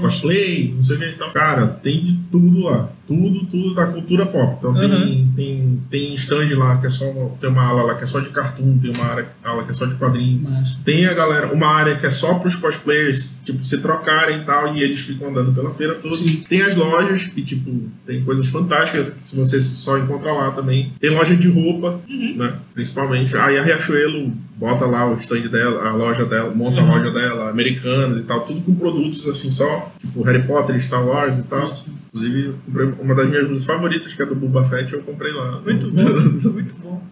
cosplay, 0.00 0.72
não 0.74 0.82
sei 0.82 0.96
o 0.96 0.98
que 1.00 1.06
então. 1.10 1.30
Cara, 1.32 1.66
tem 1.66 2.02
de 2.02 2.14
tudo 2.30 2.60
lá. 2.60 2.90
Tudo, 3.06 3.46
tudo 3.46 3.74
da 3.74 3.86
cultura 3.86 4.26
pop. 4.26 4.56
Então 4.58 4.74
tem, 4.74 4.90
Uhum. 4.90 5.32
tem, 5.36 5.80
tem 5.90 6.14
stand 6.14 6.48
lá 6.56 6.76
que 6.78 6.86
é 6.86 6.90
só. 6.90 7.04
Tem 7.40 7.48
uma 7.48 7.62
ala 7.64 7.82
lá 7.82 7.94
que 7.94 8.02
é 8.04 8.06
só 8.06 8.18
de 8.20 8.30
cartoon, 8.30 8.78
tem 8.78 8.90
uma 8.92 9.04
área, 9.04 9.28
ala 9.44 9.62
que 9.64 9.70
é 9.70 9.72
só 9.72 9.86
de 9.86 9.94
quadrinho. 9.94 10.46
Tem 10.84 11.06
a 11.06 11.14
galera, 11.14 11.52
uma 11.52 11.68
área 11.68 11.94
que 11.96 12.04
é 12.06 12.10
só 12.10 12.34
pros 12.34 12.56
cosplayers, 12.56 13.40
tipo, 13.44 13.64
se 13.64 13.78
trocarem 13.80 14.38
e 14.40 14.44
tal, 14.44 14.74
e 14.74 14.82
eles 14.82 15.00
ficam 15.00 15.28
andando 15.28 15.52
pela 15.52 15.70
feira 15.72 15.94
toda. 15.94 16.16
Sim. 16.16 16.44
Tem 16.48 16.62
as 16.62 16.74
lojas, 16.74 17.26
que, 17.26 17.42
tipo, 17.42 17.70
tem 18.06 18.24
coisas 18.24 18.48
fantásticas, 18.48 19.12
se 19.20 19.36
você 19.36 19.60
só 19.60 19.96
encontra 19.98 20.32
lá 20.32 20.50
também. 20.50 20.92
Tem 21.00 21.10
loja 21.10 21.36
de 21.36 21.48
roupa, 21.48 22.00
né? 22.08 22.54
Principalmente. 22.74 23.36
Aí 23.36 23.56
a 23.58 23.62
Riachuelo 23.62 24.32
bota 24.56 24.84
lá 24.86 25.08
o 25.08 25.14
stand 25.14 25.48
dela, 25.48 25.88
a 25.88 25.92
loja 25.92 26.24
dela, 26.24 26.52
monta 26.54 26.80
a 26.80 26.84
loja 26.84 27.10
dela, 27.10 27.50
americana 27.50 28.18
e 28.18 28.22
tal, 28.24 28.40
tudo 28.40 28.60
com 28.62 28.74
produtos 28.74 29.28
assim 29.28 29.50
só, 29.50 29.92
tipo 30.00 30.22
Harry 30.22 30.42
Potter, 30.46 30.80
Star 30.82 31.04
Wars 31.06 31.38
e 31.38 31.42
tal. 31.42 31.74
Inclusive, 32.16 32.54
uma 33.00 33.14
das 33.14 33.28
minhas 33.28 33.46
blusas 33.46 33.66
favoritas, 33.66 34.12
que 34.14 34.22
é 34.22 34.26
do 34.26 34.34
Boba 34.34 34.62
Fett, 34.64 34.92
eu 34.92 35.02
comprei 35.02 35.32
lá. 35.32 35.60
Muito 35.60 35.90
bom, 35.90 36.50
muito 36.52 36.74
bom. 36.76 37.02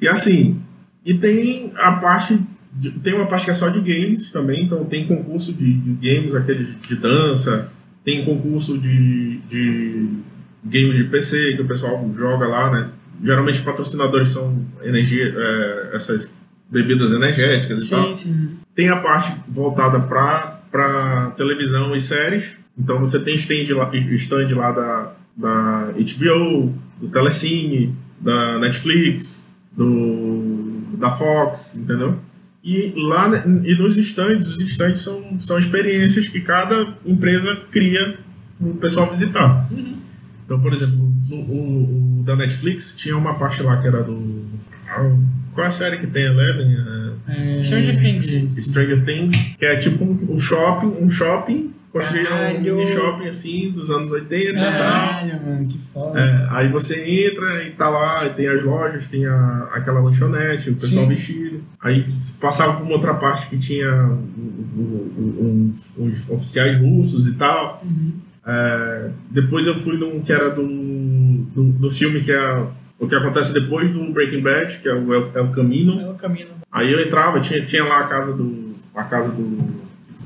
E 0.00 0.06
assim, 0.08 0.60
e 1.04 1.14
tem 1.14 1.72
a 1.76 1.92
parte. 1.92 2.38
de- 2.72 2.90
tem 2.92 3.14
uma 3.14 3.26
parte 3.26 3.44
que 3.44 3.50
é 3.50 3.54
só 3.54 3.68
de 3.68 3.80
games 3.80 4.30
também, 4.30 4.62
então 4.64 4.84
tem 4.84 5.06
concurso 5.06 5.52
de, 5.52 5.72
de 5.74 5.92
games, 6.14 6.34
aqueles 6.34 6.68
de 6.80 6.96
dança, 6.96 7.70
tem 8.04 8.24
concurso 8.24 8.78
de, 8.78 9.38
de 9.48 10.08
games 10.64 10.96
de 10.96 11.04
PC 11.04 11.54
que 11.56 11.62
o 11.62 11.66
pessoal 11.68 12.08
joga 12.12 12.46
lá, 12.46 12.70
né? 12.70 12.88
Geralmente 13.22 13.56
os 13.56 13.64
patrocinadores 13.64 14.30
são 14.30 14.64
energia, 14.82 15.32
é, 15.36 15.90
essas 15.94 16.32
bebidas 16.70 17.12
energéticas 17.12 17.86
e 17.86 17.90
tal. 17.90 18.16
Sim, 18.16 18.32
sim. 18.32 18.56
Tem 18.74 18.88
a 18.88 18.96
parte 18.96 19.32
voltada 19.48 20.00
para 20.00 21.30
televisão 21.36 21.94
e 21.94 22.00
séries. 22.00 22.58
Então 22.78 22.98
você 23.00 23.20
tem 23.20 23.34
stand 23.34 23.74
lá, 23.76 23.90
stand 24.14 24.48
lá 24.56 24.72
da, 24.72 25.12
da 25.36 25.92
HBO, 25.92 26.72
do 27.00 27.08
Telecine, 27.08 27.94
da 28.20 28.58
Netflix, 28.58 29.50
do, 29.76 30.80
da 30.98 31.10
Fox, 31.10 31.76
entendeu? 31.76 32.18
E 32.64 32.92
lá 32.96 33.28
né, 33.28 33.42
e 33.64 33.74
nos 33.74 33.96
stands, 33.96 34.46
os 34.48 34.60
stands 34.60 35.00
são, 35.00 35.40
são 35.40 35.58
experiências 35.58 36.28
que 36.28 36.40
cada 36.40 36.96
empresa 37.04 37.56
cria 37.72 38.18
para 38.58 38.68
o 38.68 38.74
pessoal 38.76 39.10
visitar. 39.10 39.68
Então, 40.44 40.60
por 40.60 40.72
exemplo, 40.72 41.12
o, 41.30 41.34
o- 41.34 42.20
o 42.20 42.22
da 42.24 42.36
Netflix 42.36 42.94
tinha 42.96 43.16
uma 43.16 43.34
parte 43.34 43.62
lá 43.62 43.76
que 43.82 43.88
era 43.88 44.02
do. 44.02 44.44
ah, 44.88 45.16
Qual 45.54 45.64
é 45.64 45.68
a 45.68 45.72
série 45.72 45.98
que 45.98 46.06
tem 46.06 46.24
Eleven? 46.24 46.76
É, 47.26 47.58
É... 47.60 47.64
Stranger 47.64 48.00
Things. 48.00 48.48
Stranger 48.64 49.04
Things, 49.04 49.56
que 49.58 49.64
é 49.64 49.76
tipo 49.76 50.04
um 50.04 50.38
shopping, 50.38 50.86
um 51.02 51.10
shopping, 51.10 51.72
construíram 51.92 52.34
um 52.34 52.38
Caralho. 52.38 52.60
mini 52.76 52.86
shopping 52.86 53.28
assim, 53.28 53.70
dos 53.70 53.90
anos 53.90 54.10
80 54.10 54.50
e 54.50 54.52
tal. 54.54 54.62
Caralho, 54.72 55.40
mano, 55.46 55.68
que 55.68 55.78
foda. 55.78 56.18
É, 56.20 56.46
aí 56.50 56.68
você 56.72 57.26
entra 57.28 57.62
e 57.64 57.70
tá 57.72 57.88
lá, 57.88 58.24
e 58.26 58.30
tem 58.30 58.48
as 58.48 58.62
lojas, 58.62 59.08
tem 59.08 59.26
a, 59.26 59.68
aquela 59.72 60.00
lanchonete, 60.00 60.70
o 60.70 60.74
pessoal 60.74 61.04
Sim. 61.04 61.08
vestido. 61.10 61.62
Aí 61.80 62.04
passava 62.40 62.74
por 62.78 62.82
uma 62.84 62.94
outra 62.94 63.14
parte 63.14 63.48
que 63.48 63.58
tinha 63.58 63.90
o- 64.06 64.80
o- 64.80 65.12
o- 65.18 65.68
uns, 65.70 65.94
uns 65.98 66.30
oficiais 66.30 66.76
russos 66.78 67.26
e 67.28 67.34
tal. 67.36 67.82
Uhum. 67.84 68.12
É, 68.46 69.10
depois 69.30 69.66
eu 69.66 69.74
fui 69.74 69.96
num 69.96 70.20
que 70.20 70.32
era 70.32 70.50
do, 70.50 70.66
do, 70.66 71.64
do 71.64 71.90
filme 71.90 72.22
que 72.22 72.32
é 72.32 72.66
o 72.98 73.06
que 73.08 73.14
acontece 73.14 73.52
depois 73.52 73.90
do 73.90 74.12
Breaking 74.12 74.42
Bad, 74.42 74.78
que 74.78 74.88
é 74.88 74.94
o 74.94 75.12
El, 75.12 75.30
El 75.34 75.48
Camino. 75.52 76.00
É 76.00 76.08
o 76.10 76.14
caminho. 76.14 76.48
Aí 76.70 76.90
eu 76.92 77.00
entrava, 77.00 77.40
tinha, 77.40 77.60
tinha 77.64 77.84
lá 77.84 78.00
a 78.00 78.06
casa 78.06 78.32
do. 78.34 78.66
a 78.94 79.04
casa 79.04 79.32
do. 79.32 79.81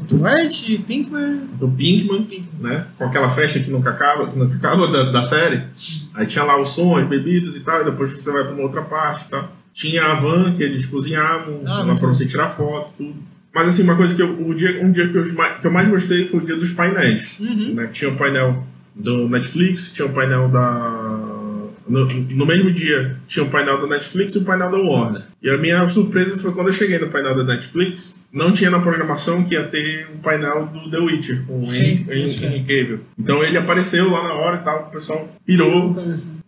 Dwight, 0.09 0.79
Pinkman. 0.87 1.49
do 1.59 1.69
Pinkman, 1.69 2.27
né? 2.61 2.87
Com 2.99 3.05
aquela 3.05 3.29
festa 3.31 3.59
que 3.61 3.71
nunca 3.71 3.91
acaba, 3.91 4.29
que 4.29 4.39
nunca 4.39 4.57
acaba 4.57 4.89
da, 4.89 5.11
da 5.11 5.23
série. 5.23 5.63
Aí 6.15 6.27
tinha 6.27 6.45
lá 6.45 6.57
o 6.59 6.65
som, 6.65 6.97
as 6.97 7.07
bebidas 7.09 7.57
e 7.57 7.61
tal, 7.61 7.83
e 7.83 7.85
depois 7.85 8.13
você 8.13 8.31
vai 8.33 8.45
pra 8.45 8.53
uma 8.53 8.63
outra 8.63 8.83
parte 8.83 9.27
e 9.27 9.29
tal. 9.31 9.53
Tinha 9.73 10.05
a 10.05 10.15
van 10.15 10.55
que 10.55 10.63
eles 10.63 10.87
cozinhavam, 10.87 11.61
Ah, 11.67 11.83
lá 11.83 11.95
pra 11.95 12.09
você 12.09 12.25
tirar 12.27 12.49
foto 12.49 12.93
e 12.95 13.05
tudo. 13.05 13.15
Mas 13.55 13.69
assim, 13.69 13.83
uma 13.85 13.97
coisa 13.97 14.15
que 14.15 14.23
eu, 14.23 14.47
o 14.47 14.55
dia, 14.55 14.81
um 14.85 14.91
dia 14.93 15.09
que 15.09 15.17
eu, 15.17 15.35
mais- 15.35 15.61
que 15.61 15.67
eu 15.67 15.71
mais 15.71 15.89
gostei 15.89 16.27
foi 16.27 16.41
o 16.41 16.45
dia 16.47 16.57
dos 16.57 16.71
painéis. 16.73 17.37
Uhum. 17.41 17.75
Né? 17.75 17.89
Tinha 17.93 18.11
o 18.11 18.17
painel 18.17 18.65
do 18.95 19.29
Netflix, 19.29 19.93
tinha 19.93 20.07
o 20.07 20.13
painel 20.13 20.49
da. 20.49 21.06
No, 21.89 22.05
no 22.05 22.47
mesmo 22.47 22.73
dia 22.73 23.17
tinha 23.27 23.45
o 23.45 23.51
painel 23.51 23.81
da 23.81 23.87
Netflix 23.87 24.35
e 24.35 24.39
o 24.39 24.45
painel 24.45 24.71
da 24.71 24.79
Warner. 24.79 25.23
E 25.43 25.49
a 25.49 25.57
minha 25.57 25.87
surpresa 25.89 26.37
foi 26.39 26.53
quando 26.53 26.69
eu 26.69 26.73
cheguei 26.73 26.99
no 26.99 27.09
painel 27.09 27.37
da 27.37 27.45
Netflix, 27.45 28.23
não 28.33 28.53
tinha 28.53 28.71
na 28.71 28.81
programação 28.81 29.45
que 29.45 29.55
ia 29.55 29.65
ter 29.65 30.09
um 30.15 30.19
painel 30.19 30.67
do 30.67 30.91
The 30.91 30.99
Witcher, 30.99 31.45
com 31.47 31.61
o 31.61 31.75
Henry. 31.75 32.07
Henry 32.11 32.61
Cavill. 32.61 33.01
Então 33.19 33.43
ele 33.45 33.57
apareceu 33.57 34.11
lá 34.11 34.23
na 34.25 34.35
hora 34.35 34.57
e 34.57 34.65
tal, 34.65 34.89
o 34.89 34.91
pessoal 34.91 35.29
pirou. 35.45 35.95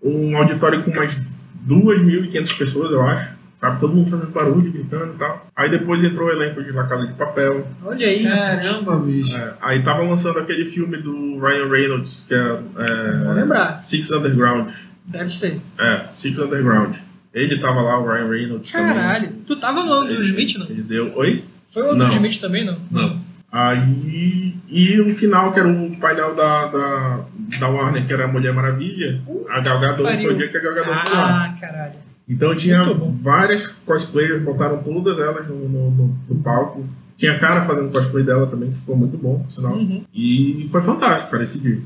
Um 0.03 0.37
auditório 0.37 0.83
com 0.83 0.95
mais 0.95 1.21
2.500 1.69 2.59
pessoas, 2.59 2.93
eu 2.93 3.03
acho. 3.03 3.39
Sabe, 3.59 3.81
todo 3.81 3.93
mundo 3.93 4.09
fazendo 4.09 4.31
barulho, 4.31 4.71
gritando 4.71 5.15
e 5.15 5.19
tal. 5.19 5.45
Aí 5.57 5.69
depois 5.69 6.05
entrou 6.05 6.29
o 6.29 6.31
elenco 6.31 6.63
de 6.63 6.71
La 6.71 6.85
Casa 6.87 7.09
de 7.09 7.15
Papel, 7.15 7.67
Olha 7.85 8.07
aí. 8.07 8.23
Caramba, 8.23 9.01
bicho. 9.01 9.37
é, 9.37 9.55
aí 9.61 9.83
tava 9.83 10.05
lançando 10.05 10.39
aquele 10.39 10.65
filme 10.65 10.97
do 10.99 11.41
Ryan 11.41 11.69
Reynolds, 11.69 12.25
que 12.29 12.35
é, 12.35 12.39
é, 12.39 13.25
Vou 13.25 13.33
lembrar. 13.33 13.81
Six 13.81 14.13
Underground. 14.13 14.71
Deve 15.09 15.31
ser. 15.31 15.61
É, 15.79 16.07
Six 16.13 16.39
Underground. 16.39 16.97
Ele 17.35 17.59
tava 17.59 17.81
lá, 17.83 17.99
o 17.99 18.07
Ryan 18.07 18.29
Reynolds 18.29 18.73
Caralho. 18.73 19.33
Tu 19.47 19.57
tava 19.57 19.83
no 19.85 20.05
do 20.05 20.23
Smith, 20.23 20.55
não? 20.57 20.67
também. 20.67 20.79
Ele 20.81 20.89
deu. 20.89 21.13
Oi? 21.17 21.45
Foi 21.71 21.83
o 21.83 21.95
do 21.95 22.09
Smith 22.09 22.41
também, 22.41 22.65
não? 22.65 22.79
Não. 22.91 23.21
Aí. 23.51 24.55
E 24.69 25.01
o 25.01 25.11
final, 25.11 25.53
que 25.53 25.61
era 25.61 25.69
o 25.69 25.99
painel 25.99 26.35
da, 26.35 26.67
da, 26.67 27.25
da 27.59 27.69
Warner, 27.69 28.07
que 28.07 28.13
era 28.13 28.25
a 28.25 28.29
Mulher 28.29 28.53
Maravilha. 28.55 29.23
A 29.51 29.61
Gal 29.61 29.81
Gadot 29.81 30.17
foi 30.23 30.33
o 30.35 30.37
dia 30.37 30.49
que 30.49 30.57
a 30.57 30.61
Gal 30.61 30.75
Gadot 30.75 30.99
foi 31.09 31.17
lá. 31.17 31.45
Ah, 31.47 31.57
caralho. 31.61 31.95
Então 32.29 32.55
tinha 32.55 32.83
várias 33.23 33.67
cosplayers, 33.69 34.43
botaram 34.43 34.83
todas 34.83 35.19
elas 35.19 35.47
no, 35.49 35.69
no, 35.69 35.91
no- 35.91 36.19
no 36.29 36.43
palco. 36.43 36.87
Tinha 37.17 37.39
cara 37.39 37.63
fazendo 37.63 37.91
cosplay 37.91 38.23
dela 38.23 38.47
também, 38.47 38.71
que 38.71 38.77
ficou 38.79 38.97
muito 38.97 39.17
bom, 39.17 39.41
por 39.41 39.51
sinal. 39.51 39.73
Uhum. 39.75 40.05
E 40.15 40.69
foi 40.71 40.83
fantástico, 40.83 41.31
cara, 41.31 41.43
esse 41.43 41.59
dia. 41.59 41.81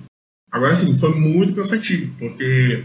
Agora 0.50 0.74
sim, 0.74 0.98
foi 0.98 1.14
muito 1.18 1.54
cansativo, 1.54 2.12
porque 2.18 2.84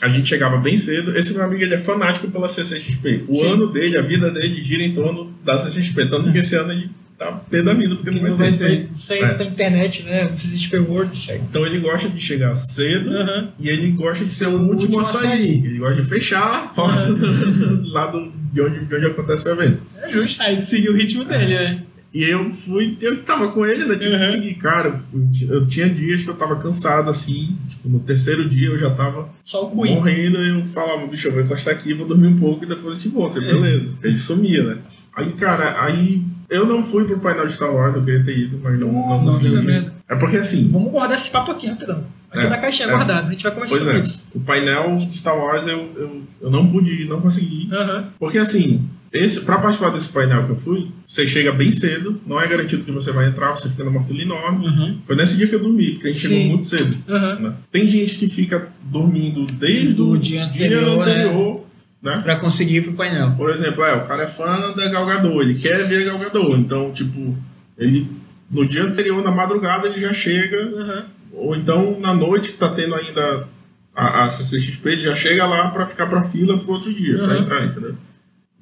a 0.00 0.08
gente 0.08 0.28
chegava 0.28 0.56
bem 0.58 0.76
cedo. 0.76 1.16
Esse 1.16 1.34
meu 1.34 1.44
amigo 1.44 1.62
ele 1.62 1.74
é 1.74 1.78
fanático 1.78 2.30
pela 2.30 2.48
CCXP. 2.48 3.24
O 3.28 3.34
Sim. 3.34 3.46
ano 3.52 3.66
dele, 3.72 3.96
a 3.98 4.02
vida 4.02 4.30
dele 4.30 4.62
gira 4.62 4.82
em 4.82 4.92
torno 4.94 5.32
da 5.44 5.56
CCXP. 5.58 6.06
Tanto 6.08 6.30
que 6.32 6.38
esse 6.38 6.54
ano 6.56 6.72
ele 6.72 6.90
tá 7.18 7.32
pé 7.32 7.62
da 7.62 7.72
vida, 7.72 7.94
porque 7.96 8.10
não 8.10 8.36
vai 8.36 8.52
ter. 8.52 8.88
Sem 8.92 9.22
É. 9.24 9.42
internet, 9.42 10.02
né? 10.02 10.24
Não 10.24 10.36
CCXP 10.36 10.78
Worlds. 10.80 11.28
Então 11.30 11.64
ele 11.66 11.78
gosta 11.78 12.08
de 12.10 12.20
chegar 12.20 12.54
cedo 12.54 13.10
e 13.58 13.68
ele 13.70 13.90
gosta 13.92 14.24
de 14.24 14.30
ser 14.30 14.48
o 14.48 14.52
último 14.52 14.72
último 14.72 15.00
a 15.00 15.04
sair. 15.04 15.64
Ele 15.64 15.78
gosta 15.78 16.02
de 16.02 16.08
fechar 16.08 16.42
a 16.64 16.68
porta 16.68 17.06
lá 17.92 18.06
do, 18.08 18.30
de 18.52 18.60
onde, 18.60 18.84
de 18.84 18.94
onde 18.94 19.06
acontece 19.06 19.48
o 19.48 19.52
evento. 19.52 19.82
É 20.02 20.10
justo. 20.10 20.42
Aí 20.42 20.56
tu 20.56 20.64
seguiu 20.64 20.92
o 20.92 20.96
ritmo 20.96 21.24
dele, 21.24 21.54
né? 21.54 21.82
E 22.14 22.22
eu 22.24 22.48
fui, 22.48 22.96
eu 23.02 23.22
tava 23.24 23.48
com 23.48 23.66
ele, 23.66 23.84
né? 23.84 23.96
Tipo, 23.96 24.14
Uhum. 24.14 24.20
seguir, 24.28 24.54
cara, 24.54 25.00
eu, 25.12 25.28
ti- 25.30 25.46
eu 25.50 25.66
tinha 25.66 25.88
dias 25.88 26.22
que 26.22 26.30
eu 26.30 26.34
tava 26.34 26.56
cansado, 26.56 27.10
assim, 27.10 27.56
tipo, 27.68 27.88
no 27.90 27.98
terceiro 28.00 28.48
dia 28.48 28.68
eu 28.68 28.78
já 28.78 28.90
tava 28.90 29.28
Só 29.42 29.66
o 29.66 29.70
Queen. 29.82 29.94
morrendo, 29.96 30.38
e 30.42 30.48
eu 30.48 30.64
falava, 30.64 31.06
bicho, 31.06 31.28
eu 31.28 31.32
vou 31.32 31.42
encostar 31.42 31.74
aqui, 31.74 31.92
vou 31.92 32.06
dormir 32.08 32.28
um 32.28 32.38
pouco 32.38 32.64
e 32.64 32.68
depois 32.68 32.96
a 32.96 33.00
gente 33.00 33.12
volta, 33.12 33.38
e 33.38 33.42
beleza. 33.42 33.98
Ele 34.06 34.16
sumia, 34.16 34.62
né? 34.64 34.78
Aí, 35.14 35.32
cara, 35.32 35.82
aí 35.84 36.22
eu 36.48 36.64
não 36.66 36.82
fui 36.82 37.04
pro 37.04 37.18
painel 37.18 37.46
de 37.46 37.52
Star 37.52 37.74
Wars, 37.74 37.94
eu 37.96 38.04
queria 38.04 38.24
ter 38.24 38.38
ido, 38.38 38.60
mas 38.62 38.78
não, 38.78 38.90
não 38.92 39.08
não 39.08 39.24
consegui. 39.26 39.90
É 40.08 40.14
porque 40.14 40.36
assim, 40.36 40.68
Vamos 40.70 40.92
guardar 40.92 41.16
esse 41.18 41.30
papo 41.30 41.50
aqui 41.52 41.66
rapidão. 41.66 42.04
Aqui 42.30 42.46
É, 42.46 42.48
na 42.48 42.58
caixinha 42.58 42.88
é. 42.88 42.92
guardado. 42.92 43.26
A 43.26 43.30
gente 43.30 43.42
vai 43.42 43.52
conversar 43.52 43.74
pois 43.76 43.84
sobre 43.84 43.98
é, 43.98 44.00
isso. 44.00 44.24
o 44.34 44.40
painel 44.40 44.96
de 44.98 45.16
Star 45.18 45.36
Wars 45.36 45.66
eu, 45.66 45.90
eu, 45.96 46.22
eu 46.42 46.50
não 46.50 46.66
pude 46.70 47.04
não 47.06 47.20
consegui. 47.20 47.68
Aham. 47.72 48.08
Porque 48.18 48.38
assim, 48.38 48.82
esse, 49.18 49.40
pra 49.44 49.58
participar 49.58 49.90
desse 49.90 50.12
painel 50.12 50.44
que 50.44 50.50
eu 50.52 50.56
fui, 50.56 50.88
você 51.06 51.26
chega 51.26 51.52
bem 51.52 51.70
cedo, 51.72 52.20
não 52.26 52.40
é 52.40 52.46
garantido 52.46 52.84
que 52.84 52.90
você 52.92 53.12
vai 53.12 53.28
entrar, 53.28 53.50
você 53.56 53.68
fica 53.68 53.84
numa 53.84 54.02
fila 54.02 54.22
enorme. 54.22 54.66
Uhum. 54.66 54.98
Foi 55.04 55.16
nesse 55.16 55.36
dia 55.36 55.46
que 55.48 55.54
eu 55.54 55.60
dormi, 55.60 55.92
porque 55.92 56.08
a 56.08 56.12
gente 56.12 56.22
Sim. 56.22 56.28
chegou 56.28 56.46
muito 56.48 56.66
cedo. 56.66 56.96
Aham. 57.08 57.38
né? 57.40 57.52
Tem 57.70 57.86
gente 57.88 58.16
que 58.16 58.28
fica 58.28 58.68
dormindo 58.82 59.46
desde 59.54 59.92
Do 59.92 60.10
o 60.10 60.18
dia 60.18 60.44
anterior, 60.44 61.02
anterior, 61.02 61.64
né? 62.02 62.20
Pra 62.22 62.36
conseguir 62.36 62.76
ir 62.76 62.82
pro 62.82 62.92
painel. 62.94 63.32
Por 63.36 63.50
exemplo, 63.50 63.84
é, 63.84 63.94
o 63.94 64.04
cara 64.04 64.22
é 64.24 64.26
fã 64.26 64.72
da 64.76 64.88
Galgador, 64.88 65.42
ele 65.42 65.54
quer 65.54 65.86
ver 65.86 66.02
a 66.02 66.12
Galgador, 66.12 66.58
então, 66.58 66.92
tipo, 66.92 67.36
ele 67.78 68.08
no 68.50 68.66
dia 68.66 68.84
anterior, 68.84 69.22
na 69.24 69.30
madrugada, 69.30 69.88
ele 69.88 70.00
já 70.00 70.12
chega, 70.12 70.56
Aham. 70.76 71.06
ou 71.32 71.56
então 71.56 71.98
na 72.00 72.14
noite 72.14 72.50
que 72.50 72.56
tá 72.58 72.68
tendo 72.68 72.94
ainda 72.94 73.48
a, 73.94 74.24
a 74.24 74.28
CCXP, 74.28 74.88
ele 74.90 75.02
já 75.02 75.14
chega 75.16 75.46
lá 75.46 75.68
pra 75.70 75.86
ficar 75.86 76.06
pra 76.06 76.22
fila 76.22 76.58
pro 76.58 76.72
outro 76.72 76.92
dia, 76.94 77.16
pra 77.16 77.26
Uhum. 77.28 77.42
entrar, 77.42 77.64
entendeu? 77.64 77.94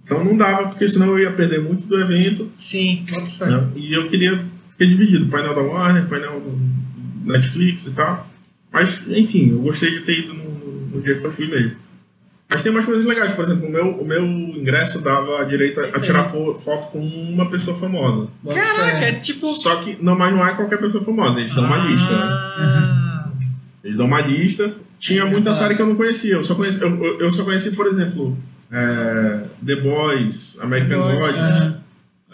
Então 0.05 0.23
não 0.23 0.37
dava, 0.37 0.69
porque 0.69 0.87
senão 0.87 1.09
eu 1.09 1.19
ia 1.19 1.33
perder 1.33 1.61
muito 1.63 1.87
do 1.87 1.99
evento, 1.99 2.51
Sim, 2.57 3.05
bota 3.11 3.27
fé. 3.27 3.47
né? 3.47 3.69
E 3.75 3.93
eu 3.95 4.09
queria 4.09 4.45
ficar 4.69 4.85
dividido, 4.85 5.27
painel 5.27 5.55
da 5.55 5.63
Warner, 5.63 6.07
painel 6.07 6.41
do 6.41 7.31
Netflix 7.33 7.87
e 7.87 7.93
tal. 7.93 8.29
Mas, 8.73 9.03
enfim, 9.09 9.51
eu 9.53 9.59
gostei 9.61 9.91
de 9.93 10.01
ter 10.01 10.19
ido 10.21 10.35
no, 10.35 10.45
no- 10.97 11.01
dia 11.03 11.15
que 11.19 11.25
eu 11.25 11.31
fui 11.31 11.47
mesmo. 11.47 11.77
Mas 12.51 12.63
tem 12.63 12.71
umas 12.71 12.85
coisas 12.85 13.05
legais, 13.05 13.33
por 13.33 13.45
exemplo, 13.45 13.67
o 13.67 13.71
meu, 13.71 13.87
o 14.01 14.05
meu 14.07 14.23
ingresso 14.25 15.01
dava 15.03 15.45
direito 15.47 15.81
a, 15.81 15.85
a 15.87 16.01
tirar 16.01 16.25
fo- 16.25 16.55
foto 16.59 16.89
com 16.89 17.01
uma 17.01 17.49
pessoa 17.51 17.77
famosa. 17.79 18.29
Caraca, 18.47 19.05
é 19.07 19.13
tipo. 19.15 19.47
Só 19.47 19.77
que, 19.83 19.97
não, 20.03 20.17
mas 20.17 20.33
não 20.33 20.47
é 20.47 20.55
qualquer 20.55 20.79
pessoa 20.79 21.03
famosa, 21.03 21.41
eles 21.41 21.55
dão 21.55 21.65
uma 21.65 21.79
lista, 21.79 22.11
né? 22.13 22.23
Ah, 22.29 23.29
Eles 23.83 23.97
dão 23.97 24.07
uma 24.07 24.21
lista. 24.21 24.75
Tinha 24.99 25.25
muita 25.27 25.53
série 25.55 25.75
que 25.75 25.83
eu 25.83 25.87
não 25.87 25.97
conhecia. 25.97 26.35
Eu 26.35 26.45
só 26.45 26.55
conheci, 26.55 26.81
eu- 26.83 27.21
eu 27.21 27.31
só 27.31 27.45
conheci 27.45 27.73
por 27.75 27.87
exemplo, 27.87 28.37
é, 28.75 29.41
The 29.65 29.77
Boys, 29.77 30.59
American 30.61 31.07
The 31.07 31.15
Boys, 31.15 31.37
Gods. 31.37 31.39
aham. 31.39 31.85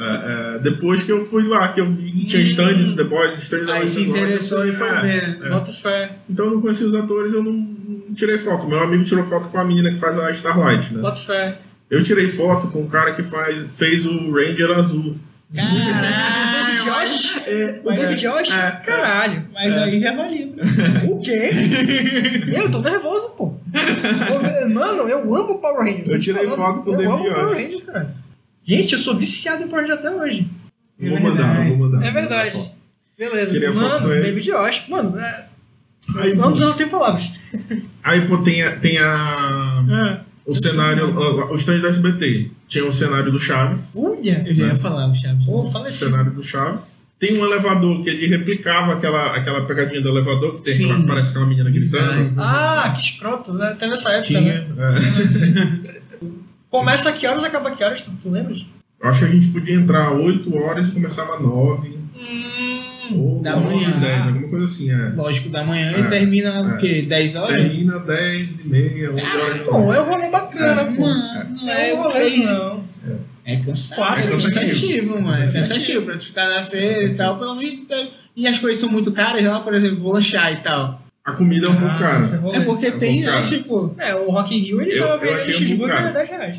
É, 0.03 0.57
é, 0.57 0.59
depois 0.61 1.03
que 1.03 1.13
eu 1.13 1.21
fui 1.21 1.47
lá, 1.47 1.75
que 1.75 1.81
eu 1.83 1.87
vi 1.87 2.11
que 2.11 2.25
tinha 2.25 2.43
stand 2.45 2.79
do 2.79 2.97
The 2.97 3.05
Boys, 3.05 3.37
stand 3.39 3.67
da 3.67 3.75
Aí 3.75 3.87
se 3.87 4.09
interessou 4.09 4.67
e 4.67 4.73
foi 4.73 4.89
é, 4.89 5.01
ver. 5.03 5.41
é. 5.45 5.51
bota 5.51 5.71
fé. 5.75 6.17
Então 6.29 6.47
eu 6.47 6.53
não 6.53 6.61
conhecia 6.63 6.87
os 6.87 6.95
atores, 6.95 7.35
eu 7.35 7.45
não, 7.45 7.53
não 7.53 8.15
tirei 8.15 8.39
foto. 8.39 8.67
Meu 8.67 8.81
amigo 8.81 9.05
tirou 9.05 9.23
foto 9.25 9.49
com 9.51 9.59
a 9.59 9.65
menina 9.65 9.91
que 9.91 9.99
faz 9.99 10.19
a 10.19 10.31
Starlight, 10.31 10.95
né? 10.95 11.03
Bota 11.03 11.21
fé. 11.21 11.59
Eu 11.91 12.03
tirei 12.03 12.31
foto 12.31 12.69
com 12.69 12.83
o 12.83 12.89
cara 12.89 13.13
que 13.13 13.23
faz, 13.23 13.67
fez 13.77 14.07
o 14.07 14.33
Ranger 14.33 14.71
Azul. 14.71 15.17
David 15.53 16.85
Josh? 16.85 17.37
O 17.85 17.91
David 17.91 18.21
Josh? 18.21 18.53
é. 18.53 18.71
Caralho. 18.85 19.47
Mas 19.53 19.77
aí 19.77 20.01
já 20.01 20.15
valia. 20.15 20.49
O 21.09 21.21
quê? 21.21 21.51
eu 22.55 22.71
tô 22.71 22.81
nervoso, 22.81 23.31
pô. 23.31 23.55
Mano, 24.73 25.09
eu 25.09 25.35
amo 25.35 25.59
Power 25.59 25.81
Rangers. 25.85 26.09
Eu 26.09 26.21
tirei 26.21 26.45
falando. 26.45 26.57
foto 26.57 26.83
com 26.83 26.91
o 26.91 26.93
Eu 26.95 26.99
David 26.99 27.15
amo 27.15 27.25
Power 27.25 27.49
Josh. 27.49 27.63
Rangers, 27.63 27.83
cara. 27.83 28.15
Gente, 28.65 28.93
eu 28.93 28.99
sou 28.99 29.17
viciado 29.17 29.63
em 29.65 29.69
Power 29.69 29.83
Rangers 29.83 29.99
até 29.99 30.11
hoje. 30.11 30.49
Vou 30.99 31.21
mandar, 31.21 31.67
vou 31.67 31.77
mandar. 31.79 32.07
É 32.07 32.11
verdade. 32.13 32.71
Beleza. 33.19 33.53
Tirei 33.53 33.69
a 33.69 33.73
foto 33.73 34.03
Mano. 34.05 34.23
David 34.23 34.47
Josh. 34.47 34.85
Mano, 34.89 35.19
é... 35.19 35.47
Aí, 36.17 36.35
Vamos, 36.35 36.59
não 36.59 36.73
tem 36.75 36.89
palavras. 36.89 37.31
aí 38.03 38.21
pô, 38.23 38.39
tem 38.39 38.63
a, 38.63 38.77
tem 38.77 38.99
a 38.99 40.25
o 40.51 40.55
cenário, 40.55 41.17
o 41.51 41.55
stand 41.55 41.81
da 41.81 41.89
SBT. 41.89 42.51
Tinha 42.69 42.87
o 42.87 42.93
cenário 42.93 43.31
do 43.31 43.39
Chaves. 43.39 43.95
Olha. 43.97 44.45
Eu 44.47 44.55
já 44.55 44.67
ia 44.69 44.77
falar 44.77 45.11
o 45.11 45.15
Chaves. 45.15 45.47
Pô, 45.47 45.63
O 45.63 45.91
cenário 45.91 46.33
do 46.33 46.43
Chaves. 46.43 46.99
Tem 47.19 47.39
um 47.39 47.45
elevador 47.45 48.03
que 48.03 48.09
ele 48.09 48.27
replicava 48.29 48.95
aquela, 48.95 49.37
aquela 49.37 49.67
pegadinha 49.67 50.01
do 50.01 50.09
elevador, 50.09 50.55
que 50.57 50.63
tem 50.63 50.73
Sim. 50.75 50.91
aquela, 50.91 51.07
parece 51.07 51.31
aquela 51.31 51.47
menina 51.47 51.69
gritando. 51.71 52.13
Bizarro. 52.15 52.35
Ah, 52.39 52.93
que 52.97 53.03
escroto, 53.03 53.53
né? 53.53 53.67
Até 53.69 53.87
nessa 53.87 54.11
época, 54.11 54.27
Tinha. 54.27 54.65
né? 54.65 54.95
é. 55.87 56.01
Começa 56.71 57.11
a 57.11 57.13
que 57.13 57.27
horas, 57.27 57.45
acaba 57.45 57.69
a 57.69 57.73
que 57.73 57.83
horas, 57.85 58.03
tu, 58.03 58.13
tu 58.23 58.31
lembras? 58.31 58.65
Eu 59.03 59.11
acho 59.11 59.19
que 59.21 59.25
a 59.27 59.29
gente 59.29 59.49
podia 59.49 59.75
entrar 59.75 60.13
8 60.13 60.55
horas 60.57 60.89
e 60.89 60.93
começava 60.93 61.39
9. 61.39 61.89
Hum, 61.89 62.50
Ou 63.15 63.41
Da 63.41 63.57
9 63.57 63.75
manhã. 63.77 63.99
10, 63.99 64.27
alguma 64.27 64.49
coisa 64.49 64.65
assim, 64.65 64.91
é. 64.93 65.13
Lógico, 65.15 65.49
da 65.49 65.65
manhã 65.65 65.93
É. 65.97 66.01
e 66.01 66.09
termina 66.09 66.49
É. 66.51 66.61
o 66.61 66.79
quê? 66.79 67.03
10 67.03 67.37
horas? 67.37 67.51
Termina 67.63 67.99
10 67.99 68.61
e 68.65 68.69
meia, 68.69 69.13
11 69.13 69.23
horas. 69.39 69.59
da 69.59 69.65
pô, 69.65 69.79
noite. 69.79 69.99
é 69.99 70.03
um 70.03 70.05
rolê 70.05 70.29
bacana, 70.31 70.85
pô. 70.85 71.01
Mano, 71.01 71.57
não 71.63 71.69
É 71.71 71.91
é 71.91 71.95
um 71.95 72.03
rolê, 72.03 72.25
isso 72.25 72.45
não. 72.45 72.85
É 73.45 73.57
cansado, 73.57 73.97
Quatro, 73.99 74.21
é 74.25 74.31
cansativo. 74.31 74.61
cansativo, 74.61 75.21
mano. 75.23 75.43
É 75.45 75.47
Cansativo. 75.53 76.03
pra 76.07 76.15
tu 76.17 76.27
ficar 76.27 76.49
na 76.49 76.63
feira 76.63 77.05
e 77.05 77.15
tal. 77.15 77.39
Pelo 77.39 77.55
menos 77.57 77.87
deve- 77.89 78.11
E 78.37 78.47
as 78.47 78.59
coisas 78.59 78.79
são 78.79 78.91
muito 78.91 79.11
caras 79.13 79.45
lá, 79.45 79.59
por 79.61 79.75
exemplo, 79.75 79.99
vou 80.01 80.13
lanchar 80.13 80.53
e 80.53 80.57
tal. 80.57 81.03
A 81.25 81.33
comida 81.33 81.67
é 81.67 81.71
um 81.71 81.77
pouco 81.77 81.99
cara. 81.99 82.21
esse 82.21 82.37
rolê. 82.37 82.59
É 82.59 82.61
porque 82.61 82.87
É 82.87 82.91
tem, 82.93 83.21
né, 83.23 83.27
cara. 83.33 83.43
tipo. 83.43 83.95
É, 83.99 84.15
o 84.15 84.31
Rock 84.31 84.55
in 84.57 84.61
Rio 84.61 84.81
ele 84.81 84.99
Eu- 84.99 85.13
achei 85.15 85.55
um 85.55 85.59
cheeseburger 85.59 85.97
a 86.07 86.11
10 86.11 86.29
reais. 86.29 86.57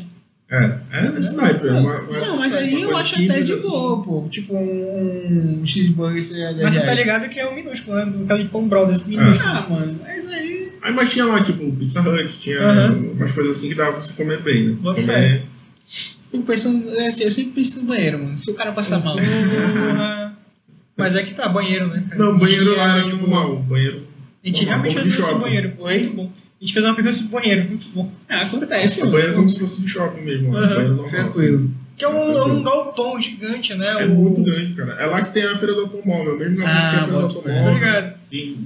É, 0.52 0.78
é 0.92 1.08
nesse 1.10 1.34
naipe. 1.34 1.66
é 1.66 1.72
uma- 1.72 2.00
uma- 2.00 2.18
Não, 2.20 2.36
mas 2.36 2.52
aí 2.52 2.82
eu 2.82 2.94
acho 2.94 3.14
até 3.24 3.40
de 3.40 3.54
assim. 3.54 3.68
boa, 3.70 4.02
pô. 4.04 4.28
Tipo, 4.30 4.54
um, 4.54 5.62
cheeseburger 5.64 6.22
seria 6.22 6.52
10 6.52 6.62
Mas 6.62 6.78
tu 6.78 6.84
tá 6.84 6.92
ligado 6.94 7.28
que 7.30 7.40
é 7.40 7.48
um 7.48 7.54
minúsculo, 7.54 7.96
né? 7.96 8.04
Do 8.04 8.24
aquele 8.32 8.48
pão 8.50 8.68
brothers 8.68 9.02
minúsculo. 9.02 9.48
Ah, 9.48 9.66
mano, 9.68 9.98
mas 10.02 10.30
aí. 10.30 10.68
Aí, 10.82 10.92
mas 10.92 11.10
tinha 11.10 11.24
lá, 11.24 11.40
tipo, 11.42 11.70
Pizza 11.72 12.00
Hut, 12.02 12.38
tinha 12.38 12.60
umas 12.92 13.32
coisas 13.32 13.56
assim 13.56 13.70
que 13.70 13.74
dava 13.74 13.92
pra 13.92 14.02
você 14.02 14.12
comer 14.12 14.40
bem, 14.42 14.64
né? 14.68 14.76
Bota 14.80 15.00
Comer- 15.00 15.42
Fico 16.30 16.44
pensando, 16.44 16.88
é, 16.98 17.08
assim, 17.08 17.24
eu 17.24 17.30
sempre 17.30 17.52
penso 17.52 17.80
no 17.80 17.86
banheiro, 17.88 18.18
mano. 18.18 18.36
Se 18.36 18.50
o 18.50 18.54
cara 18.54 18.72
passar 18.72 19.02
mal. 19.02 19.16
Mas 20.96 21.16
é 21.16 21.22
que 21.22 21.34
tá, 21.34 21.48
banheiro, 21.48 21.88
né? 21.88 22.04
cara? 22.08 22.22
Não, 22.22 22.36
banheiro 22.38 22.76
lá 22.76 22.98
era 22.98 23.04
tipo 23.08 23.28
mal. 23.28 23.56
Banheiro. 23.56 24.06
A 24.44 24.46
gente 24.46 24.64
realmente 24.64 24.98
um 24.98 25.08
shopping. 25.08 25.40
banheiro. 25.40 25.72
Muito 25.78 26.10
bom. 26.14 26.30
A 26.62 26.64
gente 26.64 26.74
fez 26.74 26.84
uma 26.84 26.94
pergunta 26.94 27.16
sobre 27.16 27.32
banheiro, 27.32 27.68
muito 27.68 27.88
bom. 27.92 28.12
Ah, 28.28 28.38
acontece, 28.38 28.98
O 28.98 29.00
mano. 29.00 29.12
banheiro 29.12 29.32
é 29.32 29.36
como 29.36 29.48
se 29.48 29.58
fosse 29.58 29.82
de 29.82 29.88
shopping 29.88 30.20
mesmo. 30.22 30.56
Aham, 30.56 30.68
banheiro 30.68 30.94
normal. 30.94 31.10
tranquilo. 31.10 31.56
assim. 31.56 31.74
Que 31.96 32.04
é 32.04 32.08
um, 32.08 32.38
é 32.38 32.44
um 32.46 32.62
galpão 32.62 33.20
gigante, 33.20 33.74
né? 33.74 33.96
É 34.00 34.06
o... 34.06 34.10
muito 34.10 34.42
grande, 34.44 34.72
cara. 34.74 34.92
É 34.92 35.06
lá 35.06 35.22
que 35.22 35.34
tem 35.34 35.42
a 35.42 35.56
feira 35.56 35.74
do 35.74 35.80
automóvel, 35.82 36.38
mesmo 36.38 36.56
lugar 36.56 36.68
Ah, 36.70 36.90
que 36.90 36.94
tem 36.94 37.00
a 37.00 37.04
feira 37.04 37.20
do. 37.20 37.28
Tá 37.28 37.38
automóvel. 37.50 37.74
ligado? 37.74 38.14
Tem 38.30 38.56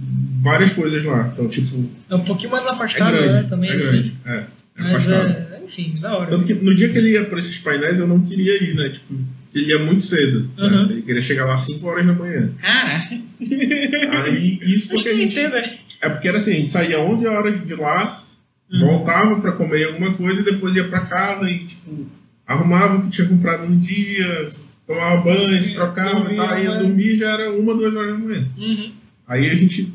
várias 0.43 0.73
coisas 0.75 1.05
lá. 1.05 1.31
Então, 1.33 1.49
tipo, 1.49 1.91
É 2.11 2.15
um 2.15 2.21
pouquinho 2.21 2.51
mais 2.53 2.67
é 2.67 2.69
afastado, 2.71 3.13
grande. 3.17 3.33
né? 3.33 3.43
Também, 3.49 3.71
é 3.71 3.75
assim. 3.77 3.91
grande. 3.93 4.17
É, 4.27 4.35
é 4.37 4.47
Mas 4.77 4.93
afastado. 5.11 5.55
é, 5.55 5.61
enfim, 5.65 5.95
da 6.01 6.17
hora. 6.19 6.31
Tanto 6.31 6.45
que 6.45 6.55
no 6.55 6.75
dia 6.75 6.89
que 6.91 6.99
ele 6.99 7.13
ia 7.13 7.25
pra 7.25 7.39
esses 7.39 7.57
painéis, 7.59 7.99
eu 7.99 8.07
não 8.07 8.21
queria 8.21 8.63
ir, 8.63 8.75
né? 8.77 8.91
Tipo, 8.91 9.15
ele 9.55 9.71
ia 9.71 9.79
muito 9.79 10.05
cedo. 10.05 10.51
né? 10.57 10.65
Uhum. 10.67 10.91
Ele 10.91 11.03
queria 11.03 11.23
chegar 11.23 11.47
lá 11.47 11.57
5 11.57 11.87
horas 11.87 12.07
da 12.07 12.13
manhã. 12.13 12.51
Cara, 12.63 14.25
Aí, 14.25 14.59
isso 14.63 14.87
Acho 14.95 15.03
porque 15.03 15.03
que 15.03 15.09
a 15.09 15.13
eu 15.13 15.19
gente... 15.19 15.33
entendo, 15.39 15.53
né? 15.55 15.79
É 16.07 16.11
porque 16.11 16.29
era 16.29 16.39
assim, 16.39 16.53
a 16.53 16.55
gente 16.55 16.69
saía 16.69 17.01
11 17.01 17.27
horas 17.27 17.67
de 17.67 17.75
lá, 17.75 18.23
Uhum. 18.71 18.81
voltava 18.81 19.41
pra 19.41 19.53
comer 19.53 19.85
alguma 19.85 20.13
coisa 20.15 20.41
e 20.41 20.45
depois 20.45 20.75
ia 20.75 20.89
pra 20.89 21.01
casa 21.03 21.49
e, 21.49 21.65
tipo, 21.67 22.07
arrumava 22.47 22.97
o 22.97 23.03
que 23.03 23.11
tinha 23.11 23.29
comprado 23.29 23.69
no 23.69 23.77
dia, 23.77 24.47
tomava 24.87 25.19
banho, 25.23 25.63
se 25.63 25.75
trocava 25.75 26.11
e 26.11 26.15
dormia, 26.23 26.43
tal. 26.43 26.55
Aí 26.55 26.65
eu 26.65 26.73
né? 26.75 26.79
dormia 26.81 27.17
já 27.17 27.31
era 27.31 27.53
uma, 27.53 27.75
duas 27.75 27.95
horas 27.95 28.13
da 28.13 28.19
manhã. 28.19 28.49
Uhum. 28.59 28.93
Aí 29.29 29.49
a 29.51 29.55
gente, 29.55 29.93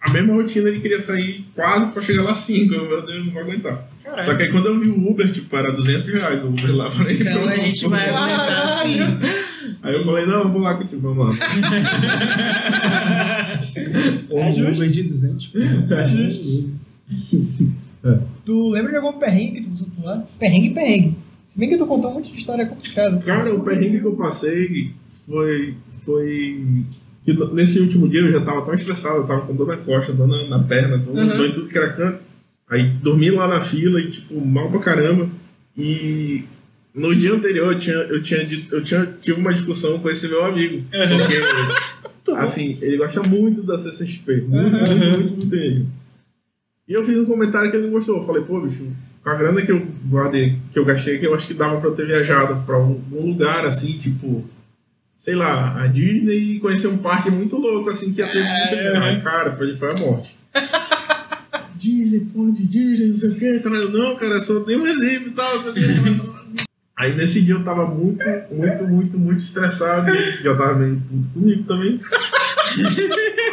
a 0.00 0.10
mesma 0.10 0.34
rotina, 0.34 0.68
ele 0.68 0.80
queria 0.80 0.98
sair 0.98 1.46
quase 1.54 1.86
pra 1.92 2.02
chegar 2.02 2.22
lá 2.24 2.34
5. 2.34 2.74
Eu, 2.74 2.88
meu 2.88 3.06
Deus, 3.06 3.24
não 3.26 3.32
vou 3.32 3.42
aguentar. 3.42 3.88
Só 4.22 4.34
que 4.34 4.42
aí 4.44 4.50
quando 4.50 4.66
eu 4.66 4.80
vi 4.80 4.88
o 4.88 5.10
Uber, 5.10 5.30
tipo, 5.30 5.54
era 5.56 5.70
200 5.70 6.08
reais 6.08 6.42
o 6.42 6.48
Uber 6.48 6.74
lá 6.74 6.90
pra 6.90 7.12
ir 7.12 7.20
então 7.20 7.46
a 7.48 7.54
gente 7.54 7.86
vai 7.88 8.08
aumentar 8.10 8.62
assim. 8.64 8.98
Aí 9.82 9.94
eu 9.94 10.04
falei, 10.04 10.26
não, 10.26 10.50
vou 10.50 10.62
lá 10.62 10.74
contigo, 10.74 11.14
vamos 11.14 11.38
lá. 11.38 11.46
Um 14.30 14.52
justo. 14.52 14.82
Uber 14.82 14.90
de 14.90 15.02
200, 15.04 15.46
pô. 15.48 15.58
É 18.04 18.18
Tu 18.44 18.70
lembra 18.70 18.90
de 18.92 18.96
algum 18.96 19.18
perrengue 19.18 19.56
que 19.56 19.62
tu 19.64 19.70
passou 19.70 19.88
por 19.96 20.04
lá? 20.04 20.24
Perrengue, 20.38 20.70
perrengue. 20.70 21.14
Se 21.44 21.58
bem 21.58 21.68
que 21.68 21.76
tu 21.76 21.86
contou 21.86 22.10
um 22.10 22.14
monte 22.14 22.30
de 22.32 22.38
história 22.38 22.66
complicada. 22.66 23.18
Cara, 23.18 23.54
o 23.54 23.60
perrengue 23.62 24.00
que 24.00 24.06
eu 24.06 24.14
passei 24.16 24.92
foi. 25.26 25.74
foi 26.04 26.84
que 27.24 27.34
nesse 27.52 27.80
último 27.80 28.08
dia 28.08 28.20
eu 28.20 28.32
já 28.32 28.40
tava 28.40 28.64
tão 28.64 28.72
estressado, 28.74 29.16
eu 29.18 29.26
tava 29.26 29.42
com 29.42 29.54
dor 29.54 29.66
na 29.66 29.76
costa, 29.76 30.12
dor 30.14 30.26
na, 30.26 30.48
na 30.48 30.58
perna, 30.64 30.96
dor, 30.96 31.14
Uhum. 31.14 31.26
dor 31.26 31.46
em 31.46 31.52
tudo 31.52 31.68
que 31.68 31.76
era 31.76 31.92
canto. 31.92 32.20
Aí 32.70 32.84
dormi 32.88 33.30
lá 33.30 33.46
na 33.48 33.60
fila 33.60 34.00
e, 34.00 34.10
tipo, 34.10 34.40
mal 34.40 34.70
pra 34.70 34.80
caramba. 34.80 35.28
E 35.76 36.44
no 36.94 37.14
dia 37.14 37.32
anterior 37.32 37.72
eu 37.72 37.78
tinha, 37.78 37.96
eu 37.96 38.22
tinha, 38.22 38.44
dito- 38.46 38.74
eu 38.74 38.82
tinha 38.82 39.06
tive 39.20 39.40
uma 39.40 39.52
discussão 39.52 39.98
com 39.98 40.08
esse 40.08 40.28
meu 40.28 40.44
amigo. 40.44 40.84
Porque, 40.90 42.07
assim, 42.36 42.78
ele 42.80 42.96
gosta 42.96 43.22
muito 43.22 43.62
da 43.62 43.76
CCXP. 43.76 44.42
Muito, 44.42 44.76
muito, 44.76 44.90
muito, 44.90 45.18
muito 45.34 45.46
dele. 45.46 45.86
E 46.86 46.92
eu 46.92 47.04
fiz 47.04 47.18
um 47.18 47.26
comentário 47.26 47.70
que 47.70 47.76
ele 47.76 47.86
não 47.86 47.92
gostou. 47.92 48.16
Eu 48.18 48.26
falei, 48.26 48.42
pô, 48.42 48.60
bicho, 48.60 48.90
com 49.22 49.30
a 49.30 49.34
grana 49.34 49.60
que 49.62 49.70
eu 49.70 49.86
guardei, 50.08 50.58
que 50.72 50.78
eu 50.78 50.84
gastei, 50.84 51.18
que 51.18 51.26
eu 51.26 51.34
acho 51.34 51.46
que 51.46 51.54
dava 51.54 51.78
pra 51.80 51.90
eu 51.90 51.94
ter 51.94 52.06
viajado 52.06 52.64
pra 52.64 52.78
um, 52.78 53.00
um 53.12 53.26
lugar 53.26 53.66
assim, 53.66 53.98
tipo, 53.98 54.44
sei 55.18 55.34
lá, 55.34 55.82
a 55.82 55.86
Disney 55.86 56.56
e 56.56 56.60
conhecer 56.60 56.88
um 56.88 56.98
parque 56.98 57.30
muito 57.30 57.56
louco, 57.56 57.90
assim, 57.90 58.14
que 58.14 58.20
ia 58.20 58.28
ter 58.28 58.42
muito 58.42 58.70
grana. 58.70 59.20
Cara, 59.20 59.50
pra 59.50 59.66
ele 59.66 59.76
foi 59.76 59.90
a 59.90 59.98
morte. 59.98 60.36
Disney, 61.76 62.20
porra 62.20 62.52
de 62.52 62.66
Disney, 62.66 63.08
não 63.08 63.14
sei 63.14 63.30
o 63.30 63.34
que, 63.34 63.60
tá, 63.60 63.70
não, 63.70 64.16
cara, 64.16 64.40
só 64.40 64.58
dei 64.60 64.76
um 64.76 64.86
exemplo 64.86 65.28
e 65.28 65.32
tal. 65.32 65.62
Aí 66.98 67.16
nesse 67.16 67.40
dia 67.40 67.54
eu 67.54 67.62
tava 67.62 67.86
muito, 67.86 68.24
muito, 68.50 68.84
muito, 68.84 69.18
muito 69.18 69.44
estressado. 69.44 70.10
Já 70.42 70.56
tava 70.56 70.74
meio 70.74 71.00
puto 71.08 71.28
comigo 71.32 71.62
também. 71.62 72.00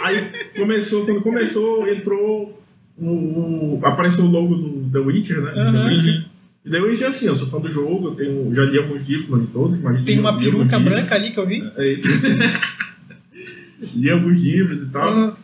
Aí 0.03 0.31
começou, 0.57 1.05
quando 1.05 1.21
começou, 1.21 1.87
entrou 1.87 2.59
o, 2.97 3.79
apareceu 3.83 4.25
o 4.25 4.31
logo 4.31 4.55
do 4.55 4.89
The 4.91 4.99
Witcher, 4.99 5.41
né? 5.41 5.51
The 5.51 5.85
Witcher. 5.85 6.25
E 6.65 6.79
Witcher 6.79 7.05
é 7.05 7.09
assim, 7.09 7.27
eu 7.27 7.35
sou 7.35 7.47
fã 7.47 7.59
do 7.59 7.69
jogo, 7.69 8.07
eu 8.07 8.15
tenho, 8.15 8.51
já 8.51 8.63
li 8.63 8.79
alguns 8.79 9.07
livros, 9.07 9.29
não 9.29 9.37
li 9.37 9.47
todos, 9.47 9.79
mas 9.79 10.03
Tem 10.03 10.19
uma 10.19 10.39
peruca 10.39 10.79
branca 10.79 11.13
ali 11.13 11.29
que 11.29 11.39
eu 11.39 11.45
vi. 11.45 11.61
É, 11.77 11.99
li 13.93 14.09
alguns 14.09 14.41
livros 14.41 14.81
e 14.81 14.87
tal. 14.87 15.37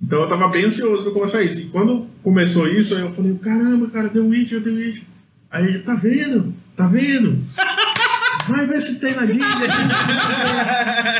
Então 0.00 0.22
eu 0.22 0.28
tava 0.28 0.46
bem 0.46 0.66
ansioso 0.66 1.02
pra 1.02 1.12
começar 1.12 1.42
isso. 1.42 1.62
E 1.62 1.70
quando 1.70 2.06
começou 2.22 2.68
isso, 2.68 2.94
aí 2.94 3.02
eu 3.02 3.10
falei, 3.10 3.34
caramba, 3.34 3.88
cara, 3.88 4.08
The 4.08 4.20
Witcher, 4.20 4.62
The 4.62 4.70
Witcher. 4.70 5.09
Aí 5.50 5.64
ele, 5.64 5.78
tá 5.80 5.94
vendo? 5.94 6.54
Tá 6.76 6.86
vendo? 6.86 7.38
Vai 8.48 8.66
ver 8.66 8.80
se 8.80 9.00
tem 9.00 9.14
na 9.14 9.26
Disney. 9.26 9.42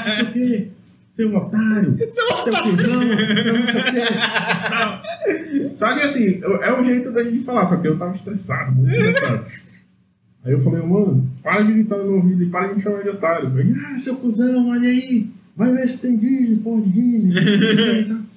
Não 0.05 0.13
sei 0.13 0.25
o 0.25 0.33
quê. 0.33 0.69
Seu 1.09 1.37
otário. 1.37 1.97
Seu 2.11 2.63
cuzão. 2.63 2.77
Seu 2.77 3.59
não 3.59 3.67
sei 3.67 3.81
o 3.81 3.85
quê. 3.85 5.75
Só 5.75 5.95
que 5.95 6.03
assim, 6.03 6.41
é 6.63 6.73
o 6.73 6.83
jeito 6.83 7.13
da 7.13 7.23
gente 7.25 7.45
falar, 7.45 7.67
só 7.67 7.77
que 7.77 7.89
eu 7.89 7.99
tava 7.99 8.15
estressado, 8.15 8.73
muito 8.73 8.91
estressado. 8.91 9.45
Aí 10.45 10.53
eu 10.53 10.61
falei, 10.61 10.81
mano, 10.81 11.29
para 11.43 11.63
de 11.63 11.73
gritar 11.73 11.99
no 11.99 12.05
meu 12.05 12.15
ouvido 12.15 12.43
e 12.43 12.47
para 12.47 12.69
de 12.69 12.75
me 12.75 12.81
chamar 12.81 13.03
de 13.03 13.11
otário. 13.11 13.59
Ele, 13.59 13.79
ah, 13.85 13.99
seu 13.99 14.17
cuzão, 14.17 14.71
olha 14.71 14.89
aí. 14.89 15.29
Vai 15.55 15.73
ver 15.73 15.87
se 15.89 16.01
tem 16.01 16.17
Disney, 16.17 16.57
porra 16.57 16.81
de 16.83 16.91
Disney. 16.93 18.17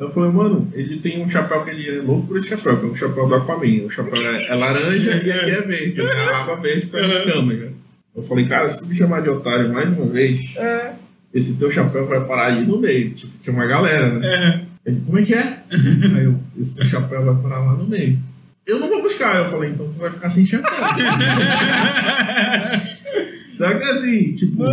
eu 0.00 0.10
falei, 0.10 0.30
mano, 0.30 0.66
ele 0.72 0.98
tem 0.98 1.22
um 1.22 1.28
chapéu 1.28 1.62
que 1.62 1.70
ele 1.70 1.98
é 1.98 2.00
louco 2.00 2.28
por 2.28 2.38
esse 2.38 2.48
chapéu, 2.48 2.78
que 2.78 2.86
é 2.86 2.88
um 2.88 2.94
chapéu 2.94 3.28
do 3.28 3.34
Aquaman. 3.34 3.84
O 3.84 3.90
chapéu 3.90 4.14
é, 4.14 4.46
é 4.46 4.54
laranja 4.54 5.10
e 5.10 5.30
aqui 5.30 5.50
é 5.50 5.60
verde, 5.60 6.02
né? 6.02 6.10
a 6.32 6.40
aba 6.40 6.56
verde 6.56 6.86
com 6.86 6.96
as 6.96 7.06
escamas, 7.06 7.58
né? 7.58 7.70
Eu 8.16 8.22
falei, 8.22 8.48
cara, 8.48 8.66
se 8.66 8.80
tu 8.80 8.86
me 8.86 8.94
chamar 8.94 9.20
de 9.20 9.28
otário 9.28 9.70
mais 9.70 9.92
uma 9.92 10.06
vez, 10.06 10.54
esse 11.34 11.58
teu 11.58 11.70
chapéu 11.70 12.06
vai 12.06 12.24
parar 12.24 12.46
ali 12.46 12.66
no 12.66 12.80
meio. 12.80 13.10
Tipo, 13.10 13.38
tinha 13.42 13.54
uma 13.54 13.66
galera, 13.66 14.18
né? 14.18 14.66
Ele, 14.86 15.02
como 15.04 15.18
é 15.18 15.22
que 15.22 15.34
é? 15.34 15.62
Aí 16.16 16.24
eu, 16.24 16.34
esse 16.58 16.74
teu 16.74 16.86
chapéu 16.86 17.22
vai 17.22 17.34
parar 17.42 17.58
lá 17.58 17.74
no 17.74 17.86
meio. 17.86 18.18
Eu 18.66 18.80
não 18.80 18.88
vou 18.88 19.02
buscar. 19.02 19.36
Eu 19.36 19.46
falei, 19.46 19.70
então 19.70 19.88
tu 19.90 19.98
vai 19.98 20.10
ficar 20.10 20.30
sem 20.30 20.46
chapéu. 20.46 20.70
Só 23.56 23.74
que 23.74 23.84
assim, 23.84 24.32
tipo, 24.32 24.64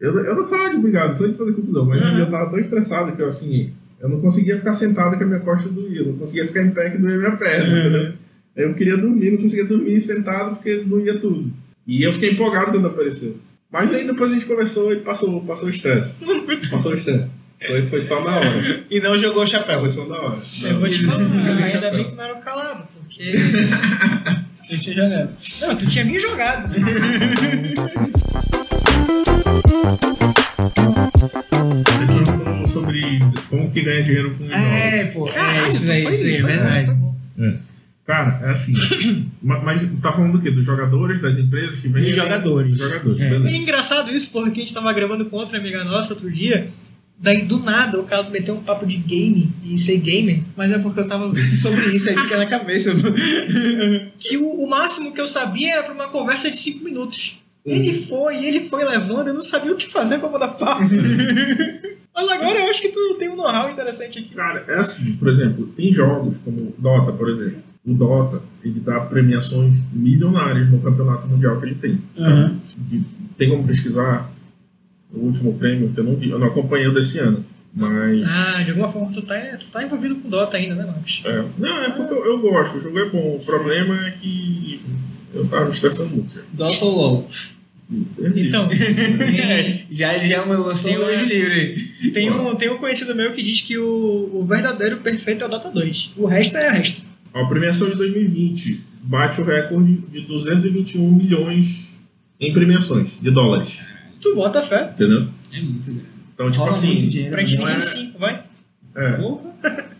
eu, 0.00 0.18
eu 0.24 0.34
não 0.34 0.44
sou 0.44 0.70
de 0.70 0.78
brigar, 0.78 1.08
não 1.08 1.14
sou 1.14 1.28
de 1.28 1.36
fazer 1.36 1.52
confusão, 1.52 1.84
mas 1.84 2.00
esse 2.00 2.14
dia 2.14 2.24
eu 2.24 2.30
tava 2.30 2.48
tão 2.50 2.58
estressado 2.58 3.12
que 3.12 3.20
eu 3.20 3.26
assim, 3.26 3.74
eu 4.00 4.08
não 4.08 4.20
conseguia 4.20 4.56
ficar 4.56 4.72
sentado 4.72 5.16
que 5.16 5.24
a 5.24 5.26
minha 5.26 5.40
costa 5.40 5.68
doía, 5.68 6.04
não 6.04 6.14
conseguia 6.14 6.46
ficar 6.46 6.62
em 6.62 6.70
pé 6.70 6.90
que 6.90 6.98
doía 6.98 7.16
minha 7.16 7.36
perna? 7.36 8.14
Aí 8.56 8.64
eu 8.64 8.74
queria 8.74 8.96
dormir, 8.96 9.32
não 9.32 9.38
conseguia 9.38 9.64
dormir 9.64 10.00
sentado 10.00 10.56
porque 10.56 10.78
doía 10.78 11.18
tudo. 11.18 11.52
E 11.86 12.02
eu 12.02 12.12
fiquei 12.12 12.30
empolgado 12.30 12.72
quando 12.72 12.86
apareceu. 12.86 13.36
Mas 13.70 13.92
aí 13.94 14.06
depois 14.06 14.30
a 14.30 14.34
gente 14.34 14.46
conversou 14.46 14.92
e 14.92 14.96
passou, 15.00 15.40
passou 15.42 15.66
o 15.66 15.70
estresse. 15.70 16.24
Passou 16.70 16.92
o 16.92 16.94
estresse. 16.94 17.30
Foi, 17.66 17.86
foi 17.86 18.00
só 18.00 18.24
na 18.24 18.36
hora. 18.36 18.84
E 18.90 19.00
não 19.00 19.16
jogou 19.16 19.42
o 19.42 19.46
chapéu. 19.46 19.80
Foi 19.80 19.88
só 19.88 20.06
na 20.06 20.16
hora. 20.16 20.38
Eu 20.62 20.78
vou 20.78 20.88
te 20.88 21.04
falar, 21.04 21.24
ainda 21.24 21.90
bem 21.90 22.04
que 22.04 22.14
não 22.14 22.24
era 22.24 22.34
o 22.34 22.40
calado, 22.40 22.88
porque. 22.94 23.32
Eu 24.70 24.78
tinha 24.78 24.96
jogado. 24.96 25.34
Não, 25.62 25.76
tu 25.76 25.86
tinha 25.86 26.04
me 26.04 26.18
jogado. 26.18 26.74
como 33.48 33.70
que 33.70 33.82
ganha 33.82 34.02
dinheiro 34.02 34.34
com 34.36 34.44
É, 34.50 35.04
jogos. 35.12 35.32
pô. 35.32 35.38
É, 35.38 35.68
isso 35.68 35.86
daí, 35.86 36.06
isso 36.08 36.22
aí, 36.24 36.36
é 36.36 36.42
verdade. 36.42 36.96
Cara, 38.06 38.40
é 38.46 38.50
assim. 38.52 38.72
ma- 39.42 39.60
mas 39.60 39.82
tá 40.00 40.12
falando 40.12 40.32
do 40.32 40.40
quê? 40.42 40.50
Dos 40.50 40.64
jogadores, 40.64 41.20
das 41.20 41.36
empresas 41.38 41.78
que 41.78 41.88
vendem? 41.88 42.04
Dos 42.06 42.14
jogadores. 42.16 42.70
Dos 42.70 42.78
jogadores, 42.78 43.20
É. 43.20 43.34
É 43.34 43.56
engraçado 43.56 44.10
isso, 44.14 44.30
porque 44.30 44.60
a 44.60 44.64
gente 44.64 44.72
tava 44.72 44.90
gravando 44.94 45.26
com 45.26 45.36
outra 45.36 45.58
amiga 45.58 45.84
nossa 45.84 46.14
outro 46.14 46.30
dia. 46.30 46.70
Daí 47.20 47.42
do 47.42 47.58
nada 47.58 48.00
o 48.00 48.04
cara 48.04 48.30
meteu 48.30 48.54
um 48.54 48.62
papo 48.62 48.86
de 48.86 48.96
game 48.96 49.52
e 49.64 49.76
ser 49.76 49.98
gamer. 49.98 50.40
Mas 50.56 50.72
é 50.72 50.78
porque 50.78 51.00
eu 51.00 51.06
tava 51.08 51.30
sobre 51.60 51.86
isso 51.94 52.08
aí, 52.08 52.16
fica 52.16 52.36
na 52.38 52.46
cabeça. 52.46 52.92
Que 54.18 54.36
o, 54.38 54.64
o 54.64 54.70
máximo 54.70 55.12
que 55.12 55.20
eu 55.20 55.26
sabia 55.26 55.72
era 55.74 55.82
pra 55.82 55.92
uma 55.94 56.08
conversa 56.08 56.50
de 56.50 56.56
5 56.56 56.82
minutos. 56.84 57.38
Hum. 57.66 57.70
Ele 57.72 57.92
foi, 57.92 58.42
ele 58.46 58.60
foi 58.68 58.84
levando, 58.84 59.28
eu 59.28 59.34
não 59.34 59.40
sabia 59.40 59.72
o 59.72 59.76
que 59.76 59.86
fazer 59.86 60.18
pra 60.18 60.30
mandar 60.30 60.48
papo. 60.48 60.84
Mas 62.20 62.28
agora 62.30 62.58
eu 62.58 62.68
acho 62.68 62.80
que 62.80 62.88
tu 62.88 63.14
tem 63.16 63.28
um 63.28 63.36
know-how 63.36 63.70
interessante 63.70 64.18
aqui. 64.18 64.34
Cara, 64.34 64.64
é 64.66 64.74
assim, 64.80 65.12
por 65.12 65.28
exemplo, 65.28 65.68
tem 65.68 65.92
jogos 65.92 66.36
como 66.44 66.74
Dota, 66.76 67.12
por 67.12 67.28
exemplo. 67.28 67.62
O 67.86 67.94
Dota, 67.94 68.42
ele 68.64 68.80
dá 68.80 68.98
premiações 69.00 69.80
milionárias 69.92 70.68
no 70.68 70.80
campeonato 70.80 71.28
mundial 71.28 71.60
que 71.60 71.66
ele 71.66 71.74
tem. 71.76 72.02
De- 72.76 73.02
tem 73.36 73.48
como 73.50 73.64
pesquisar 73.64 74.30
o 75.14 75.20
último 75.20 75.54
prêmio, 75.54 75.92
que 75.94 76.00
eu 76.00 76.04
não 76.04 76.16
vi, 76.16 76.30
eu 76.30 76.38
não 76.40 76.48
acompanhei 76.48 76.88
o 76.88 76.92
desse 76.92 77.20
ano. 77.20 77.44
Mas. 77.72 78.26
Ah, 78.28 78.62
de 78.64 78.70
alguma 78.70 78.90
forma 78.90 79.10
tu 79.12 79.22
tá, 79.22 79.36
tu 79.56 79.70
tá 79.70 79.84
envolvido 79.84 80.16
com 80.16 80.28
Dota 80.28 80.56
ainda, 80.56 80.74
né, 80.74 80.84
Marcos? 80.84 81.22
é, 81.24 81.44
não, 81.56 81.84
é 81.84 81.90
porque 81.90 82.12
eu, 82.14 82.26
eu 82.26 82.38
gosto, 82.40 82.78
o 82.78 82.80
jogo 82.80 82.98
é 82.98 83.08
bom. 83.08 83.36
O 83.36 83.46
problema 83.46 84.06
é 84.08 84.10
que 84.10 84.80
eu 85.32 85.46
tava 85.46 85.66
me 85.66 85.70
estressando 85.70 86.10
muito. 86.16 86.34
Dota 86.52 86.84
ou 86.84 86.96
LOL? 86.96 87.28
Então, 87.90 88.68
tem, 88.68 89.86
Já 89.90 90.14
ele 90.14 90.28
já 90.28 90.36
é 90.36 90.40
uma 90.40 90.54
emoção 90.54 90.90
Tem 90.90 90.98
hoje 90.98 91.24
livre. 91.24 92.10
tem 92.12 92.30
um, 92.30 92.54
tem 92.54 92.70
um 92.70 92.76
conhecido 92.78 93.14
meu 93.14 93.32
que 93.32 93.42
diz 93.42 93.60
que 93.62 93.78
o, 93.78 94.30
o 94.34 94.44
verdadeiro 94.46 94.98
perfeito 94.98 95.42
é 95.42 95.46
o 95.46 95.50
Dota 95.50 95.70
2. 95.70 96.12
O 96.16 96.26
resto 96.26 96.56
é 96.58 96.68
o 96.68 96.72
resto. 96.72 97.06
A 97.32 97.44
premiação 97.46 97.88
de 97.88 97.96
2020 97.96 98.80
bate 99.02 99.40
o 99.40 99.44
recorde 99.44 99.94
de 100.10 100.20
221 100.20 101.10
milhões 101.12 101.98
em 102.38 102.52
premiações 102.52 103.18
de 103.20 103.30
dólares. 103.30 103.78
Tu 104.20 104.34
bota 104.34 104.62
fé. 104.62 104.90
Entendeu? 104.94 105.28
É 105.52 105.60
muito 105.60 105.84
grande. 105.84 106.02
Então, 106.34 106.50
tipo 106.50 106.60
Rola 106.64 106.70
assim. 106.76 106.94
dinheiro. 106.94 107.30
Pra 107.32 107.42
dividir 107.42 107.68
é- 107.74 107.78
em 107.78 107.80
5, 107.80 108.18
vai. 108.18 108.42
É. 108.96 109.18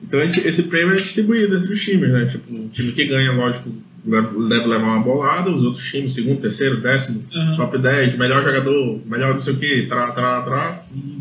Então 0.03 0.21
esse, 0.23 0.47
esse 0.47 0.65
prêmio 0.65 0.93
é 0.95 0.97
distribuído 0.97 1.57
entre 1.57 1.73
os 1.73 1.83
times, 1.83 2.11
né? 2.13 2.27
Tipo, 2.27 2.53
o 2.55 2.69
time 2.69 2.93
que 2.93 3.05
ganha, 3.07 3.33
lógico, 3.33 3.71
deve 4.11 4.67
levar 4.67 4.85
uma 4.87 5.01
bolada, 5.03 5.51
os 5.51 5.63
outros 5.63 5.85
times, 5.91 6.13
segundo, 6.13 6.41
terceiro, 6.41 6.81
décimo, 6.81 7.25
Aham. 7.35 7.57
top 7.57 7.79
10, 7.79 8.17
melhor 8.17 8.43
jogador, 8.43 9.01
melhor 9.07 9.35
não 9.35 9.41
sei 9.41 9.55
o 9.55 9.57
que, 9.59 9.87
tra, 9.87 10.13
tra, 10.13 10.43
tra, 10.43 10.83
e 10.95 11.19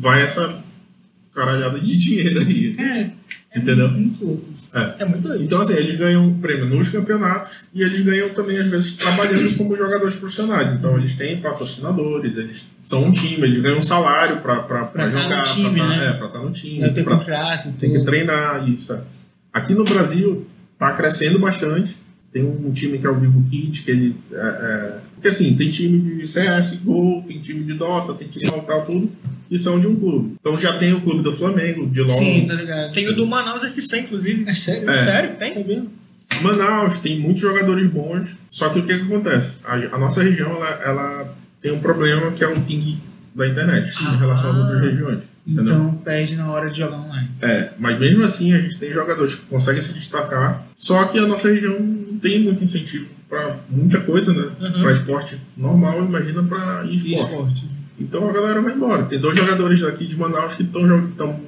vai 0.00 0.22
essa 0.22 0.62
caralhada 1.34 1.78
de 1.78 1.96
dinheiro 1.98 2.40
aí. 2.40 2.74
Cara, 2.74 3.10
é 3.50 3.58
Entendeu? 3.60 3.88
muito 3.90 4.24
louco 4.24 4.44
isso. 4.54 4.70
É 4.76 5.04
muito 5.06 5.22
doido. 5.26 5.42
Então, 5.42 5.60
assim, 5.62 5.72
eles 5.74 5.98
ganham 5.98 6.34
prêmio 6.34 6.66
nos 6.66 6.90
campeonatos 6.90 7.60
e 7.74 7.82
eles 7.82 8.02
ganham 8.02 8.28
também, 8.30 8.58
às 8.58 8.66
vezes, 8.66 8.92
trabalhando 8.94 9.56
como 9.56 9.74
jogadores 9.76 10.16
profissionais. 10.16 10.72
Então, 10.72 10.96
eles 10.98 11.16
têm 11.16 11.40
patrocinadores, 11.40 12.36
eles 12.36 12.70
são 12.82 13.04
um 13.04 13.10
time, 13.10 13.46
eles 13.46 13.62
ganham 13.62 13.78
um 13.78 13.82
salário 13.82 14.40
pra, 14.40 14.56
pra, 14.56 14.84
pra 14.84 15.08
Pra 15.08 15.10
tá 15.10 15.22
jogar, 15.22 15.42
time, 15.44 15.70
pra, 15.80 15.88
tá- 15.88 15.96
né? 15.96 16.06
é, 16.08 16.12
pra 16.12 16.26
estar 16.26 16.38
no 16.40 16.50
time. 16.52 16.80
Deve 16.80 16.94
ter 16.94 17.04
pra- 17.04 17.16
contrato, 17.16 17.72
tem 17.80 17.92
que 17.92 18.04
treinar 18.04 18.68
isso. 18.68 18.92
é. 18.92 19.00
Aqui 19.52 19.74
no 19.74 19.82
Brasil 19.84 20.46
tá 20.78 20.92
crescendo 20.92 21.38
bastante. 21.38 21.96
Tem 22.32 22.44
um 22.44 22.70
time 22.72 22.98
que 22.98 23.06
é 23.06 23.10
o 23.10 23.18
Vivo 23.18 23.42
Kit, 23.50 23.82
que 23.82 23.90
ele. 23.90 24.16
É, 24.32 24.36
é... 24.36 24.98
Porque 25.14 25.28
assim, 25.28 25.56
tem 25.56 25.70
time 25.70 26.16
de 26.18 26.26
CS, 26.26 26.80
Gol, 26.84 27.24
tem 27.26 27.40
time 27.40 27.64
de 27.64 27.74
Dota, 27.74 28.14
tem 28.14 28.28
time 28.28 28.44
de 28.44 28.60
tal, 28.66 28.84
tudo, 28.84 29.10
que 29.48 29.58
são 29.58 29.80
de 29.80 29.86
um 29.86 29.96
clube. 29.96 30.34
Então 30.40 30.58
já 30.58 30.76
tem 30.76 30.92
o 30.92 31.00
clube 31.00 31.22
do 31.22 31.32
Flamengo, 31.32 31.86
de 31.88 32.00
LOL. 32.02 32.18
Sim, 32.18 32.46
tá 32.46 32.54
ligado. 32.54 32.92
Tem 32.92 33.08
o 33.08 33.16
do 33.16 33.26
Manaus 33.26 33.64
FC, 33.64 34.00
inclusive. 34.00 34.48
É 34.48 34.54
sério? 34.54 34.90
É. 34.90 34.96
Sério? 34.96 35.36
Tem? 35.36 35.54
Sabia? 35.54 35.84
Manaus 36.42 36.98
tem 36.98 37.18
muitos 37.18 37.40
jogadores 37.42 37.88
bons, 37.90 38.36
só 38.50 38.68
que 38.68 38.78
o 38.78 38.86
que, 38.86 38.96
que 38.96 39.04
acontece? 39.04 39.58
A, 39.64 39.74
a 39.74 39.98
nossa 39.98 40.22
região 40.22 40.50
ela, 40.50 40.68
ela 40.84 41.34
tem 41.60 41.72
um 41.72 41.80
problema 41.80 42.30
que 42.32 42.44
é 42.44 42.48
o 42.48 42.60
ping 42.60 42.98
da 43.34 43.48
internet 43.48 43.92
Ah. 44.00 44.14
em 44.14 44.18
relação 44.18 44.52
às 44.52 44.58
outras 44.58 44.80
regiões. 44.80 45.24
Entendeu? 45.48 45.74
Então 45.74 45.94
perde 46.04 46.36
na 46.36 46.50
hora 46.50 46.68
de 46.70 46.76
jogar 46.78 46.98
online. 46.98 47.30
É, 47.40 47.70
mas 47.78 47.98
mesmo 47.98 48.22
assim 48.22 48.52
a 48.52 48.60
gente 48.60 48.78
tem 48.78 48.92
jogadores 48.92 49.34
que 49.34 49.46
conseguem 49.46 49.80
se 49.80 49.94
destacar, 49.94 50.66
só 50.76 51.04
que 51.06 51.18
a 51.18 51.26
nossa 51.26 51.50
região 51.50 51.80
não 51.80 52.18
tem 52.18 52.40
muito 52.40 52.62
incentivo 52.62 53.06
para 53.28 53.56
muita 53.70 53.98
coisa, 54.00 54.32
né? 54.34 54.50
Uhum. 54.60 54.82
Para 54.82 54.92
esporte 54.92 55.38
normal, 55.56 56.04
imagina 56.04 56.42
para 56.42 56.84
esporte. 56.84 57.14
esporte. 57.14 57.64
Então 57.98 58.28
a 58.28 58.32
galera 58.32 58.60
vai 58.60 58.74
embora. 58.74 59.04
Tem 59.04 59.18
dois 59.20 59.36
jogadores 59.38 59.80
daqui 59.80 60.06
de 60.06 60.16
Manaus 60.16 60.54
que 60.54 60.64
tão, 60.64 60.86
jo- 60.86 61.08
tão- 61.16 61.40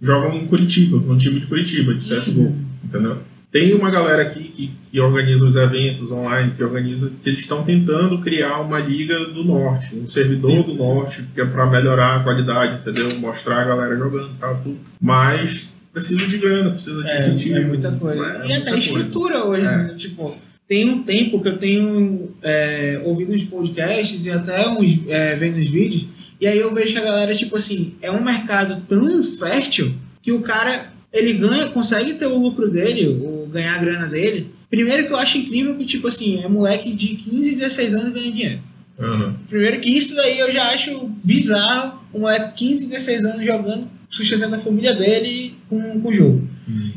jogam 0.00 0.34
em 0.36 0.46
Curitiba, 0.46 0.96
no 0.98 1.16
time 1.18 1.40
de 1.40 1.46
Curitiba, 1.46 1.92
de 1.94 2.04
CSGO, 2.04 2.54
entendeu? 2.84 3.18
Tem 3.50 3.72
uma 3.72 3.90
galera 3.90 4.22
aqui 4.22 4.44
que, 4.44 4.70
que 4.90 5.00
organiza 5.00 5.46
os 5.46 5.56
eventos 5.56 6.10
online, 6.12 6.52
que 6.54 6.62
organiza, 6.62 7.10
que 7.22 7.30
eles 7.30 7.40
estão 7.40 7.62
tentando 7.62 8.20
criar 8.20 8.60
uma 8.60 8.78
liga 8.78 9.18
do 9.26 9.42
norte, 9.42 9.96
um 9.96 10.06
servidor 10.06 10.64
do 10.64 10.74
norte, 10.74 11.24
que 11.34 11.40
é 11.40 11.46
para 11.46 11.64
melhorar 11.66 12.16
a 12.16 12.22
qualidade, 12.22 12.80
entendeu? 12.80 13.18
Mostrar 13.20 13.62
a 13.62 13.64
galera 13.64 13.96
jogando 13.96 14.32
e 14.34 14.38
tal, 14.38 14.60
tudo. 14.62 14.78
Mas 15.00 15.72
precisa 15.92 16.26
de 16.26 16.36
grana, 16.36 16.70
precisa 16.72 17.02
de 17.02 17.08
É, 17.08 17.18
incentivo. 17.18 17.56
é 17.56 17.60
muita 17.64 17.90
coisa. 17.92 18.22
é 18.44 18.48
e 18.48 18.52
até 18.52 18.76
estrutura 18.76 19.42
hoje, 19.44 19.62
É. 19.62 19.64
né? 19.64 19.94
Tipo, 19.96 20.36
tem 20.68 20.86
um 20.86 21.02
tempo 21.02 21.40
que 21.40 21.48
eu 21.48 21.56
tenho 21.56 22.30
é, 22.42 23.00
ouvido 23.02 23.32
uns 23.32 23.44
podcasts 23.44 24.26
e 24.26 24.30
até 24.30 24.68
uns 24.68 25.00
é, 25.08 25.34
vendo 25.36 25.56
os 25.56 25.70
vídeos, 25.70 26.06
e 26.38 26.46
aí 26.46 26.58
eu 26.58 26.74
vejo 26.74 26.92
que 26.92 26.98
a 26.98 27.04
galera, 27.04 27.34
tipo 27.34 27.56
assim, 27.56 27.94
é 28.02 28.10
um 28.10 28.22
mercado 28.22 28.82
tão 28.86 29.22
fértil 29.24 29.94
que 30.22 30.30
o 30.32 30.42
cara, 30.42 30.92
ele 31.10 31.32
ganha, 31.32 31.68
consegue 31.70 32.12
ter 32.14 32.26
o 32.26 32.38
lucro 32.38 32.70
dele, 32.70 33.08
ou 33.08 33.37
ganhar 33.48 33.74
a 33.74 33.78
grana 33.78 34.06
dele. 34.06 34.54
Primeiro 34.70 35.06
que 35.06 35.12
eu 35.12 35.16
acho 35.16 35.38
incrível 35.38 35.76
que, 35.76 35.84
tipo 35.84 36.08
assim, 36.08 36.42
é 36.42 36.48
moleque 36.48 36.94
de 36.94 37.16
15, 37.16 37.50
16 37.52 37.94
anos 37.94 38.12
ganha 38.12 38.32
dinheiro. 38.32 38.60
Aham. 38.98 39.36
Primeiro 39.48 39.80
que 39.80 39.90
isso 39.90 40.14
daí 40.16 40.38
eu 40.38 40.52
já 40.52 40.70
acho 40.70 41.08
bizarro, 41.22 42.00
um 42.12 42.20
moleque 42.20 42.50
de 42.50 42.68
15, 42.68 42.86
16 42.88 43.24
anos 43.24 43.44
jogando, 43.44 43.88
sustentando 44.10 44.56
a 44.56 44.58
família 44.58 44.94
dele 44.94 45.54
com, 45.68 46.00
com 46.00 46.08
o 46.08 46.12
jogo. 46.12 46.48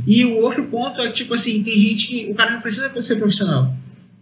E 0.05 0.25
o 0.25 0.37
outro 0.37 0.65
ponto 0.65 0.99
é 1.01 1.07
que, 1.07 1.13
tipo 1.13 1.33
assim, 1.33 1.63
tem 1.63 1.77
gente 1.77 2.07
que 2.07 2.31
o 2.31 2.35
cara 2.35 2.51
não 2.51 2.61
precisa 2.61 2.91
ser 3.01 3.15
profissional. 3.17 3.73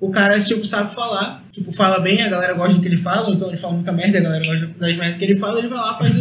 O 0.02 0.10
cara, 0.12 0.40
tipo, 0.40 0.64
sabe 0.66 0.96
falar, 0.96 1.44
tipo, 1.52 1.74
fala 1.74 2.00
bem, 2.00 2.22
a 2.22 2.30
galera 2.30 2.54
gosta 2.54 2.76
do 2.76 2.82
que 2.82 2.88
ele 2.88 2.96
fala, 2.96 3.32
então 3.36 3.50
ele 3.50 3.58
fala 3.58 3.74
muita 3.74 3.92
merda, 3.92 4.18
a 4.18 4.22
galera 4.22 4.46
gosta 4.46 4.68
das 4.80 4.96
merdas 4.96 5.18
que 5.18 5.26
ele 5.26 5.36
fala, 5.36 5.60
ele 5.60 5.68
vai 5.68 5.78
lá, 5.78 5.94
faz, 5.94 6.18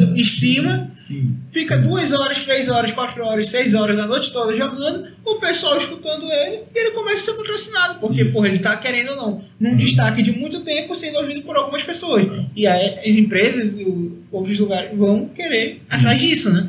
Sim. 0.97 1.37
fica 1.49 1.79
duas 1.79 2.13
horas, 2.13 2.39
três 2.41 2.69
horas, 2.69 2.91
quatro 2.91 3.25
horas, 3.25 3.49
seis 3.49 3.75
horas 3.75 3.97
a 4.01 4.07
noite 4.09 4.33
toda 4.33 4.57
jogando, 4.57 5.07
o 5.25 5.37
pessoal 5.37 5.77
escutando 5.77 6.25
ele, 6.25 6.63
e 6.75 6.79
ele 6.79 6.91
começa 6.91 7.17
a 7.31 7.35
ser 7.35 7.41
patrocinado, 7.41 8.01
porque, 8.01 8.23
Isso. 8.23 8.33
porra, 8.33 8.49
ele 8.49 8.59
tá 8.59 8.77
querendo 8.77 9.11
ou 9.11 9.17
não, 9.17 9.43
num 9.61 9.71
Uhum. 9.71 9.77
destaque 9.77 10.23
de 10.23 10.33
muito 10.33 10.61
tempo 10.65 10.93
sendo 10.95 11.19
ouvido 11.19 11.43
por 11.43 11.55
algumas 11.57 11.83
pessoas. 11.85 12.27
E 12.57 12.67
aí 12.67 12.99
as 13.09 13.15
empresas 13.15 13.75
e 13.79 13.87
outros 14.33 14.59
lugares 14.59 14.97
vão 14.99 15.29
querer 15.29 15.83
atrás 15.89 16.21
disso, 16.21 16.53
né? 16.53 16.63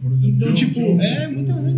Por 0.00 0.12
exemplo, 0.12 0.28
Então, 0.36 0.54
tinha 0.54 0.68
um- 0.68 0.72
tipo, 0.72 0.80
um- 0.94 1.02
é 1.02 1.26
muita 1.28 1.52
um, 1.52 1.68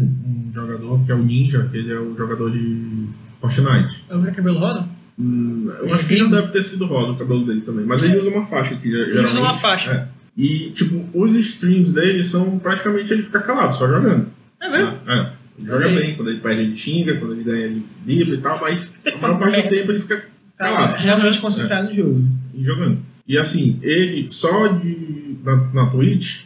um 0.48 0.50
jogador 0.54 1.04
que 1.04 1.10
é 1.10 1.14
o 1.16 1.22
Ninja, 1.24 1.68
que 1.72 1.76
ele 1.78 1.92
é 1.92 1.98
o 1.98 2.14
jogador 2.16 2.50
de 2.52 3.08
Fortnite. 3.40 4.04
É 4.08 4.14
o 4.16 4.22
cabelo 4.34 4.58
rosa? 4.58 4.88
Hum, 5.18 5.70
eu 5.78 5.84
Ele 5.84 5.92
acho 5.92 6.04
é 6.04 6.08
que 6.08 6.16
já 6.16 6.24
gringo? 6.24 6.36
deve 6.36 6.48
ter 6.48 6.62
sido 6.62 6.86
rosa 6.86 7.12
o 7.12 7.16
cabelo 7.16 7.44
dele 7.44 7.60
também. 7.62 7.84
Mas 7.84 8.02
ele 8.02 8.18
usa 8.18 8.30
uma 8.30 8.44
faixa 8.46 8.74
aqui. 8.74 8.88
Ele 8.88 9.26
usa 9.26 9.40
uma 9.40 9.54
faixa. 9.56 9.90
É. 9.92 10.08
E, 10.36 10.70
tipo, 10.70 11.04
os 11.12 11.34
streams 11.34 11.92
dele 11.92 12.22
são 12.22 12.58
praticamente 12.58 13.12
ele 13.12 13.22
fica 13.22 13.40
calado, 13.40 13.74
só 13.76 13.86
jogando. 13.86 14.26
É 14.60 14.68
mesmo? 14.68 14.96
É. 15.06 15.32
Ele 15.58 15.66
joga 15.66 15.88
bem, 15.88 16.14
quando 16.16 16.30
ele 16.30 16.40
perde 16.40 16.62
ele 16.62 16.76
xinga, 16.76 17.16
quando 17.16 17.32
ele 17.34 17.44
ganha 17.44 17.64
ele 17.66 17.84
livre 18.06 18.34
e 18.36 18.38
tal, 18.38 18.60
mas 18.60 18.90
a 19.14 19.18
maior 19.18 19.38
parte 19.38 19.62
do 19.62 19.68
tempo 19.74 19.92
ele 19.92 20.00
fica 20.00 20.24
Tá 20.56 20.66
calado. 20.68 20.98
realmente 20.98 21.40
concentrado 21.40 21.88
no 21.88 21.94
jogo. 21.94 22.24
e 22.54 22.62
jogando. 22.64 22.98
E 23.26 23.36
assim, 23.38 23.78
ele 23.82 24.28
só 24.30 24.66
de 24.68 25.36
na, 25.44 25.56
na 25.72 25.86
Twitch, 25.86 26.40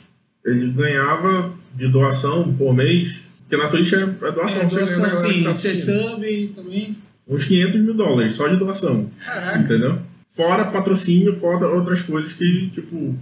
ele 0.45 0.71
ganhava 0.73 1.53
de 1.75 1.89
doação 1.89 2.53
por 2.55 2.75
mês, 2.75 3.21
porque 3.49 3.63
na 3.63 3.69
Twitch 3.69 3.93
é, 3.93 3.97
é 4.03 4.33
doação, 4.33 4.63
É, 4.63 4.65
você 4.65 4.79
doação, 4.79 5.03
ganha, 5.03 5.17
sim, 5.17 5.43
tá 5.45 5.55
sub 5.55 6.53
também. 6.57 6.97
uns 7.29 7.45
500 7.45 7.81
mil 7.81 7.95
dólares 7.95 8.35
só 8.35 8.49
de 8.49 8.57
doação, 8.57 9.11
Caraca. 9.25 9.59
entendeu? 9.59 9.99
Fora 10.31 10.65
patrocínio, 10.65 11.37
fora 11.37 11.69
outras 11.69 12.03
coisas 12.03 12.33
que, 12.33 12.71
tipo, 12.73 13.15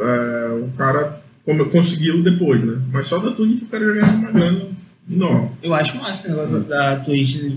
é, 0.00 0.48
o 0.62 0.68
cara 0.76 1.22
como, 1.44 1.64
conseguiu 1.70 2.22
depois, 2.22 2.62
né? 2.62 2.78
Mas 2.92 3.06
só 3.06 3.18
da 3.18 3.30
Twitch 3.30 3.62
o 3.62 3.66
cara 3.66 3.84
já 3.86 3.92
ganhava 3.92 4.16
uma 4.18 4.30
grana 4.32 4.66
enorme. 5.10 5.50
Eu 5.62 5.72
acho 5.74 5.96
massa 5.96 6.26
esse 6.26 6.30
negócio 6.30 6.60
da 6.60 6.96
Twitch. 6.96 7.52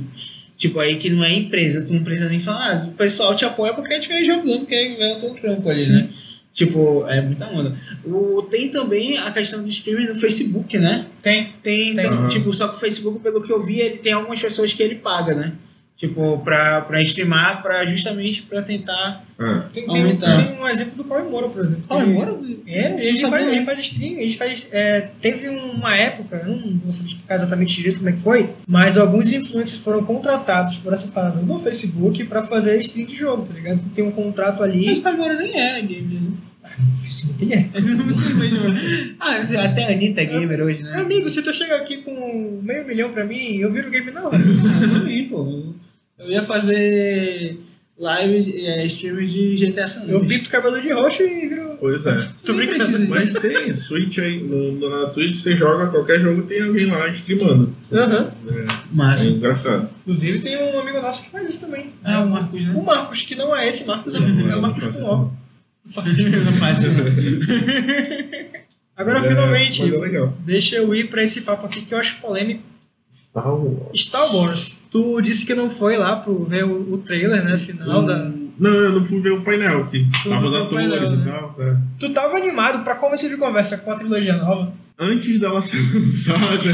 Tipo, 0.58 0.80
aí 0.80 0.96
que 0.98 1.10
não 1.10 1.24
é 1.26 1.34
empresa, 1.34 1.84
tu 1.86 1.92
não 1.94 2.04
precisa 2.04 2.30
nem 2.30 2.40
falar. 2.40 2.72
Ah, 2.84 2.86
o 2.88 2.92
pessoal 2.92 3.36
te 3.36 3.44
apoia 3.44 3.74
porque 3.74 3.92
a 3.94 3.96
gente 3.98 4.08
vem 4.08 4.24
jogando, 4.24 4.66
quer 4.66 4.96
ver 4.96 5.18
o 5.18 5.20
teu 5.20 5.30
trampo 5.32 5.70
ali, 5.70 5.80
Sim. 5.80 5.94
né? 5.94 6.10
Tipo, 6.54 7.08
é 7.08 7.22
muita 7.22 7.48
onda. 7.48 7.74
O, 8.06 8.42
tem 8.44 8.70
também 8.70 9.18
a 9.18 9.32
questão 9.32 9.62
do 9.64 9.70
streaming 9.70 10.08
no 10.08 10.16
Facebook, 10.16 10.78
né? 10.78 11.08
Tem, 11.22 11.54
tem, 11.64 11.96
Tem. 11.96 11.96
tem, 11.96 12.06
Aham. 12.08 12.28
tipo, 12.28 12.54
só 12.54 12.68
que 12.68 12.76
o 12.76 12.80
Facebook, 12.80 13.20
pelo 13.20 13.42
que 13.42 13.52
eu 13.52 13.64
vi, 13.64 13.80
ele 13.80 13.98
tem 13.98 14.12
algumas 14.12 14.42
pessoas 14.42 14.74
que 14.74 14.84
ele 14.84 14.96
paga, 14.96 15.34
né? 15.34 15.54
Tipo, 16.02 16.40
pra, 16.40 16.82
pra 16.82 17.00
streamar, 17.04 17.62
pra, 17.62 17.86
justamente 17.86 18.42
pra 18.42 18.64
tentar. 18.64 19.24
É. 19.40 19.60
Tem, 19.72 19.86
tem, 19.86 19.98
Aumentar. 20.02 20.48
tem 20.48 20.60
um 20.60 20.68
exemplo 20.68 20.96
do 20.96 21.04
Cauê 21.04 21.22
Moura, 21.22 21.48
por 21.48 21.64
exemplo. 21.64 21.84
Cauê 21.88 22.06
Moura? 22.06 22.40
É, 22.66 23.08
ele 23.08 23.22
Não 23.22 23.30
faz, 23.30 23.48
ele 23.48 23.64
faz 23.66 23.80
stream, 23.82 24.20
ele 24.20 24.34
faz. 24.36 24.68
é, 24.72 25.10
teve 25.22 25.48
uma 25.48 25.96
época, 25.96 26.38
eu 26.44 26.56
não 26.58 26.78
vou 26.80 26.92
saber 26.92 27.10
explicar 27.10 27.36
exatamente 27.36 27.76
direito 27.76 27.98
como 28.00 28.10
é 28.10 28.14
que 28.14 28.20
foi, 28.22 28.50
mas 28.68 28.98
alguns 28.98 29.32
influencers 29.32 29.80
foram 29.80 30.04
contratados 30.04 30.78
por 30.80 30.92
essa 30.92 31.08
parada 31.08 31.40
no 31.40 31.60
Facebook 31.60 32.24
pra 32.24 32.42
fazer 32.42 32.80
stream 32.80 33.06
de 33.06 33.16
jogo, 33.16 33.46
tá 33.46 33.54
ligado? 33.54 33.80
Tem 33.94 34.04
um 34.04 34.12
contrato 34.12 34.60
Mas 34.62 34.72
ali. 34.72 35.00
o 35.00 35.08
agora 35.08 35.36
nem 35.38 35.56
é 35.60 35.82
game, 35.84 36.16
né? 36.16 36.32
O 36.94 36.96
Facebook 36.98 37.44
ele 37.44 37.54
é. 37.54 37.68
Não 37.80 38.10
sei, 38.10 38.34
mas- 38.34 39.16
ah, 39.20 39.66
até 39.66 39.84
a 39.86 39.92
Anitta 39.92 40.22
é 40.22 40.26
gamer 40.26 40.62
hoje, 40.62 40.82
né? 40.82 40.94
Amigo, 40.96 41.30
se 41.30 41.44
tu 41.44 41.54
chega 41.54 41.76
aqui 41.76 41.98
com 41.98 42.60
meio 42.64 42.88
milhão 42.88 43.12
pra 43.12 43.24
mim, 43.24 43.58
eu 43.58 43.72
viro 43.72 43.92
game 43.92 44.10
não. 44.10 44.32
Ah, 44.34 44.94
também, 45.00 45.26
pô. 45.28 45.74
Eu 46.24 46.32
ia 46.32 46.44
fazer 46.44 47.58
live, 47.98 48.66
é, 48.66 48.86
streamer 48.86 49.26
de 49.28 49.56
GTA 49.56 49.88
San 49.88 50.06
Eu 50.08 50.18
Andreas. 50.20 50.28
pinto 50.42 50.48
o 50.48 50.52
cabelo 50.52 50.82
de 50.82 50.92
roxo 50.92 51.22
e 51.24 51.48
viro. 51.50 51.72
Pois 51.80 52.06
é. 52.06 52.28
Tô 52.46 52.54
Nem 52.54 52.68
brincando. 52.68 52.92
precisa 52.92 53.08
Mas 53.10 53.34
tem 53.34 53.74
Switch 53.74 54.18
aí, 54.20 54.40
no, 54.42 54.90
na 54.90 55.08
Twitch 55.10 55.36
você 55.36 55.56
joga 55.56 55.88
qualquer 55.88 56.20
jogo, 56.20 56.44
tem 56.44 56.62
alguém 56.64 56.86
lá 56.88 57.08
streamando. 57.10 57.76
Aham. 57.92 58.32
É, 58.48 58.60
é 58.62 58.66
Massa. 58.92 59.28
engraçado. 59.30 59.90
Inclusive 60.02 60.40
tem 60.40 60.58
um 60.58 60.80
amigo 60.80 61.02
nosso 61.02 61.24
que 61.24 61.30
faz 61.32 61.50
isso 61.50 61.60
também. 61.60 61.88
Ah, 62.04 62.20
o 62.22 62.30
Marcos, 62.30 62.64
né? 62.64 62.74
O 62.76 62.84
Marcos, 62.84 63.22
que 63.24 63.36
não 63.36 63.56
é 63.56 63.68
esse 63.68 63.84
Marcos, 63.86 64.14
é 64.16 64.20
o 64.20 64.24
é 64.52 64.56
o 64.56 64.62
Marcos 64.62 64.86
com 64.86 65.02
não. 65.02 65.42
Não 65.84 65.92
faço 65.92 66.14
não 66.16 66.54
faço. 66.54 66.88
Agora, 68.96 69.20
é- 69.26 69.28
finalmente, 69.30 69.82
é 69.82 69.98
legal. 69.98 70.38
deixa 70.46 70.76
eu 70.76 70.94
ir 70.94 71.08
pra 71.08 71.24
esse 71.24 71.42
papo 71.42 71.66
aqui 71.66 71.82
que 71.82 71.94
eu 71.94 71.98
acho 71.98 72.18
polêmico. 72.22 72.62
Tá, 73.34 73.50
o- 73.52 73.90
Star 73.96 74.36
Wars. 74.36 74.82
Tu 74.92 75.22
disse 75.22 75.46
que 75.46 75.54
não 75.56 75.70
foi 75.70 75.96
lá 75.98 76.18
pro 76.18 76.44
ver 76.44 76.66
o, 76.66 76.94
o 76.94 76.98
trailer, 76.98 77.44
né, 77.44 77.58
final 77.58 78.04
da... 78.06 78.30
Não, 78.60 78.70
eu 78.70 78.92
não 78.92 79.06
fui 79.06 79.22
ver 79.22 79.32
o 79.32 79.42
painel, 79.42 79.88
que 79.88 80.06
Tu 80.22 80.30
tava 80.30 80.46
os 80.46 80.54
atores 80.54 80.88
painel, 80.88 81.14
e 81.14 81.18
né? 81.18 81.32
tal. 81.32 81.56
é. 81.60 81.78
Tu 81.98 82.10
tava 82.10 82.38
animado 82.38 82.84
pra 82.84 82.94
começo 82.96 83.28
de 83.28 83.38
conversa 83.38 83.78
com 83.78 83.92
a 83.92 83.96
trilogia 83.96 84.36
nova. 84.38 84.72
Antes 85.00 85.40
dela 85.40 85.62
ser 85.62 85.78
lançada. 85.96 86.70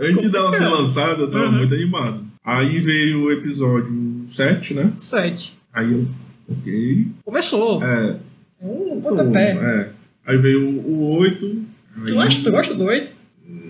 Antes 0.00 0.30
dela 0.30 0.52
ser 0.52 0.66
lançada, 0.68 1.22
eu 1.22 1.30
tava 1.30 1.44
Uhum. 1.46 1.52
muito 1.52 1.74
animado. 1.74 2.24
Aí 2.44 2.80
veio 2.80 3.24
o 3.24 3.32
episódio 3.32 4.24
7, 4.26 4.74
né? 4.74 4.92
7. 4.98 5.56
Aí 5.72 5.92
eu. 5.92 6.06
Ok. 6.48 7.06
Começou. 7.24 7.82
É. 7.84 8.16
Um 8.60 9.00
pontapé. 9.00 9.52
é. 9.52 9.88
Aí 10.26 10.36
veio 10.38 10.66
o 10.68 11.16
8. 11.18 11.62
Tu, 12.08 12.18
acha, 12.20 12.42
tu 12.42 12.50
gosta 12.50 12.74
do 12.74 12.84
8? 12.84 13.10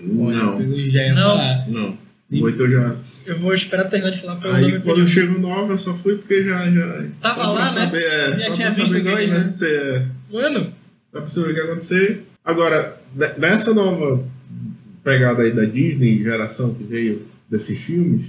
Não, 0.07 0.61
Eu 0.61 0.91
já 0.91 1.01
ia 1.03 1.13
Não. 1.13 1.37
falar. 1.37 1.69
não. 1.69 1.97
O 2.29 2.41
8 2.43 2.61
eu 2.61 2.71
já. 2.71 2.95
Eu 3.25 3.39
vou 3.39 3.53
esperar 3.53 3.85
terminar 3.85 4.11
de 4.11 4.19
falar 4.19 4.35
pra 4.35 4.49
eu 4.49 4.55
Aí 4.55 4.71
quando 4.71 4.81
opinião. 4.89 5.07
chegou 5.07 5.37
o 5.37 5.39
9 5.39 5.71
eu 5.73 5.77
só 5.77 5.93
fui 5.93 6.17
porque 6.17 6.43
já. 6.43 6.69
já 6.69 7.05
Tava 7.21 7.35
só 7.35 7.53
lá, 7.53 7.61
né? 7.61 7.67
saber, 7.67 8.03
é, 8.03 8.31
Já 8.31 8.39
só 8.47 8.53
tinha 8.53 8.71
pra 8.73 8.83
visto 8.83 9.03
dois, 9.03 9.31
né? 9.31 9.37
acontecer, 9.37 9.75
é. 9.79 10.05
Mano, 10.33 10.73
Só 11.13 11.19
pra 11.21 11.29
saber 11.29 11.49
o 11.49 11.53
que 11.53 11.59
ia 11.59 11.65
acontecer. 11.65 12.23
Agora, 12.43 13.01
dessa 13.37 13.73
nova 13.73 14.25
pegada 15.05 15.43
aí 15.43 15.53
da 15.55 15.63
Disney, 15.63 16.21
geração 16.21 16.73
que 16.73 16.83
veio 16.83 17.25
desses 17.49 17.81
filmes, 17.81 18.25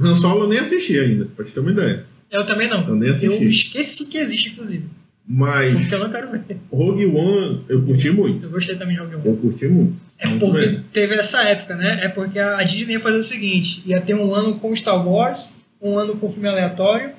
Han 0.00 0.14
Solo 0.14 0.44
eu 0.44 0.48
nem 0.48 0.58
assisti 0.58 0.98
ainda, 0.98 1.26
pra 1.36 1.44
te 1.44 1.52
ter 1.52 1.60
uma 1.60 1.72
ideia. 1.72 2.06
eu 2.30 2.46
também 2.46 2.68
não. 2.70 2.88
Eu 2.88 2.96
nem 2.96 3.10
assisti. 3.10 3.42
Eu 3.44 3.50
esqueci 3.50 4.06
que 4.06 4.16
existe, 4.16 4.48
inclusive. 4.50 4.84
Mas 5.26 5.80
Porque 5.86 5.94
eu 5.94 6.10
quero 6.10 6.30
ver. 6.30 6.58
Rogue 6.70 7.06
One 7.06 7.64
eu 7.68 7.82
curti 7.82 8.10
muito. 8.10 8.46
Eu 8.46 8.50
gostei 8.50 8.74
também 8.74 8.94
de 8.96 9.00
Rogue 9.02 9.14
One. 9.16 9.26
Eu 9.26 9.36
curti 9.36 9.68
muito. 9.68 10.00
É 10.18 10.28
Muito 10.28 10.46
porque 10.46 10.66
bem. 10.66 10.84
teve 10.92 11.14
essa 11.16 11.42
época, 11.42 11.74
né? 11.76 12.00
É 12.04 12.08
porque 12.08 12.38
a 12.38 12.62
Disney 12.62 12.94
ia 12.94 13.00
fazer 13.00 13.18
o 13.18 13.22
seguinte: 13.22 13.82
ia 13.86 14.00
ter 14.00 14.14
um 14.14 14.34
ano 14.34 14.54
com 14.56 14.74
Star 14.74 15.06
Wars, 15.06 15.52
um 15.80 15.98
ano 15.98 16.16
com 16.16 16.30
filme 16.30 16.48
aleatório, 16.48 17.10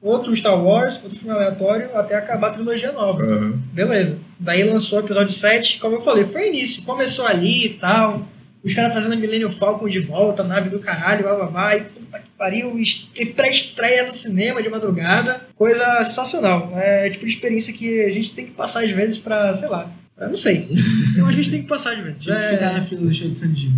outro 0.00 0.34
Star 0.36 0.62
Wars, 0.62 1.00
outro 1.02 1.18
filme 1.18 1.34
aleatório, 1.34 1.90
até 1.94 2.14
acabar 2.16 2.48
a 2.48 2.52
trilogia 2.52 2.92
nova. 2.92 3.22
Aham. 3.22 3.58
Beleza. 3.72 4.18
Daí 4.38 4.62
lançou 4.64 5.00
o 5.00 5.04
episódio 5.04 5.32
7, 5.32 5.78
como 5.78 5.96
eu 5.96 6.00
falei, 6.00 6.24
foi 6.24 6.48
início. 6.48 6.84
Começou 6.84 7.26
ali 7.26 7.66
e 7.66 7.68
tal. 7.70 8.26
Os 8.68 8.74
caras 8.74 8.92
fazendo 8.94 9.14
a 9.14 9.16
Millennium 9.16 9.50
Falcon 9.50 9.88
de 9.88 9.98
volta, 10.00 10.44
nave 10.44 10.68
do 10.70 10.78
caralho, 10.78 11.22
blá 11.24 11.34
blá 11.34 11.46
blá. 11.46 11.76
E 11.76 11.80
puta 11.80 12.18
que 12.18 12.28
pariu, 12.38 12.78
e 13.16 13.26
pré-estreia 13.26 14.04
no 14.04 14.12
cinema 14.12 14.62
de 14.62 14.68
madrugada. 14.68 15.40
Coisa 15.56 16.02
sensacional. 16.04 16.72
É 16.76 17.08
tipo 17.10 17.24
de 17.26 17.32
experiência 17.32 17.72
que 17.72 18.04
a 18.04 18.10
gente 18.10 18.32
tem 18.32 18.46
que 18.46 18.52
passar 18.52 18.84
às 18.84 18.90
vezes 18.90 19.18
pra, 19.18 19.52
sei 19.54 19.68
lá. 19.68 19.90
Eu 20.20 20.28
não 20.28 20.36
sei. 20.36 20.68
Então 21.12 21.26
a 21.28 21.32
gente 21.32 21.50
tem 21.50 21.62
que 21.62 21.68
passar 21.68 21.92
às 21.94 22.00
vezes. 22.00 22.22
Tinha 22.22 22.36
que 22.36 22.44
É- 22.44 22.50
ficar 22.52 22.72
na 22.72 22.82
fila 22.82 23.00
do 23.02 23.14
show 23.14 23.28
de 23.30 23.38
San 23.38 23.52
Diego. 23.52 23.74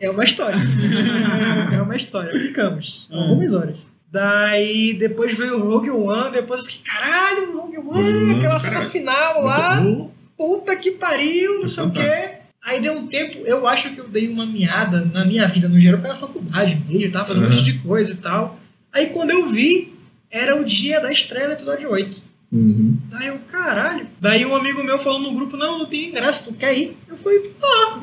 é 0.00 0.10
uma 0.10 0.24
história. 0.24 0.56
é 1.72 1.80
uma 1.82 1.96
história. 1.96 2.38
Ficamos. 2.38 3.08
Hum. 3.10 3.18
Algumas 3.20 3.52
horas. 3.54 3.76
Daí 4.10 4.94
depois 4.94 5.36
veio 5.36 5.56
o 5.58 5.68
Rogue 5.68 5.90
One, 5.90 6.32
depois 6.32 6.60
eu 6.60 6.66
fiquei, 6.66 6.82
caralho, 6.84 7.52
Rogue 7.60 7.76
One, 7.78 7.86
Rogue 7.86 8.00
One, 8.24 8.34
aquela 8.36 8.58
cena 8.58 8.82
final 8.82 9.42
lá, 9.44 9.80
bom. 9.80 10.10
puta 10.36 10.74
que 10.76 10.92
pariu, 10.92 11.60
não 11.60 11.68
sei 11.68 11.84
o 11.84 11.90
quê. 11.90 12.30
Aí 12.66 12.80
deu 12.82 12.94
um 12.94 13.06
tempo, 13.06 13.38
eu 13.46 13.66
acho 13.68 13.94
que 13.94 14.00
eu 14.00 14.08
dei 14.08 14.28
uma 14.28 14.44
miada 14.44 15.04
na 15.14 15.24
minha 15.24 15.46
vida 15.46 15.68
no 15.68 15.80
geral 15.80 16.00
pela 16.00 16.16
faculdade 16.16 16.82
mesmo, 16.88 17.12
tava 17.12 17.26
fazendo 17.26 17.44
um 17.44 17.46
Uhum. 17.48 17.54
monte 17.54 17.64
de 17.64 17.78
coisa 17.78 18.12
e 18.12 18.16
tal. 18.16 18.58
Aí 18.92 19.06
quando 19.06 19.30
eu 19.30 19.48
vi, 19.48 19.94
era 20.30 20.60
o 20.60 20.64
dia 20.64 21.00
da 21.00 21.12
estreia 21.12 21.46
do 21.46 21.52
episódio 21.52 21.88
8. 21.90 22.20
Uhum. 22.50 22.96
Daí 23.08 23.28
eu, 23.28 23.38
caralho. 23.50 24.08
Daí 24.20 24.44
um 24.44 24.54
amigo 24.56 24.82
meu 24.82 24.98
falou 24.98 25.20
no 25.20 25.32
grupo, 25.32 25.56
não, 25.56 25.78
não 25.78 25.86
tem 25.86 26.08
ingresso, 26.08 26.44
tu 26.44 26.52
quer 26.54 26.76
ir? 26.76 26.96
Eu 27.08 27.16
falei, 27.16 27.38
tá, 27.60 28.00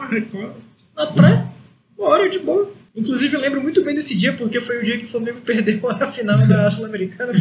na 0.95 1.07
praia, 1.07 1.47
bora, 1.97 2.29
de 2.29 2.39
boa. 2.39 2.71
Inclusive 2.95 3.35
eu 3.35 3.41
lembro 3.41 3.61
muito 3.61 3.83
bem 3.83 3.95
desse 3.95 4.15
dia, 4.15 4.31
porque 4.33 4.61
foi 4.61 4.79
o 4.79 4.83
dia 4.83 4.97
que 4.97 5.05
o 5.05 5.07
Flamengo 5.07 5.41
perdeu 5.45 5.89
a 5.89 6.11
final 6.11 6.37
da 6.47 6.69
Sul-Americana. 6.71 7.33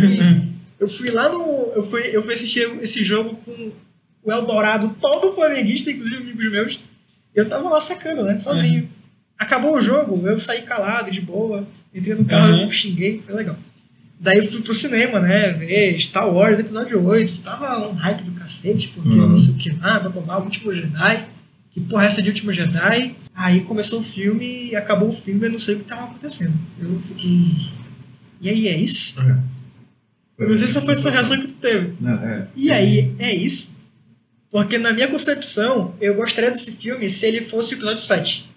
Eu 0.80 0.88
fui 0.88 1.10
lá 1.10 1.28
no. 1.28 1.70
Eu 1.76 1.82
fui, 1.84 2.02
eu 2.12 2.22
fui 2.22 2.34
assistir 2.34 2.68
esse 2.80 3.04
jogo 3.04 3.36
com 3.44 3.70
o 4.24 4.32
Eldorado 4.32 4.96
todo 5.00 5.32
flamenguista, 5.34 5.90
inclusive 5.90 6.16
amigos 6.22 6.50
meus. 6.50 6.80
Eu 7.34 7.48
tava 7.48 7.68
lá 7.68 7.80
sacando, 7.80 8.24
né? 8.24 8.38
Sozinho. 8.38 8.88
Acabou 9.38 9.74
o 9.76 9.82
jogo, 9.82 10.26
eu 10.28 10.38
saí 10.38 10.62
calado, 10.62 11.10
de 11.10 11.20
boa. 11.20 11.66
Entrei 11.94 12.14
no 12.14 12.24
carro, 12.24 12.52
Uhum. 12.62 12.70
xinguei, 12.70 13.20
foi 13.24 13.34
legal. 13.34 13.56
Daí 14.20 14.38
eu 14.38 14.46
fui 14.46 14.62
pro 14.62 14.74
cinema, 14.74 15.18
né? 15.18 15.52
Ver 15.52 15.98
Star 15.98 16.32
Wars 16.32 16.58
episódio 16.60 17.04
8. 17.04 17.38
Tava 17.38 17.88
um 17.88 17.92
hype 17.94 18.22
do 18.22 18.32
cacete, 18.32 18.88
porque 18.88 19.08
Uhum. 19.08 19.30
não 19.30 19.36
sei 19.36 19.52
o 19.54 19.56
que 19.56 19.70
lá, 19.72 19.98
vai 19.98 20.12
tomar 20.12 20.38
o 20.38 20.44
último 20.44 20.72
Jedi. 20.72 21.24
Que 21.72 21.80
porra 21.80 22.04
é 22.04 22.06
essa 22.06 22.22
de 22.22 22.28
último 22.28 22.52
Jedi? 22.52 23.16
Aí 23.34 23.62
começou 23.62 24.00
o 24.00 24.04
filme 24.04 24.68
e 24.70 24.76
acabou 24.76 25.08
o 25.08 25.12
filme 25.12 25.46
eu 25.46 25.50
não 25.52 25.58
sei 25.58 25.74
o 25.74 25.78
que 25.78 25.84
tava 25.84 26.04
acontecendo. 26.04 26.52
Eu 26.78 27.00
fiquei. 27.00 27.70
E 28.40 28.48
aí, 28.50 28.68
é 28.68 28.76
isso? 28.76 29.20
Eu 30.38 30.48
não 30.48 30.56
sei 30.58 30.68
se 30.68 30.80
foi 30.80 30.94
essa 30.94 31.10
reação 31.10 31.40
que 31.40 31.46
tu 31.48 31.54
teve. 31.54 31.94
Não, 32.00 32.12
é. 32.22 32.46
E 32.54 32.70
aí, 32.70 33.14
é 33.18 33.34
isso? 33.34 33.76
Porque 34.52 34.76
na 34.76 34.92
minha 34.92 35.08
concepção, 35.08 35.94
eu 35.98 36.14
gostaria 36.14 36.50
desse 36.50 36.72
filme 36.72 37.08
se 37.08 37.24
ele 37.24 37.40
fosse 37.40 37.72
o 37.72 37.76
episódio 37.76 38.02
7. 38.02 38.50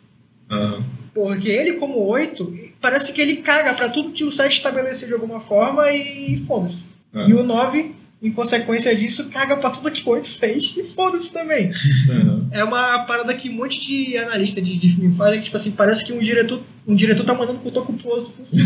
Aham. 0.51 0.83
Porque 1.13 1.47
ele, 1.47 1.73
como 1.73 2.05
8, 2.05 2.53
parece 2.81 3.13
que 3.13 3.21
ele 3.21 3.37
caga 3.37 3.73
pra 3.73 3.87
tudo 3.87 4.11
que 4.11 4.25
o 4.25 4.29
7 4.29 4.51
estabeleceu 4.51 5.07
de 5.07 5.13
alguma 5.13 5.39
forma 5.39 5.89
e 5.89 6.43
foda-se. 6.45 6.87
Ah. 7.13 7.25
E 7.29 7.33
o 7.33 7.41
9, 7.41 7.95
em 8.21 8.29
consequência 8.29 8.93
disso, 8.93 9.29
caga 9.29 9.55
pra 9.55 9.69
tudo 9.69 9.89
que 9.89 10.05
o 10.05 10.11
8 10.11 10.29
fez 10.31 10.75
e 10.75 10.83
foda-se 10.83 11.31
também. 11.31 11.71
Aham. 12.09 12.49
É 12.51 12.61
uma 12.61 13.05
parada 13.05 13.33
que 13.33 13.49
um 13.49 13.53
monte 13.53 13.79
de 13.79 14.17
analista 14.17 14.61
de, 14.61 14.77
de 14.77 14.89
filme 14.89 15.15
faz, 15.15 15.33
é 15.33 15.37
que, 15.37 15.45
tipo 15.45 15.55
assim, 15.55 15.71
parece 15.71 16.03
que 16.03 16.11
um 16.11 16.19
diretor, 16.19 16.61
um 16.85 16.93
diretor 16.93 17.25
tá 17.25 17.33
mandando 17.33 17.59
cotoco 17.59 17.93
pro 17.93 18.09
outro 18.09 18.33
com 18.33 18.43
o 18.43 18.45
filme. 18.45 18.65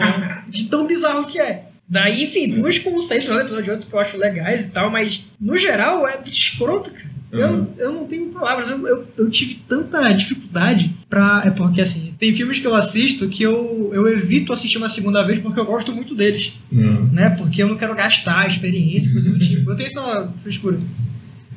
de 0.48 0.64
tão 0.64 0.86
bizarro 0.86 1.26
que 1.26 1.38
é. 1.38 1.69
Daí, 1.90 2.22
enfim, 2.24 2.48
duas 2.54 2.78
conceitos 2.78 3.26
lá 3.28 3.34
do 3.36 3.40
episódio 3.42 3.72
8 3.74 3.86
que 3.88 3.92
eu 3.92 3.98
acho 3.98 4.16
legais 4.16 4.62
e 4.64 4.70
tal, 4.70 4.90
mas 4.90 5.26
no 5.40 5.56
geral 5.56 6.06
é 6.06 6.20
escroto, 6.24 6.92
cara. 6.92 7.10
Eu, 7.32 7.46
Uhum. 7.48 7.66
eu 7.78 7.92
não 7.92 8.06
tenho 8.06 8.26
palavras, 8.30 8.68
eu, 8.68 8.86
eu, 8.88 9.06
eu 9.16 9.30
tive 9.30 9.56
tanta 9.68 10.12
dificuldade 10.12 10.92
pra. 11.08 11.42
É 11.46 11.50
porque 11.50 11.80
assim, 11.80 12.12
tem 12.18 12.34
filmes 12.34 12.58
que 12.58 12.66
eu 12.66 12.74
assisto 12.74 13.28
que 13.28 13.42
eu, 13.44 13.90
eu 13.92 14.08
evito 14.08 14.52
assistir 14.52 14.78
uma 14.78 14.88
segunda 14.88 15.22
vez 15.22 15.38
porque 15.38 15.58
eu 15.60 15.64
gosto 15.64 15.92
muito 15.94 16.12
deles, 16.14 16.54
Uhum. 16.72 17.08
né? 17.12 17.30
Porque 17.30 17.62
eu 17.62 17.68
não 17.68 17.76
quero 17.76 17.94
gastar 17.94 18.40
a 18.40 18.46
experiência, 18.48 19.12
coisa 19.12 19.30
do 19.30 19.38
tipo. 19.38 19.70
Eu 19.70 19.76
tenho 19.76 19.86
essa 19.88 20.32
frescura. 20.38 20.76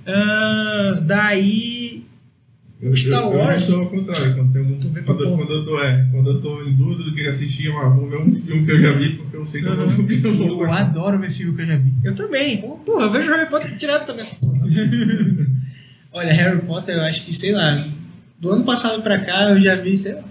Ah, 0.06 1.00
daí. 1.02 2.04
Eu, 2.84 2.96
Star 2.98 3.24
eu, 3.24 3.32
eu 3.32 3.38
Wars. 3.38 3.64
sou 3.64 3.80
ao 3.82 3.90
contrário, 3.90 4.36
quando, 4.36 4.52
tem 4.52 4.92
pra 4.92 5.04
quando, 5.04 5.24
porra. 5.24 5.38
quando 5.38 5.54
eu 5.54 5.64
tô, 5.64 5.82
é, 5.82 6.08
quando 6.12 6.30
eu 6.32 6.42
tô 6.42 6.64
em 6.64 6.74
dúvida 6.76 7.04
do 7.04 7.16
que 7.16 7.28
assistir, 7.28 7.66
eu 7.68 7.78
ah, 7.78 7.88
vou 7.90 8.10
ver 8.10 8.18
um 8.18 8.34
filme 8.42 8.66
que 8.66 8.72
eu 8.72 8.80
já 8.80 8.92
vi, 8.94 9.16
porque 9.16 9.38
eu 9.38 9.46
sei 9.46 9.62
que 9.62 9.68
eu 9.68 9.72
Uhum. 9.74 9.88
vou, 9.90 10.06
que 10.06 10.22
eu 10.28 10.38
vou 10.38 10.64
Eu 10.68 10.72
adoro 10.74 11.20
ver 11.20 11.32
filme 11.32 11.56
que 11.56 11.62
eu 11.62 11.66
já 11.68 11.78
vi. 11.78 11.94
Eu 12.04 12.14
também. 12.16 12.58
Porra, 12.86 13.06
eu 13.06 13.12
vejo 13.12 13.32
Harry 13.32 13.50
Potter 13.50 13.76
direto 13.76 14.06
também 14.06 14.22
essa 14.22 14.36
porra. 14.36 14.60
Olha, 16.12 16.34
Harry 16.34 16.62
Potter, 16.62 16.96
eu 16.96 17.02
acho 17.04 17.26
que, 17.26 17.34
sei 17.34 17.52
lá, 17.54 17.82
do 18.40 18.52
ano 18.52 18.64
passado 18.64 19.02
pra 19.02 19.20
cá 19.20 19.50
eu 19.52 19.62
já 19.62 19.76
vi, 19.76 19.98
sei 19.98 20.14
lá, 20.16 20.24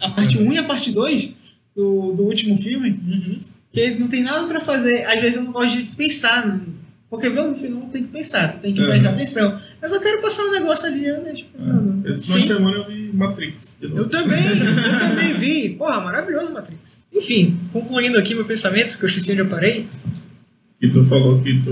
a 0.00 0.08
parte 0.10 0.38
1 0.38 0.52
e 0.52 0.58
a 0.58 0.64
parte 0.64 0.90
2 0.90 1.34
do, 1.76 2.12
do 2.14 2.22
último 2.24 2.56
filme, 2.56 2.98
que 3.72 3.90
não 3.96 4.08
tem 4.08 4.22
nada 4.22 4.46
pra 4.46 4.60
fazer. 4.60 5.04
Às 5.04 5.20
vezes 5.20 5.36
eu 5.36 5.44
não 5.44 5.52
gosto 5.52 5.76
de 5.76 5.84
pensar, 5.94 6.58
porque 7.10 7.28
ver 7.28 7.40
um 7.42 7.54
filme 7.56 7.82
tem 7.92 8.04
que 8.04 8.08
pensar, 8.12 8.52
tu 8.52 8.60
tem 8.60 8.72
que 8.72 8.80
Uhum. 8.80 8.86
prestar 8.88 9.10
atenção. 9.10 9.60
Mas 9.82 9.92
eu 9.92 10.00
quero 10.00 10.22
passar 10.22 10.44
um 10.44 10.52
negócio 10.52 10.86
ali, 10.86 11.04
eu 11.06 11.22
deixo. 11.24 11.44
É. 12.06 12.12
Esse 12.12 12.22
final 12.22 12.38
de 12.38 12.42
Sim. 12.42 12.54
semana 12.54 12.76
eu 12.78 12.86
vi 12.86 13.10
Matrix. 13.12 13.78
Eu 13.82 14.08
também, 14.08 14.38
eu 14.46 14.98
também 15.00 15.32
vi. 15.34 15.70
Porra, 15.70 16.00
maravilhoso 16.00 16.52
Matrix. 16.52 17.00
Enfim, 17.12 17.58
concluindo 17.72 18.16
aqui 18.16 18.34
meu 18.34 18.44
pensamento, 18.44 18.96
que 18.96 19.04
eu 19.04 19.08
esqueci 19.08 19.32
onde 19.32 19.40
eu 19.40 19.46
parei. 19.48 19.86
E 20.80 20.88
tu 20.88 21.04
falou 21.04 21.42
que 21.42 21.60
tu. 21.62 21.70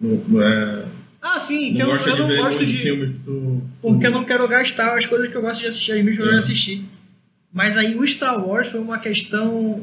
Não, 0.00 0.22
não 0.28 0.42
é, 0.42 0.84
Ah, 1.22 1.38
sim, 1.38 1.72
que 1.72 1.78
não 1.78 1.86
eu, 1.86 1.92
gosta 1.92 2.10
eu 2.10 2.14
de 2.16 2.20
não 2.22 2.28
ver 2.28 2.36
gosto 2.38 2.66
de. 2.66 2.76
filme 2.76 3.06
que 3.14 3.18
tu. 3.20 3.62
Porque 3.80 4.06
eu 4.06 4.10
não 4.10 4.24
quero 4.24 4.46
gastar 4.48 4.98
as 4.98 5.06
coisas 5.06 5.28
que 5.28 5.34
eu 5.36 5.40
gosto 5.40 5.60
de 5.62 5.68
assistir, 5.68 5.92
as 5.92 5.98
mídias 5.98 6.16
que 6.16 6.22
eu 6.22 6.30
É. 6.34 6.38
assistir. 6.38 6.84
Mas 7.52 7.78
aí 7.78 7.94
o 7.96 8.06
Star 8.06 8.44
Wars 8.46 8.66
foi 8.66 8.80
uma 8.80 8.98
questão 8.98 9.82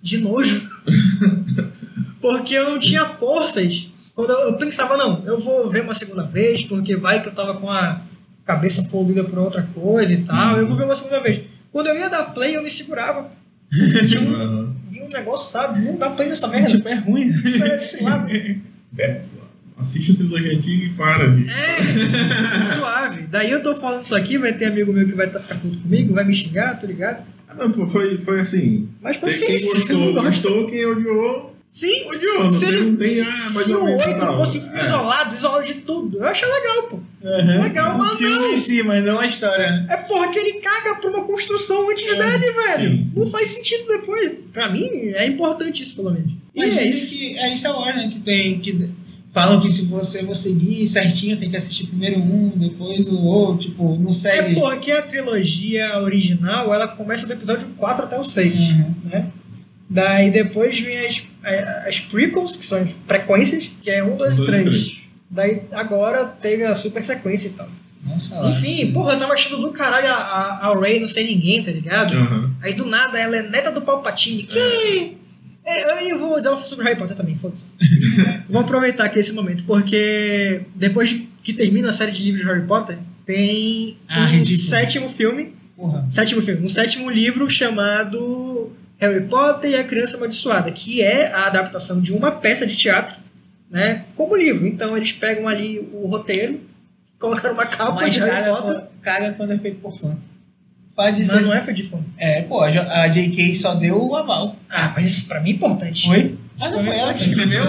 de 0.00 0.18
nojo. 0.18 0.68
porque 2.22 2.54
eu 2.54 2.70
não 2.70 2.78
tinha 2.78 3.04
forças. 3.04 3.90
Quando 4.14 4.30
eu, 4.30 4.38
eu 4.40 4.52
pensava, 4.54 4.96
não, 4.96 5.22
eu 5.26 5.38
vou 5.38 5.68
ver 5.68 5.82
uma 5.82 5.92
segunda 5.94 6.22
vez, 6.22 6.62
porque 6.62 6.96
vai 6.96 7.20
que 7.20 7.28
eu 7.28 7.34
tava 7.34 7.54
com 7.60 7.68
a 7.70 8.00
cabeça 8.46 8.84
poluída 8.90 9.24
por 9.24 9.38
outra 9.38 9.62
coisa 9.74 10.14
e 10.14 10.22
tal, 10.22 10.56
eu 10.58 10.66
vou 10.66 10.76
ver 10.76 10.84
uma 10.84 10.96
segunda 10.96 11.20
vez. 11.20 11.40
Quando 11.70 11.88
eu 11.88 11.98
ia 11.98 12.08
dar 12.08 12.24
play, 12.32 12.56
eu 12.56 12.62
me 12.62 12.70
segurava. 12.70 13.30
Tinha 13.70 14.20
um, 14.20 14.74
um 15.04 15.08
negócio, 15.12 15.50
sabe? 15.50 15.80
Não 15.84 15.96
dá 15.96 16.10
play 16.10 16.28
nessa 16.28 16.46
merda. 16.46 16.68
Tipo, 16.68 16.88
é 16.88 16.94
ruim. 16.94 17.26
Isso 17.28 17.64
é 17.64 17.74
esse 17.76 18.02
lado. 18.02 18.28
Assiste 19.78 20.12
a 20.12 20.14
trilogia 20.16 20.52
antiga 20.52 20.84
e 20.84 20.90
para, 20.90 21.26
bicho. 21.28 21.50
É, 21.56 22.74
suave. 22.76 23.22
Daí 23.22 23.50
eu 23.50 23.62
tô 23.62 23.74
falando 23.74 24.04
isso 24.04 24.14
aqui, 24.14 24.38
vai 24.38 24.52
ter 24.52 24.66
amigo 24.66 24.92
meu 24.92 25.06
que 25.06 25.14
vai 25.14 25.28
tá, 25.28 25.40
ficar 25.40 25.56
puto 25.56 25.78
comigo, 25.78 26.14
vai 26.14 26.24
me 26.24 26.34
xingar, 26.34 26.78
tô 26.78 26.86
ligado? 26.86 27.24
Ah, 27.48 27.54
não, 27.54 27.72
foi- 27.72 28.18
foi, 28.18 28.40
assim. 28.40 28.88
Mas 29.00 29.16
Quem 29.16 29.28
paciência, 29.28 29.66
eu 29.66 29.74
gostou, 29.74 29.96
não 29.98 30.12
gosto. 30.12 30.26
gostou, 30.26 30.66
quem 30.70 30.86
odiou, 30.86 31.51
Sim, 31.72 32.04
odiou. 32.06 32.44
Não 32.44 32.52
se 32.52 32.66
tem, 32.66 32.74
ele, 32.74 32.96
tem, 32.98 33.08
se, 33.08 33.20
ah, 33.22 33.38
se 33.38 33.72
o 33.72 33.84
menos. 33.84 34.06
8 34.06 34.18
não. 34.18 34.36
fosse 34.36 34.58
um 34.58 34.60
filme 34.60 34.76
É. 34.76 34.80
isolado, 34.82 35.34
isolado 35.34 35.66
de 35.66 35.74
tudo, 35.76 36.18
eu 36.18 36.26
acho 36.26 36.44
legal, 36.44 36.82
pô. 36.88 37.00
Legal, 37.22 37.94
o 37.94 37.98
mas 37.98 38.12
filme 38.18 38.34
não. 38.36 38.52
em 38.52 38.58
si, 38.58 38.82
mas 38.82 39.02
não 39.02 39.18
a 39.18 39.26
história. 39.26 39.86
É 39.88 39.96
porque 39.96 40.38
ele 40.38 40.60
caga 40.60 40.96
pra 40.96 41.08
uma 41.10 41.24
construção 41.24 41.88
antes 41.90 42.06
dele, 42.06 42.52
velho. 42.52 42.96
sim. 42.98 43.10
Não 43.16 43.26
faz 43.26 43.48
sentido 43.48 43.86
depois. 43.88 44.32
Pra 44.52 44.70
mim, 44.70 44.86
é 45.14 45.26
importante 45.26 45.82
isso, 45.82 45.96
pelo 45.96 46.10
menos. 46.10 46.30
E 46.54 46.58
Mas 46.58 46.76
é 46.76 46.84
dizem 46.84 46.90
isso. 46.90 47.16
que 47.18 47.38
é 47.38 47.56
Star 47.56 47.74
Wars, 47.74 47.96
né? 47.96 48.10
Que 48.12 48.20
tem. 48.20 48.58
Que 48.60 48.90
falam 49.32 49.58
que 49.62 49.70
se 49.72 49.86
você 49.86 50.22
for 50.26 50.36
seguir 50.36 50.86
certinho, 50.86 51.38
tem 51.38 51.48
que 51.48 51.56
assistir 51.56 51.86
primeiro 51.86 52.20
um, 52.20 52.50
depois 52.54 53.08
o 53.08 53.18
outro, 53.24 53.70
tipo, 53.70 53.96
não 53.98 54.10
É 54.10 54.12
segue. 54.12 54.54
porque 54.56 54.92
a 54.92 55.00
trilogia 55.00 55.98
original, 56.02 56.74
ela 56.74 56.86
começa 56.88 57.26
do 57.26 57.32
episódio 57.32 57.66
4 57.78 58.04
até 58.04 58.18
o 58.18 58.22
6, 58.22 58.72
Uhum. 58.72 58.94
né? 59.04 59.28
Daí 59.88 60.30
depois 60.30 60.78
vem 60.80 61.06
as, 61.06 61.22
as 61.86 62.00
prequels, 62.00 62.56
que 62.56 62.64
são 62.66 62.82
as 62.82 62.90
frequências, 63.06 63.70
que 63.82 63.90
é 63.90 64.02
1, 64.02 64.16
2 64.16 64.34
e 64.34 64.36
Dois 64.36 64.38
e 64.38 64.44
3. 64.46 64.64
três. 64.68 65.02
Daí 65.30 65.62
agora 65.72 66.24
teve 66.26 66.64
a 66.64 66.74
super 66.74 67.02
sequência 67.04 67.48
e 67.48 67.52
tal. 67.52 67.68
Nossa, 68.04 68.38
lá, 68.38 68.50
Enfim, 68.50 68.82
assim. 68.82 68.92
porra, 68.92 69.12
eu 69.14 69.18
tava 69.18 69.32
achando 69.32 69.62
do 69.62 69.70
caralho 69.72 70.08
a, 70.08 70.12
a, 70.14 70.66
a 70.68 70.78
Ray 70.80 70.98
não 71.00 71.06
ser 71.08 71.22
ninguém, 71.24 71.62
tá 71.62 71.70
ligado? 71.70 72.14
Aham. 72.14 72.50
Aí 72.60 72.74
do 72.74 72.84
nada 72.84 73.18
ela 73.18 73.36
é 73.36 73.42
neta 73.48 73.70
do 73.70 73.80
Palpatine. 73.80 74.42
Que? 74.42 75.16
É, 75.64 76.10
eu 76.12 76.18
vou 76.18 76.36
dizer 76.36 76.48
uma 76.50 76.60
sobre 76.60 76.84
Harry 76.84 76.98
Potter 76.98 77.16
também, 77.16 77.36
foda-se. 77.36 77.66
Vou 78.50 78.60
aproveitar 78.60 79.04
aqui 79.04 79.20
esse 79.20 79.32
momento, 79.32 79.62
porque 79.62 80.62
depois 80.74 81.08
de- 81.08 81.28
que 81.44 81.52
termina 81.52 81.90
a 81.90 81.92
série 81.92 82.10
de 82.10 82.20
livros 82.24 82.42
de 82.42 82.48
Harry 82.48 82.66
Potter, 82.66 82.98
tem 83.24 83.96
Ah, 84.08 84.24
um 84.24 84.26
ridículo. 84.26 84.58
sétimo 84.68 85.08
filme. 85.08 85.54
Porra. 85.76 86.04
Sétimo 86.10 86.42
filme, 86.42 86.66
um 86.66 86.68
sétimo 86.68 87.08
livro 87.08 87.48
chamado 87.48 88.51
Harry 89.02 89.24
Potter 89.26 89.70
e 89.70 89.74
a 89.74 89.82
Criança 89.84 90.16
Amaldiçoada, 90.16 90.70
que 90.70 91.02
é 91.02 91.26
a 91.32 91.46
adaptação 91.46 92.00
de 92.00 92.12
uma 92.12 92.30
peça 92.30 92.64
de 92.66 92.76
teatro, 92.76 93.16
né? 93.70 94.04
Como 94.16 94.36
livro. 94.36 94.64
Então 94.66 94.96
eles 94.96 95.10
pegam 95.12 95.48
ali 95.48 95.80
o 95.92 96.06
roteiro, 96.06 96.60
colocaram 97.18 97.54
uma 97.54 97.66
capa 97.66 97.92
Mas 97.94 98.14
de 98.14 98.20
Harry 98.20 98.48
Potter. 98.48 98.62
quando- 98.62 98.88
caga 99.02 99.32
quando 99.32 99.52
é 99.52 99.58
feito 99.58 99.80
por 99.80 99.92
fã. 99.98 100.16
Pode 100.94 101.18
Mas 101.18 101.26
ser. 101.26 101.40
não 101.40 101.52
é 101.54 101.60
foi 101.62 101.72
de 101.74 101.82
fome. 101.84 102.04
É, 102.18 102.42
pô, 102.42 102.60
a 102.62 103.08
JK 103.08 103.54
só 103.56 103.74
deu 103.74 104.00
o 104.08 104.14
aval. 104.14 104.56
Ah, 104.70 104.92
mas 104.94 105.06
isso 105.06 105.26
pra 105.26 105.40
mim 105.40 105.50
é 105.50 105.52
importante. 105.54 106.06
Foi? 106.06 106.38
Ah, 106.60 106.68
não 106.70 106.84
Foi 106.84 106.96
ela 106.96 107.14
que 107.14 107.22
escreveu? 107.28 107.64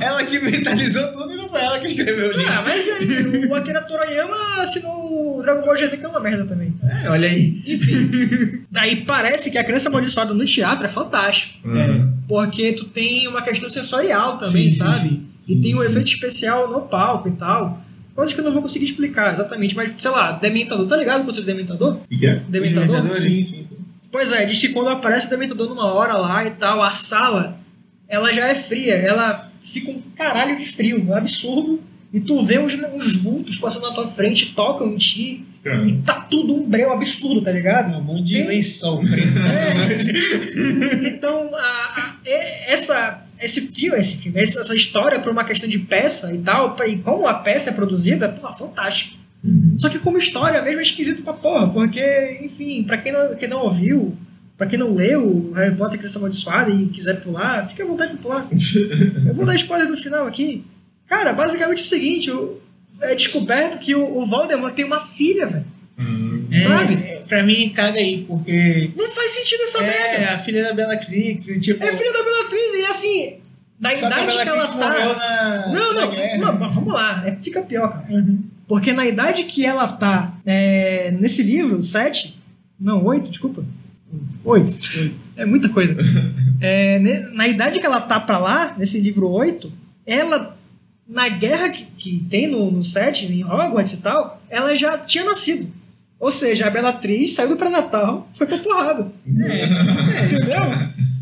ela 0.00 0.24
que 0.24 0.38
mentalizou 0.38 1.08
tudo 1.12 1.32
e 1.32 1.36
não 1.36 1.48
foi 1.48 1.60
ela 1.60 1.78
que 1.78 1.86
escreveu 1.86 2.28
o 2.28 2.32
livro. 2.32 2.52
Ah, 2.52 2.62
mas 2.62 2.88
aí, 2.88 3.46
o 3.46 3.54
Akira 3.54 3.80
Toriyama 3.82 4.36
assinou 4.60 5.38
o 5.38 5.42
Dragon 5.42 5.62
Ball 5.64 5.76
GT, 5.76 5.96
que 5.96 6.04
é 6.04 6.08
uma 6.08 6.20
merda 6.20 6.44
também. 6.44 6.72
É, 6.88 7.08
olha 7.08 7.28
aí. 7.28 7.62
Enfim. 7.66 8.64
Daí 8.70 8.96
parece 9.04 9.50
que 9.50 9.58
a 9.58 9.64
criança 9.64 9.88
amaldiçoada 9.88 10.34
no 10.34 10.44
teatro 10.44 10.84
é 10.86 10.88
fantástico. 10.88 11.66
Aham. 11.68 12.12
Porque 12.28 12.72
tu 12.74 12.84
tem 12.84 13.26
uma 13.26 13.42
questão 13.42 13.68
sensorial 13.70 14.38
também, 14.38 14.70
Sim, 14.70 14.76
sabe? 14.78 14.96
sim. 14.98 15.22
E 15.48 15.54
Sim, 15.54 15.60
tem 15.62 15.74
um 15.74 15.78
sim. 15.78 15.86
efeito 15.86 16.08
especial 16.08 16.70
no 16.70 16.82
palco 16.82 17.28
e 17.28 17.32
tal. 17.32 17.82
Coisas 18.14 18.34
que 18.34 18.40
eu 18.40 18.44
não 18.44 18.52
vou 18.52 18.62
conseguir 18.62 18.84
explicar 18.84 19.32
exatamente, 19.32 19.74
mas 19.74 19.92
sei 19.96 20.10
lá, 20.10 20.32
Dementador, 20.32 20.86
tá 20.86 20.96
ligado 20.96 21.22
o 21.22 21.24
conceito 21.24 21.46
de 21.46 21.52
Dementador? 21.52 21.98
O 22.04 22.18
que 22.18 22.26
é? 22.26 22.42
Dementador? 22.48 23.14
Sim. 23.16 23.44
sim. 23.44 23.66
Pois 24.10 24.32
é, 24.32 24.44
diz 24.44 24.58
que 24.60 24.68
quando 24.70 24.88
aparece 24.88 25.26
o 25.26 25.30
Dementador 25.30 25.68
numa 25.68 25.92
hora 25.92 26.14
lá 26.16 26.44
e 26.44 26.50
tal, 26.50 26.82
a 26.82 26.90
sala, 26.90 27.57
ela 28.08 28.32
já 28.32 28.46
é 28.48 28.54
fria, 28.54 28.94
ela 28.94 29.50
fica 29.60 29.90
um 29.90 30.00
caralho 30.16 30.56
de 30.58 30.64
frio, 30.66 31.04
um 31.06 31.14
absurdo. 31.14 31.80
E 32.12 32.18
tu 32.20 32.42
vê 32.44 32.58
uns, 32.58 32.72
uns 32.94 33.16
vultos 33.16 33.58
passando 33.58 33.82
na 33.86 33.92
tua 33.94 34.08
frente, 34.08 34.54
tocam 34.54 34.90
em 34.92 34.96
ti, 34.96 35.44
Cara, 35.62 35.86
e 35.86 35.92
tá 35.98 36.14
tudo 36.22 36.54
um 36.54 36.66
breu 36.66 36.90
absurdo, 36.90 37.42
tá 37.42 37.50
ligado? 37.52 37.94
Um 37.98 38.02
monte 38.02 38.24
de 38.28 38.34
Tem- 38.34 38.46
lençol 38.46 39.00
preto 39.00 39.36
É. 39.38 41.08
Então, 41.08 41.50
a- 41.54 41.60
a- 41.60 42.16
essa 42.66 43.24
esse 43.40 43.60
filme, 43.72 43.98
esse 44.00 44.16
filme, 44.16 44.40
essa 44.40 44.60
essa 44.60 44.74
história 44.74 45.20
por 45.20 45.30
uma 45.30 45.44
questão 45.44 45.68
de 45.68 45.78
peça 45.78 46.34
e 46.34 46.38
tal, 46.38 46.74
e 46.88 46.96
como 46.96 47.26
a 47.28 47.34
peça 47.34 47.70
é 47.70 47.72
produzida, 47.72 48.28
pô, 48.28 48.52
fantástico. 48.54 49.16
Só 49.76 49.88
que 49.88 49.98
como 50.00 50.18
história 50.18 50.60
mesmo 50.62 50.80
é 50.80 50.82
esquisito 50.82 51.22
pra 51.22 51.32
porra, 51.34 51.68
porque, 51.68 52.40
enfim, 52.42 52.82
pra 52.82 52.96
quem 52.98 53.12
não, 53.12 53.36
quem 53.36 53.48
não 53.48 53.62
ouviu, 53.62 54.16
pra 54.58 54.66
quem 54.66 54.78
não 54.78 54.94
leu 54.94 55.52
Harry 55.54 55.74
Potter 55.74 55.94
e 55.94 55.98
Criança 55.98 56.18
Amaldiçoada 56.18 56.70
e 56.70 56.86
quiser 56.88 57.20
pular, 57.22 57.66
fica 57.68 57.82
à 57.84 57.86
vontade 57.86 58.12
de 58.12 58.18
pular. 58.18 58.46
Eu 59.26 59.32
vou 59.32 59.46
dar 59.46 59.54
spoiler 59.54 59.88
no 59.88 59.96
final 59.96 60.26
aqui. 60.26 60.64
Cara, 61.06 61.32
basicamente 61.32 61.80
é 61.80 61.84
o 61.84 61.86
seguinte, 61.88 62.30
é 63.00 63.14
descoberto 63.14 63.78
que 63.78 63.94
o, 63.94 64.18
o 64.18 64.26
Voldemort 64.26 64.74
tem 64.74 64.84
uma 64.84 65.00
filha, 65.00 65.46
velho. 65.46 65.64
É, 66.50 66.60
Sabe? 66.60 66.94
é, 66.94 67.22
Pra 67.28 67.42
mim, 67.42 67.70
caga 67.70 67.98
aí, 67.98 68.24
porque. 68.26 68.90
Não 68.96 69.10
faz 69.10 69.32
sentido 69.32 69.62
essa 69.62 69.78
É, 69.82 70.18
merda. 70.18 70.34
a 70.34 70.38
filha 70.38 70.64
da 70.64 70.72
Bellatrix, 70.72 71.48
e 71.48 71.60
tipo. 71.60 71.82
É 71.82 71.92
filha 71.92 72.12
da 72.12 72.22
Bellatrix 72.22 72.64
e 72.74 72.86
assim, 72.90 73.36
da 73.78 73.94
só 73.96 74.06
idade 74.06 74.38
a 74.38 74.42
que 74.42 74.48
ela 74.48 74.66
tá... 74.66 75.14
na. 75.14 75.72
Não, 75.72 75.94
na 75.94 76.00
não, 76.02 76.10
guerra. 76.10 76.38
não, 76.38 76.58
mas 76.58 76.74
vamos 76.74 76.92
lá, 76.94 77.22
é, 77.26 77.36
fica 77.42 77.60
pior, 77.62 77.88
cara. 77.90 78.06
Uhum. 78.10 78.42
Porque 78.66 78.92
na 78.92 79.06
idade 79.06 79.44
que 79.44 79.64
ela 79.66 79.88
tá 79.88 80.34
é, 80.46 81.10
nesse 81.10 81.42
livro, 81.42 81.82
7, 81.82 82.38
não, 82.78 83.04
8, 83.04 83.28
desculpa. 83.30 83.64
8. 84.44 84.72
É 85.36 85.44
muita 85.44 85.68
coisa. 85.68 85.96
É, 86.60 86.98
na 87.32 87.46
idade 87.46 87.78
que 87.78 87.86
ela 87.86 88.00
tá 88.00 88.18
pra 88.18 88.38
lá, 88.38 88.74
nesse 88.76 88.98
livro 89.00 89.30
8, 89.30 89.72
ela, 90.06 90.56
na 91.08 91.28
guerra 91.28 91.68
que, 91.68 91.84
que 91.96 92.24
tem 92.28 92.46
no, 92.48 92.70
no 92.70 92.82
7, 92.82 93.26
em 93.26 93.44
Hogwarts 93.44 93.92
e 93.92 93.96
tal, 93.98 94.42
ela 94.50 94.74
já 94.74 94.98
tinha 94.98 95.24
nascido. 95.24 95.70
Ou 96.18 96.32
seja, 96.32 96.66
a 96.66 96.70
Bellatrix 96.70 97.32
saiu 97.34 97.50
do 97.50 97.56
pré-natal, 97.56 98.28
foi 98.34 98.46
pra 98.46 98.58
porrada. 98.58 99.12
Entendeu? 99.24 100.60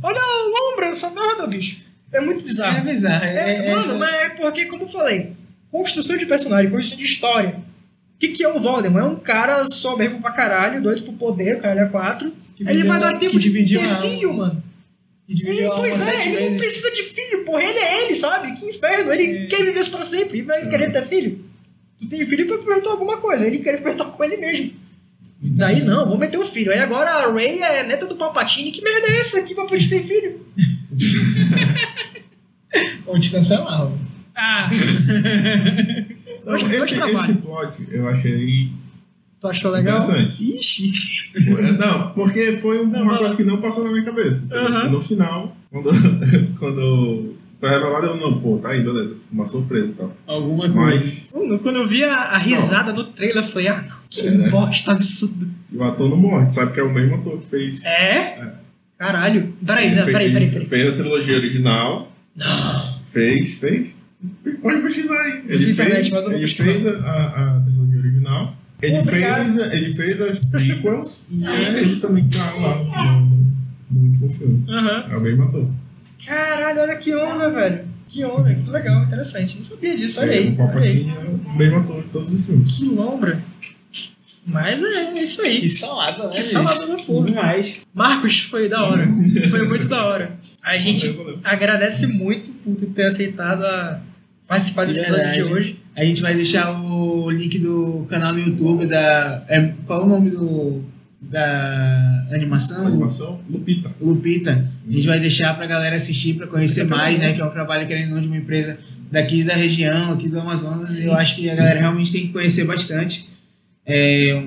Olha 0.03 0.19
a 0.21 0.71
lombra 0.71 0.89
dessa 0.91 1.11
merda, 1.11 1.47
bicho. 1.47 1.85
É 2.13 2.21
muito 2.21 2.45
bizarro. 2.45 2.79
É 2.79 2.93
bizarro. 2.93 3.25
É, 3.25 3.35
É, 3.35 3.67
é, 3.67 3.69
mano, 3.71 3.81
essa- 3.81 3.99
mas 3.99 4.15
é 4.15 4.29
porque, 4.31 4.65
como 4.67 4.85
eu 4.85 4.89
falei, 4.89 5.33
construção 5.71 6.17
de 6.17 6.25
personagem, 6.25 6.71
construção 6.71 6.97
de 6.99 7.05
história. 7.05 7.57
O 8.15 8.19
que, 8.19 8.29
que 8.29 8.43
é 8.43 8.49
o 8.49 8.59
Voldemort? 8.59 9.05
É 9.05 9.09
um 9.09 9.17
cara 9.17 9.65
soberbo 9.67 10.21
pra 10.23 10.33
caralho, 10.33 10.81
doido 10.81 11.03
pro 11.03 11.13
poder, 11.13 11.61
caralho 11.61 11.81
é 11.87 11.91
quatro. 11.91 12.33
Que 12.57 12.69
Ele 12.69 12.85
vai 12.85 12.99
dar 12.99 13.19
tempo 13.19 13.39
que 13.39 13.63
de 13.63 13.79
ter 13.79 13.85
a 13.89 13.97
filho, 13.97 14.31
alma. 14.31 14.47
mano. 14.49 14.65
Ele, 15.29 15.69
pois 15.77 16.07
é, 16.07 16.27
ele 16.29 16.35
não 16.41 16.45
vezes. 16.45 16.59
precisa 16.61 16.91
de 16.93 17.03
filho, 17.03 17.45
porra. 17.45 17.63
Ele 17.65 17.79
é 17.79 18.07
ele, 18.07 18.15
sabe? 18.17 18.53
Que 18.57 18.67
inferno. 18.67 19.13
Ele 19.13 19.45
É. 19.45 19.47
quer 19.47 19.65
viver 19.65 19.81
isso 19.81 19.91
pra 19.91 20.05
sempre 20.05 20.39
e 20.39 20.43
vai 20.43 20.69
querer 20.69 20.91
ter 20.93 21.05
filho. 21.07 21.45
Tu 21.99 22.07
tem 22.09 22.25
filho 22.27 22.47
pra 22.47 22.59
perguntar 22.59 22.91
alguma 22.91 23.17
coisa. 23.19 23.47
Ele 23.47 23.59
quer 23.59 23.83
perguntar 23.83 24.05
com 24.07 24.25
ele 24.25 24.37
mesmo. 24.37 24.73
Daí 25.43 25.83
não, 25.85 26.07
vou 26.09 26.17
meter 26.17 26.39
um 26.39 26.45
filho. 26.45 26.73
Aí 26.73 26.79
agora 26.79 27.11
a 27.11 27.31
Ray 27.33 27.59
é 27.61 27.83
neta 27.83 28.07
do 28.07 28.17
Palpatine. 28.17 28.71
Que 28.73 28.83
merda 28.83 29.07
é 29.09 29.19
essa? 29.19 29.43
Que 29.43 29.55
Palpatine 29.55 29.91
tem 29.91 30.03
filho? 30.03 30.41
Ou 33.07 33.19
te 33.19 33.31
cancelar. 33.31 33.91
Ah. 34.35 34.71
Não, 36.45 36.57
Dois, 36.59 36.93
esse, 36.93 37.03
esse 37.03 37.35
plot 37.43 37.89
eu 37.91 38.09
achei 38.09 38.71
Tu 39.41 39.47
achou 39.49 39.71
legal? 39.71 39.99
interessante. 40.03 40.57
Ixi. 40.57 40.93
Não, 41.79 42.11
porque 42.13 42.57
foi 42.59 42.81
um- 42.81 42.87
Não, 42.87 43.03
uma 43.03 43.11
vai 43.13 43.19
coisa 43.21 43.37
que 43.37 43.45
não 43.45 43.59
passou 43.61 43.85
na 43.85 43.91
minha 43.93 44.05
cabeça. 44.05 44.49
E 44.51 44.89
No 44.89 45.01
final, 45.03 45.55
quando, 45.71 45.91
quando 46.59 47.35
foi 47.61 47.69
revelado, 47.71 48.07
eu 48.07 48.17
não, 48.17 48.41
pô, 48.41 48.59
tá 48.59 48.71
aí, 48.71 48.83
beleza. 48.83 49.17
Uma 49.31 49.45
surpresa 49.45 49.87
e 49.89 49.93
tal. 49.93 50.17
Alguma 50.27 50.69
coisa. 50.71 50.75
Mas 50.97 51.29
Quando 51.31 51.59
quando 51.59 51.77
eu 51.77 51.87
vi 51.89 52.03
a, 52.05 52.15
a 52.15 52.39
risada 52.39 52.93
no 52.93 53.05
trailer, 53.05 53.45
eu 53.45 53.49
falei, 53.49 53.69
ah, 53.69 53.83
não, 53.89 53.97
que 54.09 54.27
É, 54.27 54.31
né? 54.31 54.49
bosta 54.49 54.93
absurda. 54.93 55.47
o 55.73 55.85
ator 55.85 56.09
não 56.09 56.17
morre, 56.17 56.51
sabe 56.51 56.73
que 56.73 56.81
é 56.81 56.83
o 56.83 56.93
mesmo 56.93 57.17
ator 57.17 57.39
que 57.39 57.47
fez. 57.49 57.85
É? 57.85 58.53
Caralho. 58.99 59.53
Peraí, 59.65 59.95
não, 59.95 60.05
peraí, 60.07 60.33
peraí, 60.33 60.51
peraí. 60.51 60.67
fez 60.67 60.93
a 60.93 60.97
trilogia 60.97 61.37
original, 61.37 62.11
Não. 62.35 63.01
fez, 63.13 63.59
fez. 63.59 63.89
Pode 64.63 64.81
pesquisar 64.81 65.21
aí. 65.21 65.43
Ele 65.47 65.71
internet, 65.73 65.95
fez, 65.95 66.11
mas 66.11 66.23
eu 66.25 66.31
vou 66.31 66.33
ele 66.33 66.41
pesquisar. 66.41 66.73
fez 66.73 66.87
a, 66.87 66.91
a, 66.91 67.57
a 67.57 67.61
trilogia 67.61 67.99
original. 68.01 68.57
Ele 68.83 68.99
Obrigado. 68.99 69.43
fez, 69.45 69.57
ele 69.59 69.95
fez 69.95 70.21
as 70.21 70.39
prequels 70.41 71.31
e 71.33 71.77
ele 71.79 72.01
também 72.01 72.29
tá 72.29 72.53
lá 72.61 72.83
no, 72.83 73.47
no 73.91 74.09
último 74.09 74.29
filme. 74.31 74.65
Aham. 74.69 75.07
É 75.11 75.17
o 75.17 75.21
mesmo 75.21 75.45
ator. 75.45 75.69
Caralho, 76.27 76.81
olha 76.81 76.97
que 76.97 77.15
onda, 77.15 77.51
velho. 77.51 77.85
Que 78.09 78.25
onda, 78.25 78.55
que 78.55 78.71
legal, 78.71 79.03
interessante. 79.05 79.57
Não 79.57 79.65
sabia 79.65 79.97
disso, 79.97 80.21
olha 80.21 80.33
É, 80.33 80.39
aí. 80.39 80.49
o 80.49 80.61
Olha 80.63 80.81
aí. 80.81 81.05
Palpatine 81.05 81.11
é 81.11 81.51
o 81.55 81.57
mesmo 81.59 81.77
ator 81.79 81.99
em 81.99 82.09
todos 82.09 82.33
os 82.33 82.47
filmes. 82.47 82.79
Que 82.79 82.85
lombra. 82.87 83.43
Mas 84.47 84.81
é, 84.83 85.19
é 85.19 85.23
isso 85.23 85.43
aí. 85.43 85.61
Que 85.63 85.69
salada, 85.71 86.29
né? 86.29 86.35
Que 86.37 86.43
salada 86.43 86.87
da 86.87 87.03
porra. 87.03 87.27
Demais. 87.27 87.81
Marcos, 87.93 88.41
foi 88.43 88.69
da 88.69 88.85
hora. 88.85 89.07
Foi 89.51 89.67
muito 89.67 89.89
da 89.89 90.05
hora. 90.07 90.39
A 90.63 90.79
gente 90.79 91.09
Valeu, 91.09 91.25
valeu. 91.25 91.41
agradece 91.45 92.07
muito 92.07 92.53
por 92.53 92.75
ter 92.77 93.05
aceitado 93.07 93.65
a 93.65 94.01
participar 94.47 94.87
desse 94.87 95.01
De 95.01 95.07
episódio 95.07 95.33
de 95.33 95.43
hoje. 95.43 95.81
A 95.95 96.05
gente 96.05 96.23
vai 96.23 96.35
deixar 96.35 96.73
o 96.73 97.31
link 97.31 97.59
do 97.59 98.07
canal 98.09 98.33
no 98.33 98.41
YouTube 98.41 98.87
da. 98.87 99.45
É, 99.49 99.73
qual 99.87 100.03
é 100.03 100.05
o 100.05 100.09
nome 100.09 100.31
do. 100.31 100.83
da 101.21 102.27
animação? 102.33 102.87
Animação 102.87 103.41
Lupita. 103.49 103.91
Lupita. 104.01 104.71
A 104.89 104.93
gente 104.93 105.07
vai 105.07 105.19
deixar 105.19 105.55
pra 105.57 105.67
galera 105.67 105.97
assistir, 105.97 106.35
pra 106.35 106.47
conhecer 106.47 106.85
mais, 106.85 107.19
né? 107.19 107.33
Que 107.33 107.41
é 107.41 107.45
um 107.45 107.51
trabalho, 107.51 107.87
querendo 107.87 108.11
não, 108.15 108.21
de 108.21 108.29
uma 108.29 108.37
empresa 108.37 108.79
daqui 109.11 109.43
da 109.45 109.55
região, 109.55 110.13
aqui 110.13 110.29
do 110.29 110.39
Amazonas. 110.39 111.01
Eu 111.01 111.15
acho 111.15 111.37
que 111.37 111.49
a 111.49 111.55
galera 111.55 111.79
realmente 111.81 112.13
tem 112.13 112.27
que 112.27 112.33
conhecer 112.33 112.65
bastante. 112.65 113.29
É 113.87 114.43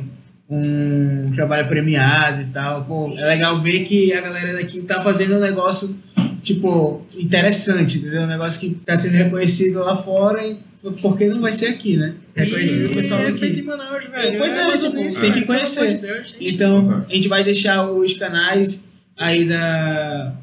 um, 0.49 1.27
um 1.27 1.31
trabalho 1.35 1.67
premiado 1.67 2.41
e 2.41 2.45
tal. 2.45 2.83
Pô, 2.85 3.13
é 3.17 3.25
legal 3.25 3.57
ver 3.59 3.83
que 3.83 4.11
a 4.13 4.21
galera 4.21 4.53
daqui 4.53 4.81
tá 4.81 5.01
fazendo 5.01 5.35
um 5.35 5.39
negócio, 5.39 5.97
tipo, 6.41 7.05
interessante, 7.17 7.99
entendeu? 7.99 8.23
Um 8.23 8.27
negócio 8.27 8.59
que 8.59 8.75
tá 8.85 8.97
sendo 8.97 9.15
reconhecido 9.15 9.79
lá 9.79 9.95
fora 9.95 10.45
e 10.45 10.57
por 11.01 11.17
que 11.17 11.25
não 11.25 11.41
vai 11.41 11.51
ser 11.51 11.67
aqui, 11.67 11.97
né? 11.97 12.15
Reconhecido 12.35 12.91
o 12.91 12.95
pessoal 12.95 13.21
é 13.21 13.27
aqui. 13.27 13.45
em 13.45 13.63
Manaus, 13.63 14.05
velho. 14.05 14.37
Pois 14.37 14.55
é, 14.55 14.65
mais 14.65 14.81
tipo, 14.81 14.95
menos, 14.95 15.17
tem 15.17 15.33
que 15.33 15.41
conhecer. 15.43 15.97
Deus. 15.99 16.35
Então, 16.39 17.05
a 17.09 17.13
gente 17.13 17.27
vai 17.27 17.43
deixar 17.43 17.89
os 17.89 18.13
canais 18.13 18.83
aí 19.17 19.45
da 19.45 20.35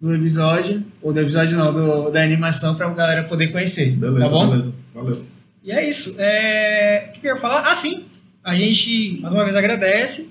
do 0.00 0.14
episódio, 0.14 0.84
ou 1.02 1.12
do 1.12 1.20
episódio 1.20 1.56
não, 1.56 1.72
do, 1.72 2.10
da 2.10 2.22
animação 2.22 2.76
pra 2.76 2.88
galera 2.90 3.24
poder 3.24 3.48
conhecer. 3.48 3.92
Beleza, 3.92 4.20
tá 4.20 4.28
bom? 4.28 4.50
beleza. 4.50 4.72
Valeu. 4.94 5.26
E 5.64 5.72
é 5.72 5.88
isso. 5.88 6.14
É... 6.18 7.10
O 7.10 7.20
que 7.20 7.26
eu 7.26 7.34
ia 7.34 7.40
falar? 7.40 7.68
Ah, 7.68 7.74
sim. 7.74 8.04
A 8.42 8.56
gente, 8.56 9.18
mais 9.20 9.34
uma 9.34 9.44
vez, 9.44 9.56
agradece. 9.56 10.28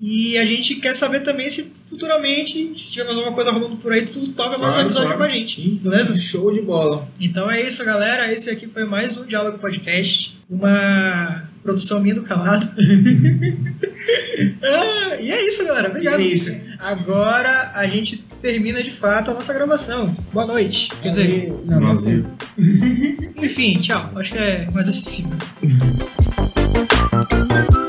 E 0.00 0.36
a 0.36 0.44
gente 0.44 0.74
quer 0.76 0.94
saber 0.94 1.20
também 1.20 1.48
se 1.48 1.72
futuramente, 1.88 2.78
se 2.78 2.92
tiver 2.92 3.04
mais 3.04 3.16
alguma 3.16 3.34
coisa 3.34 3.50
rolando 3.50 3.76
por 3.76 3.92
aí, 3.92 4.04
tu 4.04 4.28
toca 4.32 4.58
mais 4.58 4.76
um 4.76 4.80
episódio 4.80 5.08
claro. 5.08 5.18
com 5.18 5.24
a 5.24 5.28
gente. 5.28 5.62
Beleza? 5.82 6.16
Show 6.16 6.52
de 6.52 6.60
bola. 6.60 7.08
Então 7.18 7.50
é 7.50 7.62
isso, 7.62 7.82
galera. 7.82 8.30
Esse 8.30 8.50
aqui 8.50 8.66
foi 8.66 8.84
mais 8.84 9.16
um 9.16 9.24
Diálogo 9.24 9.58
Podcast. 9.58 10.36
Uma 10.50 11.48
produção 11.62 12.00
minha 12.00 12.14
do 12.14 12.22
calado. 12.22 12.68
Ah, 14.62 15.16
e 15.18 15.30
é 15.30 15.48
isso, 15.48 15.64
galera. 15.64 15.88
Obrigado. 15.88 16.20
É 16.20 16.22
isso. 16.22 16.54
Agora 16.78 17.72
a 17.74 17.86
gente 17.86 18.18
termina 18.40 18.82
de 18.82 18.90
fato 18.90 19.30
a 19.30 19.34
nossa 19.34 19.52
gravação. 19.52 20.14
Boa 20.32 20.46
noite. 20.46 20.90
Quer 21.02 21.08
dizer, 21.08 21.52
não, 21.64 21.80
não, 21.80 21.94
Valeu. 21.96 22.24
enfim, 23.42 23.78
tchau. 23.78 24.12
Acho 24.14 24.32
que 24.32 24.38
é 24.38 24.68
mais 24.70 24.88
acessível. 24.88 25.32